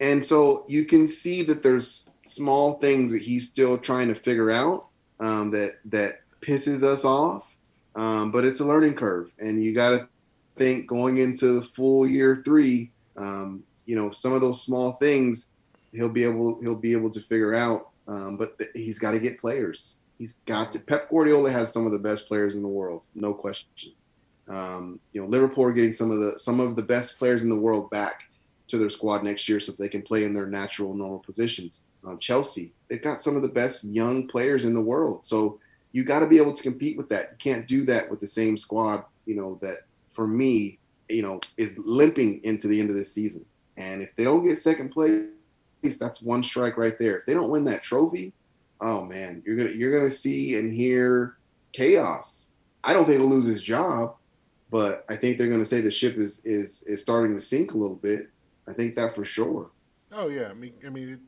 and 0.00 0.22
so 0.22 0.64
you 0.68 0.84
can 0.84 1.06
see 1.06 1.42
that 1.44 1.62
there's 1.62 2.07
small 2.28 2.78
things 2.78 3.12
that 3.12 3.22
he's 3.22 3.48
still 3.48 3.78
trying 3.78 4.08
to 4.08 4.14
figure 4.14 4.50
out 4.50 4.86
um, 5.20 5.50
that 5.52 5.78
that 5.86 6.20
pisses 6.40 6.82
us 6.82 7.04
off. 7.04 7.44
Um, 7.96 8.30
but 8.30 8.44
it's 8.44 8.60
a 8.60 8.64
learning 8.64 8.94
curve, 8.94 9.30
and 9.38 9.62
you 9.62 9.74
got 9.74 9.90
to 9.90 10.08
think 10.56 10.86
going 10.86 11.18
into 11.18 11.60
the 11.60 11.66
full 11.74 12.06
year 12.06 12.42
three. 12.44 12.90
Um, 13.16 13.64
you 13.86 13.96
know, 13.96 14.10
some 14.10 14.32
of 14.32 14.40
those 14.40 14.62
small 14.62 14.92
things 14.92 15.48
he'll 15.92 16.08
be 16.08 16.22
able 16.22 16.60
he'll 16.60 16.74
be 16.74 16.92
able 16.92 17.10
to 17.10 17.20
figure 17.20 17.54
out 17.54 17.88
um, 18.08 18.38
but 18.38 18.58
th- 18.58 18.70
he's 18.74 18.98
got 18.98 19.12
to 19.12 19.20
get 19.20 19.38
players. 19.38 19.94
He's 20.18 20.34
got 20.46 20.72
to. 20.72 20.80
Pep 20.80 21.10
Guardiola 21.10 21.52
has 21.52 21.72
some 21.72 21.86
of 21.86 21.92
the 21.92 21.98
best 21.98 22.26
players 22.26 22.56
in 22.56 22.62
the 22.62 22.68
world, 22.68 23.02
no 23.14 23.34
question. 23.34 23.92
Um, 24.48 24.98
you 25.12 25.20
know, 25.20 25.28
Liverpool 25.28 25.64
are 25.64 25.72
getting 25.72 25.92
some 25.92 26.10
of 26.10 26.18
the 26.18 26.38
some 26.38 26.58
of 26.58 26.74
the 26.74 26.82
best 26.82 27.18
players 27.18 27.44
in 27.44 27.50
the 27.50 27.56
world 27.56 27.90
back 27.90 28.22
to 28.68 28.78
their 28.78 28.90
squad 28.90 29.22
next 29.22 29.48
year, 29.48 29.60
so 29.60 29.72
they 29.72 29.88
can 29.88 30.02
play 30.02 30.24
in 30.24 30.32
their 30.32 30.46
natural, 30.46 30.94
normal 30.94 31.20
positions. 31.20 31.84
Um, 32.06 32.18
Chelsea, 32.18 32.72
they've 32.88 33.02
got 33.02 33.20
some 33.20 33.36
of 33.36 33.42
the 33.42 33.48
best 33.48 33.84
young 33.84 34.26
players 34.26 34.64
in 34.64 34.74
the 34.74 34.80
world, 34.80 35.26
so 35.26 35.58
you 35.92 36.04
got 36.04 36.20
to 36.20 36.26
be 36.26 36.38
able 36.38 36.52
to 36.52 36.62
compete 36.62 36.96
with 36.96 37.08
that. 37.08 37.30
You 37.32 37.36
can't 37.38 37.66
do 37.66 37.84
that 37.86 38.10
with 38.10 38.20
the 38.20 38.28
same 38.28 38.56
squad. 38.56 39.04
You 39.26 39.34
know 39.34 39.58
that 39.62 39.78
for 40.12 40.26
me, 40.26 40.78
you 41.08 41.22
know, 41.22 41.40
is 41.56 41.78
limping 41.78 42.40
into 42.44 42.68
the 42.68 42.80
end 42.80 42.90
of 42.90 42.96
this 42.96 43.12
season. 43.12 43.44
And 43.76 44.02
if 44.02 44.14
they 44.16 44.24
don't 44.24 44.44
get 44.44 44.58
second 44.58 44.90
place, 44.90 45.28
that's 45.82 46.20
one 46.20 46.42
strike 46.42 46.76
right 46.76 46.98
there. 46.98 47.18
If 47.18 47.26
they 47.26 47.34
don't 47.34 47.50
win 47.50 47.64
that 47.64 47.82
trophy, 47.82 48.32
oh 48.80 49.04
man, 49.04 49.42
you're 49.46 49.56
gonna 49.56 49.70
you're 49.70 49.96
gonna 49.96 50.10
see 50.10 50.56
and 50.56 50.72
hear 50.72 51.36
chaos. 51.72 52.50
I 52.84 52.92
don't 52.92 53.06
think 53.06 53.20
he'll 53.20 53.30
lose 53.30 53.46
his 53.46 53.62
job, 53.62 54.16
but 54.70 55.04
I 55.08 55.16
think 55.16 55.38
they're 55.38 55.50
gonna 55.50 55.64
say 55.64 55.80
the 55.80 55.90
ship 55.90 56.16
is 56.16 56.44
is 56.44 56.82
is 56.84 57.00
starting 57.00 57.34
to 57.34 57.40
sink 57.40 57.72
a 57.72 57.78
little 57.78 57.96
bit. 57.96 58.28
I 58.66 58.72
think 58.72 58.96
that 58.96 59.14
for 59.14 59.24
sure. 59.24 59.70
Oh 60.12 60.28
yeah, 60.28 60.48
I 60.50 60.54
mean, 60.54 60.74
I 60.86 60.90
mean, 60.90 61.20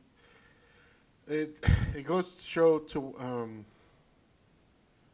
it 1.31 1.65
it, 1.95 2.05
goes 2.05 2.33
to 2.33 2.43
show 2.43 2.79
to. 2.79 3.13
Um, 3.19 3.65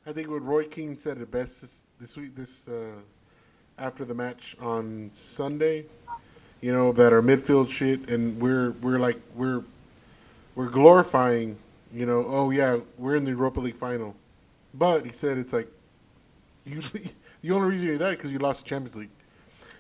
I 0.06 0.14
think 0.14 0.30
what 0.30 0.44
Roy 0.44 0.64
Keane 0.66 0.98
said 0.98 1.18
it 1.20 1.32
best 1.32 1.62
this 1.62 1.84
this 2.00 2.18
week, 2.18 2.36
this 2.36 2.68
uh, 2.68 3.00
after 3.78 4.06
the 4.06 4.14
match 4.14 4.56
on 4.60 5.10
Sunday. 5.14 5.86
You 6.62 6.72
know 6.72 6.92
that 6.94 7.14
our 7.14 7.22
midfield 7.22 7.70
shit, 7.70 8.10
and 8.10 8.40
we're 8.42 8.72
we're 8.82 9.00
like 9.00 9.20
we're 9.36 9.64
we're 10.56 10.70
glorifying. 10.70 11.58
You 11.94 12.06
know, 12.06 12.26
oh 12.28 12.50
yeah, 12.52 12.80
we're 12.98 13.16
in 13.16 13.24
the 13.24 13.32
Europa 13.32 13.60
League 13.60 13.76
final, 13.76 14.16
but 14.74 15.06
he 15.06 15.12
said 15.12 15.38
it's 15.38 15.54
like 15.54 15.70
you. 16.66 16.82
The 17.44 17.52
only 17.54 17.70
reason 17.70 17.88
you're 17.88 18.00
that 18.00 18.18
because 18.18 18.32
you 18.32 18.40
lost 18.40 18.64
the 18.64 18.70
Champions 18.70 18.96
League, 18.96 19.12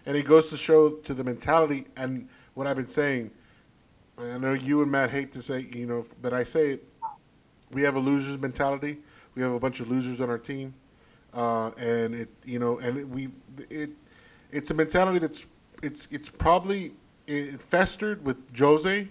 and 0.06 0.16
it 0.16 0.26
goes 0.26 0.52
to 0.52 0.58
show 0.58 0.92
to 0.92 1.14
the 1.16 1.24
mentality 1.24 1.86
and 1.98 2.30
what 2.54 2.68
I've 2.68 2.76
been 2.76 2.88
saying. 2.88 3.32
I 4.20 4.38
know 4.38 4.54
you 4.54 4.82
and 4.82 4.92
Matt 4.92 5.12
hate 5.12 5.32
to 5.34 5.42
say, 5.42 5.68
you 5.74 5.86
know, 5.86 6.04
that 6.22 6.34
I 6.34 6.44
say 6.44 6.72
it. 6.72 6.84
We 7.72 7.82
have 7.84 7.96
a 7.96 8.00
losers 8.00 8.38
mentality. 8.38 8.98
We 9.36 9.44
have 9.44 9.52
a 9.52 9.60
bunch 9.60 9.80
of 9.80 9.90
losers 9.90 10.20
on 10.22 10.30
our 10.30 10.40
team, 10.40 10.74
uh, 11.34 11.72
and 11.78 12.16
it, 12.16 12.30
you 12.46 12.58
know, 12.58 12.80
and 12.80 12.98
it, 12.98 13.08
we, 13.08 13.28
it, 13.70 13.92
it's 14.52 14.72
a 14.72 14.74
mentality 14.74 15.20
that's, 15.20 15.46
it's, 15.84 16.08
it's 16.12 16.30
probably 16.30 16.94
it 17.28 17.62
festered 17.62 18.26
with 18.26 18.38
Jose, 18.58 19.08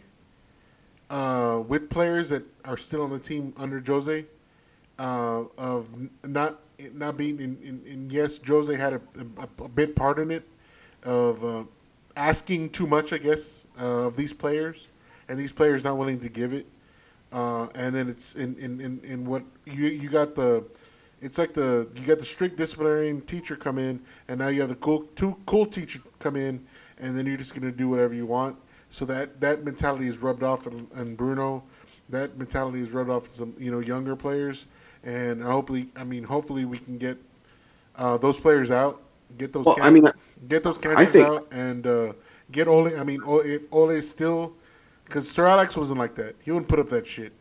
uh, 1.11 1.63
with 1.69 1.89
players 1.89 2.31
that 2.31 2.43
are 2.65 2.77
still 2.77 3.03
on 3.03 3.11
the 3.11 3.19
team 3.21 3.55
under 3.57 3.81
Jose, 3.87 4.25
uh, 4.99 5.45
of 5.59 5.89
not 6.25 6.61
not 6.93 7.17
being 7.17 7.41
in, 7.41 7.57
in, 7.63 7.83
in 7.87 8.11
yes, 8.11 8.41
Jose 8.47 8.75
had 8.75 8.95
a, 8.95 9.01
a, 9.39 9.65
a 9.65 9.69
bit 9.69 9.95
part 9.95 10.19
in 10.19 10.31
it, 10.31 10.47
of 11.05 11.45
uh, 11.45 11.65
asking 12.17 12.71
too 12.71 12.87
much, 12.87 13.13
I 13.13 13.19
guess, 13.19 13.65
uh, 13.81 14.07
of 14.07 14.17
these 14.17 14.33
players, 14.33 14.89
and 15.29 15.39
these 15.39 15.53
players 15.53 15.85
not 15.85 15.97
willing 15.97 16.21
to 16.21 16.29
give 16.29 16.53
it. 16.53 16.67
Uh, 17.33 17.67
and 17.75 17.95
then 17.95 18.09
it's 18.09 18.37
in, 18.37 18.57
in, 18.59 18.81
in, 18.81 19.01
in 19.05 19.25
what 19.25 19.43
you 19.67 19.87
you 19.87 20.09
got 20.09 20.35
the, 20.35 20.65
it's 21.21 21.39
like 21.39 21.53
the 21.53 21.89
you 21.97 22.07
got 22.07 22.19
the 22.19 22.25
strict 22.25 22.57
disciplinarian 22.57 23.21
teacher 23.23 23.57
come 23.57 23.79
in, 23.79 24.01
and 24.29 24.39
now 24.39 24.49
you 24.49 24.61
have 24.61 24.69
the 24.71 24.77
cool 24.77 25.03
two 25.17 25.37
cool 25.47 25.67
teacher 25.67 26.01
come 26.19 26.37
in, 26.37 26.65
and 26.99 27.17
then 27.17 27.27
you're 27.27 27.37
just 27.37 27.55
gonna 27.55 27.73
do 27.73 27.89
whatever 27.89 28.15
you 28.15 28.27
want. 28.27 28.57
So 28.91 29.05
that 29.07 29.41
that 29.41 29.65
mentality 29.65 30.07
is 30.07 30.19
rubbed 30.19 30.45
off 30.45 30.67
on, 30.67 30.87
on 30.97 31.17
Bruno. 31.17 31.65
That 32.09 32.39
mentality 32.39 32.79
is 32.81 32.93
rubbed 32.93 33.11
off 33.11 33.27
on 33.29 33.35
some 33.35 33.55
you 33.59 33.73
know 33.73 33.81
younger 33.81 34.15
players, 34.15 34.69
and 35.03 35.43
hopefully, 35.43 35.89
I 35.97 36.05
mean, 36.05 36.23
hopefully 36.23 36.65
we 36.65 36.79
can 36.79 36.97
get 36.97 37.19
uh, 37.97 38.17
those 38.17 38.39
players 38.39 38.71
out, 38.71 39.03
get 39.37 39.53
those. 39.53 39.67
Well, 39.67 39.75
can- 39.75 39.85
I 39.85 39.91
mean, 39.91 40.09
get 40.49 40.63
those 40.63 40.79
think- 40.79 41.27
out 41.29 41.49
and 41.51 41.87
uh, 41.87 42.13
get 42.53 42.69
Ole. 42.69 42.97
I 42.99 43.03
mean, 43.03 43.21
if 43.27 43.65
Ole 43.73 43.91
is 43.91 44.09
still, 44.09 44.55
because 45.07 45.31
Sir 45.31 45.47
Alex 45.47 45.77
wasn't 45.77 45.99
like 45.99 46.15
that. 46.17 46.35
He 46.43 46.51
wouldn't 46.51 46.69
put 46.69 46.79
up 46.79 46.89
that 46.91 47.07
shit. 47.07 47.33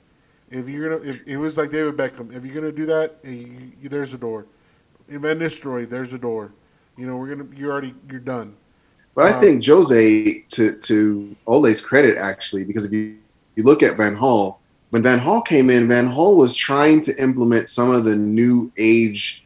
If 0.50 0.70
you're 0.70 0.98
gonna, 0.98 1.12
if 1.12 1.28
it 1.28 1.38
was 1.38 1.58
like 1.58 1.72
David 1.72 1.98
Beckham, 1.98 2.34
if 2.34 2.46
you're 2.46 2.56
gonna 2.56 2.72
do 2.72 2.86
that, 2.86 3.18
eh, 3.26 3.30
you, 3.32 3.72
you, 3.82 3.90
there's 3.90 4.14
a 4.14 4.18
door. 4.18 4.46
In 5.10 5.22
Van 5.22 5.38
Nistelrooy, 5.40 5.90
there's 5.90 6.14
a 6.14 6.20
door. 6.20 6.54
You 6.98 7.08
know, 7.08 7.18
we're 7.18 7.36
gonna, 7.36 7.48
you're 7.56 7.72
already, 7.72 7.94
you're 8.10 8.20
done. 8.20 8.56
But 9.16 9.26
I 9.26 9.34
Um, 9.36 9.42
think 9.42 9.66
Jose, 9.66 10.42
to 10.50 10.78
to 10.80 11.36
Ole's 11.48 11.82
credit, 11.82 12.18
actually, 12.18 12.64
because 12.64 12.86
if 12.86 12.92
you 12.92 13.18
you 13.56 13.64
look 13.64 13.82
at 13.82 13.98
Van 13.98 14.16
Gaal, 14.16 14.58
when 14.92 15.02
Van 15.02 15.20
Gaal 15.20 15.44
came 15.46 15.70
in, 15.70 15.88
Van 15.88 16.08
Gaal 16.10 16.36
was 16.36 16.56
trying 16.56 17.02
to 17.02 17.22
implement 17.22 17.68
some 17.70 17.90
of 17.90 18.06
the 18.06 18.16
new 18.16 18.72
age 18.78 19.44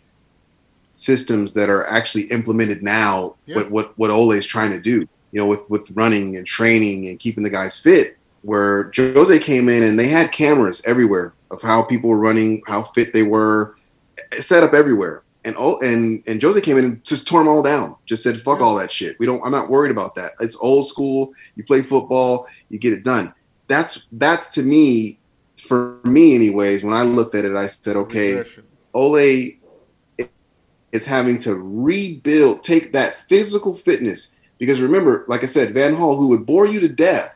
systems 0.93 1.53
that 1.53 1.69
are 1.69 1.87
actually 1.87 2.23
implemented 2.25 2.83
now. 2.83 3.35
Yeah. 3.45 3.55
What 3.55 3.71
what 3.71 3.97
what 3.97 4.09
Ole 4.09 4.31
is 4.33 4.45
trying 4.45 4.71
to 4.71 4.79
do, 4.81 5.07
you 5.31 5.39
know, 5.39 5.47
with 5.47 5.61
with 5.69 5.89
running 5.91 6.37
and 6.37 6.45
training 6.45 7.07
and 7.07 7.19
keeping 7.19 7.43
the 7.43 7.49
guys 7.49 7.79
fit. 7.79 8.17
Where 8.41 8.91
Jose 8.95 9.37
came 9.39 9.67
in 9.67 9.83
and 9.83 9.99
they 9.99 10.07
had 10.07 10.31
cameras 10.31 10.81
everywhere 10.85 11.33
of 11.51 11.61
how 11.61 11.83
people 11.83 12.09
were 12.09 12.17
running, 12.17 12.61
how 12.67 12.83
fit 12.83 13.13
they 13.13 13.23
were, 13.23 13.75
set 14.39 14.63
up 14.63 14.73
everywhere. 14.73 15.23
And 15.45 15.55
oh, 15.57 15.79
and 15.79 16.23
and 16.27 16.41
Jose 16.41 16.59
came 16.61 16.77
in 16.77 16.85
and 16.85 17.03
just 17.03 17.27
tore 17.27 17.41
them 17.41 17.47
all 17.47 17.63
down. 17.63 17.95
Just 18.05 18.23
said, 18.23 18.41
"Fuck 18.41 18.61
all 18.61 18.75
that 18.75 18.91
shit. 18.91 19.17
We 19.19 19.25
don't. 19.25 19.41
I'm 19.43 19.51
not 19.51 19.69
worried 19.69 19.91
about 19.91 20.15
that. 20.15 20.33
It's 20.39 20.55
old 20.57 20.87
school. 20.87 21.33
You 21.55 21.63
play 21.63 21.81
football, 21.81 22.47
you 22.69 22.77
get 22.77 22.93
it 22.93 23.03
done." 23.03 23.33
That's 23.67 24.05
that's 24.13 24.47
to 24.55 24.63
me, 24.63 25.19
for 25.65 25.99
me, 26.03 26.35
anyways. 26.35 26.83
When 26.83 26.93
I 26.93 27.03
looked 27.03 27.35
at 27.35 27.45
it, 27.45 27.55
I 27.55 27.67
said, 27.67 27.95
"Okay, 27.95 28.43
Ole 28.93 29.59
is 30.91 31.05
having 31.05 31.37
to 31.39 31.55
rebuild, 31.55 32.63
take 32.63 32.93
that 32.93 33.27
physical 33.29 33.75
fitness. 33.75 34.35
Because 34.59 34.81
remember, 34.81 35.25
like 35.27 35.43
I 35.43 35.47
said, 35.47 35.73
Van 35.73 35.95
Gaal, 35.95 36.17
who 36.19 36.29
would 36.29 36.45
bore 36.45 36.67
you 36.67 36.79
to 36.81 36.89
death, 36.89 37.33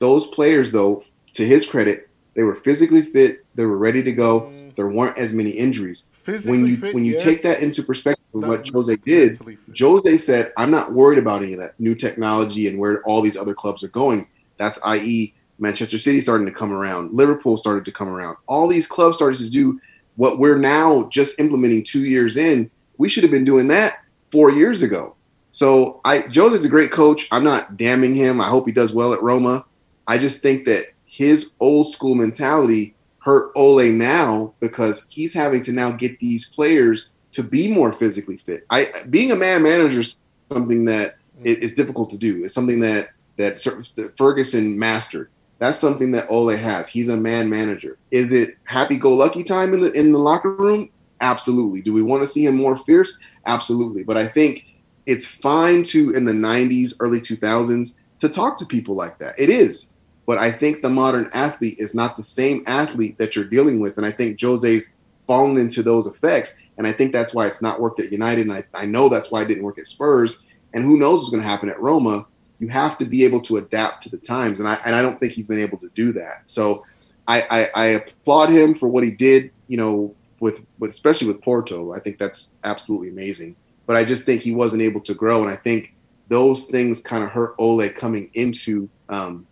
those 0.00 0.26
players, 0.26 0.70
though, 0.70 1.04
to 1.32 1.46
his 1.46 1.64
credit, 1.64 2.10
they 2.34 2.42
were 2.42 2.56
physically 2.56 3.02
fit, 3.02 3.44
they 3.54 3.64
were 3.64 3.78
ready 3.78 4.02
to 4.02 4.12
go. 4.12 4.42
Mm. 4.42 4.74
There 4.74 4.88
weren't 4.88 5.16
as 5.16 5.32
many 5.32 5.50
injuries. 5.50 6.06
Physically 6.12 6.58
When 6.58 6.66
you 6.66 6.76
fit, 6.76 6.94
when 6.94 7.04
you 7.04 7.12
yes. 7.12 7.22
take 7.22 7.42
that 7.42 7.62
into 7.62 7.82
perspective 7.82 8.24
of 8.34 8.48
what 8.48 8.68
Jose 8.68 8.96
did. 8.96 9.38
Jose 9.78 10.18
said, 10.18 10.52
I'm 10.56 10.70
not 10.72 10.92
worried 10.92 11.18
about 11.18 11.42
any 11.42 11.52
of 11.52 11.60
that 11.60 11.78
new 11.78 11.94
technology 11.94 12.66
and 12.66 12.78
where 12.78 13.00
all 13.02 13.22
these 13.22 13.36
other 13.36 13.54
clubs 13.54 13.84
are 13.84 13.88
going. 13.88 14.26
That's 14.58 14.78
i.e. 14.84 15.32
Manchester 15.58 15.98
City 15.98 16.20
starting 16.20 16.46
to 16.46 16.52
come 16.52 16.72
around, 16.72 17.12
Liverpool 17.12 17.56
started 17.56 17.84
to 17.84 17.92
come 17.92 18.08
around. 18.08 18.36
All 18.46 18.68
these 18.68 18.86
clubs 18.86 19.16
started 19.16 19.38
to 19.38 19.48
do 19.48 19.80
what 20.16 20.38
we're 20.38 20.58
now 20.58 21.08
just 21.12 21.38
implementing 21.38 21.84
two 21.84 22.04
years 22.04 22.36
in. 22.36 22.70
We 22.98 23.08
should 23.08 23.22
have 23.22 23.30
been 23.30 23.44
doing 23.44 23.68
that 23.68 23.98
four 24.30 24.50
years 24.50 24.82
ago. 24.82 25.14
So 25.54 26.00
I 26.04 26.24
Jose's 26.34 26.64
a 26.64 26.68
great 26.68 26.90
coach. 26.90 27.28
I'm 27.30 27.44
not 27.44 27.76
damning 27.76 28.14
him. 28.14 28.40
I 28.40 28.48
hope 28.48 28.66
he 28.66 28.72
does 28.72 28.92
well 28.92 29.14
at 29.14 29.22
Roma. 29.22 29.64
I 30.06 30.18
just 30.18 30.42
think 30.42 30.66
that 30.66 30.86
his 31.06 31.52
old 31.60 31.88
school 31.88 32.16
mentality 32.16 32.94
hurt 33.20 33.52
Ole 33.54 33.90
now 33.90 34.52
because 34.60 35.06
he's 35.08 35.32
having 35.32 35.62
to 35.62 35.72
now 35.72 35.92
get 35.92 36.18
these 36.18 36.46
players 36.46 37.08
to 37.32 37.42
be 37.42 37.72
more 37.72 37.92
physically 37.92 38.36
fit. 38.36 38.66
I 38.70 38.88
being 39.10 39.30
a 39.30 39.36
man 39.36 39.62
manager 39.62 40.00
is 40.00 40.18
something 40.52 40.84
that 40.86 41.12
mm. 41.40 41.46
it- 41.46 41.62
it's 41.62 41.74
difficult 41.74 42.10
to 42.10 42.18
do. 42.18 42.44
It's 42.44 42.52
something 42.52 42.80
that 42.80 43.10
that 43.36 43.56
that 43.96 44.12
Ferguson 44.18 44.76
mastered. 44.76 45.30
That's 45.60 45.78
something 45.78 46.10
that 46.12 46.26
Ole 46.28 46.56
has. 46.56 46.88
He's 46.88 47.08
a 47.08 47.16
man 47.16 47.48
manager. 47.48 47.96
Is 48.10 48.32
it 48.32 48.56
happy 48.64 48.98
go 48.98 49.14
lucky 49.14 49.44
time 49.44 49.72
in 49.72 49.80
the 49.82 49.92
in 49.92 50.10
the 50.10 50.18
locker 50.18 50.52
room? 50.52 50.90
Absolutely. 51.20 51.80
Do 51.80 51.92
we 51.92 52.02
want 52.02 52.24
to 52.24 52.26
see 52.26 52.44
him 52.44 52.56
more 52.56 52.76
fierce? 52.76 53.16
Absolutely. 53.46 54.02
But 54.02 54.16
I 54.16 54.26
think 54.26 54.64
it's 55.06 55.26
fine 55.26 55.82
to 55.84 56.10
in 56.10 56.24
the 56.24 56.32
90s, 56.32 56.94
early 57.00 57.20
2000s 57.20 57.94
to 58.20 58.28
talk 58.28 58.56
to 58.58 58.66
people 58.66 58.94
like 58.94 59.18
that. 59.18 59.38
It 59.38 59.50
is. 59.50 59.90
But 60.26 60.38
I 60.38 60.50
think 60.50 60.80
the 60.80 60.88
modern 60.88 61.30
athlete 61.34 61.78
is 61.78 61.94
not 61.94 62.16
the 62.16 62.22
same 62.22 62.64
athlete 62.66 63.18
that 63.18 63.36
you're 63.36 63.44
dealing 63.44 63.80
with. 63.80 63.96
And 63.98 64.06
I 64.06 64.12
think 64.12 64.40
Jose's 64.40 64.92
fallen 65.26 65.58
into 65.58 65.82
those 65.82 66.06
effects. 66.06 66.56
And 66.78 66.86
I 66.86 66.92
think 66.92 67.12
that's 67.12 67.34
why 67.34 67.46
it's 67.46 67.60
not 67.60 67.80
worked 67.80 68.00
at 68.00 68.10
United. 68.10 68.46
And 68.46 68.52
I, 68.52 68.64
I 68.74 68.86
know 68.86 69.08
that's 69.08 69.30
why 69.30 69.42
it 69.42 69.48
didn't 69.48 69.64
work 69.64 69.78
at 69.78 69.86
Spurs. 69.86 70.42
And 70.72 70.84
who 70.84 70.96
knows 70.96 71.20
what's 71.20 71.30
going 71.30 71.42
to 71.42 71.48
happen 71.48 71.68
at 71.68 71.80
Roma. 71.80 72.26
You 72.58 72.68
have 72.68 72.96
to 72.98 73.04
be 73.04 73.24
able 73.24 73.42
to 73.42 73.58
adapt 73.58 74.02
to 74.04 74.08
the 74.08 74.16
times. 74.16 74.60
And 74.60 74.68
I, 74.68 74.78
and 74.86 74.94
I 74.94 75.02
don't 75.02 75.20
think 75.20 75.32
he's 75.32 75.48
been 75.48 75.60
able 75.60 75.78
to 75.78 75.90
do 75.94 76.12
that. 76.12 76.42
So 76.46 76.84
I, 77.28 77.42
I, 77.50 77.68
I 77.74 77.84
applaud 77.86 78.48
him 78.50 78.74
for 78.74 78.88
what 78.88 79.04
he 79.04 79.10
did, 79.10 79.50
you 79.66 79.76
know, 79.76 80.14
with, 80.40 80.60
with 80.78 80.90
especially 80.90 81.28
with 81.28 81.42
Porto. 81.42 81.92
I 81.92 82.00
think 82.00 82.18
that's 82.18 82.52
absolutely 82.64 83.10
amazing. 83.10 83.56
But 83.86 83.96
I 83.96 84.04
just 84.04 84.24
think 84.24 84.40
he 84.40 84.54
wasn't 84.54 84.82
able 84.82 85.00
to 85.02 85.14
grow. 85.14 85.42
And 85.42 85.50
I 85.50 85.56
think 85.56 85.94
those 86.28 86.66
things 86.66 87.00
kind 87.00 87.22
of 87.22 87.30
hurt 87.30 87.54
Ole 87.58 87.88
coming 87.90 88.30
into 88.34 88.88
um, 89.08 89.46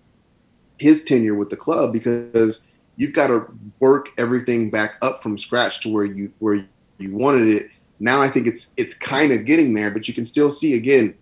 his 0.79 1.05
tenure 1.05 1.35
with 1.35 1.51
the 1.51 1.57
club 1.57 1.93
because 1.93 2.63
you've 2.97 3.15
got 3.15 3.29
to 3.29 3.47
work 3.79 4.09
everything 4.19 4.71
back 4.71 4.93
up 5.03 5.23
from 5.23 5.37
scratch 5.39 5.81
to 5.81 5.89
where 5.91 6.05
you 6.05 6.33
where 6.39 6.67
you 6.99 7.15
wanted 7.15 7.49
it. 7.49 7.71
Now 8.01 8.23
I 8.23 8.31
think 8.31 8.47
it's 8.47 8.75
it's 8.77 8.95
kind 8.95 9.33
of 9.33 9.45
getting 9.45 9.75
there, 9.75 9.91
but 9.91 10.09
you 10.09 10.15
can 10.15 10.25
still 10.25 10.51
see 10.51 10.77
again 10.77 11.15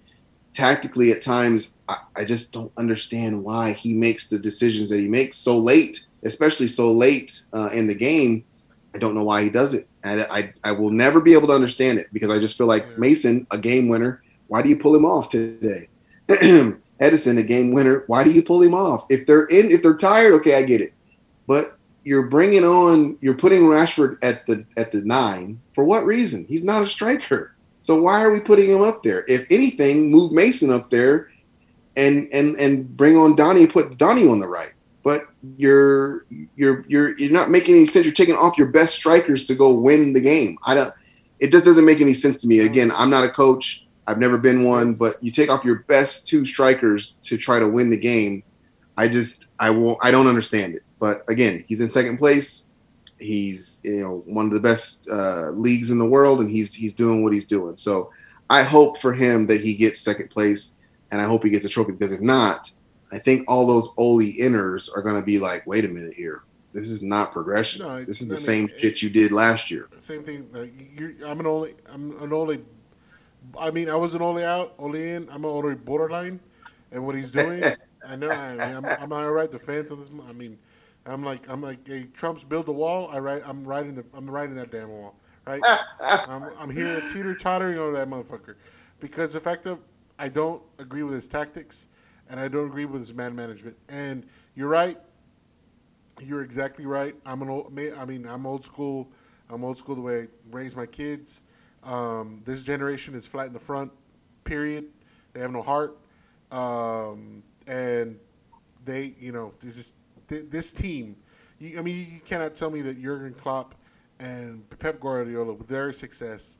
tactically 0.52 1.12
at 1.12 1.20
times. 1.22 1.74
I, 1.88 1.96
I 2.16 2.24
just 2.24 2.52
don't 2.52 2.72
understand 2.76 3.42
why 3.42 3.72
he 3.72 3.92
makes 3.94 4.28
the 4.28 4.38
decisions 4.38 4.88
that 4.90 4.98
he 5.00 5.08
makes 5.08 5.36
so 5.36 5.58
late. 5.58 6.04
especially 6.22 6.68
so 6.68 6.92
late 6.92 7.42
uh, 7.52 7.70
in 7.72 7.86
the 7.86 7.94
game. 7.94 8.44
I 8.94 8.98
don't 8.98 9.14
know 9.14 9.24
why 9.24 9.42
he 9.42 9.50
does 9.50 9.72
it. 9.74 9.88
And 10.02 10.22
I, 10.22 10.54
I 10.64 10.72
will 10.72 10.90
never 10.90 11.20
be 11.20 11.34
able 11.34 11.48
to 11.48 11.54
understand 11.54 11.98
it 11.98 12.08
because 12.12 12.30
I 12.30 12.38
just 12.38 12.56
feel 12.56 12.66
like 12.66 12.98
Mason, 12.98 13.46
a 13.50 13.58
game 13.58 13.88
winner, 13.88 14.22
why 14.48 14.62
do 14.62 14.70
you 14.70 14.78
pull 14.78 14.94
him 14.94 15.04
off 15.04 15.28
today? 15.28 15.88
Edinson, 16.28 17.38
a 17.38 17.42
game 17.42 17.72
winner, 17.72 18.04
why 18.06 18.24
do 18.24 18.30
you 18.30 18.42
pull 18.42 18.62
him 18.62 18.74
off? 18.74 19.04
If 19.08 19.26
they're 19.26 19.44
in, 19.46 19.70
if 19.70 19.82
they're 19.82 19.96
tired, 19.96 20.34
okay, 20.34 20.56
I 20.56 20.62
get 20.62 20.80
it. 20.80 20.92
But 21.46 21.78
you're 22.04 22.28
bringing 22.28 22.64
on, 22.64 23.18
you're 23.20 23.34
putting 23.34 23.62
Rashford 23.62 24.18
at 24.22 24.46
the 24.46 24.64
at 24.76 24.92
the 24.92 25.02
nine 25.02 25.60
for 25.74 25.84
what 25.84 26.04
reason? 26.04 26.44
He's 26.48 26.64
not 26.64 26.82
a 26.82 26.86
striker. 26.86 27.54
So 27.82 28.02
why 28.02 28.22
are 28.22 28.30
we 28.30 28.40
putting 28.40 28.70
him 28.70 28.82
up 28.82 29.02
there? 29.02 29.24
If 29.28 29.46
anything, 29.50 30.10
move 30.10 30.32
Mason 30.32 30.70
up 30.70 30.90
there, 30.90 31.30
and 31.96 32.28
and 32.32 32.58
and 32.60 32.96
bring 32.96 33.16
on 33.16 33.36
Donnie 33.36 33.64
and 33.64 33.72
put 33.72 33.96
Donnie 33.96 34.28
on 34.28 34.40
the 34.40 34.48
right. 34.48 34.72
But 35.02 35.22
you're 35.56 36.26
you're 36.56 36.84
you're 36.88 37.18
you're 37.18 37.32
not 37.32 37.50
making 37.50 37.76
any 37.76 37.86
sense. 37.86 38.04
You're 38.04 38.12
taking 38.12 38.36
off 38.36 38.58
your 38.58 38.66
best 38.66 38.94
strikers 38.94 39.44
to 39.44 39.54
go 39.54 39.72
win 39.72 40.12
the 40.12 40.20
game. 40.20 40.58
I 40.64 40.74
don't. 40.74 40.92
It 41.38 41.50
just 41.50 41.64
doesn't 41.64 41.84
make 41.86 42.00
any 42.00 42.12
sense 42.12 42.36
to 42.38 42.46
me. 42.46 42.60
Again, 42.60 42.92
I'm 42.94 43.08
not 43.08 43.24
a 43.24 43.30
coach. 43.30 43.86
I've 44.06 44.18
never 44.18 44.36
been 44.36 44.64
one. 44.64 44.94
But 44.94 45.22
you 45.22 45.30
take 45.30 45.48
off 45.48 45.64
your 45.64 45.80
best 45.88 46.28
two 46.28 46.44
strikers 46.44 47.16
to 47.22 47.38
try 47.38 47.58
to 47.58 47.68
win 47.68 47.88
the 47.88 47.96
game. 47.96 48.42
I 48.96 49.08
just 49.08 49.48
I 49.58 49.70
won't. 49.70 49.98
I 50.02 50.10
don't 50.10 50.26
understand 50.26 50.74
it. 50.74 50.82
But 50.98 51.22
again, 51.28 51.64
he's 51.66 51.80
in 51.80 51.88
second 51.88 52.18
place. 52.18 52.66
He's 53.18 53.80
you 53.82 54.02
know 54.02 54.22
one 54.26 54.46
of 54.46 54.52
the 54.52 54.60
best 54.60 55.08
uh, 55.10 55.50
leagues 55.50 55.90
in 55.90 55.98
the 55.98 56.04
world, 56.04 56.40
and 56.40 56.50
he's 56.50 56.74
he's 56.74 56.92
doing 56.92 57.22
what 57.22 57.32
he's 57.32 57.46
doing. 57.46 57.78
So 57.78 58.10
I 58.50 58.62
hope 58.62 59.00
for 59.00 59.14
him 59.14 59.46
that 59.46 59.60
he 59.60 59.74
gets 59.74 60.00
second 60.00 60.28
place, 60.28 60.76
and 61.10 61.22
I 61.22 61.24
hope 61.24 61.42
he 61.42 61.50
gets 61.50 61.64
a 61.64 61.68
trophy. 61.70 61.92
Because 61.92 62.12
if 62.12 62.20
not, 62.20 62.70
I 63.12 63.18
think 63.18 63.44
all 63.48 63.66
those 63.66 63.92
Ole 63.96 64.20
inners 64.20 64.88
are 64.94 65.02
going 65.02 65.16
to 65.16 65.24
be 65.24 65.38
like, 65.38 65.66
wait 65.66 65.84
a 65.84 65.88
minute 65.88 66.14
here, 66.14 66.42
this 66.72 66.90
is 66.90 67.02
not 67.02 67.32
progression. 67.32 67.82
No, 67.82 68.04
this 68.04 68.20
is 68.20 68.28
the 68.28 68.34
I 68.34 68.36
mean, 68.36 68.44
same 68.44 68.68
it- 68.68 68.80
shit 68.80 69.02
you 69.02 69.10
did 69.10 69.32
last 69.32 69.70
year. 69.70 69.88
Same 69.98 70.22
thing. 70.22 70.48
Like 70.52 70.72
I'm 71.24 71.40
an 71.40 71.46
only. 71.46 71.74
I'm 71.92 72.22
an 72.22 72.32
only. 72.32 72.60
I 73.58 73.70
mean, 73.70 73.88
I 73.88 73.96
was 73.96 74.14
an 74.14 74.22
only 74.22 74.44
out, 74.44 74.74
only 74.78 75.10
in. 75.10 75.28
I'm 75.30 75.44
an 75.44 75.50
only 75.50 75.74
borderline, 75.74 76.38
and 76.92 77.04
what 77.04 77.16
he's 77.16 77.30
doing. 77.30 77.64
I 78.06 78.16
know. 78.16 78.30
I 78.30 78.52
mean, 78.52 78.60
I'm, 78.76 78.84
I'm 78.84 79.08
the 79.10 79.30
right 79.30 79.50
defense 79.50 79.90
on 79.90 79.98
this. 79.98 80.10
I 80.28 80.32
mean, 80.32 80.58
I'm 81.06 81.24
like, 81.24 81.48
I'm 81.50 81.60
like, 81.60 81.86
hey, 81.86 82.06
Trump's 82.14 82.44
build 82.44 82.68
a 82.68 82.72
wall. 82.72 83.08
I 83.10 83.18
write. 83.18 83.42
I'm 83.46 83.64
riding 83.64 83.94
the. 83.94 84.04
I'm 84.14 84.30
riding 84.30 84.54
that 84.56 84.70
damn 84.70 84.88
wall. 84.88 85.16
Right. 85.46 85.62
I'm, 86.00 86.44
I'm 86.58 86.70
here 86.70 87.00
teeter 87.12 87.34
tottering 87.34 87.78
over 87.78 87.92
that 87.92 88.08
motherfucker, 88.08 88.54
because 89.00 89.32
the 89.32 89.40
fact 89.40 89.66
of 89.66 89.80
I 90.18 90.28
don't 90.28 90.62
agree 90.78 91.02
with 91.02 91.14
his 91.14 91.26
tactics, 91.26 91.86
and 92.30 92.38
I 92.40 92.48
don't 92.48 92.66
agree 92.66 92.84
with 92.84 93.00
his 93.00 93.12
man 93.12 93.34
management. 93.34 93.76
And 93.88 94.24
you're 94.54 94.68
right. 94.68 94.96
You're 96.20 96.42
exactly 96.42 96.86
right. 96.86 97.14
I'm 97.26 97.42
an 97.42 97.50
old. 97.50 97.78
I 97.98 98.04
mean, 98.04 98.26
I'm 98.26 98.46
old 98.46 98.64
school. 98.64 99.10
I'm 99.50 99.64
old 99.64 99.76
school 99.78 99.96
the 99.96 100.00
way 100.00 100.22
I 100.22 100.26
raise 100.50 100.76
my 100.76 100.86
kids. 100.86 101.42
Um, 101.82 102.40
this 102.44 102.62
generation 102.62 103.14
is 103.14 103.26
flat 103.26 103.48
in 103.48 103.52
the 103.52 103.58
front. 103.58 103.90
Period. 104.44 104.86
They 105.32 105.40
have 105.40 105.50
no 105.50 105.60
heart. 105.60 105.98
Um, 106.52 107.42
and 107.66 108.18
they, 108.84 109.14
you 109.18 109.32
know, 109.32 109.52
this 109.60 109.76
is 109.76 109.94
th- 110.28 110.46
this 110.50 110.72
team. 110.72 111.16
You, 111.58 111.78
I 111.78 111.82
mean, 111.82 112.06
you 112.10 112.20
cannot 112.20 112.54
tell 112.54 112.70
me 112.70 112.80
that 112.82 113.00
Jurgen 113.00 113.34
Klopp 113.34 113.74
and 114.20 114.68
Pep 114.78 115.00
Guardiola, 115.00 115.54
with 115.54 115.68
their 115.68 115.92
success, 115.92 116.58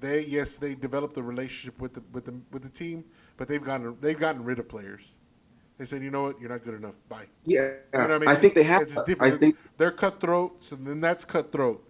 they 0.00 0.24
yes, 0.24 0.56
they 0.56 0.74
developed 0.74 1.16
a 1.16 1.22
relationship 1.22 1.80
with 1.80 1.94
the 1.94 2.02
with 2.12 2.24
the 2.24 2.34
with 2.52 2.62
the 2.62 2.68
team, 2.68 3.04
but 3.38 3.48
they've 3.48 3.62
gotten 3.62 3.96
they've 4.02 4.18
gotten 4.18 4.44
rid 4.44 4.58
of 4.58 4.68
players. 4.68 5.14
They 5.78 5.84
said, 5.86 6.02
you 6.02 6.10
know 6.10 6.24
what, 6.24 6.40
you're 6.40 6.50
not 6.50 6.64
good 6.64 6.74
enough. 6.74 6.98
Bye. 7.08 7.26
Yeah, 7.44 7.70
You 7.94 8.00
know 8.08 8.14
I 8.14 8.16
I, 8.16 8.18
mean? 8.18 8.28
It's 8.30 8.40
think 8.40 8.54
they 8.54 8.64
have. 8.64 8.82
it's 8.82 8.92
just 8.94 9.04
I 9.04 9.06
different. 9.06 9.40
think 9.40 9.56
They're 9.78 9.92
cutthroat, 9.92 10.62
so 10.64 10.74
then 10.74 11.00
that's 11.00 11.24
cutthroat. 11.24 11.88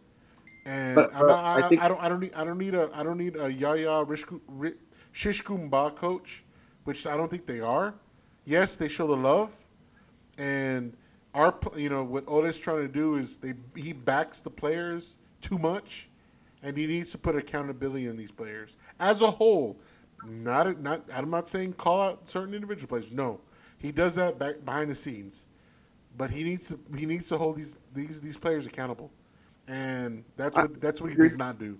And 0.67 0.95
But, 0.97 1.11
I'm 1.15 1.23
uh, 1.25 1.27
not, 1.29 1.45
I, 1.45 1.65
I 1.65 1.69
think- 1.69 1.83
I 1.83 1.89
don't, 1.89 2.01
I 2.03 2.09
don't 2.11 2.21
need, 2.21 2.35
I 2.35 2.45
don't 2.45 2.59
need 2.59 2.75
a, 2.75 2.91
I 2.95 3.03
don't 3.03 3.17
need 3.17 3.37
a 3.37 3.51
Yaya 3.51 4.05
Rishku- 4.05 4.43
Ri- 4.47 4.75
Shishkumba 5.15 5.97
coach, 5.97 6.45
which 6.85 7.07
I 7.07 7.17
don't 7.17 7.31
think 7.31 7.47
they 7.47 7.61
are. 7.61 7.95
Yes, 8.45 8.77
they 8.77 8.89
show 8.89 9.07
the 9.07 9.17
love, 9.17 9.57
and 10.37 10.95
our, 11.35 11.55
you 11.77 11.89
know, 11.89 12.05
what 12.05 12.25
Ole's 12.27 12.61
trying 12.61 12.83
to 12.87 12.89
do 12.93 13.15
is 13.17 13.39
they 13.39 13.55
he 13.75 13.95
backs 13.95 14.41
the 14.41 14.51
players 14.51 15.17
too 15.41 15.59
much, 15.59 16.11
and 16.63 16.77
he 16.77 16.87
needs 16.87 17.11
to 17.13 17.19
put 17.19 17.37
accountability 17.37 18.07
in 18.07 18.17
these 18.19 18.31
players 18.33 18.77
as 19.01 19.23
a 19.23 19.31
whole. 19.31 19.79
Not, 20.27 20.81
not, 20.81 21.03
I'm 21.15 21.31
not 21.31 21.49
saying 21.49 21.75
call 21.75 22.03
out 22.03 22.29
certain 22.29 22.55
individual 22.55 22.89
players. 22.89 23.13
No, 23.13 23.41
he 23.79 23.93
does 23.93 24.15
that 24.17 24.39
back 24.39 24.65
behind 24.65 24.91
the 24.91 24.95
scenes 24.95 25.47
but 26.17 26.31
he 26.31 26.43
needs 26.43 26.69
to 26.69 26.79
he 26.99 27.07
needs 27.07 27.29
to 27.29 27.39
hold 27.39 27.57
these 27.57 27.77
these 27.95 28.21
these 28.21 28.37
players 28.37 28.67
accountable, 28.67 29.11
and 29.69 30.25
that's 30.37 30.57
what 30.57 30.81
that's 30.81 31.01
what 31.01 31.11
he 31.11 31.17
does 31.17 31.39
not 31.39 31.59
do. 31.59 31.79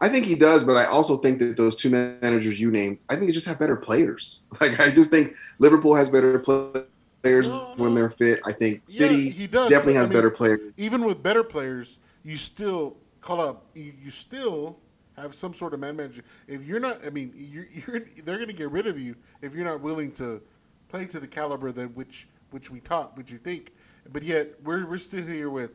I 0.00 0.08
think 0.08 0.26
he 0.26 0.34
does, 0.34 0.64
but 0.64 0.76
I 0.76 0.86
also 0.86 1.16
think 1.18 1.38
that 1.38 1.56
those 1.56 1.76
two 1.76 1.88
managers 1.88 2.58
you 2.58 2.72
named, 2.72 2.98
I 3.08 3.14
think 3.14 3.28
they 3.28 3.32
just 3.32 3.46
have 3.46 3.60
better 3.60 3.76
players. 3.76 4.40
Like 4.60 4.80
I 4.80 4.90
just 4.90 5.10
think 5.10 5.36
Liverpool 5.60 5.94
has 5.94 6.08
better 6.08 6.40
players 6.40 7.46
No, 7.46 7.74
when 7.76 7.94
they're 7.94 8.10
fit. 8.10 8.40
I 8.44 8.52
think 8.52 8.82
Yeah, 8.88 9.06
City 9.06 9.30
he 9.30 9.46
does, 9.46 9.68
definitely 9.68 9.92
but, 9.92 9.98
I 9.98 10.00
has 10.00 10.08
mean- 10.08 10.18
better 10.18 10.30
players. 10.30 10.72
Even 10.76 11.04
with 11.04 11.22
better 11.22 11.44
players, 11.44 12.00
you 12.24 12.36
still 12.36 12.96
call 13.20 13.40
up. 13.40 13.66
You, 13.74 13.92
you 14.02 14.10
still 14.10 14.76
have 15.16 15.34
some 15.34 15.52
sort 15.52 15.74
of 15.74 15.80
man 15.80 15.96
manager. 15.96 16.22
If 16.46 16.64
you're 16.64 16.80
not, 16.80 17.04
I 17.06 17.10
mean, 17.10 17.32
you're, 17.36 17.66
you're 17.70 18.00
they're 18.24 18.36
going 18.36 18.48
to 18.48 18.54
get 18.54 18.70
rid 18.70 18.86
of 18.86 19.00
you 19.00 19.16
if 19.42 19.54
you're 19.54 19.64
not 19.64 19.80
willing 19.80 20.12
to 20.12 20.42
play 20.88 21.06
to 21.06 21.20
the 21.20 21.26
caliber 21.26 21.72
that 21.72 21.94
which 21.96 22.28
which 22.50 22.70
we 22.70 22.80
taught, 22.80 23.16
which 23.16 23.30
you 23.30 23.38
think. 23.38 23.72
But 24.12 24.22
yet 24.22 24.50
we're 24.64 24.86
we're 24.86 24.98
still 24.98 25.24
here 25.24 25.50
with 25.50 25.72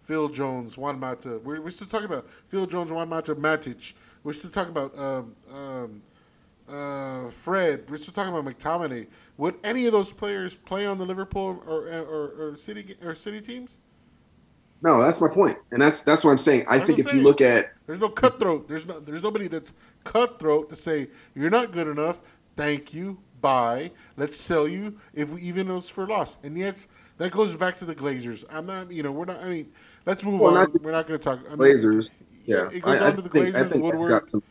Phil 0.00 0.28
Jones, 0.28 0.76
Juan 0.78 1.00
Mata. 1.00 1.40
We're, 1.42 1.60
we're 1.60 1.70
still 1.70 1.88
talking 1.88 2.06
about 2.06 2.28
Phil 2.46 2.66
Jones, 2.66 2.92
Juan 2.92 3.08
Mata, 3.08 3.34
Matic. 3.34 3.94
We're 4.22 4.32
still 4.32 4.50
talking 4.50 4.70
about 4.70 4.96
um, 4.98 5.34
um, 5.52 6.02
uh, 6.68 7.28
Fred. 7.30 7.84
We're 7.90 7.96
still 7.96 8.14
talking 8.14 8.34
about 8.36 8.44
McTominay. 8.44 9.06
Would 9.38 9.56
any 9.64 9.86
of 9.86 9.92
those 9.92 10.12
players 10.12 10.54
play 10.54 10.86
on 10.86 10.98
the 10.98 11.04
Liverpool 11.04 11.62
or 11.66 11.88
or, 11.88 12.50
or 12.50 12.56
City 12.56 12.96
or 13.04 13.14
City 13.14 13.40
teams? 13.40 13.78
No, 14.82 15.00
that's 15.02 15.20
my 15.20 15.28
point, 15.28 15.56
and 15.72 15.80
that's 15.80 16.02
that's 16.02 16.22
what 16.24 16.30
I'm 16.30 16.38
saying. 16.38 16.64
I 16.68 16.76
That's 16.78 16.86
think 16.86 16.98
if 17.00 17.08
I'm 17.08 17.16
you 17.16 17.22
look 17.22 17.40
at 17.40 17.72
There's 17.86 18.00
no 18.00 18.08
cutthroat. 18.08 18.68
There's 18.68 18.86
no. 18.86 19.00
There's 19.00 19.22
nobody 19.22 19.48
that's 19.48 19.72
cutthroat 20.04 20.68
to 20.70 20.76
say 20.76 21.08
you're 21.34 21.50
not 21.50 21.72
good 21.72 21.88
enough. 21.88 22.20
Thank 22.56 22.92
you. 22.94 23.18
Bye. 23.40 23.90
Let's 24.16 24.36
sell 24.36 24.66
you 24.68 24.98
if 25.14 25.30
we, 25.32 25.40
even 25.42 25.68
though 25.68 25.76
it's 25.78 25.88
for 25.88 26.06
loss. 26.06 26.38
And 26.42 26.56
yes, 26.58 26.88
that 27.18 27.32
goes 27.32 27.54
back 27.56 27.76
to 27.78 27.84
the 27.84 27.94
Glazers. 27.94 28.44
I'm 28.50 28.66
not. 28.66 28.90
You 28.92 29.02
know, 29.02 29.12
we're 29.12 29.24
not. 29.24 29.42
I 29.42 29.48
mean, 29.48 29.72
let's 30.04 30.22
move 30.24 30.40
Well, 30.40 30.56
on. 30.56 30.70
not 30.72 30.82
we're 30.82 30.92
not 30.92 31.06
going 31.06 31.18
to 31.18 31.24
talk. 31.24 31.40
I 31.46 31.50
mean, 31.56 31.58
Glazers, 31.58 32.10
yeah, 32.44 32.68
it 32.72 32.82
goes 32.82 33.00
I, 33.00 33.06
I 33.06 33.08
on 33.10 33.16
to 33.16 33.22
the 33.22 33.28
think 33.30 33.46
Glazers. 33.48 33.60
I 33.60 33.64
think 33.64 33.84
that's 33.92 34.04
got 34.06 34.24
some 34.26 34.42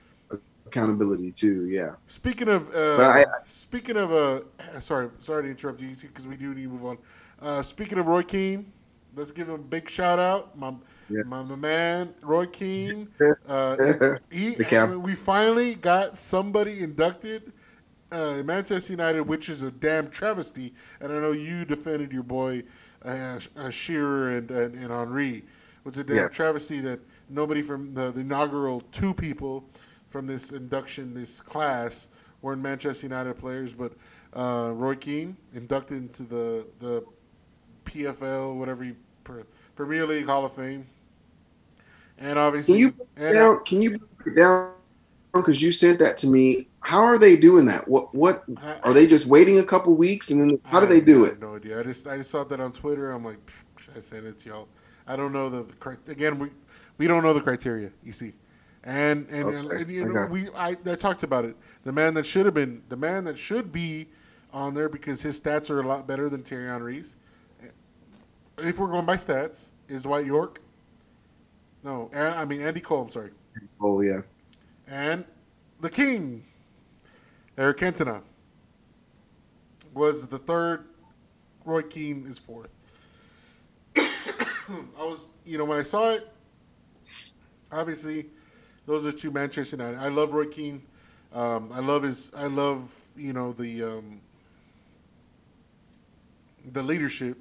accountability 0.66 1.32
too. 1.32 1.68
Yeah, 1.68 1.96
Speaking 2.08 2.50
of, 2.50 2.74
uh, 2.76 2.98
I- 3.02 3.24
speaking 3.46 3.98
of, 3.98 4.12
uh, 4.12 4.42
sorry, 4.80 5.10
sorry 5.20 5.44
to 5.44 5.50
interrupt 5.50 5.80
you 5.82 5.90
because 5.96 6.28
we 6.28 6.36
do 6.36 6.54
need 6.54 6.64
to 6.64 6.70
move 6.70 6.86
on. 6.86 6.98
Uh, 7.42 7.62
speaking 7.62 7.98
of 8.00 8.08
Roy 8.08 8.22
Keane, 8.22 8.72
let's 9.16 9.32
give 9.32 9.48
him 9.50 9.56
a 9.56 9.60
big 9.60 9.90
shout 9.90 10.20
out. 10.20 10.58
My, 10.58 10.74
Yes. 11.10 11.26
my, 11.28 11.40
my 11.52 11.56
man, 11.56 12.14
Roy 12.22 12.46
Keane. 12.46 13.08
Uh, 13.48 13.78
he, 14.32 14.56
we 14.98 15.14
finally 15.14 15.76
got 15.76 16.18
somebody 16.18 16.82
inducted. 16.82 17.54
Uh, 18.12 18.42
Manchester 18.46 18.94
United, 18.94 19.22
which 19.22 19.50
is 19.50 19.62
a 19.62 19.72
damn 19.72 20.10
travesty, 20.10 20.74
and 21.02 21.12
I 21.12 21.20
know 21.20 21.32
you 21.32 21.66
defended 21.66 22.12
your 22.14 22.24
boy 22.24 22.64
uh, 23.04 23.40
uh, 23.58 23.70
Shearer 23.70 24.38
and, 24.38 24.50
and, 24.52 24.76
and 24.76 24.92
Henry. 24.92 25.44
It's 25.86 25.98
a 25.98 26.04
damn 26.04 26.30
travesty 26.30 26.80
that 26.82 27.00
nobody 27.30 27.62
from 27.62 27.94
the, 27.94 28.12
the 28.12 28.22
inaugural 28.22 28.82
two 28.92 29.14
people 29.14 29.66
from 30.08 30.26
this 30.26 30.52
induction, 30.52 31.14
this 31.14 31.42
class, 31.42 32.10
weren't 32.42 32.62
Manchester 32.62 33.06
United 33.08 33.38
players, 33.38 33.74
but 33.74 33.94
uh, 34.34 34.72
Roy 34.74 34.96
Keane 34.96 35.36
inducted 35.54 35.98
into 35.98 36.24
the 36.24 36.68
the 36.80 37.04
PFL, 37.86 38.56
whatever 38.56 38.84
you 38.84 38.96
Premier 39.76 40.06
League 40.06 40.26
Hall 40.26 40.46
of 40.46 40.54
Fame, 40.54 40.86
and 42.18 42.40
obviously, 42.40 42.76
can 42.76 42.80
you 42.80 42.94
and, 43.18 43.34
down? 43.36 43.64
Can 43.66 43.82
you 43.82 44.00
break 44.24 44.38
down? 44.38 44.72
Because 45.34 45.62
you 45.62 45.72
sent 45.72 46.00
that 46.00 46.16
to 46.18 46.28
me. 46.28 46.70
How 46.80 47.04
are 47.04 47.18
they 47.18 47.36
doing 47.36 47.66
that? 47.66 47.86
What 47.88 48.14
what 48.16 48.44
I- 48.58 48.78
are 48.84 48.94
they 48.94 49.06
just 49.06 49.26
waiting 49.26 49.60
a 49.60 49.64
couple 49.64 49.94
weeks 49.96 50.32
and 50.32 50.40
then 50.40 50.60
how 50.64 50.80
do 50.80 50.86
they 50.88 51.02
do 51.02 51.26
I 51.26 51.28
it? 51.28 51.32
have 51.32 51.42
no 51.42 51.56
idea. 51.56 51.80
I 51.80 51.84
just 51.84 52.08
I 52.08 52.18
just 52.18 52.32
saw 52.32 52.44
that 52.46 52.60
on 52.62 52.72
Twitter. 52.72 53.12
I'm 53.12 53.26
like, 53.26 53.38
I 53.96 54.00
sent 54.00 54.26
it 54.26 54.40
to 54.40 54.50
y'all. 54.50 54.68
I 55.08 55.16
don't 55.18 55.34
know 55.34 55.50
the 55.50 55.66
again. 56.08 56.40
We 56.40 56.50
we 56.98 57.08
don't 57.08 57.24
know 57.24 57.34
the 57.34 57.42
criteria. 57.42 57.92
You 58.04 58.14
see, 58.14 58.34
and 58.86 59.28
and, 59.30 59.46
Okay, 59.46 59.82
and, 59.82 59.90
you 59.90 60.06
know 60.06 60.22
okay. 60.22 60.32
we 60.32 60.48
I, 60.56 60.76
I 60.90 60.96
talked 60.96 61.24
about 61.24 61.44
it. 61.44 61.58
The 61.84 61.92
man 61.92 62.14
that 62.14 62.26
should 62.26 62.46
have 62.46 62.54
been 62.54 62.82
the 62.88 62.96
man 62.98 63.26
that 63.26 63.38
should 63.38 63.72
be 63.72 64.08
on 64.54 64.74
there 64.74 64.88
because 64.88 65.22
his 65.22 65.40
stats 65.40 65.70
are 65.70 65.82
a 65.82 65.88
lot 65.88 66.08
better 66.08 66.30
than 66.30 66.44
Thierry 66.44 66.68
Henry's. 66.68 67.18
If 68.58 68.80
we're 68.80 68.88
going 68.88 69.06
by 69.06 69.16
stats, 69.16 69.72
is 69.88 70.04
Dwight 70.04 70.26
Yorke. 70.26 70.62
No, 71.84 72.10
and, 72.14 72.34
I 72.34 72.46
mean 72.46 72.62
Andy 72.62 72.80
Cole. 72.80 73.04
I'm 73.04 73.10
sorry, 73.10 73.32
Oh 73.82 74.02
yeah, 74.02 74.22
and 74.88 75.24
the 75.82 75.90
King, 75.90 76.44
Eric 77.58 77.78
Cantona, 77.78 78.22
was 79.94 80.28
the 80.28 80.40
third. 80.40 80.86
Roy 81.64 81.82
Keane 81.82 82.26
is 82.28 82.38
fourth. 82.38 82.72
I 83.98 84.04
was, 85.00 85.32
you 85.46 85.58
know, 85.58 85.66
when 85.66 85.80
I 85.80 85.84
saw 85.84 86.12
it, 86.12 86.32
obviously, 87.72 88.28
those 88.86 89.06
are 89.06 89.12
two 89.12 89.32
Manchester 89.32 89.78
United. 89.78 90.00
I 90.00 90.10
love 90.10 90.34
Roy 90.34 90.46
Keane. 90.46 90.82
Um, 91.34 91.70
I 91.74 91.80
love 91.80 92.04
his. 92.04 92.32
I 92.36 92.46
love, 92.46 92.94
you 93.18 93.34
know, 93.34 93.52
the 93.52 93.84
um, 93.84 94.22
the 96.72 96.84
leadership. 96.84 97.38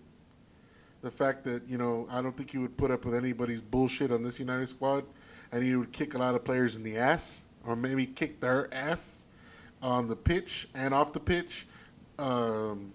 The 1.05 1.11
fact 1.11 1.45
that 1.45 1.69
you 1.69 1.77
know, 1.77 2.07
I 2.11 2.23
don't 2.23 2.35
think 2.35 2.51
he 2.51 2.57
would 2.57 2.75
put 2.79 2.91
up 2.91 3.05
with 3.05 3.15
anybody's 3.15 3.61
bullshit 3.61 4.11
on 4.11 4.23
this 4.23 4.41
United 4.41 4.67
squad, 4.67 5.05
and 5.53 5.63
he 5.63 5.77
would 5.77 5.93
kick 5.93 6.15
a 6.15 6.19
lot 6.19 6.35
of 6.35 6.45
players 6.45 6.77
in 6.77 6.83
the 6.83 6.97
ass, 6.97 7.45
or 7.67 7.77
maybe 7.77 8.07
kick 8.07 8.41
their 8.41 8.73
ass 8.73 9.27
on 9.83 10.09
the 10.09 10.17
pitch 10.17 10.67
and 10.75 10.95
off 10.95 11.13
the 11.13 11.21
pitch, 11.21 11.67
um, 12.19 12.91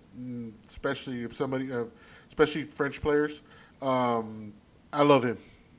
especially 0.66 1.22
if 1.22 1.36
somebody, 1.36 1.72
uh, 1.72 1.84
especially 2.30 2.64
French 2.64 3.00
players. 3.00 3.44
Um, 3.80 4.54
I 4.92 5.04
love 5.04 5.22
him. 5.22 5.38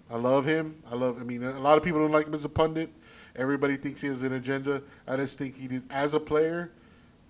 I 0.09 0.17
love 0.17 0.45
him. 0.45 0.81
I 0.89 0.95
love. 0.95 1.21
I 1.21 1.25
mean, 1.25 1.43
a 1.43 1.59
lot 1.59 1.79
of 1.79 1.83
people 1.83 1.99
don't 1.99 2.13
like 2.13 2.29
him 2.29 2.35
as 2.35 2.45
a 2.45 2.49
pundit. 2.49 2.91
Everybody 3.35 3.77
thinks 3.77 4.01
he 4.01 4.07
has 4.07 4.23
an 4.23 4.35
agenda. 4.35 4.85
I 5.09 5.17
just 5.17 5.37
think 5.37 5.57
he 5.57 5.67
did 5.67 5.83
as 5.91 6.15
a 6.15 6.21
player, 6.21 6.71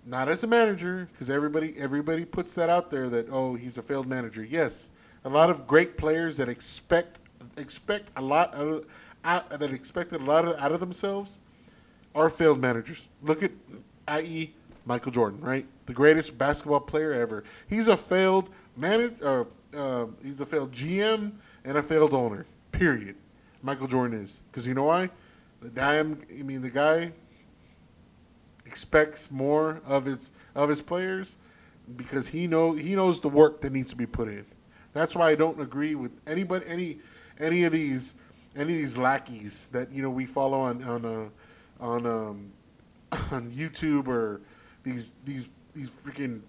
not 0.07 0.29
as 0.29 0.45
a 0.45 0.47
manager, 0.47 1.09
because 1.13 1.31
everybody 1.31 1.75
everybody 1.79 2.25
puts 2.25 2.55
that 2.55 2.71
out 2.71 2.91
there 2.91 3.09
that 3.09 3.29
oh 3.31 3.55
he's 3.55 3.79
a 3.79 3.83
failed 3.83 4.07
manager. 4.07 4.45
Yes, 4.45 4.91
a 5.25 5.29
lot 5.29 5.51
of 5.51 5.67
great 5.67 5.97
players 5.97 6.37
that 6.39 6.49
expect 6.49 7.21
expect 7.57 8.11
a 8.17 8.23
lot 8.23 8.55
out 8.55 8.69
of, 8.69 8.87
out, 9.25 9.51
that 9.51 9.73
expected 9.73 10.21
a 10.21 10.25
lot 10.25 10.47
of, 10.47 10.59
out 10.59 10.73
of 10.73 10.81
themselves 10.81 11.41
are 12.15 12.31
failed 12.31 12.61
managers. 12.61 13.09
Look 13.23 13.43
at, 13.43 13.53
i.e., 14.09 14.53
Michael 14.87 15.13
Jordan, 15.13 15.41
right? 15.41 15.67
The 15.87 15.93
greatest 15.93 16.37
basketball 16.39 16.81
player 16.81 17.13
ever. 17.13 17.45
He's 17.69 17.89
a 17.89 17.97
failed 17.97 18.51
manager. 18.77 19.47
Uh, 19.75 19.77
uh, 19.77 20.07
he's 20.23 20.41
a 20.41 20.47
failed 20.47 20.73
GM 20.73 21.33
and 21.65 21.79
a 21.79 21.83
failed 21.83 22.15
owner. 22.15 22.47
Period. 22.73 23.15
Michael 23.63 23.87
Jordan 23.87 24.19
is 24.19 24.41
because 24.51 24.67
you 24.67 24.75
know 24.75 24.85
why? 24.85 25.11
The 25.61 25.71
damn. 25.71 26.19
I 26.39 26.43
mean, 26.43 26.63
the 26.63 26.71
guy 26.71 27.13
expects 28.71 29.33
more 29.33 29.83
of 29.85 30.05
his 30.05 30.31
of 30.55 30.69
his 30.69 30.81
players 30.81 31.39
because 31.97 32.29
he 32.29 32.47
know 32.47 32.73
he 32.73 32.95
knows 32.95 33.21
the 33.21 33.29
work 33.29 33.61
that 33.63 33.73
needs 33.73 33.91
to 33.91 33.97
be 33.97 34.07
put 34.07 34.29
in. 34.29 34.47
That's 34.93 35.17
why 35.17 35.31
I 35.31 35.35
don't 35.35 35.61
agree 35.61 35.97
with 35.97 36.13
anybody 36.29 36.65
any 36.69 36.99
any 37.41 37.65
of 37.65 37.73
these 37.73 38.15
any 38.55 38.73
of 38.75 38.79
these 38.79 38.97
lackeys 38.97 39.69
that 39.73 39.91
you 39.91 40.03
know 40.03 40.11
we 40.11 40.25
follow 40.25 40.61
on 40.61 40.85
on 40.85 41.05
uh, 41.05 41.29
on 41.81 42.07
um, 42.07 42.53
on 43.33 43.51
YouTube 43.51 44.07
or 44.07 44.41
these 44.85 45.15
these 45.25 45.49
these 45.75 45.91
freaking 45.91 46.41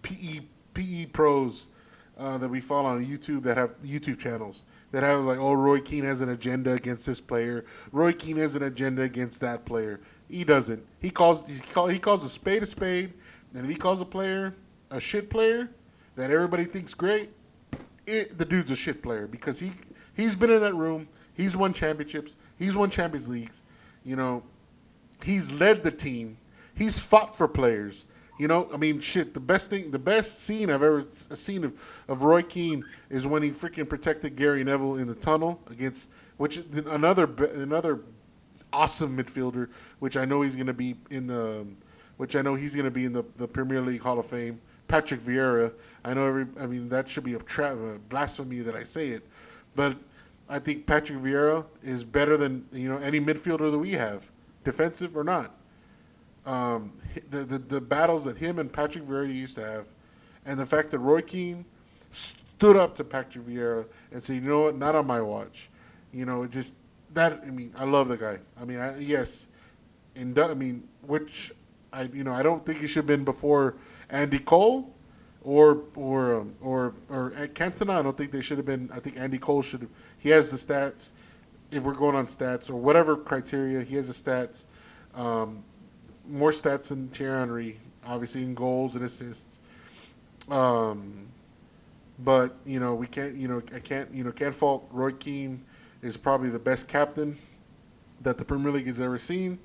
PE 0.00 0.40
PE 0.72 1.06
pros 1.12 1.68
uh, 2.16 2.38
that 2.38 2.48
we 2.48 2.62
follow 2.62 2.88
on 2.88 3.04
YouTube 3.04 3.42
that 3.42 3.58
have 3.58 3.78
YouTube 3.80 4.18
channels 4.18 4.64
that 4.92 5.02
have 5.02 5.20
like 5.20 5.38
oh 5.38 5.52
Roy 5.52 5.80
Keane 5.80 6.04
has 6.04 6.22
an 6.22 6.30
agenda 6.30 6.72
against 6.72 7.04
this 7.04 7.20
player, 7.20 7.66
Roy 7.92 8.12
Keane 8.12 8.38
has 8.38 8.54
an 8.54 8.62
agenda 8.62 9.02
against 9.02 9.42
that 9.42 9.66
player. 9.66 10.00
He 10.28 10.44
doesn't. 10.44 10.84
He 11.00 11.10
calls 11.10 11.46
he, 11.46 11.60
call, 11.60 11.86
he 11.86 11.98
calls 11.98 12.24
a 12.24 12.28
spade 12.28 12.62
a 12.62 12.66
spade, 12.66 13.12
and 13.54 13.64
if 13.64 13.70
he 13.70 13.76
calls 13.76 14.00
a 14.00 14.04
player 14.04 14.54
a 14.90 15.00
shit 15.00 15.30
player 15.30 15.68
that 16.16 16.30
everybody 16.30 16.64
thinks 16.64 16.94
great, 16.94 17.30
it, 18.06 18.38
the 18.38 18.44
dude's 18.44 18.70
a 18.70 18.76
shit 18.76 19.02
player 19.02 19.26
because 19.26 19.58
he 19.58 19.72
he's 20.16 20.34
been 20.34 20.50
in 20.50 20.60
that 20.60 20.74
room. 20.74 21.08
He's 21.34 21.56
won 21.56 21.72
championships. 21.72 22.36
He's 22.58 22.76
won 22.76 22.90
Champions 22.90 23.28
Leagues. 23.28 23.62
You 24.04 24.16
know, 24.16 24.42
he's 25.22 25.52
led 25.58 25.82
the 25.82 25.90
team. 25.90 26.36
He's 26.76 26.98
fought 26.98 27.36
for 27.36 27.48
players. 27.48 28.06
You 28.38 28.48
know, 28.48 28.68
I 28.72 28.76
mean, 28.76 29.00
shit. 29.00 29.32
The 29.32 29.40
best 29.40 29.70
thing, 29.70 29.90
the 29.90 29.98
best 29.98 30.40
scene 30.40 30.70
I've 30.70 30.82
ever 30.82 31.02
seen 31.02 31.64
of, 31.64 32.04
of 32.08 32.22
Roy 32.22 32.42
Keane 32.42 32.84
is 33.08 33.26
when 33.26 33.42
he 33.42 33.50
freaking 33.50 33.88
protected 33.88 34.36
Gary 34.36 34.64
Neville 34.64 34.96
in 34.96 35.06
the 35.06 35.14
tunnel 35.14 35.60
against 35.70 36.10
which 36.36 36.62
another 36.86 37.30
another 37.54 38.00
awesome 38.74 39.16
midfielder, 39.16 39.70
which 40.00 40.16
I 40.16 40.24
know 40.24 40.42
he's 40.42 40.56
going 40.56 40.66
to 40.66 40.72
be 40.72 40.96
in 41.10 41.26
the, 41.26 41.66
which 42.16 42.36
I 42.36 42.42
know 42.42 42.54
he's 42.54 42.74
going 42.74 42.84
to 42.84 42.90
be 42.90 43.04
in 43.04 43.12
the, 43.12 43.24
the 43.36 43.48
Premier 43.48 43.80
League 43.80 44.02
Hall 44.02 44.18
of 44.18 44.26
Fame. 44.26 44.60
Patrick 44.88 45.20
Vieira. 45.20 45.72
I 46.04 46.14
know 46.14 46.26
every. 46.26 46.46
I 46.60 46.66
mean, 46.66 46.88
that 46.88 47.08
should 47.08 47.24
be 47.24 47.34
a, 47.34 47.38
tra- 47.38 47.76
a 47.76 47.98
blasphemy 47.98 48.58
that 48.60 48.74
I 48.74 48.84
say 48.84 49.08
it, 49.08 49.26
but 49.74 49.96
I 50.48 50.58
think 50.58 50.86
Patrick 50.86 51.18
Vieira 51.18 51.64
is 51.82 52.04
better 52.04 52.36
than 52.36 52.66
you 52.72 52.88
know 52.88 52.98
any 52.98 53.20
midfielder 53.20 53.70
that 53.70 53.78
we 53.78 53.92
have, 53.92 54.30
defensive 54.62 55.16
or 55.16 55.24
not. 55.24 55.54
Um, 56.46 56.92
the, 57.30 57.38
the 57.38 57.58
the 57.58 57.80
battles 57.80 58.24
that 58.24 58.36
him 58.36 58.58
and 58.58 58.70
Patrick 58.72 59.04
Vieira 59.04 59.32
used 59.32 59.54
to 59.56 59.64
have, 59.64 59.86
and 60.44 60.58
the 60.58 60.66
fact 60.66 60.90
that 60.90 60.98
Roy 60.98 61.22
Keane 61.22 61.64
stood 62.10 62.76
up 62.76 62.94
to 62.96 63.04
Patrick 63.04 63.44
Vieira 63.46 63.86
and 64.12 64.22
said, 64.22 64.36
"You 64.36 64.42
know 64.42 64.62
what? 64.64 64.76
Not 64.76 64.94
on 64.94 65.06
my 65.06 65.20
watch." 65.20 65.70
You 66.12 66.26
know, 66.26 66.42
it 66.42 66.50
just 66.50 66.74
that. 67.14 67.40
I 67.46 67.50
mean, 67.50 67.72
I 67.76 67.84
love 67.84 68.08
the 68.08 68.16
guy. 68.16 68.38
I 68.60 68.64
mean, 68.64 68.78
I, 68.78 68.98
yes, 68.98 69.46
and 70.16 70.38
I 70.38 70.54
mean, 70.54 70.86
which 71.02 71.52
I 71.92 72.02
you 72.12 72.24
know 72.24 72.32
I 72.32 72.42
don't 72.42 72.64
think 72.64 72.80
he 72.80 72.86
should 72.86 73.00
have 73.00 73.06
been 73.06 73.24
before 73.24 73.76
Andy 74.10 74.38
Cole 74.38 74.92
or 75.42 75.82
or 75.94 76.40
um, 76.40 76.54
or 76.60 76.94
or 77.08 77.32
at 77.36 77.54
Cantona. 77.54 77.98
I 77.98 78.02
don't 78.02 78.16
think 78.16 78.32
they 78.32 78.40
should 78.40 78.56
have 78.58 78.66
been. 78.66 78.90
I 78.92 79.00
think 79.00 79.18
Andy 79.18 79.38
Cole 79.38 79.62
should 79.62 79.82
have. 79.82 79.90
He 80.18 80.28
has 80.30 80.50
the 80.50 80.56
stats. 80.56 81.12
If 81.70 81.82
we're 81.82 81.94
going 81.94 82.14
on 82.14 82.26
stats 82.26 82.70
or 82.70 82.76
whatever 82.76 83.16
criteria, 83.16 83.82
he 83.82 83.96
has 83.96 84.08
the 84.08 84.30
stats. 84.30 84.66
Um, 85.14 85.62
more 86.28 86.50
stats 86.50 86.88
than 86.88 87.08
Thierry 87.08 87.38
Henry, 87.38 87.80
obviously 88.06 88.42
in 88.42 88.54
goals 88.54 88.96
and 88.96 89.04
assists. 89.04 89.60
Um, 90.50 91.26
but 92.20 92.56
you 92.64 92.80
know 92.80 92.94
we 92.94 93.06
can't. 93.06 93.34
You 93.34 93.48
know 93.48 93.62
I 93.74 93.78
can't. 93.78 94.12
You 94.12 94.24
know 94.24 94.32
can't 94.32 94.54
fault 94.54 94.88
Roy 94.90 95.12
Keane 95.12 95.64
is 96.04 96.18
probably 96.18 96.50
the 96.50 96.58
best 96.58 96.86
captain 96.86 97.36
that 98.20 98.36
the 98.36 98.44
Premier 98.44 98.70
League 98.70 98.86
has 98.86 99.00
ever 99.00 99.18
seen. 99.18 99.58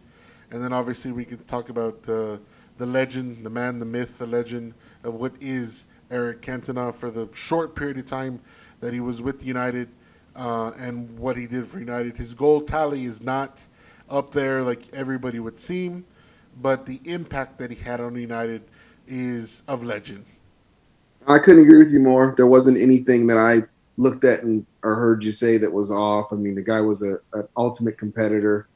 And 0.51 0.63
then 0.63 0.71
obviously 0.71 1.11
we 1.11 1.25
could 1.25 1.45
talk 1.47 1.69
about 1.69 1.97
uh, 2.07 2.37
the 2.77 2.85
legend, 2.85 3.45
the 3.45 3.49
man, 3.49 3.77
the 3.77 3.85
myth, 3.85 4.17
the 4.17 4.25
legend 4.25 4.73
of 5.03 5.15
what 5.15 5.33
is 5.41 5.87
Eric 6.09 6.41
Cantona 6.41 6.95
for 6.95 7.11
the 7.11 7.29
short 7.33 7.75
period 7.75 7.97
of 7.97 8.05
time 8.05 8.39
that 8.79 8.93
he 8.93 9.01
was 9.01 9.21
with 9.21 9.45
United 9.45 9.89
uh, 10.37 10.71
and 10.79 11.19
what 11.19 11.35
he 11.35 11.45
did 11.45 11.65
for 11.65 11.79
United. 11.79 12.15
His 12.15 12.33
goal 12.33 12.61
tally 12.61 13.03
is 13.03 13.21
not 13.21 13.63
up 14.09 14.31
there 14.31 14.61
like 14.61 14.81
everybody 14.93 15.39
would 15.39 15.59
seem, 15.59 16.05
but 16.61 16.85
the 16.85 17.01
impact 17.03 17.57
that 17.57 17.69
he 17.69 17.83
had 17.83 17.99
on 17.99 18.15
United 18.15 18.63
is 19.07 19.63
of 19.67 19.83
legend. 19.83 20.25
I 21.27 21.37
couldn't 21.37 21.63
agree 21.63 21.79
with 21.79 21.91
you 21.91 21.99
more. 21.99 22.33
There 22.37 22.47
wasn't 22.47 22.77
anything 22.77 23.27
that 23.27 23.37
I 23.37 23.63
looked 23.97 24.23
at 24.23 24.43
and 24.43 24.65
or 24.83 24.95
heard 24.95 25.23
you 25.23 25.31
say 25.31 25.57
that 25.57 25.71
was 25.71 25.91
off. 25.91 26.31
I 26.31 26.35
mean, 26.35 26.55
the 26.55 26.63
guy 26.63 26.81
was 26.81 27.01
a 27.01 27.19
an 27.33 27.47
ultimate 27.57 27.97
competitor. 27.97 28.67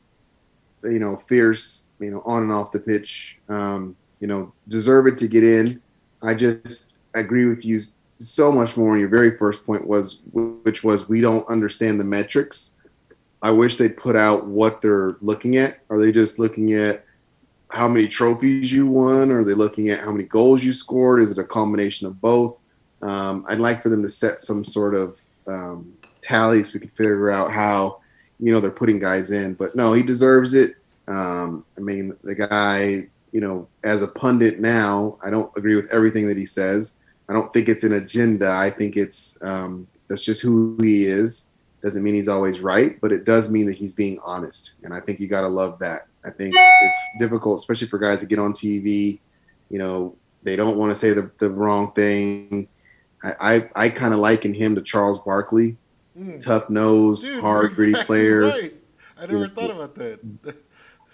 You 0.84 1.00
know, 1.00 1.18
fierce. 1.28 1.86
You 2.00 2.12
know, 2.12 2.24
on 2.26 2.44
and 2.44 2.52
off 2.52 2.72
the 2.72 2.80
pitch. 2.80 3.38
Um, 3.50 3.96
you 4.20 4.28
know, 4.28 4.54
deserved 4.68 5.18
to 5.18 5.28
get 5.28 5.44
in. 5.44 5.82
I 6.22 6.34
just 6.34 6.94
agree 7.14 7.46
with 7.46 7.66
you 7.66 7.84
so 8.20 8.52
much 8.52 8.78
more. 8.78 8.98
your 8.98 9.10
very 9.10 9.38
first 9.38 9.66
point 9.66 9.86
was, 9.86 10.20
which 10.32 10.84
was, 10.84 11.10
we 11.10 11.22
don't 11.22 11.48
understand 11.50 12.00
the 12.00 12.06
metrics. 12.06 12.74
I 13.42 13.52
wish 13.52 13.78
they'd 13.78 13.98
put 13.98 14.16
out 14.16 14.48
what 14.48 14.82
they're 14.82 15.18
looking 15.22 15.58
at. 15.58 15.80
Are 15.90 16.00
they 16.00 16.12
just 16.12 16.40
looking 16.40 16.74
at 16.74 17.06
how 17.70 17.88
many 17.88 18.08
trophies 18.08 18.72
you 18.72 18.88
won? 18.88 19.32
Are 19.32 19.44
they 19.44 19.54
looking 19.54 19.90
at 19.90 20.00
how 20.00 20.12
many 20.12 20.24
goals 20.24 20.64
you 20.64 20.72
scored? 20.72 21.22
Is 21.22 21.32
it 21.32 21.38
a 21.38 21.44
combination 21.44 22.08
of 22.08 22.22
both? 22.22 22.62
Um, 23.02 23.46
I'd 23.50 23.60
like 23.60 23.82
for 23.82 23.90
them 23.90 24.04
to 24.04 24.10
set 24.10 24.40
some 24.40 24.64
sort 24.64 24.96
of 24.96 25.22
um, 25.48 25.94
tally 26.22 26.64
so 26.64 26.74
we 26.76 26.80
can 26.80 26.90
figure 26.90 27.30
out 27.30 27.52
how 27.52 28.00
you 28.40 28.54
know 28.54 28.60
they're 28.60 28.72
putting 28.72 29.00
guys 29.00 29.32
in. 29.32 29.54
But 29.54 29.76
no, 29.76 29.94
he 29.94 30.04
deserves 30.04 30.54
it. 30.54 30.76
Um, 31.08 31.66
I 31.78 31.82
mean, 31.82 32.16
the 32.24 32.36
guy, 32.36 33.08
you 33.32 33.42
know, 33.42 33.68
as 33.84 34.02
a 34.02 34.08
pundit 34.08 34.60
now, 34.60 35.18
I 35.24 35.30
don't 35.30 35.52
agree 35.58 35.76
with 35.76 35.92
everything 35.92 36.28
that 36.28 36.38
he 36.38 36.46
says. 36.46 36.96
I 37.30 37.34
don't 37.34 37.52
think 37.54 37.70
it's 37.70 37.84
an 37.84 37.94
agenda. 37.94 38.52
I 38.52 38.70
think 38.70 38.98
it's 38.98 39.42
um, 39.44 39.88
that's 40.08 40.22
just 40.22 40.42
who 40.42 40.78
he 40.82 41.06
is. 41.06 41.50
Doesn't 41.84 42.04
mean 42.04 42.14
he's 42.14 42.30
always 42.30 42.62
right, 42.62 43.00
but 43.02 43.12
it 43.12 43.26
does 43.26 43.52
mean 43.52 43.68
that 43.68 43.76
he's 43.76 43.92
being 43.92 44.18
honest, 44.24 44.76
and 44.84 44.94
I 44.94 45.02
think 45.02 45.20
you 45.20 45.28
got 45.28 45.42
to 45.42 45.50
love 45.50 45.80
that. 45.80 46.08
I 46.26 46.32
think 46.32 46.54
it's 46.58 47.00
difficult, 47.20 47.60
especially 47.60 47.88
for 47.90 48.00
guys 48.00 48.22
to 48.22 48.26
get 48.26 48.40
on 48.40 48.54
TV. 48.54 49.20
You 49.70 49.80
know, 49.80 50.16
they 50.44 50.56
don't 50.56 50.78
want 50.78 50.92
to 50.92 50.96
say 50.96 51.12
the, 51.14 51.32
the 51.40 51.50
wrong 51.50 51.92
thing. 51.94 52.68
I 53.24 53.34
I, 53.56 53.70
I 53.86 53.90
kind 53.90 54.14
of 54.14 54.20
liken 54.20 54.54
him 54.54 54.76
to 54.76 54.82
Charles 54.82 55.20
Barkley, 55.20 55.78
Mm. 56.18 56.40
tough 56.40 56.70
nose, 56.70 57.24
Dude, 57.24 57.42
hard, 57.42 57.64
you're 57.64 57.70
gritty 57.72 58.04
player. 58.06 58.42
Right. 58.42 58.74
I 59.20 59.26
never 59.26 59.48
thought 59.48 59.72
about 59.72 59.96
that. 59.96 60.20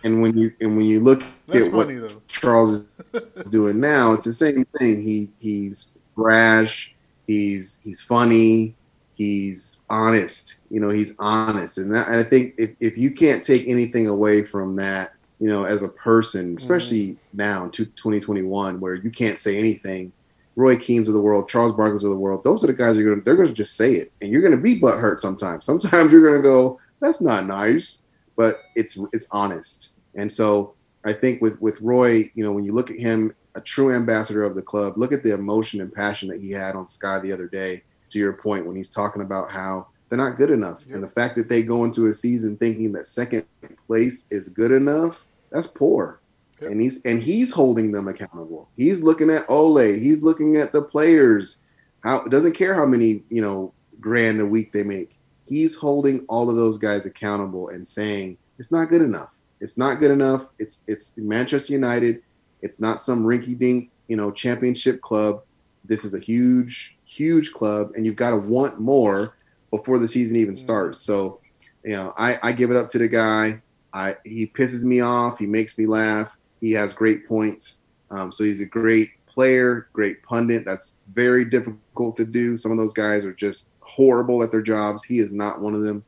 And 0.04 0.22
when 0.22 0.38
you 0.38 0.50
and 0.62 0.78
when 0.78 0.86
you 0.86 1.02
look 1.02 1.24
That's 1.48 1.68
at 1.68 1.74
what 1.74 1.90
though. 1.90 2.22
Charles 2.30 2.86
is 3.14 3.50
doing 3.52 3.82
now, 3.82 4.14
it's 4.14 4.24
the 4.24 4.32
same 4.32 4.64
thing. 4.78 5.02
He 5.04 5.30
he's 5.40 5.92
brash, 6.16 6.96
he's 7.28 7.82
he's 7.84 8.02
funny, 8.02 8.76
he's 9.16 9.80
honest. 9.90 10.60
You 10.70 10.80
know, 10.80 10.90
he's 10.90 11.16
honest, 11.20 11.80
and, 11.80 11.94
that, 11.94 12.08
and 12.08 12.16
I 12.16 12.24
think 12.24 12.54
if 12.58 12.72
if 12.80 12.98
you 12.98 13.12
can't 13.12 13.44
take 13.44 13.68
anything 13.68 14.08
away 14.08 14.42
from 14.44 14.78
that, 14.78 15.16
you 15.40 15.50
know, 15.50 15.66
as 15.66 15.82
a 15.82 15.90
person, 15.90 16.56
especially 16.58 17.18
now 17.34 17.66
in 17.66 17.72
two- 17.72 17.86
2021, 17.88 18.80
where 18.80 18.96
you 18.96 19.10
can't 19.10 19.38
say 19.38 19.58
anything 19.58 20.14
Roy 20.60 20.76
Keanes 20.76 21.08
of 21.08 21.14
the 21.14 21.22
world, 21.22 21.48
Charles 21.48 21.72
Barkley's 21.72 22.04
of 22.04 22.10
the 22.10 22.18
world, 22.18 22.44
those 22.44 22.64
are 22.64 22.68
the 22.68 22.74
guys 22.74 22.98
you're 22.98 23.10
gonna 23.10 23.24
they're 23.24 23.38
gonna 23.38 23.54
just 23.54 23.78
say 23.78 23.94
it, 23.94 24.12
and 24.22 24.30
you're 24.32 24.42
gonna 24.42 24.58
be 24.62 24.80
butthurt 24.80 25.20
sometimes. 25.22 25.64
Sometimes 25.66 26.12
you're 26.12 26.28
gonna 26.30 26.44
go, 26.44 26.80
"That's 27.00 27.22
not 27.22 27.46
nice," 27.46 28.00
but 28.36 28.58
it's 28.76 29.00
it's 29.14 29.28
honest. 29.32 29.92
And 30.16 30.30
so 30.30 30.74
I 31.06 31.14
think 31.14 31.42
with 31.42 31.62
with 31.62 31.80
Roy, 31.82 32.30
you 32.36 32.44
know, 32.44 32.52
when 32.52 32.66
you 32.66 32.74
look 32.74 32.92
at 32.92 33.00
him, 33.00 33.34
a 33.56 33.62
true 33.62 33.94
ambassador 33.94 34.44
of 34.44 34.54
the 34.56 34.62
club, 34.62 34.94
look 34.98 35.14
at 35.14 35.24
the 35.24 35.34
emotion 35.34 35.80
and 35.80 35.94
passion 35.94 36.28
that 36.30 36.42
he 36.42 36.52
had 36.52 36.76
on 36.76 36.88
Sky 36.90 37.20
the 37.20 37.32
other 37.32 37.48
day. 37.48 37.82
To 38.10 38.20
your 38.20 38.34
point, 38.34 38.66
when 38.66 38.76
he's 38.76 38.90
talking 38.90 39.22
about 39.22 39.50
how 39.52 39.88
they're 40.10 40.18
not 40.18 40.38
good 40.38 40.50
enough, 40.50 40.84
Yep. 40.88 40.96
and 40.96 41.04
the 41.04 41.10
fact 41.10 41.36
that 41.36 41.48
they 41.48 41.62
go 41.64 41.86
into 41.86 42.08
a 42.08 42.14
season 42.14 42.58
thinking 42.58 42.92
that 42.94 43.06
second 43.08 43.46
place 43.88 44.28
is 44.32 44.50
good 44.50 44.72
enough, 44.72 45.24
that's 45.52 45.68
poor. 45.68 46.20
Yep. 46.62 46.72
And 46.72 46.82
he's 46.82 47.02
and 47.04 47.22
he's 47.22 47.54
holding 47.54 47.92
them 47.92 48.08
accountable. 48.08 48.70
He's 48.76 49.02
looking 49.02 49.30
at 49.30 49.46
Ole. 49.50 49.78
He's 49.78 50.24
looking 50.24 50.58
at 50.58 50.74
the 50.74 50.82
players. 50.82 51.62
How 52.04 52.24
doesn't 52.26 52.54
care 52.54 52.74
how 52.74 52.86
many 52.86 53.24
you 53.30 53.42
know 53.42 53.74
grand 54.00 54.40
a 54.40 54.46
week 54.46 54.72
they 54.72 54.84
make. 54.84 55.18
He's 55.46 55.76
holding 55.76 56.26
all 56.28 56.50
of 56.50 56.56
those 56.56 56.78
guys 56.78 57.06
accountable 57.06 57.70
and 57.70 57.88
saying 57.88 58.38
it's 58.58 58.72
not 58.72 58.90
good 58.90 59.02
enough. 59.02 59.34
It's 59.62 59.78
not 59.78 60.00
good 60.00 60.12
enough. 60.12 60.48
It's 60.60 60.84
it's 60.88 61.18
Manchester 61.18 61.74
United. 61.74 62.22
It's 62.62 62.80
not 62.80 63.02
some 63.02 63.24
rinky-dink 63.24 63.90
you 64.08 64.18
know 64.18 64.32
championship 64.32 65.02
club. 65.02 65.44
This 65.86 66.06
is 66.06 66.14
a 66.14 66.20
huge 66.20 66.98
huge 67.06 67.52
club, 67.54 67.92
and 67.96 68.06
you've 68.06 68.16
got 68.16 68.32
to 68.32 68.38
want 68.38 68.80
more 68.80 69.36
before 69.72 70.00
the 70.00 70.08
season 70.08 70.38
even 70.38 70.54
mm. 70.54 70.58
starts. 70.58 71.00
So, 71.00 71.40
you 71.84 71.96
know, 71.96 72.14
I, 72.18 72.38
I 72.42 72.52
give 72.52 72.72
it 72.72 72.78
up 72.78 72.90
to 72.90 72.98
the 72.98 73.08
guy. 73.08 73.62
I 73.94 74.18
he 74.24 74.48
pisses 74.48 74.86
me 74.86 75.02
off. 75.02 75.40
He 75.40 75.48
makes 75.48 75.78
me 75.78 75.88
laugh. 75.88 76.38
He 76.60 76.72
has 76.74 76.94
great 76.94 77.28
points. 77.28 77.82
Um, 78.12 78.32
so 78.32 78.44
he's 78.44 78.62
a 78.62 78.66
great 78.66 79.12
player, 79.28 79.88
great 79.94 80.22
pundit. 80.24 80.66
That's 80.66 80.98
very 81.14 81.46
difficult 81.46 82.16
to 82.18 82.26
do. 82.26 82.58
Some 82.58 82.72
of 82.72 82.78
those 82.78 82.94
guys 82.94 83.24
are 83.26 83.34
just 83.34 83.72
horrible 83.80 84.44
at 84.44 84.52
their 84.52 84.62
jobs. 84.62 85.04
He 85.04 85.20
is 85.20 85.34
not 85.34 85.62
one 85.62 85.74
of 85.74 85.84
them. 85.84 86.04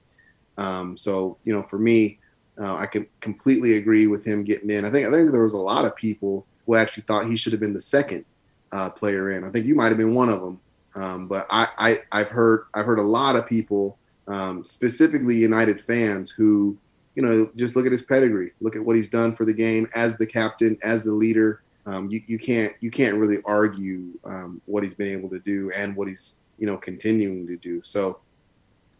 Um, 0.57 0.97
so 0.97 1.37
you 1.43 1.53
know, 1.53 1.63
for 1.63 1.79
me, 1.79 2.19
uh, 2.59 2.75
I 2.75 2.85
can 2.85 3.07
completely 3.19 3.77
agree 3.77 4.07
with 4.07 4.25
him 4.25 4.43
getting 4.43 4.69
in. 4.69 4.85
I 4.85 4.91
think 4.91 5.07
I 5.07 5.11
think 5.11 5.31
there 5.31 5.43
was 5.43 5.53
a 5.53 5.57
lot 5.57 5.85
of 5.85 5.95
people 5.95 6.45
who 6.65 6.75
actually 6.75 7.03
thought 7.03 7.27
he 7.27 7.37
should 7.37 7.53
have 7.53 7.59
been 7.59 7.73
the 7.73 7.81
second 7.81 8.25
uh, 8.71 8.89
player 8.89 9.31
in. 9.31 9.43
I 9.43 9.49
think 9.49 9.65
you 9.65 9.75
might 9.75 9.89
have 9.89 9.97
been 9.97 10.13
one 10.13 10.29
of 10.29 10.41
them. 10.41 10.59
Um, 10.95 11.27
but 11.27 11.47
I, 11.49 11.67
I 11.77 11.97
I've 12.11 12.29
heard 12.29 12.65
I've 12.73 12.85
heard 12.85 12.99
a 12.99 13.03
lot 13.03 13.35
of 13.35 13.47
people, 13.47 13.97
um, 14.27 14.63
specifically 14.65 15.35
United 15.35 15.79
fans, 15.81 16.29
who 16.29 16.77
you 17.15 17.21
know 17.23 17.49
just 17.55 17.75
look 17.75 17.85
at 17.85 17.91
his 17.91 18.03
pedigree, 18.03 18.51
look 18.61 18.75
at 18.75 18.83
what 18.83 18.95
he's 18.95 19.09
done 19.09 19.35
for 19.35 19.45
the 19.45 19.53
game 19.53 19.87
as 19.95 20.17
the 20.17 20.25
captain, 20.25 20.77
as 20.83 21.03
the 21.03 21.13
leader. 21.13 21.61
Um, 21.85 22.09
you, 22.11 22.21
you 22.27 22.37
can't 22.37 22.73
you 22.79 22.91
can't 22.91 23.17
really 23.17 23.39
argue 23.45 24.03
um, 24.23 24.61
what 24.65 24.83
he's 24.83 24.93
been 24.93 25.17
able 25.17 25.29
to 25.29 25.39
do 25.39 25.71
and 25.75 25.95
what 25.95 26.07
he's 26.07 26.39
you 26.57 26.67
know 26.67 26.77
continuing 26.77 27.47
to 27.47 27.57
do. 27.57 27.81
So 27.83 28.19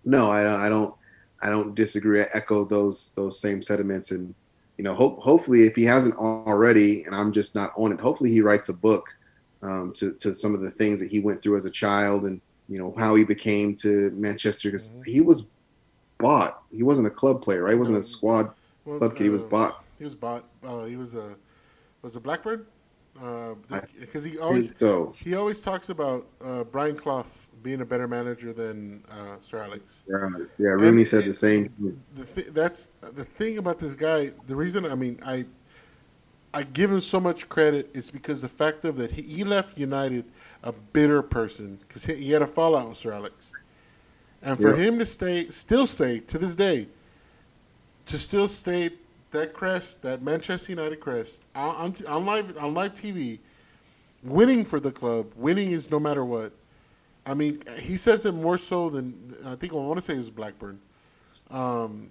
no, 0.04 0.32
I 0.32 0.44
don't 0.44 0.60
I 0.60 0.70
don't 0.70 0.94
I 1.42 1.50
don't 1.50 1.76
disagree. 1.76 2.22
I 2.22 2.28
echo 2.34 2.66
those 2.66 3.14
those 3.16 3.40
same 3.40 3.62
sentiments 3.62 4.12
and 4.12 4.34
you 4.78 4.84
know 4.84 4.96
hope 4.96 5.20
hopefully 5.20 5.64
if 5.68 5.76
he 5.76 5.84
hasn't 5.84 6.16
already 6.16 7.04
and 7.04 7.14
I'm 7.16 7.32
just 7.32 7.54
not 7.56 7.72
on 7.78 7.92
it, 7.92 8.00
hopefully 8.00 8.32
he 8.32 8.42
writes 8.42 8.70
a 8.70 8.74
book 8.74 9.06
um, 9.62 9.94
to 9.98 10.14
to 10.16 10.34
some 10.34 10.56
of 10.56 10.62
the 10.62 10.72
things 10.72 11.00
that 11.00 11.12
he 11.12 11.20
went 11.20 11.42
through 11.44 11.58
as 11.58 11.66
a 11.66 11.72
child 11.72 12.26
and 12.26 12.42
you 12.68 12.80
know 12.80 12.96
how 12.98 13.14
he 13.16 13.24
became 13.24 13.76
to 13.76 14.10
Manchester 14.16 14.70
because 14.70 14.94
Mhm. 14.94 15.06
he 15.06 15.22
was 15.22 15.48
bought. 16.22 16.64
He 16.72 16.84
wasn't 16.84 17.08
a 17.08 17.12
club 17.12 17.42
player, 17.42 17.64
right? 17.64 17.74
He 17.74 17.80
wasn't 17.80 17.98
a 18.00 18.04
squad 18.04 18.54
Well, 18.86 18.98
club 19.00 19.16
kid. 19.16 19.24
He 19.24 19.30
was 19.30 19.42
uh, 19.42 19.46
bought. 19.46 19.84
He 19.98 20.04
was 20.04 20.16
bought. 20.16 20.46
Uh, 20.64 20.86
he 20.86 20.96
was 20.96 21.16
a 21.16 21.36
was 22.02 22.16
a 22.16 22.20
Blackburn 22.20 22.66
because 24.00 24.24
he 24.24 24.40
always 24.40 24.74
so 24.78 25.14
he 25.18 25.36
always 25.36 25.62
talks 25.62 25.90
about 25.90 26.26
uh, 26.44 26.64
Brian 26.64 26.96
Clough 26.96 27.26
being 27.62 27.82
a 27.82 27.86
better 27.86 28.08
manager 28.08 28.54
than 28.54 29.04
uh, 29.12 29.36
Sir 29.40 29.60
Alex. 29.62 30.04
yeah, 30.08 30.28
yeah. 30.58 30.70
Rooney 30.70 31.02
And 31.02 31.08
said 31.08 31.26
the 31.26 31.34
same. 31.34 31.70
thing. 31.70 32.02
The 32.16 32.26
th- 32.26 32.48
that's 32.48 32.88
the 33.02 33.24
thing 33.26 33.58
about 33.60 33.78
this 33.78 33.96
guy. 33.96 34.32
The 34.48 34.56
reason 34.56 34.86
I 34.86 34.96
mean 34.96 35.20
I 35.26 35.46
I 36.54 36.64
give 36.64 36.92
him 36.92 37.02
so 37.02 37.20
much 37.20 37.48
credit 37.50 37.90
is 37.94 38.10
because 38.10 38.42
the 38.42 38.50
fact 38.50 38.84
of 38.86 38.96
that 38.98 39.12
he, 39.12 39.22
he 39.22 39.44
left 39.44 39.78
United 39.78 40.26
a 40.64 40.72
bitter 40.72 41.22
person 41.22 41.78
because 41.88 42.04
he, 42.06 42.16
he 42.16 42.32
had 42.32 42.42
a 42.42 42.48
fallout 42.48 42.90
with 42.90 42.98
Sir 42.98 43.12
Alex, 43.14 43.52
and 44.44 44.60
for 44.60 44.76
Yeah. 44.76 44.76
him 44.76 45.00
to 45.00 45.06
stay, 45.06 45.48
still 45.50 45.88
stay 45.88 46.20
to 46.22 46.38
this 46.38 46.56
day, 46.56 46.88
to 48.06 48.18
still 48.18 48.48
stay 48.48 48.92
that 49.32 49.54
crest, 49.54 50.02
that 50.02 50.22
Manchester 50.22 50.72
United 50.72 51.00
crest 51.00 51.44
on, 51.56 51.94
on 52.08 52.26
live 52.26 52.58
on 52.58 52.74
live 52.74 52.94
TV, 52.94 53.40
winning 54.24 54.66
for 54.66 54.80
the 54.80 54.92
club, 54.92 55.32
winning 55.36 55.72
is 55.72 55.90
no 55.90 56.00
matter 56.00 56.26
what. 56.26 56.54
I 57.26 57.34
mean, 57.36 57.62
he 57.80 57.98
says 57.98 58.26
it 58.26 58.34
more 58.34 58.58
so 58.58 58.90
than 58.90 59.36
I 59.46 59.56
think 59.56 59.74
I 59.74 59.76
want 59.76 59.98
to 59.98 60.02
say 60.02 60.14
it 60.16 60.18
was 60.18 60.30
Blackburn. 60.30 60.80
Um, 61.52 62.10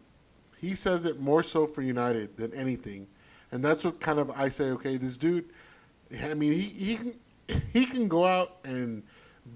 he 0.56 0.74
says 0.74 1.04
it 1.04 1.20
more 1.20 1.42
so 1.42 1.66
for 1.66 1.82
United 1.82 2.36
than 2.36 2.52
anything, 2.54 3.06
and 3.52 3.64
that's 3.64 3.84
what 3.84 4.00
kind 4.00 4.18
of 4.18 4.30
I 4.30 4.48
say. 4.48 4.70
Okay, 4.70 4.96
this 4.96 5.16
dude. 5.16 5.46
I 6.24 6.34
mean, 6.34 6.52
he 6.52 6.60
he 6.60 6.96
can 6.96 7.14
he 7.72 7.86
can 7.86 8.08
go 8.08 8.24
out 8.24 8.58
and 8.64 9.02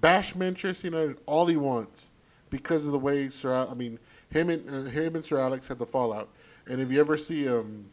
bash 0.00 0.34
Manchester 0.34 0.88
United 0.88 1.18
all 1.26 1.46
he 1.46 1.56
wants 1.56 2.10
because 2.54 2.86
of 2.86 2.92
the 2.92 2.98
way 2.98 3.28
Sir. 3.28 3.52
Al- 3.52 3.68
I 3.68 3.74
mean, 3.74 3.98
him 4.30 4.48
and 4.48 4.70
uh, 4.70 4.88
him 4.88 5.16
and 5.16 5.24
Sir 5.24 5.40
Alex 5.40 5.66
had 5.66 5.76
the 5.76 5.86
fallout. 5.86 6.28
And 6.68 6.80
if 6.80 6.88
you 6.88 7.00
ever 7.00 7.16
see 7.16 7.48
um, 7.48 7.84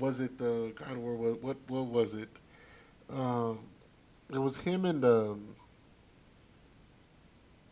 was 0.00 0.18
it 0.18 0.36
the 0.38 0.72
God? 0.74 0.96
Where 0.96 1.14
was 1.14 1.36
what? 1.40 1.56
What 1.68 1.86
was 1.86 2.14
it? 2.14 2.40
Um, 3.08 3.60
it 4.32 4.38
was 4.38 4.58
him 4.58 4.86
and 4.86 5.04
um, 5.04 5.54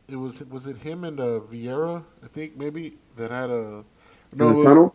it 0.08 0.14
was 0.14 0.44
was 0.44 0.68
it 0.68 0.76
him 0.76 1.02
and 1.02 1.18
uh, 1.18 1.40
Vieira? 1.50 2.04
I 2.22 2.28
think 2.28 2.56
maybe 2.56 2.96
that 3.16 3.32
had 3.32 3.50
a 3.50 3.82
no. 4.36 4.62
tunnel. 4.62 4.94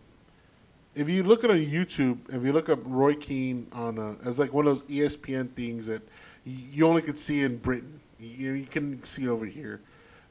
If 0.95 1.09
you 1.09 1.21
look 1.23 1.43
at 1.43 1.51
on 1.51 1.57
YouTube, 1.57 2.17
if 2.33 2.43
you 2.45 2.53
look 2.53 2.69
up 2.69 2.79
Roy 2.85 3.13
Keane 3.13 3.67
on 3.73 3.97
a, 3.97 4.15
as 4.25 4.39
like 4.39 4.53
one 4.53 4.65
of 4.65 4.71
those 4.71 4.83
ESPN 4.83 5.51
things 5.51 5.85
that 5.87 6.01
you 6.45 6.87
only 6.87 7.01
could 7.01 7.17
see 7.17 7.43
in 7.43 7.57
Britain, 7.57 7.99
you, 8.19 8.53
you 8.53 8.65
can 8.65 9.03
see 9.03 9.27
over 9.27 9.45
here, 9.45 9.81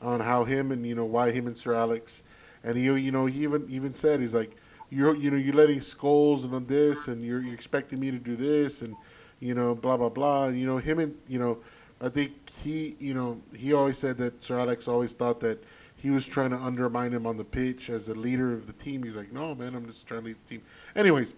on 0.02 0.20
how 0.20 0.44
him 0.44 0.72
and 0.72 0.86
you 0.86 0.94
know 0.94 1.04
why 1.04 1.30
him 1.30 1.46
and 1.46 1.56
Sir 1.56 1.74
Alex, 1.74 2.22
and 2.64 2.76
he 2.76 2.84
you 2.84 3.10
know 3.10 3.26
he 3.26 3.42
even 3.42 3.66
even 3.68 3.94
said 3.94 4.20
he's 4.20 4.34
like 4.34 4.56
you're 4.90 5.14
you 5.16 5.30
know 5.30 5.36
you're 5.36 5.54
letting 5.54 5.80
skulls 5.80 6.44
and 6.44 6.54
on 6.54 6.66
this 6.66 7.08
and 7.08 7.24
you're, 7.24 7.40
you're 7.40 7.54
expecting 7.54 7.98
me 7.98 8.10
to 8.10 8.18
do 8.18 8.36
this 8.36 8.82
and 8.82 8.94
you 9.40 9.54
know 9.54 9.74
blah 9.74 9.96
blah 9.96 10.08
blah 10.08 10.44
and 10.44 10.58
you 10.58 10.66
know 10.66 10.76
him 10.76 10.98
and 10.98 11.14
you 11.28 11.38
know 11.38 11.58
I 12.00 12.08
think 12.08 12.50
he 12.50 12.94
you 12.98 13.14
know 13.14 13.40
he 13.56 13.72
always 13.72 13.98
said 13.98 14.16
that 14.18 14.44
Sir 14.44 14.58
Alex 14.58 14.86
always 14.88 15.14
thought 15.14 15.40
that 15.40 15.62
he 15.96 16.10
was 16.10 16.26
trying 16.26 16.50
to 16.50 16.56
undermine 16.56 17.12
him 17.12 17.26
on 17.26 17.36
the 17.36 17.44
pitch 17.44 17.90
as 17.90 18.08
a 18.08 18.14
leader 18.14 18.52
of 18.52 18.66
the 18.66 18.72
team. 18.74 19.02
He's 19.02 19.16
like, 19.16 19.32
no, 19.32 19.54
man, 19.54 19.74
I'm 19.74 19.86
just 19.86 20.06
trying 20.06 20.20
to 20.20 20.26
lead 20.26 20.38
the 20.38 20.44
team. 20.44 20.62
Anyways, 20.94 21.34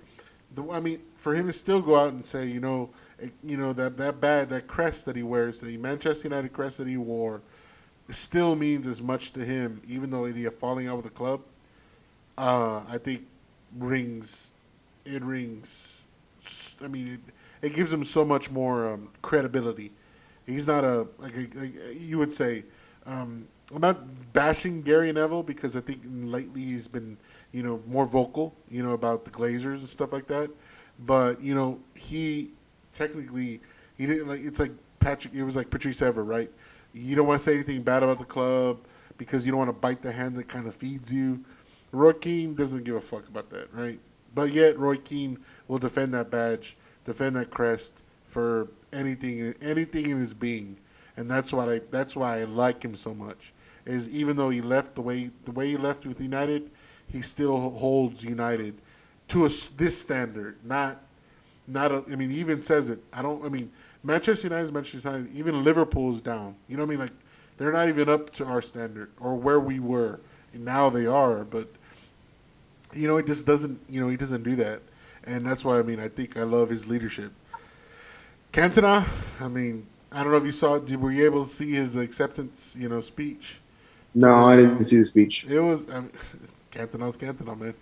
the, 0.57 0.69
I 0.71 0.81
mean, 0.81 1.01
for 1.15 1.35
him 1.35 1.47
to 1.47 1.53
still 1.53 1.81
go 1.81 1.95
out 1.95 2.13
and 2.13 2.25
say, 2.25 2.47
you 2.47 2.59
know, 2.61 2.91
eh, 3.23 3.29
you 3.43 3.57
know 3.57 3.73
that 3.75 3.97
that 3.99 4.21
bad 4.21 4.49
that 4.51 4.67
crest 4.67 5.07
that 5.07 5.17
he 5.17 5.23
wears, 5.23 5.61
the 5.61 5.77
Manchester 5.79 6.29
United 6.29 6.53
crest 6.53 6.79
that 6.79 6.89
he 6.89 6.97
wore, 6.97 7.41
still 8.15 8.57
means 8.57 8.87
as 8.87 9.03
much 9.03 9.33
to 9.33 9.45
him, 9.45 9.81
even 9.89 10.11
though 10.11 10.25
he 10.25 10.43
had 10.43 10.55
falling 10.55 10.89
out 10.89 10.97
with 10.97 11.05
the 11.05 11.11
club. 11.11 11.43
Uh, 12.37 12.83
I 12.89 12.99
think 12.99 13.27
rings, 13.79 14.53
it 15.05 15.23
rings. 15.23 16.09
I 16.83 16.89
mean, 16.89 17.09
it, 17.15 17.67
it 17.67 17.75
gives 17.75 17.93
him 17.93 18.05
so 18.05 18.25
much 18.25 18.51
more 18.51 18.87
um, 18.87 19.09
credibility. 19.23 19.93
He's 20.47 20.67
not 20.67 20.85
a 20.85 21.07
like, 21.19 21.35
a, 21.37 21.59
like 21.59 21.75
you 21.95 22.19
would 22.19 22.33
say. 22.33 22.65
Um, 23.05 23.47
I'm 23.75 23.81
not 23.83 24.33
bashing 24.33 24.81
Gary 24.81 25.13
Neville 25.13 25.43
because 25.43 25.77
I 25.77 25.81
think 25.81 26.01
lately 26.07 26.63
he's 26.63 26.89
been, 26.89 27.19
you 27.53 27.63
know, 27.63 27.83
more 27.87 28.07
vocal, 28.07 28.55
you 28.71 28.83
know, 28.83 28.93
about 28.93 29.25
the 29.25 29.31
Glazers 29.31 29.81
and 29.81 29.89
stuff 29.89 30.13
like 30.13 30.27
that. 30.29 30.51
But 31.01 31.41
you 31.43 31.55
know, 31.55 31.79
he 31.95 32.53
technically 32.93 33.61
he 33.97 34.07
didn't 34.07 34.29
like. 34.29 34.41
It's 34.43 34.59
like 34.59 34.73
Patrick. 35.01 35.35
It 35.35 35.45
was 35.45 35.57
like 35.57 35.69
Patrice 35.71 36.01
Evra, 36.01 36.27
right? 36.27 36.51
You 36.93 37.17
don't 37.17 37.27
want 37.27 37.41
to 37.41 37.45
say 37.45 37.55
anything 37.55 37.83
bad 37.83 38.03
about 38.03 38.19
the 38.19 38.25
club 38.25 38.79
because 39.19 39.45
you 39.45 39.53
don't 39.53 39.59
want 39.59 39.69
to 39.69 39.81
bite 39.81 40.03
the 40.03 40.13
hand 40.13 40.37
that 40.37 40.49
kind 40.49 40.67
of 40.67 40.75
feeds 40.75 41.13
you. 41.13 41.45
Roy 41.93 42.13
Keane 42.13 42.55
doesn't 42.55 42.85
give 42.85 42.97
a 42.97 43.01
fuck 43.01 43.29
about 43.29 43.51
that, 43.51 43.73
right? 43.73 43.99
But 44.35 44.53
yet 44.53 44.79
Roy 44.79 44.97
Keane 44.97 45.39
will 45.69 45.79
defend 45.79 46.13
that 46.15 46.31
badge, 46.31 46.77
defend 47.05 47.37
that 47.37 47.51
crest 47.51 48.03
for 48.25 48.69
anything, 48.93 49.55
anything 49.63 50.11
in 50.11 50.19
his 50.19 50.35
being, 50.35 50.77
and 51.17 51.31
that's 51.31 51.53
why 51.53 51.75
I 51.75 51.81
that's 51.91 52.15
why 52.15 52.41
I 52.41 52.45
like 52.45 52.83
him 52.83 52.95
so 52.95 53.15
much. 53.15 53.53
Is 53.87 54.09
even 54.11 54.37
though 54.37 54.51
he 54.51 54.61
left 54.61 54.95
the 54.95 55.03
way 55.03 55.31
the 55.45 55.53
way 55.53 55.69
he 55.69 55.77
left 55.77 56.05
with 56.07 56.21
United, 56.21 56.71
he 57.07 57.23
still 57.23 57.59
holds 57.71 58.23
United 58.23 58.81
to 59.29 59.47
a 59.47 59.49
this 59.77 59.99
standard, 59.99 60.57
not 60.65 61.03
not. 61.67 61.93
A, 61.93 62.05
I 62.11 62.17
mean, 62.17 62.31
he 62.31 62.41
even 62.41 62.61
says 62.61 62.91
it. 62.91 63.03
I 63.13 63.23
don't. 63.23 63.45
I 63.45 63.49
mean, 63.49 63.71
Manchester 64.09 64.47
United 64.47 64.65
is 64.65 64.73
Manchester 64.73 65.11
United. 65.11 65.37
Even 65.37 65.63
Liverpool 65.63 66.11
is 66.11 66.23
down. 66.23 66.57
You 66.67 66.79
know 66.79 66.85
what 66.85 66.89
I 66.89 66.97
mean? 66.97 67.01
Like 67.01 67.13
they're 67.59 67.73
not 67.73 67.91
even 67.91 68.09
up 68.09 68.31
to 68.31 68.45
our 68.47 68.63
standard 68.63 69.11
or 69.21 69.37
where 69.37 69.61
we 69.61 69.81
were. 69.81 70.19
And 70.55 70.65
now 70.65 70.89
they 70.89 71.07
are, 71.07 71.45
but 71.45 71.69
you 72.95 73.07
know, 73.07 73.19
it 73.19 73.27
just 73.27 73.47
doesn't. 73.47 73.79
You 73.87 74.01
know, 74.01 74.09
he 74.09 74.17
doesn't 74.17 74.43
do 74.43 74.57
that, 74.57 74.81
and 75.25 75.47
that's 75.47 75.63
why 75.63 75.79
I 75.79 75.83
mean, 75.83 76.01
I 76.01 76.09
think 76.09 76.39
I 76.39 76.43
love 76.43 76.71
his 76.71 76.89
leadership. 76.89 77.31
Cantona, 78.51 79.05
I 79.43 79.49
mean, 79.49 79.87
I 80.11 80.23
don't 80.23 80.33
know 80.33 80.39
if 80.39 80.47
you 80.47 80.53
saw. 80.53 80.79
Did, 80.79 81.03
were 81.03 81.13
you 81.13 81.27
able 81.27 81.45
to 81.45 81.51
see 81.51 81.73
his 81.73 81.97
acceptance? 81.97 82.79
You 82.81 82.89
know, 82.89 83.03
speech. 83.03 83.61
No, 84.15 84.33
I 84.33 84.57
didn't 84.57 84.83
see 84.85 84.97
the 84.97 85.05
speech. 85.05 85.45
It 85.51 85.61
was 85.61 85.87
I 85.91 86.01
mean, 86.01 86.11
Cantona's 86.71 87.19
Cantona, 87.19 87.59
man. 87.59 87.75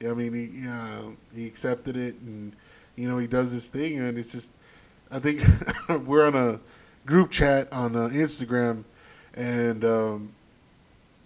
Yeah, 0.00 0.10
I 0.10 0.14
mean, 0.14 0.34
he 0.34 0.68
uh, 0.68 1.14
he 1.34 1.46
accepted 1.46 1.96
it, 1.96 2.16
and 2.16 2.54
you 2.96 3.08
know 3.08 3.16
he 3.16 3.26
does 3.26 3.50
his 3.50 3.70
thing, 3.70 4.00
and 4.00 4.18
it's 4.18 4.32
just 4.32 4.50
I 5.12 5.18
think 5.18 5.42
we're 6.06 6.26
on 6.26 6.34
a 6.34 6.60
group 7.06 7.30
chat 7.30 7.72
on 7.72 7.94
uh, 7.94 8.08
Instagram, 8.08 8.84
and 9.34 9.84
um, 9.84 10.32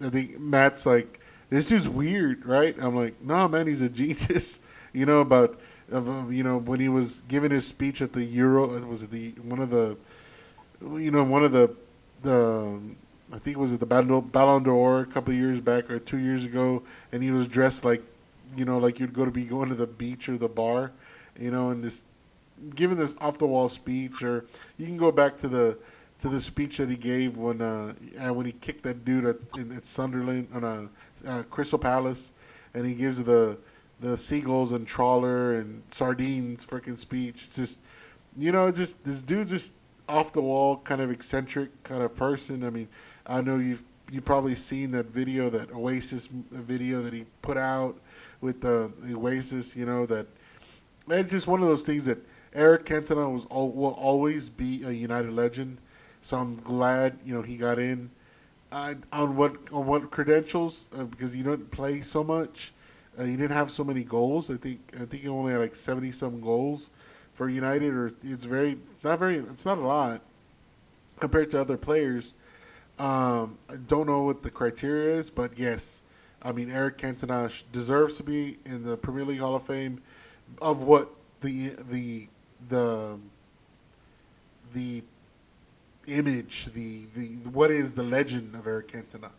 I 0.05 0.09
think 0.09 0.39
Matt's 0.39 0.85
like, 0.85 1.21
"This 1.51 1.69
dude's 1.69 1.89
weird, 1.89 2.45
right?" 2.45 2.75
I'm 2.81 2.97
like, 2.97 3.21
"No, 3.23 3.47
man, 3.49 3.67
he's 3.67 3.83
a 3.83 3.89
genius." 4.01 4.61
you 4.97 5.05
know 5.05 5.21
about 5.21 5.61
of 5.93 6.33
you 6.33 6.43
know 6.43 6.59
when 6.59 6.81
he 6.81 6.89
was 6.89 7.21
giving 7.29 7.51
his 7.51 7.67
speech 7.67 8.01
at 8.01 8.13
the 8.13 8.25
Euro, 8.25 8.67
was 8.87 9.03
it 9.03 9.11
the 9.11 9.31
one 9.43 9.61
of 9.61 9.71
the 9.71 9.97
you 10.95 11.11
know 11.11 11.23
one 11.23 11.45
of 11.45 11.53
the 11.53 11.73
the 12.23 12.81
I 13.33 13.39
think 13.39 13.57
it 13.57 13.61
was 13.61 13.75
at 13.75 13.81
the 13.81 13.87
Ballon 13.87 14.63
d'Or 14.63 15.01
a 15.01 15.07
couple 15.07 15.35
years 15.35 15.61
back 15.61 15.91
or 15.91 15.99
two 15.99 16.19
years 16.19 16.45
ago, 16.45 16.83
and 17.13 17.23
he 17.23 17.31
was 17.31 17.47
dressed 17.47 17.85
like 17.85 18.03
you 18.57 18.65
know 18.65 18.79
like 18.79 18.99
you'd 18.99 19.13
go 19.13 19.25
to 19.25 19.31
be 19.31 19.45
going 19.45 19.69
to 19.69 19.75
the 19.75 19.87
beach 19.87 20.29
or 20.29 20.39
the 20.39 20.49
bar, 20.49 20.93
you 21.39 21.51
know, 21.51 21.71
and 21.71 21.85
this 21.85 22.05
giving 22.75 22.97
this 22.97 23.15
off 23.21 23.39
the 23.39 23.47
wall 23.47 23.69
speech, 23.69 24.23
or 24.23 24.47
you 24.79 24.87
can 24.87 24.97
go 24.97 25.13
back 25.13 25.37
to 25.39 25.49
the 25.49 25.79
to 26.19 26.29
the 26.29 26.41
speech 26.41 26.79
that 26.79 26.89
he 26.89 26.97
gave 26.97 27.39
when 27.39 27.61
uh, 27.61 27.95
uh, 28.21 28.33
when 28.33 28.47
he 28.47 28.53
kicked 28.53 28.83
that 28.85 29.05
dude 29.05 29.25
at, 29.25 29.37
in, 29.59 29.73
at 29.77 29.85
Sunderland 29.85 30.49
on 30.53 30.65
a 30.65 30.89
uh, 31.29 31.43
Crystal 31.45 31.79
Palace, 31.79 32.33
and 32.75 32.87
he 32.87 32.95
gives 32.95 33.23
the 33.23 33.59
the 34.01 34.17
seagulls 34.17 34.73
and 34.73 34.87
trawler 34.87 35.55
and 35.55 35.83
sardines 35.89 36.65
freaking 36.65 36.99
speech. 36.99 37.45
It's 37.45 37.57
just 37.57 37.81
you 38.39 38.53
know, 38.53 38.71
just 38.71 39.03
this 39.05 39.23
dude 39.23 39.49
just 39.49 39.75
off 40.09 40.33
the 40.33 40.41
wall, 40.41 40.79
kind 40.79 41.01
of 41.01 41.11
eccentric 41.11 41.83
kind 41.83 42.03
of 42.03 42.15
person. 42.15 42.65
I 42.65 42.71
mean, 42.71 42.89
I 43.27 43.41
know 43.41 43.57
you've 43.57 43.83
you 44.13 44.21
probably 44.21 44.55
seen 44.55 44.93
that 44.93 45.07
video, 45.07 45.51
that 45.51 45.73
Oasis 45.73 46.29
video 46.29 47.03
that 47.03 47.13
he 47.13 47.25
put 47.43 47.57
out 47.57 47.99
with 48.41 48.61
the, 48.61 48.93
the 49.01 49.17
Oasis. 49.17 49.77
You 49.77 49.87
know 49.87 50.07
that 50.07 50.27
it's 51.09 51.33
just 51.33 51.47
one 51.47 51.61
of 51.61 51.67
those 51.67 51.85
things 51.85 52.05
that 52.07 52.19
Eric 52.55 52.85
Cantona 52.85 53.31
was 53.33 53.47
al- 53.51 53.73
will 53.73 53.95
always 53.95 54.49
be 54.49 54.83
a 54.85 54.91
United 54.91 55.33
legend. 55.33 55.79
So 56.21 56.39
I'm 56.39 56.57
glad 56.57 57.19
you 57.25 57.35
know 57.35 57.43
he 57.43 57.57
got 57.57 57.79
in. 57.79 58.11
Uh, 58.73 58.95
on 59.13 59.37
what 59.37 59.57
on 59.73 59.87
what 59.87 60.11
credentials? 60.11 60.89
Uh, 60.97 61.05
because 61.05 61.33
he 61.33 61.43
didn't 61.43 61.71
play 61.71 62.01
so 62.01 62.25
much. 62.25 62.73
Uh, 63.19 63.25
he 63.25 63.37
didn't 63.37 63.53
have 63.53 63.71
so 63.71 63.85
many 63.85 64.03
goals. 64.05 64.51
I 64.51 64.57
think 64.57 64.81
I 64.95 65.05
think 65.05 65.23
he 65.23 65.29
only 65.29 65.53
had 65.53 65.61
like 65.61 65.75
seventy 65.75 66.11
some 66.11 66.41
goals 66.41 66.91
for 67.33 67.49
United, 67.49 67.93
or 67.95 68.13
it's 68.23 68.45
very 68.45 68.79
not 69.05 69.19
very. 69.19 69.37
It's 69.37 69.65
not 69.65 69.79
a 69.79 69.87
lot 69.87 70.21
compared 71.21 71.51
to 71.53 71.61
other 71.61 71.77
players. 71.77 72.35
Um, 72.99 73.59
I 73.71 73.77
don't 73.87 74.07
know 74.07 74.23
what 74.23 74.43
the 74.43 74.51
criteria 74.51 75.15
is, 75.15 75.31
but 75.31 75.59
yes, 75.59 76.03
I 76.43 76.53
mean 76.53 76.71
Eric 76.71 76.99
Cantona 76.99 77.63
deserves 77.73 78.17
to 78.17 78.23
be 78.23 78.57
in 78.65 78.83
the 78.83 78.97
Premier 78.97 79.25
League 79.25 79.41
Hall 79.41 79.55
of 79.55 79.63
Fame. 79.63 80.01
Of 80.63 80.83
what 80.83 81.11
the 81.41 81.71
the 81.89 82.29
the 82.69 83.19
the 84.73 85.03
image, 86.07 86.67
the 86.67 87.07
the 87.15 87.27
what 87.51 87.71
is 87.71 87.95
the 87.95 88.03
legend 88.03 88.55
of 88.55 88.67
Eric 88.67 88.89
Cantona? 88.89 89.31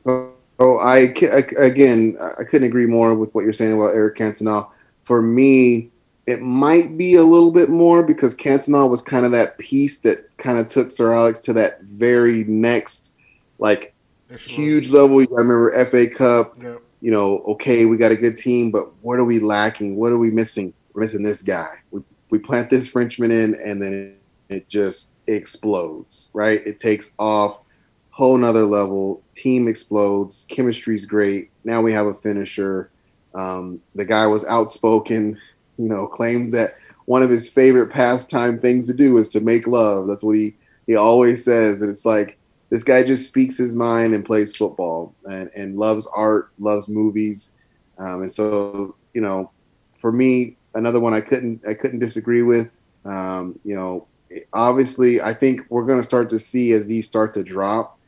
So, 0.00 0.34
so 0.60 0.78
I, 0.78 1.14
I- 1.22 1.44
again, 1.58 2.16
I 2.38 2.44
couldn't 2.44 2.68
agree 2.68 2.86
more 2.86 3.14
with 3.14 3.34
what 3.34 3.44
you're 3.44 3.52
saying 3.52 3.72
about 3.74 3.94
Eric 3.94 4.16
Cantona. 4.16 4.70
For 5.04 5.22
me, 5.22 5.90
it 6.26 6.42
might 6.42 6.98
be 6.98 7.14
a 7.14 7.22
little 7.22 7.50
bit 7.50 7.70
more 7.70 8.02
because 8.02 8.34
Cantona 8.34 8.88
was 8.88 9.00
kind 9.00 9.24
of 9.24 9.32
that 9.32 9.56
piece 9.58 9.98
that 10.00 10.36
kind 10.36 10.58
of 10.58 10.68
took 10.68 10.90
Sir 10.90 11.12
Alex 11.12 11.38
to 11.40 11.52
that 11.54 11.82
very 11.82 12.44
next, 12.44 13.12
like 13.58 13.94
huge 14.38 14.90
level. 14.90 15.20
I 15.20 15.26
remember 15.30 15.72
FA 15.86 16.08
Cup. 16.08 16.54
Yeah. 16.62 16.76
You 17.00 17.12
know, 17.12 17.38
okay, 17.48 17.86
we 17.86 17.96
got 17.96 18.10
a 18.10 18.16
good 18.16 18.36
team, 18.36 18.70
but 18.70 18.92
what 19.02 19.18
are 19.18 19.24
we 19.24 19.38
lacking? 19.38 19.96
What 19.96 20.12
are 20.12 20.18
we 20.18 20.30
missing? 20.30 20.74
We're 20.92 21.02
missing 21.02 21.22
this 21.22 21.42
guy. 21.42 21.77
We, 22.30 22.38
plant 22.38 22.70
this 22.70 22.88
Frenchman 22.88 23.30
in, 23.30 23.54
and 23.54 23.80
then 23.80 24.18
it, 24.50 24.54
it 24.54 24.68
just 24.68 25.12
explodes, 25.26 26.30
right? 26.34 26.66
It 26.66 26.78
takes 26.78 27.14
off 27.18 27.60
whole 28.10 28.36
nother 28.36 28.66
level. 28.66 29.22
Team 29.34 29.68
explodes. 29.68 30.46
Chemistry's 30.50 31.06
great. 31.06 31.50
Now 31.64 31.80
we 31.80 31.92
have 31.92 32.06
a 32.06 32.14
finisher. 32.14 32.90
Um, 33.34 33.80
the 33.94 34.04
guy 34.04 34.26
was 34.26 34.44
outspoken. 34.44 35.38
You 35.76 35.88
know, 35.88 36.06
claims 36.06 36.52
that 36.52 36.76
one 37.04 37.22
of 37.22 37.30
his 37.30 37.48
favorite 37.48 37.88
pastime 37.88 38.58
things 38.58 38.86
to 38.88 38.94
do 38.94 39.16
is 39.18 39.28
to 39.30 39.40
make 39.40 39.66
love. 39.66 40.06
That's 40.06 40.24
what 40.24 40.36
he 40.36 40.54
he 40.86 40.96
always 40.96 41.44
says. 41.44 41.80
And 41.80 41.90
it's 41.90 42.04
like 42.04 42.36
this 42.70 42.84
guy 42.84 43.02
just 43.02 43.28
speaks 43.28 43.56
his 43.56 43.74
mind 43.74 44.14
and 44.14 44.24
plays 44.24 44.54
football 44.54 45.14
and, 45.24 45.50
and 45.54 45.78
loves 45.78 46.06
art, 46.14 46.50
loves 46.58 46.88
movies. 46.88 47.52
Um, 47.96 48.22
and 48.22 48.32
so, 48.32 48.94
you 49.14 49.20
know, 49.20 49.50
for 50.00 50.12
me, 50.12 50.57
another 50.74 51.00
one 51.00 51.14
I 51.14 51.20
couldn't 51.20 51.62
I 51.66 51.74
couldn't 51.74 51.98
disagree 51.98 52.42
with. 52.42 52.80
Um, 53.04 53.58
you 53.64 53.74
know, 53.74 54.06
obviously, 54.52 55.20
I 55.20 55.34
think 55.34 55.62
we're 55.70 55.86
going 55.86 55.98
to 55.98 56.04
start 56.04 56.30
to 56.30 56.38
see 56.38 56.72
as 56.72 56.88
these 56.88 57.06
start 57.06 57.34
to 57.34 57.42
drop. 57.42 57.98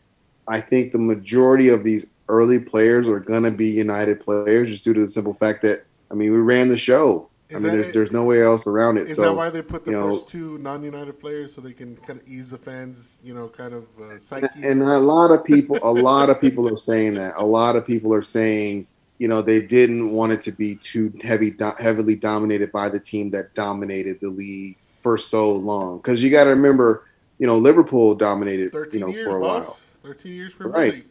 I 0.49 0.61
think 0.61 0.93
the 0.93 0.99
majority 0.99 1.69
of 1.69 1.85
these 1.85 2.07
early 2.29 2.59
players 2.59 3.09
are 3.09 3.21
going 3.21 3.45
to 3.45 3.51
be 3.51 3.67
United 3.67 4.21
players, 4.21 4.69
just 4.69 4.85
due 4.85 4.95
to 4.95 5.03
the 5.03 5.09
simple 5.09 5.35
fact 5.35 5.63
that 5.63 5.85
I 6.11 6.15
mean 6.15 6.33
we 6.33 6.39
ran 6.39 6.69
the 6.69 6.79
show. 6.79 7.29
I 7.53 7.59
mean, 7.59 7.73
there's 7.73 7.93
there's 7.93 8.13
no 8.13 8.25
way 8.25 8.43
else 8.43 8.67
around 8.67 8.97
it. 8.99 9.09
Is 9.09 9.17
so 9.17 9.23
that 9.23 9.35
why 9.35 9.51
they 9.51 9.63
put 9.63 9.85
the 9.85 9.91
you 9.91 9.97
know- 9.97 10.11
first 10.13 10.29
two 10.29 10.59
non-United 10.59 11.19
players 11.19 11.55
so 11.55 11.61
they 11.61 11.73
can 11.73 11.97
kind 11.97 12.21
of 12.21 12.29
ease 12.29 12.51
the 12.51 12.59
fans, 12.59 13.21
you 13.25 13.35
know, 13.35 13.49
kind 13.49 13.75
of 13.75 13.87
uh, 13.99 14.19
psyche? 14.19 14.47
and 14.63 14.83
a 14.83 14.99
lot 14.99 15.31
of 15.33 15.45
people 15.45 15.79
a 15.83 15.93
lot 15.93 16.31
of 16.31 16.41
people 16.41 16.73
are 16.73 16.77
saying 16.77 17.15
that 17.15 17.35
a 17.37 17.45
lot 17.45 17.75
of 17.75 17.85
people 17.85 18.15
are 18.15 18.23
saying 18.23 18.87
you 19.21 19.29
know 19.29 19.43
they 19.43 19.61
didn't 19.61 20.11
want 20.13 20.33
it 20.33 20.41
to 20.41 20.51
be 20.51 20.75
too 20.77 21.13
heavy 21.23 21.51
do- 21.53 21.73
heavily 21.79 22.17
dominated 22.17 22.73
by 22.73 22.89
the 22.89 22.99
team 22.99 23.31
that 23.31 23.55
dominated 23.55 24.19
the 24.21 24.29
league 24.29 24.77
for 25.03 25.17
so 25.19 25.53
long 25.53 25.99
because 25.99 26.23
you 26.23 26.31
got 26.31 26.45
to 26.45 26.51
remember 26.51 27.05
you 27.39 27.47
know 27.47 27.57
liverpool 27.57 28.15
dominated 28.15 28.73
you 28.93 28.99
know 29.01 29.09
years, 29.09 29.27
for 29.27 29.37
a 29.37 29.41
boss. 29.41 29.67
while 29.67 29.77
Thirteen 30.15 30.33
years 30.35 30.55
Premier 30.55 30.73
Right. 30.75 30.93
League. 30.95 31.07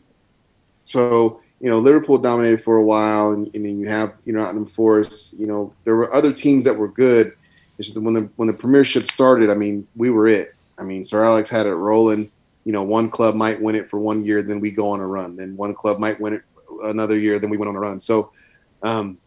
so 0.86 1.41
you 1.61 1.69
know 1.69 1.77
liverpool 1.80 2.18
dominated 2.18 2.64
for 2.64 2.77
a 2.77 2.84
while 2.84 3.31
and, 3.34 3.45
and 3.53 3.64
then 3.65 3.80
you 3.80 3.88
have 3.88 4.14
you 4.26 4.34
know 4.34 4.40
Nottingham 4.41 4.65
Forest 4.68 5.34
you 5.40 5.45
know 5.48 5.72
there 5.86 5.95
were 5.95 6.14
other 6.14 6.34
teams 6.34 6.65
that 6.65 6.76
were 6.77 6.88
good 6.88 7.34
it's 7.77 7.90
just 7.90 8.02
when 8.02 8.14
the 8.15 8.30
when 8.38 8.48
the 8.48 8.53
premiership 8.53 9.10
started 9.11 9.49
i 9.49 9.53
mean 9.53 9.88
we 9.95 10.10
were 10.10 10.27
it 10.27 10.56
i 10.80 10.84
mean 10.84 11.03
sir 11.03 11.23
alex 11.23 11.49
had 11.49 11.65
it 11.68 11.73
rolling 11.76 12.31
you 12.65 12.73
know 12.73 12.84
one 12.84 13.10
club 13.10 13.36
might 13.36 13.61
win 13.61 13.76
it 13.76 13.90
for 13.90 13.99
one 13.99 14.23
year 14.23 14.41
then 14.41 14.60
we 14.60 14.72
go 14.72 14.90
on 14.90 14.99
a 14.99 15.07
run 15.07 15.36
then 15.36 15.56
one 15.56 15.73
club 15.76 15.99
might 15.99 16.19
win 16.19 16.34
it 16.34 16.41
another 16.84 17.18
year 17.18 17.40
then 17.40 17.50
we 17.50 17.58
went 17.58 17.70
on 17.70 17.76
a 17.76 17.80
run 17.80 18.00
so 18.00 18.32
um 18.84 19.18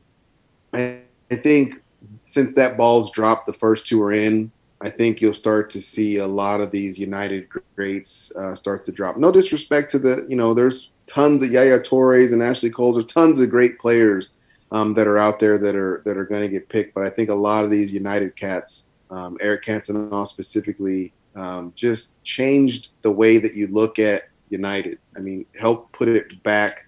i, 0.72 1.00
I 1.30 1.36
think 1.36 1.82
since 2.22 2.54
that 2.54 2.76
ball's 2.76 3.10
dropped 3.10 3.46
the 3.46 3.52
first 3.52 3.86
two 3.86 4.02
are 4.02 4.12
in 4.12 4.50
i 4.80 4.90
think 4.90 5.20
you'll 5.20 5.34
start 5.34 5.70
to 5.70 5.80
see 5.80 6.18
a 6.18 6.26
lot 6.26 6.60
of 6.60 6.70
these 6.70 6.98
united 6.98 7.48
greats 7.74 8.32
uh, 8.36 8.54
start 8.54 8.84
to 8.86 8.92
drop 8.92 9.16
no 9.16 9.30
disrespect 9.30 9.90
to 9.90 9.98
the 9.98 10.26
you 10.28 10.36
know 10.36 10.54
there's 10.54 10.90
tons 11.06 11.42
of 11.42 11.50
Yaya 11.50 11.82
Torres 11.82 12.32
and 12.32 12.42
Ashley 12.42 12.70
Coles 12.70 12.96
are 12.96 13.02
tons 13.02 13.38
of 13.38 13.50
great 13.50 13.78
players 13.78 14.30
um, 14.70 14.94
that 14.94 15.06
are 15.06 15.18
out 15.18 15.38
there 15.38 15.58
that 15.58 15.76
are 15.76 16.02
that 16.04 16.16
are 16.16 16.24
going 16.24 16.42
to 16.42 16.48
get 16.48 16.68
picked. 16.68 16.94
But 16.94 17.06
I 17.06 17.10
think 17.10 17.28
a 17.28 17.34
lot 17.34 17.64
of 17.64 17.70
these 17.70 17.92
United 17.92 18.36
cats, 18.36 18.88
um, 19.10 19.36
Eric 19.40 19.64
Cantona 19.64 20.26
specifically, 20.26 21.12
um, 21.36 21.72
just 21.76 22.20
changed 22.24 22.90
the 23.02 23.10
way 23.10 23.38
that 23.38 23.54
you 23.54 23.66
look 23.68 23.98
at 23.98 24.24
United. 24.48 24.98
I 25.16 25.20
mean, 25.20 25.46
help 25.58 25.92
put 25.92 26.08
it 26.08 26.42
back 26.42 26.81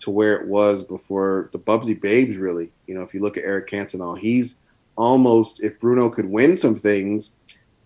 to 0.00 0.10
where 0.10 0.36
it 0.36 0.46
was 0.46 0.84
before 0.84 1.48
the 1.52 1.58
Busby 1.58 1.94
Babes. 1.94 2.36
Really, 2.36 2.70
you 2.86 2.94
know, 2.94 3.02
if 3.02 3.14
you 3.14 3.20
look 3.20 3.36
at 3.36 3.44
Eric 3.44 3.70
Cantona, 3.70 4.18
he's 4.18 4.60
almost 4.96 5.62
if 5.62 5.78
Bruno 5.80 6.10
could 6.10 6.26
win 6.26 6.56
some 6.56 6.78
things, 6.78 7.36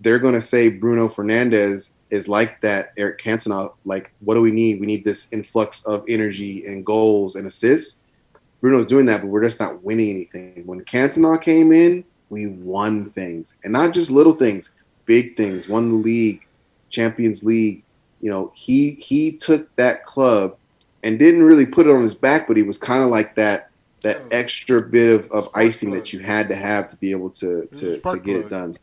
they're 0.01 0.19
going 0.19 0.35
to 0.35 0.41
say 0.41 0.69
Bruno 0.69 1.09
Fernandes 1.09 1.93
is 2.11 2.29
like 2.29 2.61
that 2.61 2.93
Eric 2.97 3.21
Cantona. 3.21 3.73
Like, 3.85 4.13
what 4.21 4.35
do 4.35 4.41
we 4.41 4.51
need? 4.51 4.81
We 4.81 4.87
need 4.87 5.05
this 5.05 5.29
influx 5.33 5.85
of 5.85 6.05
energy 6.09 6.67
and 6.67 6.85
goals 6.85 7.37
and 7.37 7.47
assists. 7.47 7.99
Bruno's 8.61 8.87
doing 8.87 9.07
that, 9.07 9.21
but 9.21 9.27
we're 9.27 9.45
just 9.45 9.61
not 9.61 9.83
winning 9.83 10.11
anything. 10.11 10.63
When 10.65 10.85
Cantona 10.85 11.41
came 11.41 11.73
in, 11.73 12.05
we 12.31 12.47
won 12.47 13.11
things, 13.11 13.57
and 13.63 13.73
not 13.73 13.93
just 13.93 14.11
little 14.11 14.33
things, 14.33 14.71
big 15.05 15.37
things. 15.37 15.69
Won 15.69 15.91
the 15.91 15.97
league, 15.97 16.47
Champions 16.89 17.45
League. 17.45 17.83
You 18.21 18.31
know, 18.31 18.53
he 18.55 18.93
he 18.93 19.37
took 19.37 19.75
that 19.77 20.05
club 20.05 20.57
and 21.05 21.21
didn't 21.21 21.45
really 21.45 21.67
put 21.67 21.87
it 21.89 21.93
on 21.95 22.03
his 22.03 22.17
back, 22.17 22.49
but 22.49 22.59
he 22.59 22.65
was 22.65 22.79
kind 22.79 23.05
of 23.05 23.11
like 23.11 23.37
that 23.37 23.71
that 24.03 24.27
extra 24.33 24.83
bit 24.83 25.21
of, 25.21 25.31
of 25.33 25.49
Spark 25.49 25.55
icing 25.55 25.93
plug. 25.93 25.93
that 25.93 26.13
you 26.15 26.21
had 26.21 26.49
to 26.51 26.57
have 26.57 26.91
to 26.91 26.97
be 26.99 27.13
able 27.13 27.31
to 27.33 27.69
It 27.71 27.81
was 27.81 27.97
a 27.97 27.99
to, 27.99 28.01
to 28.03 28.21
get 28.21 28.37
plug. 28.37 28.49
it 28.49 28.51
done. 28.51 28.77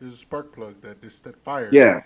There's 0.00 0.14
a 0.14 0.16
spark 0.16 0.52
plug 0.52 0.80
that 0.82 1.02
is 1.04 1.20
that 1.22 1.38
fire. 1.38 1.68
Yeah. 1.70 2.00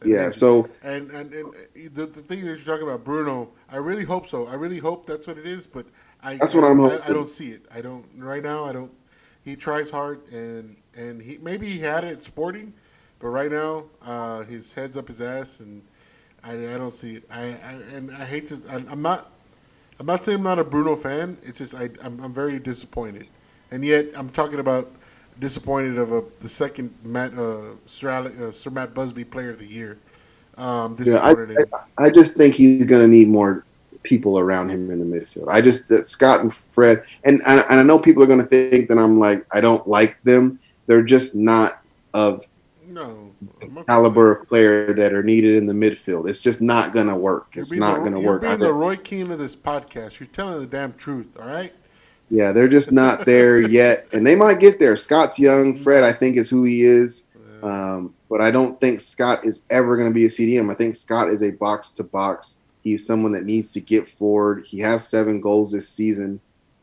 that 0.00 0.12
Yeah, 0.12 0.14
engine. 0.14 0.32
so 0.32 0.68
and 0.82 1.10
and, 1.10 1.32
and 1.32 1.54
the, 1.94 2.06
the 2.06 2.22
thing 2.22 2.40
that 2.40 2.46
you're 2.46 2.56
talking 2.56 2.82
about, 2.88 3.04
Bruno, 3.04 3.50
I 3.70 3.76
really 3.78 4.04
hope 4.04 4.26
so. 4.26 4.46
I 4.46 4.54
really 4.54 4.78
hope 4.78 5.06
that's 5.06 5.26
what 5.26 5.38
it 5.38 5.46
is, 5.46 5.66
but 5.66 5.86
I 6.22 6.40
That's 6.40 6.54
what 6.54 6.64
I'm 6.64 6.80
I, 6.82 6.98
I 7.06 7.12
don't 7.12 7.28
see 7.28 7.50
it. 7.50 7.66
I 7.74 7.80
don't 7.80 8.06
right 8.16 8.42
now. 8.42 8.64
I 8.64 8.72
don't. 8.72 8.92
He 9.44 9.56
tries 9.56 9.90
hard, 9.90 10.26
and 10.32 10.76
and 10.96 11.22
he 11.22 11.38
maybe 11.38 11.66
he 11.66 11.78
had 11.80 12.04
it 12.04 12.22
Sporting, 12.24 12.74
But 13.18 13.28
right 13.28 13.50
now, 13.50 13.84
uh, 14.02 14.42
his 14.44 14.74
head's 14.74 14.96
up 14.96 15.08
his 15.08 15.20
ass, 15.20 15.60
and 15.60 15.82
I, 16.48 16.74
I 16.74 16.78
don't 16.78 16.94
see 16.94 17.16
it. 17.16 17.24
I, 17.30 17.42
I 17.42 17.72
and 17.94 18.10
I 18.12 18.24
hate 18.24 18.46
to. 18.48 18.60
I, 18.70 18.76
I'm 18.90 19.02
not. 19.02 19.30
I'm 20.00 20.06
not 20.06 20.22
saying 20.22 20.38
I'm 20.38 20.44
not 20.44 20.58
a 20.58 20.64
Bruno 20.64 20.96
fan. 20.96 21.36
It's 21.42 21.58
just 21.58 21.74
I, 21.74 21.90
I'm, 22.02 22.18
I'm 22.20 22.32
very 22.32 22.58
disappointed, 22.58 23.26
and 23.70 23.84
yet 23.84 24.06
I'm 24.16 24.30
talking 24.30 24.60
about 24.60 24.90
disappointed 25.40 25.98
of 25.98 26.12
a, 26.12 26.24
the 26.40 26.48
second 26.48 26.92
Matt 27.04 27.36
uh, 27.36 27.74
Sir, 27.86 28.10
Ale- 28.10 28.48
uh, 28.48 28.50
Sir 28.50 28.70
Matt 28.70 28.94
Busby 28.94 29.24
Player 29.24 29.50
of 29.50 29.58
the 29.58 29.66
Year. 29.66 29.98
Um, 30.56 30.96
Yeah, 30.98 31.18
I, 31.18 31.30
him. 31.30 31.56
I 31.98 32.10
just 32.10 32.36
think 32.36 32.54
he's 32.54 32.86
going 32.86 33.02
to 33.02 33.08
need 33.08 33.28
more 33.28 33.64
people 34.02 34.38
around 34.38 34.70
him 34.70 34.90
in 34.90 34.98
the 34.98 35.04
midfield. 35.04 35.48
I 35.48 35.60
just 35.60 35.88
that 35.88 36.08
Scott 36.08 36.40
and 36.40 36.54
Fred, 36.54 37.04
and 37.24 37.42
and, 37.46 37.64
I 37.68 37.82
know 37.82 37.98
people 37.98 38.22
are 38.22 38.26
going 38.26 38.40
to 38.40 38.46
think 38.46 38.88
that 38.88 38.98
I'm 38.98 39.18
like 39.18 39.44
I 39.52 39.60
don't 39.60 39.86
like 39.86 40.20
them. 40.22 40.58
They're 40.86 41.02
just 41.02 41.34
not 41.34 41.82
of 42.14 42.44
No, 42.88 43.27
caliber 43.86 44.32
of 44.32 44.48
player 44.48 44.92
that 44.94 45.12
are 45.12 45.22
needed 45.22 45.56
in 45.56 45.66
the 45.66 45.72
midfield. 45.72 46.28
It's 46.28 46.42
just 46.42 46.60
not 46.60 46.92
going 46.92 47.06
to 47.06 47.16
work. 47.16 47.48
It's 47.54 47.72
not 47.72 47.98
going 47.98 48.14
to 48.14 48.20
work. 48.20 48.42
you're 48.42 48.50
being 48.50 48.60
the 48.60 48.72
Roy 48.72 48.96
Keane 48.96 49.30
of 49.30 49.38
this 49.38 49.56
podcast. 49.56 50.20
You're 50.20 50.28
telling 50.28 50.60
the 50.60 50.66
damn 50.66 50.92
truth. 50.94 51.28
All 51.38 51.46
right. 51.46 51.72
yeah, 52.30 52.52
they're 52.52 52.68
just 52.68 52.92
not 52.92 53.24
there 53.24 53.60
yet, 53.70 54.08
and 54.12 54.26
they 54.26 54.34
might 54.34 54.60
get 54.60 54.78
there. 54.78 54.96
Scott's 54.96 55.38
young. 55.38 55.78
Fred, 55.78 56.04
I 56.04 56.12
think, 56.12 56.36
is 56.36 56.48
who 56.50 56.64
he 56.64 56.84
is. 56.84 57.26
Um, 57.62 58.14
but 58.28 58.40
I 58.40 58.50
don't 58.50 58.80
think 58.80 59.00
Scott 59.00 59.44
is 59.44 59.64
ever 59.70 59.96
going 59.96 60.08
to 60.08 60.14
be 60.14 60.26
a 60.26 60.28
CDM. 60.28 60.70
I 60.70 60.74
think 60.74 60.94
Scott 60.94 61.28
is 61.28 61.42
a 61.42 61.50
box 61.50 61.90
to 61.92 62.04
box. 62.04 62.60
He's 62.82 63.06
someone 63.06 63.32
that 63.32 63.44
needs 63.44 63.72
to 63.72 63.80
get 63.80 64.08
forward. 64.08 64.64
He 64.66 64.78
has 64.80 65.06
seven 65.06 65.40
goals 65.40 65.72
this 65.72 65.88
season. 65.88 66.40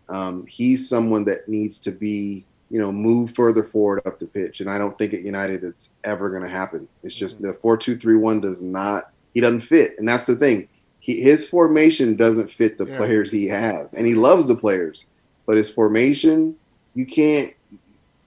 Um, 0.10 0.46
he's 0.46 0.88
someone 0.88 1.24
that 1.26 1.48
needs 1.48 1.80
to 1.82 1.92
be, 1.92 2.46
you 2.70 2.80
know, 2.80 2.92
move 2.92 3.34
further 3.36 3.64
forward 3.64 4.02
up 4.06 4.20
the 4.20 4.26
pitch. 4.26 4.60
And 4.62 4.70
I 4.70 4.78
don't 4.78 4.98
think 4.98 5.14
at 5.14 5.22
United 5.22 5.64
it's 5.64 5.94
ever 6.04 6.30
going 6.30 6.44
to 6.44 6.50
happen. 6.50 6.88
It's 7.04 7.16
just 7.16 7.42
the 7.42 7.54
four 7.54 7.78
two 7.78 7.98
three 7.98 8.16
one 8.16 8.42
does 8.42 8.62
not. 8.62 9.12
He 9.34 9.42
doesn't 9.42 9.62
fit, 9.62 9.96
and 10.00 10.08
that's 10.08 10.26
the 10.26 10.36
thing. 10.36 10.68
He, 11.00 11.22
his 11.22 11.48
formation 11.48 12.16
doesn't 12.16 12.50
fit 12.50 12.78
the 12.78 12.86
Yeah. 12.88 12.98
players 12.98 13.32
he 13.32 13.46
has, 13.48 13.94
and 13.94 14.08
he 14.08 14.16
loves 14.16 14.48
the 14.48 14.56
players, 14.56 15.06
but 15.46 15.58
his 15.58 15.70
formation, 15.70 16.56
you 16.96 17.06
can't. 17.06 17.54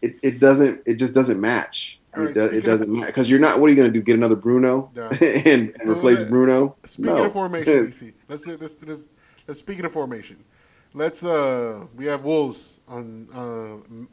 It, 0.03 0.15
it 0.23 0.39
doesn't. 0.39 0.83
It 0.87 0.95
just 0.95 1.15
doesn't 1.15 1.41
match. 1.41 1.99
Right, 2.17 2.31
it, 2.31 2.35
do, 2.35 2.45
it 2.47 2.65
doesn't 2.65 2.91
matter 2.91 3.07
because 3.09 3.29
you're 3.29 3.41
not. 3.41 3.59
What 3.59 3.67
are 3.67 3.71
you 3.71 3.77
going 3.77 3.93
to 3.93 3.99
do? 3.99 4.03
Get 4.03 4.15
another 4.17 4.37
Bruno 4.37 4.91
No. 4.95 5.09
and, 5.21 5.75
and 5.81 5.91
replace 5.91 6.23
Bruno? 6.23 6.77
Speaking 6.85 7.15
No. 7.15 7.25
of 7.25 7.33
formation, 7.33 7.73
DC, 7.87 8.15
let's 8.29 8.47
let's 8.47 8.79
let's 8.87 9.09
let's 9.47 9.59
speaking 9.59 9.85
of 9.85 9.93
formation. 9.93 10.43
Let's 10.95 11.25
uh 11.25 11.87
we 11.97 12.07
have 12.07 12.23
Wolves 12.25 12.81
on 12.89 13.29
uh, 13.35 14.07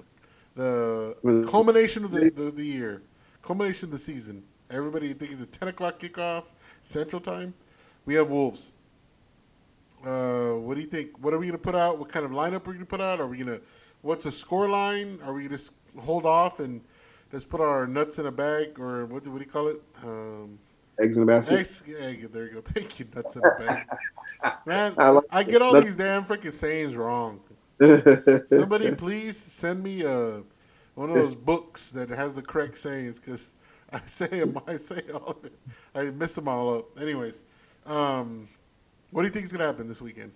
the 0.55 1.47
culmination 1.49 2.03
of 2.03 2.11
the, 2.11 2.29
the, 2.29 2.51
the 2.51 2.63
year, 2.63 3.01
culmination 3.41 3.87
of 3.87 3.91
the 3.91 3.99
season. 3.99 4.43
Everybody 4.71 5.13
think 5.13 5.31
it's 5.31 5.41
a 5.41 5.45
ten 5.45 5.67
o'clock 5.67 5.99
kickoff 5.99 6.45
Central 6.81 7.19
Time. 7.21 7.53
We 8.05 8.13
have 8.15 8.29
Wolves. 8.29 8.71
Uh, 10.05 10.53
what 10.53 10.75
do 10.75 10.81
you 10.81 10.87
think? 10.87 11.17
What 11.23 11.33
are 11.33 11.39
we 11.39 11.47
gonna 11.47 11.57
put 11.57 11.75
out? 11.75 11.97
What 11.99 12.09
kind 12.09 12.25
of 12.25 12.31
lineup 12.31 12.65
are 12.67 12.71
we 12.71 12.73
gonna 12.75 12.85
put 12.85 13.01
out? 13.01 13.19
Are 13.19 13.27
we 13.27 13.37
gonna? 13.37 13.59
What's 14.01 14.25
the 14.25 14.31
score 14.31 14.69
line? 14.69 15.19
Are 15.25 15.33
we 15.33 15.41
gonna 15.41 15.49
just 15.55 15.71
hold 15.99 16.25
off 16.25 16.59
and 16.59 16.81
just 17.31 17.49
put 17.49 17.59
our 17.61 17.87
nuts 17.87 18.19
in 18.19 18.27
a 18.27 18.31
bag, 18.31 18.79
or 18.79 19.05
what? 19.07 19.23
do- 19.23 19.31
What 19.31 19.39
do 19.39 19.45
you 19.45 19.51
call 19.51 19.67
it? 19.67 19.81
Um, 20.03 20.59
eggs 20.99 21.17
in 21.17 21.23
a 21.23 21.25
basket. 21.25 21.59
Eggs, 21.59 21.83
egg, 21.99 22.31
there 22.31 22.45
you 22.45 22.53
go. 22.55 22.61
Thank 22.65 22.99
you, 22.99 23.07
nuts 23.15 23.35
in 23.35 23.41
a 23.45 23.59
bag. 23.65 23.87
Man, 24.65 24.93
I 24.99 25.09
like 25.09 25.23
I 25.31 25.43
get 25.43 25.61
all 25.61 25.73
Nuts- 25.73 25.85
these 25.85 25.95
damn 25.95 26.23
freaking 26.23 26.53
sayings 26.53 26.95
wrong. 26.97 27.39
Somebody 28.47 28.89
please 28.97 29.37
send 29.37 29.83
me 29.83 30.05
uh, 30.05 30.39
one 30.95 31.09
of 31.09 31.15
those 31.15 31.35
books 31.35 31.91
that 31.91 32.09
has 32.09 32.33
the 32.33 32.41
correct 32.41 32.77
sayings 32.77 33.19
because 33.19 33.53
I 33.91 33.99
say 34.05 34.27
'em- 34.41 34.57
I 34.67 34.77
say 34.77 35.01
all 35.13 35.31
of 35.31 35.45
it. 35.45 35.53
I 35.93 36.03
miss 36.11 36.35
them 36.35 36.47
all 36.47 36.73
up. 36.77 36.99
Anyways, 36.99 37.43
um, 37.85 38.47
what 39.11 39.21
do 39.21 39.27
you 39.27 39.33
think 39.33 39.45
is 39.45 39.51
gonna 39.51 39.65
happen 39.65 39.87
this 39.87 40.01
weekend? 40.01 40.31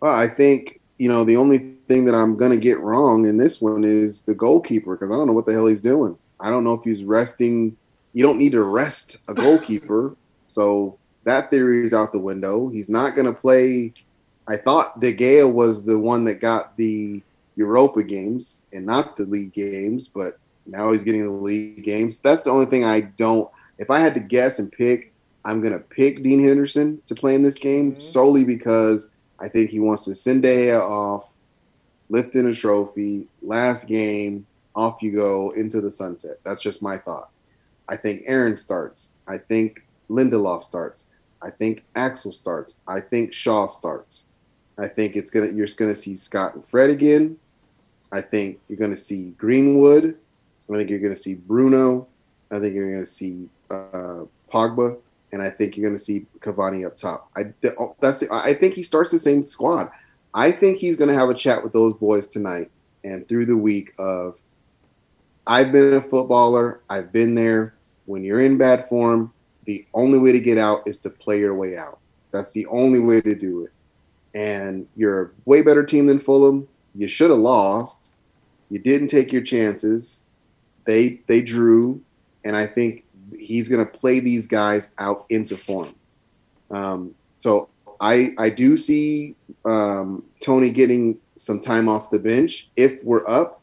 Well, 0.00 0.14
I 0.14 0.28
think 0.28 0.80
you 0.98 1.08
know 1.08 1.24
the 1.24 1.36
only 1.36 1.58
thing 1.58 2.04
that 2.06 2.14
I'm 2.14 2.36
going 2.36 2.50
to 2.52 2.56
get 2.56 2.80
wrong 2.80 3.26
in 3.26 3.36
this 3.36 3.60
one 3.60 3.84
is 3.84 4.22
the 4.22 4.34
goalkeeper 4.34 4.96
because 4.96 5.10
I 5.12 5.16
don't 5.16 5.26
know 5.26 5.32
what 5.32 5.46
the 5.46 5.52
hell 5.52 5.66
he's 5.66 5.80
doing. 5.80 6.16
I 6.40 6.50
don't 6.50 6.64
know 6.64 6.74
if 6.74 6.82
he's 6.84 7.02
resting. 7.04 7.76
You 8.12 8.22
don't 8.22 8.38
need 8.38 8.52
to 8.52 8.62
rest 8.62 9.18
a 9.28 9.34
goalkeeper, 9.34 10.16
so 10.46 10.98
that 11.24 11.50
theory 11.50 11.84
is 11.84 11.94
out 11.94 12.12
the 12.12 12.18
window. 12.18 12.68
He's 12.68 12.88
not 12.88 13.14
going 13.14 13.26
to 13.26 13.32
play. 13.32 13.92
I 14.48 14.56
thought 14.56 15.00
De 15.00 15.14
Gea 15.14 15.50
was 15.50 15.84
the 15.84 15.98
one 15.98 16.24
that 16.24 16.40
got 16.40 16.76
the 16.76 17.22
Europa 17.56 18.02
games 18.02 18.62
and 18.72 18.84
not 18.84 19.16
the 19.16 19.24
league 19.24 19.52
games, 19.52 20.08
but 20.08 20.38
now 20.66 20.92
he's 20.92 21.04
getting 21.04 21.24
the 21.24 21.30
league 21.30 21.84
games. 21.84 22.18
That's 22.18 22.44
the 22.44 22.50
only 22.50 22.66
thing 22.66 22.84
I 22.84 23.02
don't. 23.02 23.48
If 23.78 23.90
I 23.90 23.98
had 23.98 24.14
to 24.14 24.20
guess 24.20 24.58
and 24.58 24.70
pick, 24.70 25.12
I'm 25.44 25.60
going 25.60 25.72
to 25.72 25.78
pick 25.78 26.22
Dean 26.22 26.42
Henderson 26.42 27.02
to 27.06 27.14
play 27.14 27.34
in 27.34 27.42
this 27.42 27.58
game 27.58 27.94
Mhm. 27.94 28.00
solely 28.02 28.44
because 28.44 29.08
I 29.38 29.48
think 29.48 29.70
he 29.70 29.80
wants 29.80 30.04
to 30.04 30.14
send 30.14 30.42
De 30.42 30.68
Gea 30.68 30.80
off, 30.80 31.24
lift 32.08 32.34
in 32.36 32.46
a 32.46 32.54
trophy, 32.54 33.26
last 33.42 33.88
game, 33.88 34.46
off 34.74 35.02
you 35.02 35.12
go 35.12 35.50
into 35.50 35.80
the 35.80 35.90
sunset. 35.90 36.38
That's 36.44 36.62
just 36.62 36.80
my 36.82 36.96
thought. 36.96 37.30
I 37.88 37.96
think 37.96 38.22
Aaron 38.26 38.56
starts. 38.56 39.12
I 39.26 39.38
think 39.38 39.82
Lindelof 40.08 40.62
starts. 40.62 41.06
I 41.42 41.50
think 41.50 41.82
Axel 41.96 42.32
starts. 42.32 42.76
I 42.86 43.00
think 43.00 43.32
Shaw 43.32 43.66
starts. 43.66 44.24
I 44.78 44.88
think 44.88 45.16
it's 45.16 45.30
gonna 45.30 45.50
you're 45.50 45.66
gonna 45.76 45.94
see 45.94 46.16
Scott 46.16 46.54
and 46.54 46.64
Fred 46.64 46.90
again. 46.90 47.38
I 48.10 48.20
think 48.20 48.60
you're 48.68 48.78
gonna 48.78 48.96
see 48.96 49.30
Greenwood. 49.38 50.16
I 50.70 50.76
think 50.76 50.90
you're 50.90 50.98
gonna 50.98 51.16
see 51.16 51.34
Bruno. 51.34 52.06
I 52.50 52.58
think 52.58 52.74
you're 52.74 52.92
gonna 52.92 53.06
see 53.06 53.48
uh, 53.70 54.24
Pogba, 54.52 54.98
and 55.32 55.42
I 55.42 55.50
think 55.50 55.76
you're 55.76 55.88
gonna 55.88 55.98
see 55.98 56.26
Cavani 56.40 56.86
up 56.86 56.96
top. 56.96 57.30
I 57.36 57.52
that's 58.00 58.22
I 58.30 58.54
think 58.54 58.74
he 58.74 58.82
starts 58.82 59.10
the 59.10 59.18
same 59.18 59.44
squad. 59.44 59.90
I 60.34 60.50
think 60.50 60.78
he's 60.78 60.96
gonna 60.96 61.14
have 61.14 61.28
a 61.28 61.34
chat 61.34 61.62
with 61.62 61.72
those 61.72 61.94
boys 61.94 62.26
tonight 62.26 62.70
and 63.04 63.26
through 63.28 63.46
the 63.46 63.56
week 63.56 63.92
of 63.98 64.38
I've 65.46 65.72
been 65.72 65.94
a 65.94 66.00
footballer. 66.00 66.80
I've 66.88 67.12
been 67.12 67.34
there. 67.34 67.74
When 68.06 68.24
you're 68.24 68.40
in 68.40 68.58
bad 68.58 68.88
form, 68.88 69.32
the 69.64 69.86
only 69.94 70.18
way 70.18 70.32
to 70.32 70.40
get 70.40 70.58
out 70.58 70.82
is 70.86 70.98
to 71.00 71.10
play 71.10 71.38
your 71.38 71.54
way 71.54 71.76
out. 71.76 71.98
That's 72.30 72.52
the 72.52 72.66
only 72.66 72.98
way 72.98 73.20
to 73.20 73.34
do 73.34 73.64
it. 73.64 73.72
And 74.34 74.86
you're 74.96 75.22
a 75.22 75.30
way 75.44 75.62
better 75.62 75.84
team 75.84 76.06
than 76.06 76.18
Fulham. 76.18 76.68
You 76.94 77.08
should 77.08 77.30
have 77.30 77.38
lost. 77.38 78.12
You 78.70 78.78
didn't 78.78 79.08
take 79.08 79.32
your 79.32 79.42
chances. 79.42 80.24
They 80.86 81.20
they 81.26 81.42
drew, 81.42 82.00
and 82.44 82.56
I 82.56 82.66
think 82.66 83.04
he's 83.38 83.68
going 83.68 83.84
to 83.84 83.90
play 83.90 84.20
these 84.20 84.46
guys 84.46 84.90
out 84.98 85.26
into 85.28 85.56
form. 85.56 85.94
Um, 86.70 87.14
so 87.36 87.68
I 88.00 88.34
I 88.38 88.50
do 88.50 88.76
see 88.76 89.36
um, 89.64 90.24
Tony 90.40 90.70
getting 90.70 91.18
some 91.36 91.60
time 91.60 91.88
off 91.88 92.10
the 92.10 92.18
bench 92.18 92.68
if 92.76 93.02
we're 93.04 93.28
up, 93.28 93.62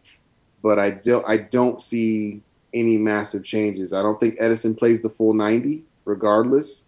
but 0.62 0.80
I 0.80 0.91
don't 0.91 1.26
I 1.28 1.38
don't 1.38 1.82
see 1.82 2.41
any 2.74 2.98
massive 2.98 3.44
changes. 3.44 3.94
I 3.94 4.02
don't 4.02 4.20
think 4.20 4.40
Edinson 4.40 4.78
plays 4.78 5.02
the 5.02 5.10
full 5.10 5.34
ninety 5.34 5.84
regardless. 6.06 6.86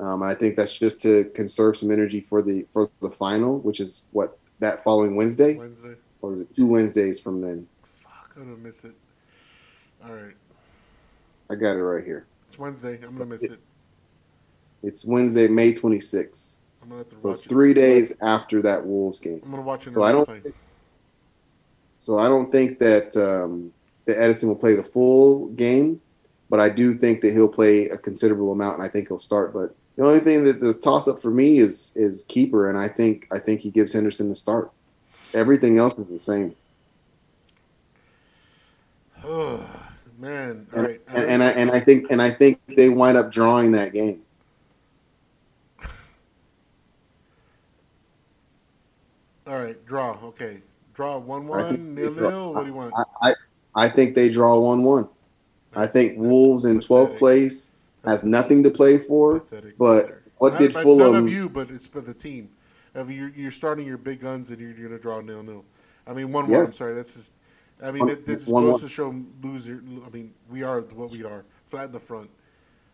Um, 0.00 0.22
I 0.22 0.34
think 0.34 0.56
that's 0.56 0.76
just 0.76 1.00
to 1.02 1.24
conserve 1.34 1.76
some 1.76 1.90
energy 1.90 2.20
for 2.20 2.42
the 2.42 2.66
for 2.72 2.90
the 3.00 3.10
final, 3.10 3.58
which 3.60 3.80
is 3.80 4.06
what 4.12 4.38
that 4.58 4.82
following 4.82 5.14
Wednesday, 5.16 5.54
Wednesday. 5.56 5.94
or 6.20 6.32
is 6.32 6.40
it 6.40 6.54
two 6.56 6.66
Wednesdays 6.66 7.20
from 7.20 7.40
then? 7.40 7.66
Fuck, 7.84 8.34
I'm 8.36 8.44
gonna 8.44 8.56
miss 8.56 8.84
it. 8.84 8.94
All 10.04 10.12
right, 10.14 10.34
I 11.50 11.54
got 11.54 11.76
it 11.76 11.82
right 11.82 12.04
here. 12.04 12.26
it's 12.48 12.58
Wednesday. 12.58 12.98
I'm 13.02 13.12
gonna 13.12 13.26
miss 13.26 13.44
it. 13.44 13.60
It's 14.82 15.04
Wednesday, 15.06 15.48
May 15.48 15.72
26th. 15.72 16.56
I'm 16.82 16.88
gonna 16.88 16.98
have 16.98 17.08
to 17.10 17.20
So 17.20 17.30
it's 17.30 17.46
it. 17.46 17.48
three 17.48 17.72
days 17.72 18.12
after 18.20 18.60
that 18.62 18.84
Wolves 18.84 19.20
game. 19.20 19.40
I'm 19.44 19.50
gonna 19.50 19.62
watch 19.62 19.86
it. 19.86 19.92
So 19.92 20.02
I 20.02 20.12
don't. 20.12 20.28
So 22.00 22.18
I 22.18 22.28
don't 22.28 22.50
think 22.52 22.80
that 22.80 23.16
um, 23.16 23.72
that 24.06 24.18
Edinson 24.18 24.48
will 24.48 24.56
play 24.56 24.74
the 24.74 24.82
full 24.82 25.46
game, 25.50 26.00
but 26.50 26.60
I 26.60 26.68
do 26.68 26.98
think 26.98 27.22
that 27.22 27.32
he'll 27.32 27.48
play 27.48 27.88
a 27.88 27.96
considerable 27.96 28.52
amount, 28.52 28.78
and 28.78 28.82
I 28.82 28.88
think 28.90 29.08
he'll 29.08 29.18
start. 29.18 29.54
But 29.54 29.74
the 29.96 30.04
only 30.04 30.20
thing 30.20 30.44
that 30.44 30.60
the 30.60 30.74
toss 30.74 31.06
up 31.08 31.20
for 31.22 31.30
me 31.30 31.58
is 31.58 31.92
is 31.96 32.24
keeper, 32.28 32.68
and 32.68 32.78
I 32.78 32.88
think 32.88 33.26
I 33.32 33.38
think 33.38 33.60
he 33.60 33.70
gives 33.70 33.92
Henderson 33.92 34.28
the 34.28 34.34
start. 34.34 34.70
Everything 35.32 35.78
else 35.78 35.98
is 35.98 36.10
the 36.10 36.18
same, 36.18 36.54
Oh, 39.24 39.64
man. 40.18 40.66
All 40.72 40.78
and, 40.80 40.88
right. 40.88 41.00
and, 41.08 41.24
and 41.24 41.42
I 41.42 41.50
and 41.50 41.70
I 41.70 41.80
think 41.80 42.10
and 42.10 42.20
I 42.22 42.30
think 42.30 42.60
they 42.68 42.88
wind 42.88 43.16
up 43.16 43.32
drawing 43.32 43.72
that 43.72 43.92
game. 43.92 44.22
All 49.46 49.62
right. 49.62 49.84
Draw. 49.86 50.18
Okay. 50.24 50.62
Draw 50.94 51.18
one 51.18 51.46
one 51.46 51.94
nil 51.94 52.12
nil. 52.12 52.54
What 52.54 52.62
do 52.62 52.66
you 52.68 52.74
want? 52.74 52.94
I, 52.96 53.30
I 53.30 53.34
I 53.74 53.88
think 53.88 54.14
they 54.14 54.28
draw 54.28 54.58
one 54.58 54.82
one. 54.84 55.08
I 55.74 55.86
think 55.88 56.16
Wolves 56.18 56.64
in 56.64 56.80
twelfth 56.80 57.18
place 57.18 57.72
has 58.04 58.24
nothing 58.24 58.62
to 58.64 58.70
play 58.70 58.98
for. 58.98 59.40
Pathetic 59.40 59.78
but 59.78 60.20
what 60.38 60.52
Not- 60.54 60.58
did 60.60 60.72
Fulham- 60.74 61.12
Not 61.12 61.18
of 61.22 61.28
you, 61.32 61.48
but 61.48 61.70
it's 61.70 61.86
for 61.86 62.00
the 62.00 62.14
team. 62.14 62.50
Of 62.94 63.10
you, 63.10 63.32
you're 63.34 63.50
starting 63.50 63.86
your 63.86 63.98
big 63.98 64.20
guns 64.20 64.50
and 64.50 64.60
you're, 64.60 64.70
you're 64.70 64.88
gonna 64.88 65.00
draw 65.00 65.20
nil 65.20 65.42
nil. 65.42 65.64
I 66.06 66.12
mean 66.12 66.30
one 66.32 66.46
one. 66.48 66.60
I'm 66.60 66.66
sorry. 66.66 66.94
That's 66.94 67.14
just 67.14 67.32
I 67.82 67.90
mean, 67.90 68.00
One- 68.06 68.10
it, 68.10 68.26
just 68.26 68.48
one 68.48 68.62
goes 68.64 68.70
more- 68.72 68.78
to 68.80 68.88
show 68.88 69.14
loser. 69.42 69.82
I 70.06 70.10
mean, 70.10 70.32
we 70.48 70.62
are 70.62 70.80
what 70.82 71.10
we 71.10 71.24
are, 71.24 71.44
flat 71.66 71.86
in 71.86 71.92
the 71.92 72.00
front. 72.00 72.30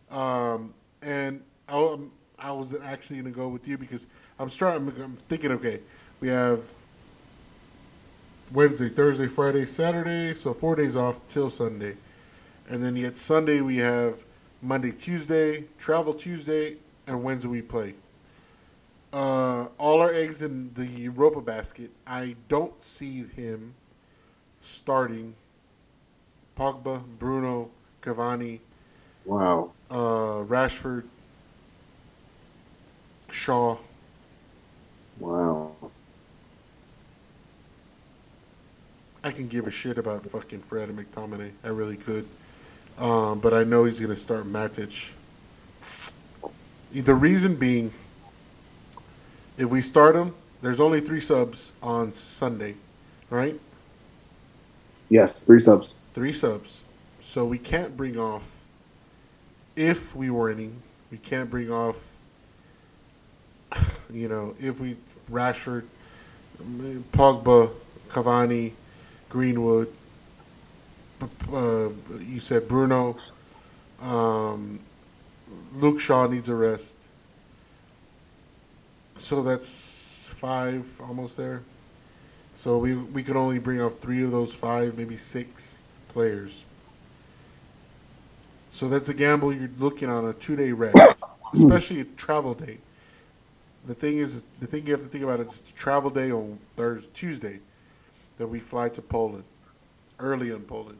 Um, 0.09 0.73
and 1.03 1.41
I, 1.69 1.77
um, 1.77 2.11
I 2.39 2.51
was 2.51 2.75
actually 2.81 3.21
going 3.21 3.31
to 3.31 3.37
go 3.37 3.47
with 3.47 3.67
you 3.67 3.77
because 3.77 4.07
I'm 4.39 4.49
starting. 4.49 4.87
I'm 5.01 5.15
thinking, 5.29 5.51
okay, 5.51 5.81
we 6.19 6.27
have 6.29 6.61
Wednesday, 8.51 8.89
Thursday, 8.89 9.27
Friday, 9.27 9.65
Saturday, 9.65 10.33
so 10.33 10.51
four 10.53 10.75
days 10.75 10.95
off 10.95 11.25
till 11.27 11.49
Sunday, 11.49 11.95
and 12.69 12.83
then 12.83 12.95
yet 12.95 13.15
Sunday 13.17 13.61
we 13.61 13.77
have 13.77 14.25
Monday, 14.61 14.91
Tuesday, 14.91 15.65
travel 15.79 16.13
Tuesday, 16.13 16.77
and 17.07 17.23
Wednesday 17.23 17.47
we 17.49 17.61
play. 17.61 17.95
Uh, 19.11 19.67
all 19.77 19.99
our 20.01 20.13
eggs 20.13 20.41
in 20.41 20.71
the 20.73 20.85
Europa 20.85 21.41
basket. 21.41 21.91
I 22.07 22.35
don't 22.47 22.81
see 22.81 23.23
him 23.35 23.73
starting 24.61 25.35
Pogba, 26.55 27.03
Bruno, 27.19 27.69
Cavani, 28.01 28.59
Wow. 29.25 29.71
uh, 29.89 30.43
Rashford, 30.47 31.05
Shaw. 33.29 33.77
Wow. 35.19 35.71
I 39.23 39.31
can 39.31 39.47
give 39.47 39.67
a 39.67 39.71
shit 39.71 39.97
about 39.97 40.23
fucking 40.25 40.59
Fred 40.59 40.89
and 40.89 40.97
McTominay. 40.97 41.51
I 41.63 41.67
really 41.67 41.97
could. 41.97 42.27
Um, 43.01 43.39
but 43.39 43.53
I 43.53 43.63
know 43.63 43.85
he's 43.85 43.99
going 43.99 44.11
to 44.11 44.15
start 44.15 44.45
Matic. 44.45 45.13
The 46.93 47.15
reason 47.15 47.55
being, 47.55 47.91
if 49.57 49.67
we 49.69 49.81
start 49.81 50.15
him, 50.15 50.35
there's 50.61 50.79
only 50.79 50.99
three 50.99 51.19
subs 51.19 51.73
on 51.81 52.11
Sunday, 52.11 52.75
right? 53.31 53.59
Yes, 55.09 55.43
three 55.43 55.59
subs. 55.59 55.95
Three 56.13 56.31
subs. 56.31 56.83
So 57.21 57.45
we 57.45 57.57
can't 57.57 57.97
bring 57.97 58.17
off, 58.17 58.65
if 59.75 60.15
we 60.15 60.29
were 60.29 60.49
winning, 60.49 60.79
we 61.11 61.17
can't 61.17 61.49
bring 61.49 61.71
off, 61.71 62.19
you 64.13 64.27
know, 64.27 64.53
if 64.59 64.79
we, 64.79 64.95
Rashford, 65.31 65.85
Pogba, 67.11 67.71
Cavani, 68.09 68.73
Greenwood, 69.29 69.91
uh, 71.51 71.89
you 72.19 72.39
said 72.39 72.67
Bruno, 72.67 73.17
um, 74.01 74.79
Luke 75.73 75.99
Shaw 75.99 76.27
needs 76.27 76.49
a 76.49 76.55
rest. 76.55 77.07
So 79.15 79.43
that's 79.43 80.29
five 80.33 80.87
almost 81.01 81.37
there. 81.37 81.61
So 82.55 82.77
we 82.77 82.95
we 82.95 83.23
could 83.23 83.35
only 83.35 83.59
bring 83.59 83.81
off 83.81 83.93
three 83.99 84.23
of 84.23 84.31
those 84.31 84.53
five, 84.53 84.97
maybe 84.97 85.15
six 85.15 85.83
players. 86.09 86.63
So 88.69 88.87
that's 88.87 89.09
a 89.09 89.13
gamble 89.13 89.53
you're 89.53 89.69
looking 89.79 90.09
on 90.09 90.25
a 90.25 90.33
two 90.33 90.55
day 90.55 90.71
rest, 90.71 91.23
especially 91.53 92.01
a 92.01 92.05
travel 92.05 92.53
day. 92.53 92.77
The 93.85 93.93
thing 93.93 94.17
is, 94.17 94.43
the 94.59 94.67
thing 94.67 94.85
you 94.85 94.91
have 94.93 95.01
to 95.01 95.07
think 95.07 95.23
about 95.23 95.39
is 95.39 95.61
travel 95.75 96.09
day 96.09 96.31
on 96.31 96.57
Thursday, 96.75 97.09
Tuesday, 97.13 97.59
that 98.37 98.47
we 98.47 98.59
fly 98.59 98.89
to 98.89 99.01
Poland, 99.01 99.43
early 100.19 100.51
in 100.51 100.61
Poland. 100.61 100.97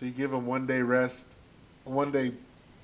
So 0.00 0.06
you 0.06 0.12
give 0.12 0.30
them 0.30 0.46
one 0.46 0.66
day 0.66 0.80
rest, 0.80 1.36
one 1.84 2.10
day, 2.10 2.32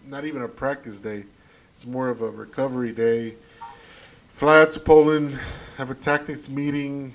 not 0.07 0.27
even 0.27 0.43
a 0.43 0.49
practice 0.49 1.01
day. 1.01 1.25
It's 1.73 1.87
more 1.87 2.11
of 2.11 2.21
a 2.21 2.29
recovery 2.31 2.93
day. 2.93 3.37
Fly 4.29 4.61
out 4.61 4.73
to 4.73 4.81
Poland, 4.81 5.33
have 5.79 5.91
a 5.91 5.95
tactics 5.95 6.51
meeting, 6.51 7.15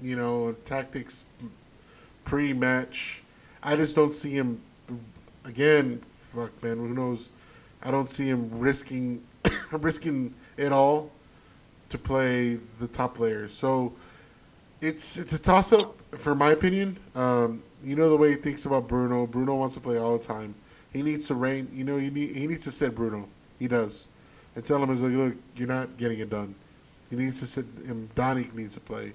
you 0.00 0.16
know, 0.16 0.54
tactics 0.66 1.24
pre-match. 2.24 3.22
I 3.62 3.74
just 3.74 3.96
don't 3.96 4.12
see 4.12 4.32
him 4.32 4.60
again. 5.46 6.02
Fuck, 6.24 6.62
man, 6.62 6.76
who 6.76 6.92
knows? 6.92 7.30
I 7.82 7.90
don't 7.90 8.10
see 8.10 8.28
him 8.28 8.50
risking 8.52 9.22
risking 9.72 10.34
it 10.58 10.72
all 10.72 11.10
to 11.88 11.96
play 11.96 12.56
the 12.80 12.86
top 12.86 13.14
players. 13.14 13.54
So 13.54 13.94
it's 14.80 15.16
it's 15.16 15.32
a 15.32 15.40
toss 15.40 15.72
up 15.72 15.96
for 16.18 16.34
my 16.34 16.50
opinion. 16.50 16.98
Um, 17.14 17.62
you 17.82 17.96
know 17.96 18.08
the 18.08 18.16
way 18.16 18.30
he 18.30 18.34
thinks 18.34 18.66
about 18.66 18.88
Bruno. 18.88 19.26
Bruno 19.26 19.54
wants 19.54 19.74
to 19.74 19.80
play 19.80 19.98
all 19.98 20.18
the 20.18 20.24
time. 20.24 20.54
He 20.92 21.02
needs 21.02 21.28
to 21.28 21.34
rein. 21.34 21.68
You 21.72 21.84
know, 21.84 21.96
he 21.96 22.10
need, 22.10 22.34
he 22.34 22.46
needs 22.46 22.64
to 22.64 22.70
set 22.70 22.94
Bruno. 22.94 23.28
He 23.58 23.68
does, 23.68 24.08
and 24.54 24.64
tell 24.64 24.82
him, 24.82 24.90
"Is 24.90 25.02
like, 25.02 25.12
look, 25.12 25.36
you're 25.56 25.68
not 25.68 25.96
getting 25.96 26.18
it 26.20 26.30
done." 26.30 26.54
He 27.10 27.16
needs 27.16 27.40
to 27.40 27.46
sit. 27.46 27.66
And 27.86 28.12
Donny 28.14 28.48
needs 28.54 28.74
to 28.74 28.80
play. 28.80 29.12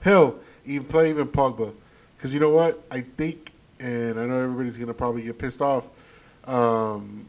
Hell, 0.00 0.38
even 0.64 0.86
play 0.86 1.10
even 1.10 1.26
Pogba, 1.26 1.74
because 2.16 2.32
you 2.32 2.40
know 2.40 2.50
what? 2.50 2.82
I 2.90 3.00
think, 3.00 3.52
and 3.80 4.18
I 4.18 4.26
know 4.26 4.38
everybody's 4.38 4.78
gonna 4.78 4.94
probably 4.94 5.22
get 5.22 5.38
pissed 5.38 5.60
off. 5.60 5.90
Um, 6.44 7.28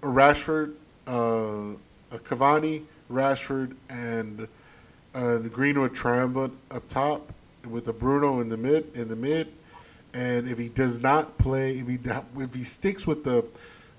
Rashford, 0.00 0.74
uh, 1.06 1.76
Cavani, 2.10 2.84
Rashford, 3.10 3.76
and 3.90 4.48
uh, 5.14 5.38
Greenwood 5.38 5.94
triumvirate 5.94 6.52
up 6.70 6.86
top 6.88 7.32
with 7.68 7.84
the 7.84 7.92
Bruno 7.92 8.40
in 8.40 8.48
the 8.48 8.56
mid 8.56 8.94
in 8.96 9.08
the 9.08 9.16
mid, 9.16 9.52
and 10.14 10.48
if 10.48 10.58
he 10.58 10.68
does 10.68 11.00
not 11.00 11.36
play, 11.38 11.78
if 11.78 11.88
he 11.88 11.98
if 12.36 12.54
he 12.54 12.64
sticks 12.64 13.06
with 13.06 13.24
the 13.24 13.44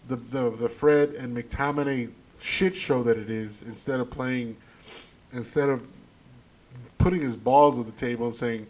the 0.07 0.15
the, 0.15 0.49
the 0.51 0.69
Fred 0.69 1.09
and 1.11 1.35
McTominay 1.35 2.11
shit 2.41 2.75
show 2.75 3.03
that 3.03 3.17
it 3.17 3.29
is, 3.29 3.61
instead 3.63 3.99
of 3.99 4.09
playing, 4.09 4.57
instead 5.33 5.69
of 5.69 5.87
putting 6.97 7.21
his 7.21 7.35
balls 7.35 7.77
on 7.77 7.85
the 7.85 7.91
table 7.91 8.25
and 8.25 8.35
saying, 8.35 8.67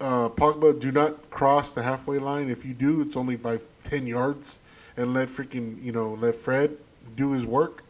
uh, 0.00 0.28
Pogba, 0.28 0.78
do 0.78 0.92
not 0.92 1.30
cross 1.30 1.72
the 1.72 1.82
halfway 1.82 2.18
line. 2.18 2.48
If 2.48 2.64
you 2.64 2.74
do, 2.74 3.02
it's 3.02 3.16
only 3.16 3.36
by 3.36 3.58
ten 3.82 4.06
yards, 4.06 4.60
and 4.96 5.14
let 5.14 5.28
freaking 5.28 5.82
you 5.82 5.92
know 5.92 6.14
let 6.20 6.34
Fred 6.34 6.76
do 7.16 7.32
his 7.32 7.46
work. 7.46 7.82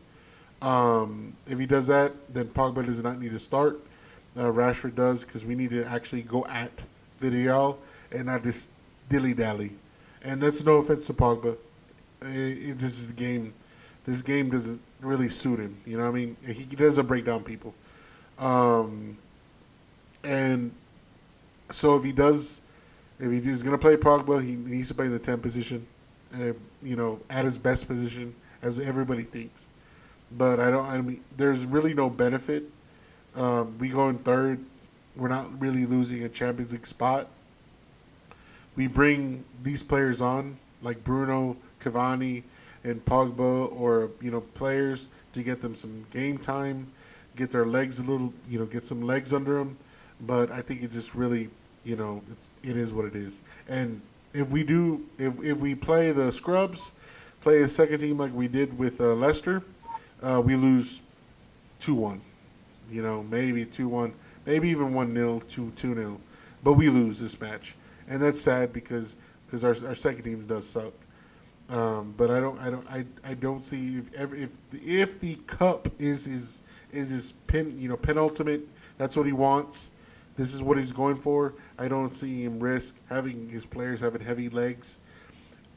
Um, 0.66 1.32
if 1.46 1.60
he 1.60 1.66
does 1.66 1.86
that, 1.86 2.12
then 2.34 2.46
Pogba 2.46 2.84
does 2.84 3.00
not 3.00 3.20
need 3.20 3.30
to 3.30 3.38
start. 3.38 3.80
Uh, 4.36 4.50
Rashford 4.50 4.96
does 4.96 5.24
because 5.24 5.44
we 5.44 5.54
need 5.54 5.70
to 5.70 5.84
actually 5.84 6.22
go 6.22 6.44
at 6.46 6.84
Villarreal 7.20 7.76
and 8.10 8.26
not 8.26 8.42
just 8.42 8.72
dilly 9.08 9.32
dally. 9.32 9.70
And 10.22 10.40
that's 10.40 10.64
no 10.64 10.78
offense 10.78 11.06
to 11.06 11.14
Pogba. 11.14 11.56
It, 12.22 12.58
it's 12.58 12.82
this 12.82 12.98
is 12.98 13.06
the 13.06 13.14
game. 13.14 13.54
This 14.06 14.22
game 14.22 14.50
doesn't 14.50 14.80
really 15.00 15.28
suit 15.28 15.60
him. 15.60 15.76
You 15.86 15.98
know 15.98 16.02
what 16.02 16.08
I 16.08 16.12
mean? 16.12 16.36
He, 16.44 16.52
he 16.54 16.76
doesn't 16.76 17.06
break 17.06 17.24
down 17.24 17.44
people. 17.44 17.72
Um, 18.38 19.16
and 20.24 20.72
so 21.70 21.96
if 21.96 22.02
he 22.02 22.10
does, 22.10 22.62
if 23.20 23.30
he's 23.30 23.62
going 23.62 23.72
to 23.72 23.78
play 23.78 23.96
Pogba, 23.96 24.44
he 24.44 24.56
needs 24.56 24.88
to 24.88 24.94
play 24.94 25.06
in 25.06 25.12
the 25.12 25.18
10 25.20 25.38
position. 25.38 25.86
Uh, 26.34 26.52
you 26.82 26.96
know, 26.96 27.20
at 27.30 27.44
his 27.44 27.56
best 27.56 27.86
position, 27.86 28.34
as 28.62 28.80
everybody 28.80 29.22
thinks. 29.22 29.68
But 30.32 30.60
I 30.60 30.70
don't. 30.70 30.84
I 30.84 31.00
mean, 31.00 31.22
there's 31.36 31.66
really 31.66 31.94
no 31.94 32.10
benefit. 32.10 32.64
Um, 33.34 33.76
we 33.78 33.88
go 33.88 34.08
in 34.08 34.18
third. 34.18 34.58
We're 35.14 35.28
not 35.28 35.48
really 35.60 35.86
losing 35.86 36.24
a 36.24 36.28
Champions 36.28 36.72
League 36.72 36.86
spot. 36.86 37.28
We 38.74 38.86
bring 38.86 39.44
these 39.62 39.82
players 39.82 40.20
on, 40.20 40.58
like 40.82 41.02
Bruno, 41.04 41.56
Cavani, 41.80 42.42
and 42.84 43.02
Pogba, 43.04 43.72
or 43.80 44.10
you 44.20 44.30
know, 44.30 44.40
players 44.40 45.08
to 45.32 45.42
get 45.42 45.60
them 45.60 45.74
some 45.74 46.04
game 46.10 46.36
time, 46.36 46.86
get 47.36 47.50
their 47.50 47.64
legs 47.64 47.98
a 47.98 48.10
little, 48.10 48.32
you 48.48 48.58
know, 48.58 48.66
get 48.66 48.82
some 48.82 49.00
legs 49.00 49.32
under 49.32 49.54
them. 49.54 49.76
But 50.22 50.50
I 50.50 50.60
think 50.60 50.82
it's 50.82 50.94
just 50.94 51.14
really, 51.14 51.48
you 51.84 51.96
know, 51.96 52.22
it, 52.30 52.70
it 52.70 52.76
is 52.76 52.92
what 52.92 53.04
it 53.04 53.14
is. 53.14 53.42
And 53.68 54.00
if 54.34 54.50
we 54.50 54.62
do, 54.62 55.04
if 55.18 55.42
if 55.42 55.58
we 55.58 55.74
play 55.74 56.12
the 56.12 56.30
scrubs, 56.30 56.92
play 57.40 57.62
a 57.62 57.68
second 57.68 57.98
team 58.00 58.18
like 58.18 58.34
we 58.34 58.48
did 58.48 58.76
with 58.78 59.00
uh, 59.00 59.14
Leicester, 59.14 59.62
uh, 60.22 60.42
we 60.44 60.56
lose 60.56 61.02
two 61.78 61.94
one. 61.94 62.20
You 62.90 63.02
know, 63.02 63.22
maybe 63.24 63.64
two 63.64 63.88
one, 63.88 64.14
maybe 64.44 64.68
even 64.68 64.94
one 64.94 65.14
0 65.14 65.40
two 65.48 65.72
two 65.72 65.94
0 65.94 66.20
but 66.62 66.74
we 66.74 66.88
lose 66.88 67.20
this 67.20 67.40
match, 67.40 67.76
and 68.08 68.20
that's 68.20 68.40
sad 68.40 68.72
because 68.72 69.16
because 69.44 69.62
our 69.62 69.76
our 69.88 69.94
second 69.94 70.24
team 70.24 70.44
does 70.46 70.66
suck. 70.66 70.92
Um, 71.68 72.14
but 72.16 72.30
I 72.30 72.40
don't 72.40 72.58
I 72.60 72.70
don't 72.70 72.90
I, 72.90 73.04
I 73.24 73.34
don't 73.34 73.62
see 73.62 73.96
if 73.96 74.12
ever 74.14 74.34
if 74.34 74.52
if 74.72 75.20
the 75.20 75.36
cup 75.46 75.88
is 75.98 76.24
his 76.24 76.62
is 76.90 77.10
his 77.10 77.34
you 77.52 77.88
know 77.88 77.96
penultimate 77.96 78.62
that's 78.98 79.16
what 79.16 79.26
he 79.26 79.32
wants. 79.32 79.92
This 80.36 80.54
is 80.54 80.62
what 80.62 80.76
he's 80.76 80.92
going 80.92 81.16
for. 81.16 81.54
I 81.78 81.88
don't 81.88 82.12
see 82.12 82.42
him 82.42 82.58
risk 82.58 82.96
having 83.08 83.48
his 83.48 83.64
players 83.64 84.00
having 84.00 84.20
heavy 84.20 84.48
legs, 84.48 85.00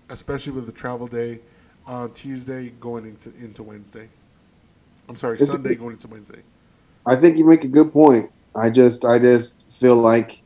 especially 0.09 0.53
with 0.53 0.65
the 0.65 0.71
travel 0.71 1.07
day 1.07 1.39
on 1.85 2.11
Tuesday 2.13 2.69
going 2.79 3.05
into 3.05 3.29
into 3.43 3.63
Wednesday. 3.63 4.09
I'm 5.09 5.15
sorry, 5.15 5.37
is- 5.37 5.51
Sunday 5.51 5.75
going 5.75 5.93
into 5.93 6.07
Wednesday. 6.07 6.41
I 7.05 7.15
think 7.15 7.37
you 7.37 7.45
make 7.45 7.63
a 7.63 7.67
good 7.67 7.91
point. 7.91 8.29
I 8.55 8.69
just 8.69 9.03
I 9.05 9.19
just 9.19 9.69
feel 9.71 9.95
like 9.95 10.41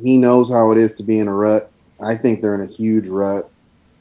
he 0.00 0.16
knows 0.16 0.50
how 0.50 0.70
it 0.70 0.78
is 0.78 0.92
to 0.94 1.02
be 1.02 1.18
in 1.18 1.28
a 1.28 1.34
rut. 1.34 1.70
I 2.00 2.16
think 2.16 2.42
they're 2.42 2.54
in 2.54 2.60
a 2.60 2.66
huge 2.66 3.08
rut. 3.08 3.50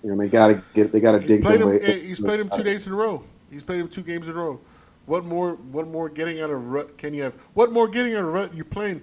You 0.03 0.11
know, 0.11 0.17
they 0.17 0.27
gotta 0.27 0.61
get 0.73 0.91
they 0.91 0.99
gotta 0.99 1.19
He's 1.19 1.27
dig 1.27 1.43
their 1.43 1.57
him. 1.59 1.69
way. 1.69 2.01
He's 2.01 2.19
played 2.19 2.39
him 2.39 2.49
two 2.49 2.63
days 2.63 2.85
in 2.87 2.93
a 2.93 2.95
row. 2.95 3.23
He's 3.49 3.63
played 3.63 3.79
him 3.79 3.87
two 3.87 4.01
games 4.01 4.27
in 4.27 4.35
a 4.35 4.37
row. 4.37 4.59
What 5.05 5.25
more? 5.25 5.55
What 5.55 5.87
more 5.87 6.09
getting 6.09 6.41
out 6.41 6.49
of 6.49 6.69
rut 6.71 6.97
can 6.97 7.13
you 7.13 7.23
have? 7.23 7.35
What 7.53 7.71
more 7.71 7.87
getting 7.87 8.13
out 8.13 8.25
of 8.25 8.33
rut? 8.33 8.53
You're 8.53 8.65
playing. 8.65 9.01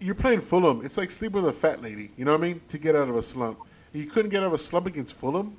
you're 0.00 0.14
playing 0.14 0.40
Fulham. 0.40 0.84
It's 0.84 0.96
like 0.98 1.10
sleep 1.10 1.32
with 1.32 1.46
a 1.48 1.52
fat 1.52 1.80
lady. 1.82 2.10
You 2.16 2.24
know 2.24 2.32
what 2.32 2.40
I 2.40 2.48
mean? 2.48 2.60
To 2.68 2.78
get 2.78 2.96
out 2.96 3.08
of 3.08 3.16
a 3.16 3.22
slump, 3.22 3.58
you 3.92 4.06
couldn't 4.06 4.30
get 4.30 4.42
out 4.42 4.48
of 4.48 4.52
a 4.52 4.58
slump 4.58 4.86
against 4.86 5.16
Fulham. 5.16 5.56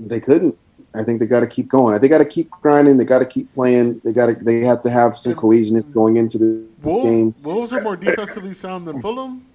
They 0.00 0.20
couldn't. 0.20 0.56
I 0.94 1.02
think 1.02 1.20
they 1.20 1.26
got 1.26 1.40
to 1.40 1.46
keep 1.46 1.68
going. 1.68 1.98
They 2.00 2.08
got 2.08 2.18
to 2.18 2.24
keep 2.24 2.50
grinding. 2.50 2.98
They 2.98 3.04
got 3.04 3.20
to 3.20 3.26
keep 3.26 3.52
playing. 3.54 4.00
They 4.04 4.12
got 4.12 4.26
to. 4.26 4.34
They 4.34 4.60
have 4.60 4.82
to 4.82 4.90
have 4.90 5.16
some 5.16 5.34
cohesionness 5.34 5.90
going 5.92 6.16
into 6.16 6.38
this 6.38 6.66
Wolves, 6.82 7.04
game. 7.04 7.34
Wolves 7.42 7.72
are 7.72 7.82
more 7.82 7.96
defensively 7.96 8.52
sound 8.52 8.86
than 8.86 9.00
Fulham. 9.00 9.46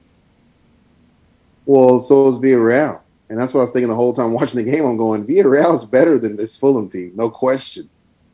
Well, 1.65 1.99
so 1.99 2.29
is 2.29 2.37
Villarreal, 2.37 2.99
and 3.29 3.37
that's 3.37 3.53
what 3.53 3.59
I 3.59 3.63
was 3.63 3.71
thinking 3.71 3.89
the 3.89 3.95
whole 3.95 4.13
time 4.13 4.33
watching 4.33 4.63
the 4.63 4.71
game. 4.71 4.85
I'm 4.85 4.97
going, 4.97 5.27
Villarreal 5.27 5.75
is 5.75 5.83
better 5.83 6.17
than 6.17 6.37
this 6.37 6.57
Fulham 6.57 6.89
team, 6.89 7.11
no 7.15 7.29
question, 7.29 7.89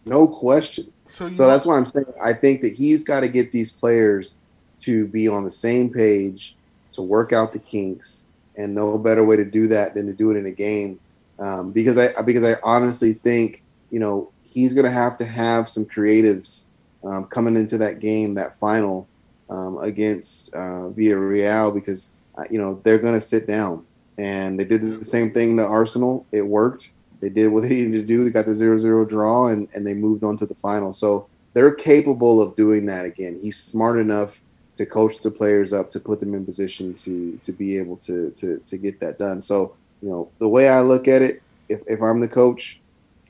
no 0.06 0.28
question. 0.28 0.92
So, 1.08 1.34
So 1.34 1.48
that's 1.48 1.66
why 1.66 1.78
I'm 1.78 1.86
saying 1.86 2.06
I 2.24 2.34
think 2.34 2.62
that 2.62 2.74
he's 2.74 3.04
got 3.04 3.22
to 3.22 3.28
get 3.28 3.52
these 3.52 3.72
players 3.72 4.36
to 4.80 5.08
be 5.08 5.28
on 5.28 5.44
the 5.44 5.52
same 5.52 5.90
page, 5.90 6.56
to 6.94 7.02
work 7.02 7.34
out 7.34 7.54
the 7.54 7.60
kinks, 7.60 8.28
and 8.56 8.74
no 8.74 8.98
better 8.98 9.24
way 9.24 9.36
to 9.36 9.46
do 9.46 9.68
that 9.68 9.96
than 9.96 10.06
to 10.06 10.14
do 10.14 10.32
it 10.32 10.38
in 10.38 10.46
a 10.46 10.52
game. 10.52 11.00
Um, 11.40 11.72
because 11.72 11.98
I 11.98 12.22
because 12.22 12.44
I 12.44 12.56
honestly 12.64 13.14
think 13.14 13.64
you 13.90 14.00
know 14.00 14.32
he's 14.46 14.74
going 14.74 14.86
to 14.86 14.92
have 14.92 15.18
to 15.18 15.26
have 15.26 15.68
some 15.68 15.86
creatives 15.86 16.68
um, 17.04 17.26
coming 17.26 17.56
into 17.56 17.78
that 17.80 18.00
game, 18.00 18.36
that 18.36 18.56
final 18.56 19.08
um, 19.50 19.78
against 19.80 20.54
uh, 20.54 20.90
Villarreal, 20.96 21.74
because 21.74 22.14
uh, 22.38 22.44
you 22.50 22.60
know 22.60 22.80
they're 22.84 23.00
going 23.00 23.14
to 23.14 23.22
sit 23.22 23.48
down, 23.48 23.86
and 24.18 24.60
they 24.60 24.66
did 24.66 24.82
the 24.82 25.04
same 25.04 25.32
thing 25.32 25.58
to 25.58 25.66
Arsenal. 25.66 26.26
It 26.32 26.44
worked. 26.44 26.92
They 27.20 27.30
did 27.30 27.48
what 27.48 27.62
they 27.62 27.70
needed 27.70 27.94
to 27.94 28.04
do. 28.04 28.24
They 28.24 28.32
got 28.32 28.46
the 28.46 28.52
0-0 28.52 29.08
draw, 29.08 29.48
and, 29.48 29.70
and 29.74 29.88
they 29.88 29.94
moved 29.94 30.26
on 30.26 30.36
to 30.38 30.46
the 30.46 30.56
final. 30.56 30.92
So 30.92 31.28
they're 31.54 31.74
capable 31.74 32.42
of 32.42 32.58
doing 32.58 32.86
that 32.88 33.06
again. 33.06 33.40
He's 33.42 33.58
smart 33.58 33.98
enough 33.98 34.42
to 34.76 34.86
coach 34.86 35.20
the 35.20 35.32
players 35.32 35.72
up 35.72 35.90
to 35.92 36.02
put 36.02 36.20
them 36.20 36.34
in 36.34 36.46
position 36.46 36.94
to 36.96 37.38
to 37.42 37.52
be 37.52 37.78
able 37.78 37.98
to 37.98 38.32
to 38.32 38.58
to 38.66 38.78
get 38.78 39.00
that 39.00 39.20
done. 39.20 39.42
So 39.42 39.76
you 40.04 40.10
know 40.10 40.30
the 40.40 40.50
way 40.50 40.68
I 40.68 40.82
look 40.82 41.08
at 41.08 41.22
it, 41.22 41.42
if 41.70 41.80
if 41.88 42.02
I'm 42.02 42.20
the 42.20 42.28
coach, 42.28 42.82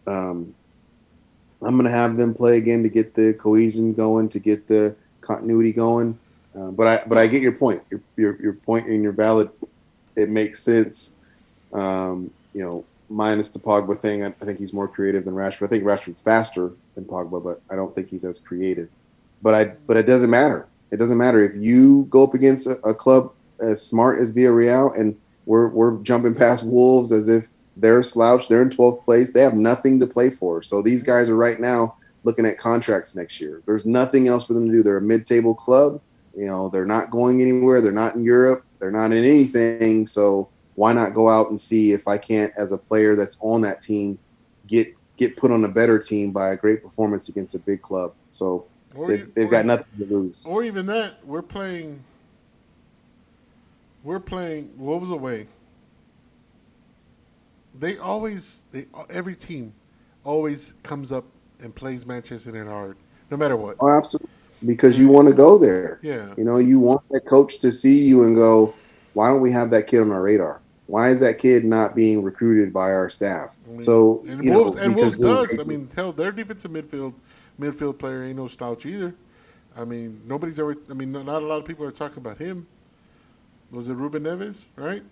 um, 0.07 0.55
I'm 1.61 1.75
going 1.75 1.85
to 1.85 1.91
have 1.91 2.17
them 2.17 2.33
play 2.33 2.57
again 2.57 2.81
to 2.81 2.89
get 2.89 3.13
the 3.13 3.35
cohesion 3.35 3.93
going, 3.93 4.27
to 4.29 4.39
get 4.39 4.67
the 4.67 4.95
continuity 5.21 5.71
going. 5.71 6.17
Uh, 6.57 6.71
but 6.71 6.87
I 6.87 7.03
but 7.05 7.19
I 7.19 7.27
get 7.27 7.43
your 7.43 7.51
point. 7.51 7.83
Your 7.91 8.01
your 8.17 8.41
your 8.41 8.53
point 8.53 8.87
and 8.87 9.03
your 9.03 9.11
valid. 9.11 9.51
It 10.15 10.29
makes 10.29 10.63
sense. 10.63 11.15
Um, 11.73 12.31
you 12.53 12.63
know, 12.63 12.85
minus 13.07 13.49
the 13.49 13.59
Pogba 13.59 13.97
thing, 13.99 14.23
I, 14.23 14.27
I 14.27 14.45
think 14.45 14.57
he's 14.57 14.73
more 14.73 14.87
creative 14.87 15.25
than 15.25 15.35
Rashford. 15.35 15.67
I 15.67 15.69
think 15.69 15.83
Rashford's 15.83 16.21
faster 16.21 16.71
than 16.95 17.05
Pogba, 17.05 17.43
but 17.43 17.61
I 17.69 17.75
don't 17.75 17.93
think 17.93 18.09
he's 18.09 18.25
as 18.25 18.39
creative. 18.39 18.89
But 19.43 19.53
I 19.53 19.65
but 19.85 19.95
it 19.95 20.07
doesn't 20.07 20.31
matter. 20.31 20.67
It 20.91 20.97
doesn't 20.97 21.17
matter 21.19 21.39
if 21.39 21.53
you 21.55 22.05
go 22.09 22.23
up 22.23 22.33
against 22.33 22.65
a, 22.65 22.79
a 22.81 22.95
club 22.95 23.31
as 23.61 23.79
smart 23.79 24.17
as 24.17 24.33
Villarreal 24.33 24.97
and 24.97 25.15
we're 25.45 25.67
we're 25.67 25.97
jumping 25.99 26.35
past 26.35 26.65
Wolves 26.65 27.11
as 27.11 27.27
if 27.27 27.49
they're 27.75 28.03
slouched. 28.03 28.49
They're 28.49 28.61
in 28.61 28.69
12th 28.69 29.03
place. 29.03 29.33
They 29.33 29.41
have 29.41 29.55
nothing 29.55 29.99
to 29.99 30.07
play 30.07 30.29
for. 30.29 30.61
So 30.61 30.81
these 30.81 31.03
guys 31.03 31.29
are 31.29 31.35
right 31.35 31.59
now 31.59 31.97
looking 32.23 32.45
at 32.45 32.57
contracts 32.57 33.15
next 33.15 33.41
year. 33.41 33.61
There's 33.65 33.85
nothing 33.85 34.27
else 34.27 34.45
for 34.45 34.53
them 34.53 34.67
to 34.67 34.71
do. 34.71 34.83
They're 34.83 34.97
a 34.97 35.01
mid-table 35.01 35.55
club. 35.55 35.99
You 36.35 36.45
know, 36.45 36.69
they're 36.69 36.85
not 36.85 37.11
going 37.11 37.41
anywhere. 37.41 37.81
They're 37.81 37.91
not 37.91 38.15
in 38.15 38.23
Europe. 38.23 38.65
They're 38.79 38.91
not 38.91 39.11
in 39.11 39.23
anything. 39.23 40.07
So 40.07 40.49
why 40.75 40.93
not 40.93 41.13
go 41.13 41.29
out 41.29 41.49
and 41.49 41.59
see 41.59 41.91
if 41.91 42.07
I 42.07 42.17
can't, 42.17 42.53
as 42.57 42.71
a 42.71 42.77
player 42.77 43.15
that's 43.15 43.37
on 43.41 43.61
that 43.61 43.81
team, 43.81 44.17
get 44.67 44.87
get 45.17 45.37
put 45.37 45.51
on 45.51 45.63
a 45.63 45.67
better 45.69 45.99
team 45.99 46.31
by 46.31 46.49
a 46.49 46.57
great 46.57 46.81
performance 46.81 47.29
against 47.29 47.53
a 47.53 47.59
big 47.59 47.81
club. 47.81 48.13
So 48.31 48.65
or, 48.95 49.07
they, 49.07 49.17
they've 49.35 49.49
got 49.49 49.65
nothing 49.65 49.85
to 49.99 50.05
lose. 50.05 50.43
Or 50.45 50.63
even 50.63 50.85
that, 50.87 51.25
we're 51.25 51.41
playing. 51.41 52.03
We're 54.03 54.19
playing 54.19 54.71
Wolves 54.77 55.09
away. 55.09 55.47
They 57.79 57.97
always, 57.97 58.67
they 58.71 58.85
every 59.09 59.35
team, 59.35 59.73
always 60.23 60.75
comes 60.83 61.11
up 61.11 61.25
and 61.61 61.73
plays 61.73 62.05
Manchester 62.05 62.51
United 62.51 62.69
hard, 62.69 62.97
no 63.31 63.37
matter 63.37 63.55
what. 63.55 63.77
Oh, 63.79 63.89
absolutely. 63.89 64.29
Because 64.65 64.97
you 64.97 65.09
want 65.09 65.27
to 65.27 65.33
go 65.33 65.57
there. 65.57 65.99
Yeah, 66.01 66.33
You 66.37 66.43
know, 66.43 66.57
you 66.57 66.79
want 66.79 67.01
that 67.09 67.25
coach 67.25 67.57
to 67.59 67.71
see 67.71 67.99
you 68.05 68.23
and 68.23 68.35
go, 68.35 68.73
why 69.13 69.29
don't 69.29 69.41
we 69.41 69.51
have 69.51 69.71
that 69.71 69.87
kid 69.87 70.01
on 70.01 70.11
our 70.11 70.21
radar? 70.21 70.61
Why 70.87 71.09
is 71.09 71.19
that 71.21 71.39
kid 71.39 71.65
not 71.65 71.95
being 71.95 72.23
recruited 72.23 72.71
by 72.73 72.91
our 72.91 73.09
staff? 73.09 73.55
I 73.65 73.71
mean, 73.71 73.81
So, 73.83 74.23
and 74.27 74.43
you 74.43 74.53
Wolves 74.53 74.75
know, 74.75 74.81
and 74.83 74.95
Wolves 74.95 75.17
does. 75.17 75.59
I 75.59 75.63
mean, 75.63 75.87
hell, 75.95 76.11
their 76.11 76.31
defensive 76.31 76.71
midfield 76.71 77.13
midfield 77.59 77.97
player 77.97 78.23
ain't 78.23 78.37
no 78.37 78.47
slouch 78.47 78.85
either. 78.85 79.15
I 79.77 79.85
mean, 79.85 80.21
nobody's 80.25 80.59
ever. 80.59 80.75
I 80.89 80.93
mean, 80.93 81.11
not 81.11 81.25
a 81.25 81.45
lot 81.45 81.57
of 81.57 81.65
people 81.65 81.85
are 81.85 81.91
talking 81.91 82.19
about 82.19 82.37
him. 82.37 82.67
Was 83.73 83.89
it 83.89 83.95
Ruben 83.95 84.23
Neves, 84.23 84.63
right? 84.75 85.03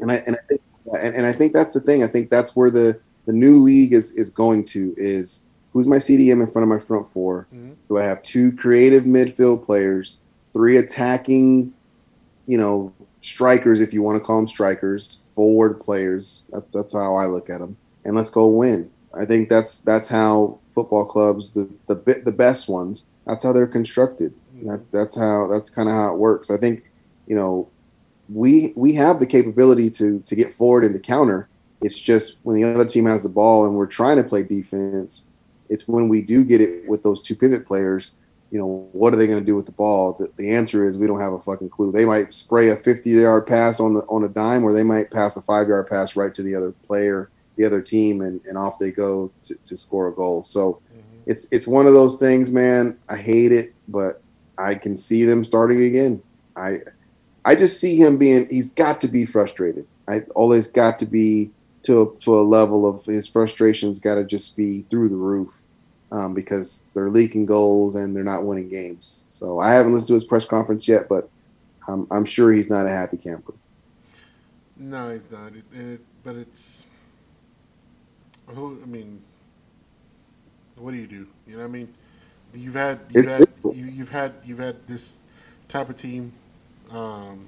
and 0.00 0.10
I 0.10 0.16
and 0.26 0.36
I 0.36 0.38
think 0.48 0.60
and, 1.02 1.14
and 1.14 1.26
I 1.26 1.32
think 1.32 1.52
that's 1.52 1.74
the 1.74 1.80
thing. 1.80 2.02
I 2.02 2.06
think 2.08 2.30
that's 2.30 2.56
where 2.56 2.70
the 2.70 2.98
the 3.26 3.32
new 3.32 3.56
league 3.58 3.92
is 3.92 4.12
is 4.14 4.30
going 4.30 4.64
to 4.66 4.94
is 4.96 5.46
who's 5.72 5.86
my 5.86 5.96
CDM 5.96 6.42
in 6.42 6.46
front 6.46 6.64
of 6.64 6.68
my 6.68 6.78
front 6.78 7.10
4 7.12 7.46
Mhm. 7.54 7.74
Do 7.88 7.98
I 7.98 8.02
have 8.04 8.22
two 8.22 8.52
creative 8.52 9.04
midfield 9.04 9.64
players, 9.64 10.20
three 10.52 10.76
attacking, 10.76 11.72
you 12.46 12.58
know, 12.58 12.92
strikers 13.20 13.80
if 13.80 13.92
you 13.92 14.02
want 14.02 14.16
to 14.20 14.24
call 14.24 14.38
them 14.38 14.48
strikers, 14.48 15.20
forward 15.34 15.80
players. 15.80 16.42
That's 16.52 16.72
that's 16.72 16.92
how 16.94 17.16
I 17.16 17.26
look 17.26 17.50
at 17.50 17.60
them. 17.60 17.76
And 18.04 18.16
let's 18.16 18.30
go 18.30 18.46
win. 18.48 18.90
I 19.14 19.24
think 19.24 19.48
that's 19.48 19.78
that's 19.80 20.08
how 20.08 20.58
football 20.72 21.04
clubs 21.04 21.52
the 21.52 21.68
the 21.86 22.22
the 22.24 22.32
best 22.32 22.68
ones. 22.68 23.08
That's 23.26 23.44
how 23.44 23.52
they're 23.52 23.66
constructed. 23.66 24.34
That's 24.64 24.90
that's 24.90 25.14
how 25.16 25.48
that's 25.48 25.70
kind 25.70 25.88
of 25.88 25.94
how 25.94 26.12
it 26.12 26.18
works. 26.18 26.50
I 26.50 26.56
think 26.56 26.84
you 27.32 27.38
know 27.38 27.66
we 28.28 28.74
we 28.76 28.92
have 28.92 29.18
the 29.18 29.26
capability 29.26 29.88
to 29.88 30.20
to 30.26 30.36
get 30.36 30.52
forward 30.52 30.84
and 30.84 30.94
to 30.94 31.00
counter. 31.00 31.48
It's 31.80 31.98
just 31.98 32.36
when 32.42 32.56
the 32.56 32.64
other 32.64 32.84
team 32.84 33.06
has 33.06 33.22
the 33.22 33.30
ball 33.30 33.64
and 33.64 33.74
we're 33.74 33.86
trying 33.86 34.18
to 34.18 34.22
play 34.22 34.42
defense, 34.42 35.28
it's 35.70 35.88
when 35.88 36.10
we 36.10 36.20
do 36.20 36.44
get 36.44 36.60
it 36.60 36.86
with 36.86 37.02
those 37.02 37.22
two 37.22 37.34
pivot 37.34 37.64
players. 37.66 38.12
You 38.50 38.58
know, 38.58 38.86
what 38.92 39.14
are 39.14 39.16
they 39.16 39.26
going 39.26 39.38
to 39.38 39.46
do 39.46 39.56
with 39.56 39.64
the 39.64 39.72
ball? 39.72 40.12
The, 40.12 40.30
the 40.36 40.52
answer 40.52 40.84
is 40.84 40.98
we 40.98 41.06
don't 41.06 41.22
have 41.22 41.32
a 41.32 41.40
fucking 41.40 41.70
clue. 41.70 41.90
They 41.90 42.04
might 42.04 42.34
spray 42.34 42.68
a 42.68 42.76
50 42.76 43.08
yard 43.08 43.46
pass 43.46 43.80
on 43.80 43.94
the 43.94 44.02
on 44.02 44.24
a 44.24 44.28
dime, 44.28 44.62
or 44.62 44.74
they 44.74 44.82
might 44.82 45.10
pass 45.10 45.38
a 45.38 45.42
five 45.42 45.68
yard 45.68 45.88
pass 45.88 46.16
right 46.16 46.34
to 46.34 46.42
the 46.42 46.54
other 46.54 46.72
player, 46.86 47.30
the 47.56 47.64
other 47.64 47.80
team, 47.80 48.20
and, 48.20 48.44
and 48.44 48.58
off 48.58 48.78
they 48.78 48.90
go 48.90 49.32
to, 49.44 49.54
to 49.64 49.74
score 49.74 50.08
a 50.08 50.12
goal. 50.12 50.44
So 50.44 50.82
mm-hmm. 50.94 51.30
it's 51.30 51.46
it's 51.50 51.66
one 51.66 51.86
of 51.86 51.94
those 51.94 52.18
things, 52.18 52.50
man. 52.50 52.98
I 53.08 53.16
hate 53.16 53.52
it, 53.52 53.72
but 53.88 54.20
I 54.58 54.74
can 54.74 54.98
see 54.98 55.24
them 55.24 55.44
starting 55.44 55.80
again. 55.84 56.22
I 56.54 56.80
I 57.44 57.54
just 57.54 57.80
see 57.80 57.96
him 57.96 58.18
being 58.18 58.48
he's 58.48 58.70
got 58.70 59.00
to 59.02 59.08
be 59.08 59.24
frustrated. 59.26 59.86
I 60.08 60.20
always 60.34 60.68
got 60.68 60.98
to 61.00 61.06
be 61.06 61.50
to 61.82 62.16
to 62.20 62.34
a 62.38 62.42
level 62.42 62.86
of 62.86 63.04
his 63.04 63.26
frustrations 63.28 63.98
got 63.98 64.16
to 64.16 64.24
just 64.24 64.56
be 64.56 64.82
through 64.90 65.08
the 65.08 65.16
roof 65.16 65.62
um, 66.12 66.34
because 66.34 66.84
they're 66.94 67.10
leaking 67.10 67.46
goals 67.46 67.94
and 67.94 68.14
they're 68.14 68.22
not 68.22 68.44
winning 68.44 68.68
games. 68.68 69.24
So 69.28 69.58
I 69.58 69.72
haven't 69.74 69.92
listened 69.92 70.08
to 70.08 70.14
his 70.14 70.24
press 70.24 70.44
conference 70.44 70.86
yet, 70.86 71.08
but 71.08 71.28
I'm, 71.88 72.06
I'm 72.10 72.24
sure 72.24 72.52
he's 72.52 72.70
not 72.70 72.86
a 72.86 72.90
happy 72.90 73.16
camper. 73.16 73.54
No, 74.76 75.10
he's 75.12 75.30
not. 75.30 75.52
It, 75.54 75.64
it, 75.72 76.00
but 76.22 76.36
it's. 76.36 76.86
Who? 78.48 78.78
I 78.82 78.86
mean, 78.86 79.22
what 80.76 80.92
do 80.92 80.98
you 80.98 81.06
do? 81.06 81.26
You 81.46 81.54
know, 81.54 81.58
what 81.60 81.64
I 81.64 81.68
mean, 81.68 81.94
you've 82.52 82.74
had 82.74 83.00
you've 83.10 83.24
It's 83.24 83.26
had 83.26 83.38
difficult. 83.38 83.76
you, 83.76 83.86
you've 83.86 84.08
had 84.08 84.34
you've 84.44 84.58
had 84.58 84.86
this 84.86 85.18
type 85.68 85.88
of 85.88 85.96
team 85.96 86.32
um, 86.92 87.46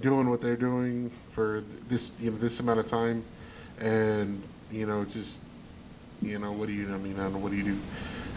doing 0.00 0.28
what 0.28 0.40
they're 0.40 0.56
doing 0.56 1.10
for 1.32 1.62
this 1.88 2.12
you 2.20 2.30
know 2.30 2.36
this 2.36 2.60
amount 2.60 2.80
of 2.80 2.86
time, 2.86 3.24
and 3.80 4.42
you 4.70 4.86
know 4.86 5.04
just 5.04 5.40
you 6.22 6.38
know 6.38 6.52
what 6.52 6.68
do 6.68 6.74
you? 6.74 6.92
I 6.92 6.98
mean, 6.98 7.18
I 7.18 7.24
don't 7.24 7.34
know 7.34 7.38
what 7.38 7.50
do 7.50 7.56
you 7.56 7.64
do. 7.64 7.78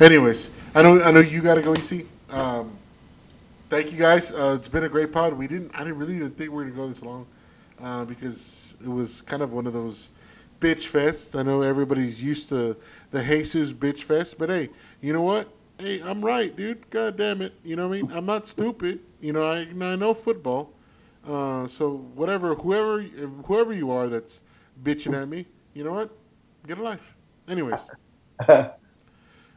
Anyways, 0.03 0.51
I 0.75 0.81
know 0.83 1.01
I 1.01 1.11
know 1.11 1.19
you 1.19 1.41
got 1.41 1.55
to 1.55 1.61
go. 1.61 1.73
EC. 1.73 2.05
Um, 2.29 2.77
thank 3.69 3.91
you 3.91 3.97
guys. 3.97 4.31
Uh, 4.31 4.53
it's 4.57 4.67
been 4.67 4.83
a 4.83 4.89
great 4.89 5.11
pod. 5.11 5.33
We 5.33 5.47
didn't. 5.47 5.71
I 5.73 5.79
didn't 5.79 5.97
really 5.97 6.15
even 6.15 6.31
think 6.31 6.49
we 6.51 6.55
were 6.57 6.63
gonna 6.63 6.75
go 6.75 6.87
this 6.87 7.01
long 7.01 7.25
uh, 7.81 8.05
because 8.05 8.77
it 8.83 8.89
was 8.89 9.21
kind 9.21 9.41
of 9.41 9.53
one 9.53 9.67
of 9.67 9.73
those 9.73 10.11
bitch 10.59 10.91
fests. 10.91 11.37
I 11.37 11.43
know 11.43 11.61
everybody's 11.61 12.21
used 12.21 12.49
to 12.49 12.75
the 13.11 13.23
Jesus 13.23 13.73
bitch 13.73 14.03
fest, 14.03 14.37
but 14.37 14.49
hey, 14.49 14.69
you 15.01 15.13
know 15.13 15.21
what? 15.21 15.47
Hey, 15.79 16.01
I'm 16.01 16.25
right, 16.25 16.55
dude. 16.55 16.89
God 16.89 17.17
damn 17.17 17.41
it. 17.41 17.53
You 17.63 17.75
know 17.75 17.87
what 17.87 17.97
I 17.97 18.01
mean? 18.01 18.11
I'm 18.11 18.25
not 18.25 18.47
stupid. 18.47 18.99
You 19.21 19.33
know, 19.33 19.43
I, 19.43 19.67
I 19.81 19.95
know 19.95 20.13
football. 20.13 20.73
Uh, 21.27 21.67
so 21.67 21.97
whatever, 22.15 22.55
whoever, 22.55 23.01
whoever 23.01 23.73
you 23.73 23.91
are 23.91 24.07
that's 24.07 24.43
bitching 24.83 25.19
at 25.19 25.27
me, 25.27 25.45
you 25.73 25.83
know 25.83 25.93
what? 25.93 26.09
Get 26.65 26.79
a 26.79 26.83
life. 26.83 27.15
Anyways. 27.47 27.87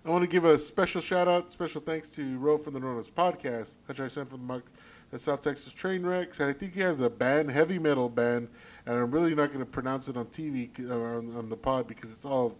I 0.02 0.09
want 0.09 0.22
to 0.22 0.28
give 0.28 0.47
a 0.47 0.56
special 0.56 1.02
shout 1.02 1.28
out, 1.28 1.52
special 1.52 1.80
thanks 1.80 2.10
to 2.12 2.38
Ro 2.38 2.56
from 2.56 2.72
the 2.72 2.80
Northwest 2.80 3.14
Podcast, 3.14 3.76
which 3.84 4.01
I 4.01 4.09
sent 4.09 4.28
from 4.30 4.47
the, 4.47 4.62
the 5.10 5.18
South 5.18 5.42
Texas 5.42 5.74
Train 5.74 6.02
Wrecks, 6.05 6.40
and 6.40 6.48
I 6.48 6.55
think 6.55 6.74
he 6.74 6.80
has 6.80 7.01
a 7.01 7.10
band, 7.10 7.51
heavy 7.51 7.78
metal 7.78 8.09
band, 8.09 8.48
and 8.86 8.94
I'm 8.94 9.10
really 9.10 9.34
not 9.34 9.48
going 9.48 9.60
to 9.60 9.66
pronounce 9.66 10.09
it 10.09 10.16
on 10.16 10.24
TV 10.26 10.70
or 10.90 11.18
on, 11.18 11.36
on 11.36 11.51
the 11.51 11.56
pod 11.56 11.86
because 11.86 12.10
it's 12.12 12.24
all, 12.24 12.56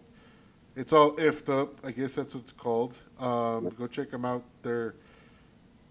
it's 0.77 0.93
all 0.93 1.13
ifed 1.17 1.49
up. 1.49 1.85
I 1.85 1.91
guess 1.91 2.15
that's 2.15 2.35
what 2.35 2.45
it's 2.45 2.53
called. 2.53 2.97
Um, 3.19 3.69
go 3.71 3.87
check 3.87 4.11
them 4.11 4.25
out. 4.25 4.45
They're 4.63 4.95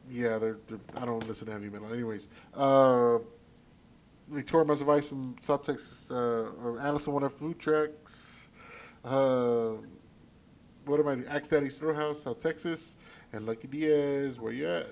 Yeah, 0.10 0.38
they're, 0.39 0.57
they're, 0.68 0.80
I 0.97 1.06
don't 1.06 1.27
listen 1.27 1.47
to 1.47 1.53
heavy 1.53 1.69
metal. 1.69 1.93
Anyways, 1.93 2.30
uh, 2.56 3.19
Victoria 4.30 4.65
Mazavice 4.68 5.10
from 5.10 5.35
South 5.39 5.64
Texas, 5.64 6.10
uh, 6.11 6.49
or 6.64 6.80
Allison, 6.80 7.14
one 7.14 7.23
of 7.23 7.34
food 7.34 7.60
trucks. 7.60 8.51
Uh, 9.03 9.73
what 10.85 10.99
am 10.99 11.07
I? 11.07 11.35
Axe 11.35 11.49
Daddy's 11.49 11.77
Throw 11.77 11.93
House, 11.93 12.23
South 12.23 12.39
Texas, 12.39 12.97
and 13.34 13.45
Lucky 13.45 13.68
Diaz. 13.68 14.39
Where 14.39 14.51
you 14.53 14.68
at? 14.68 14.88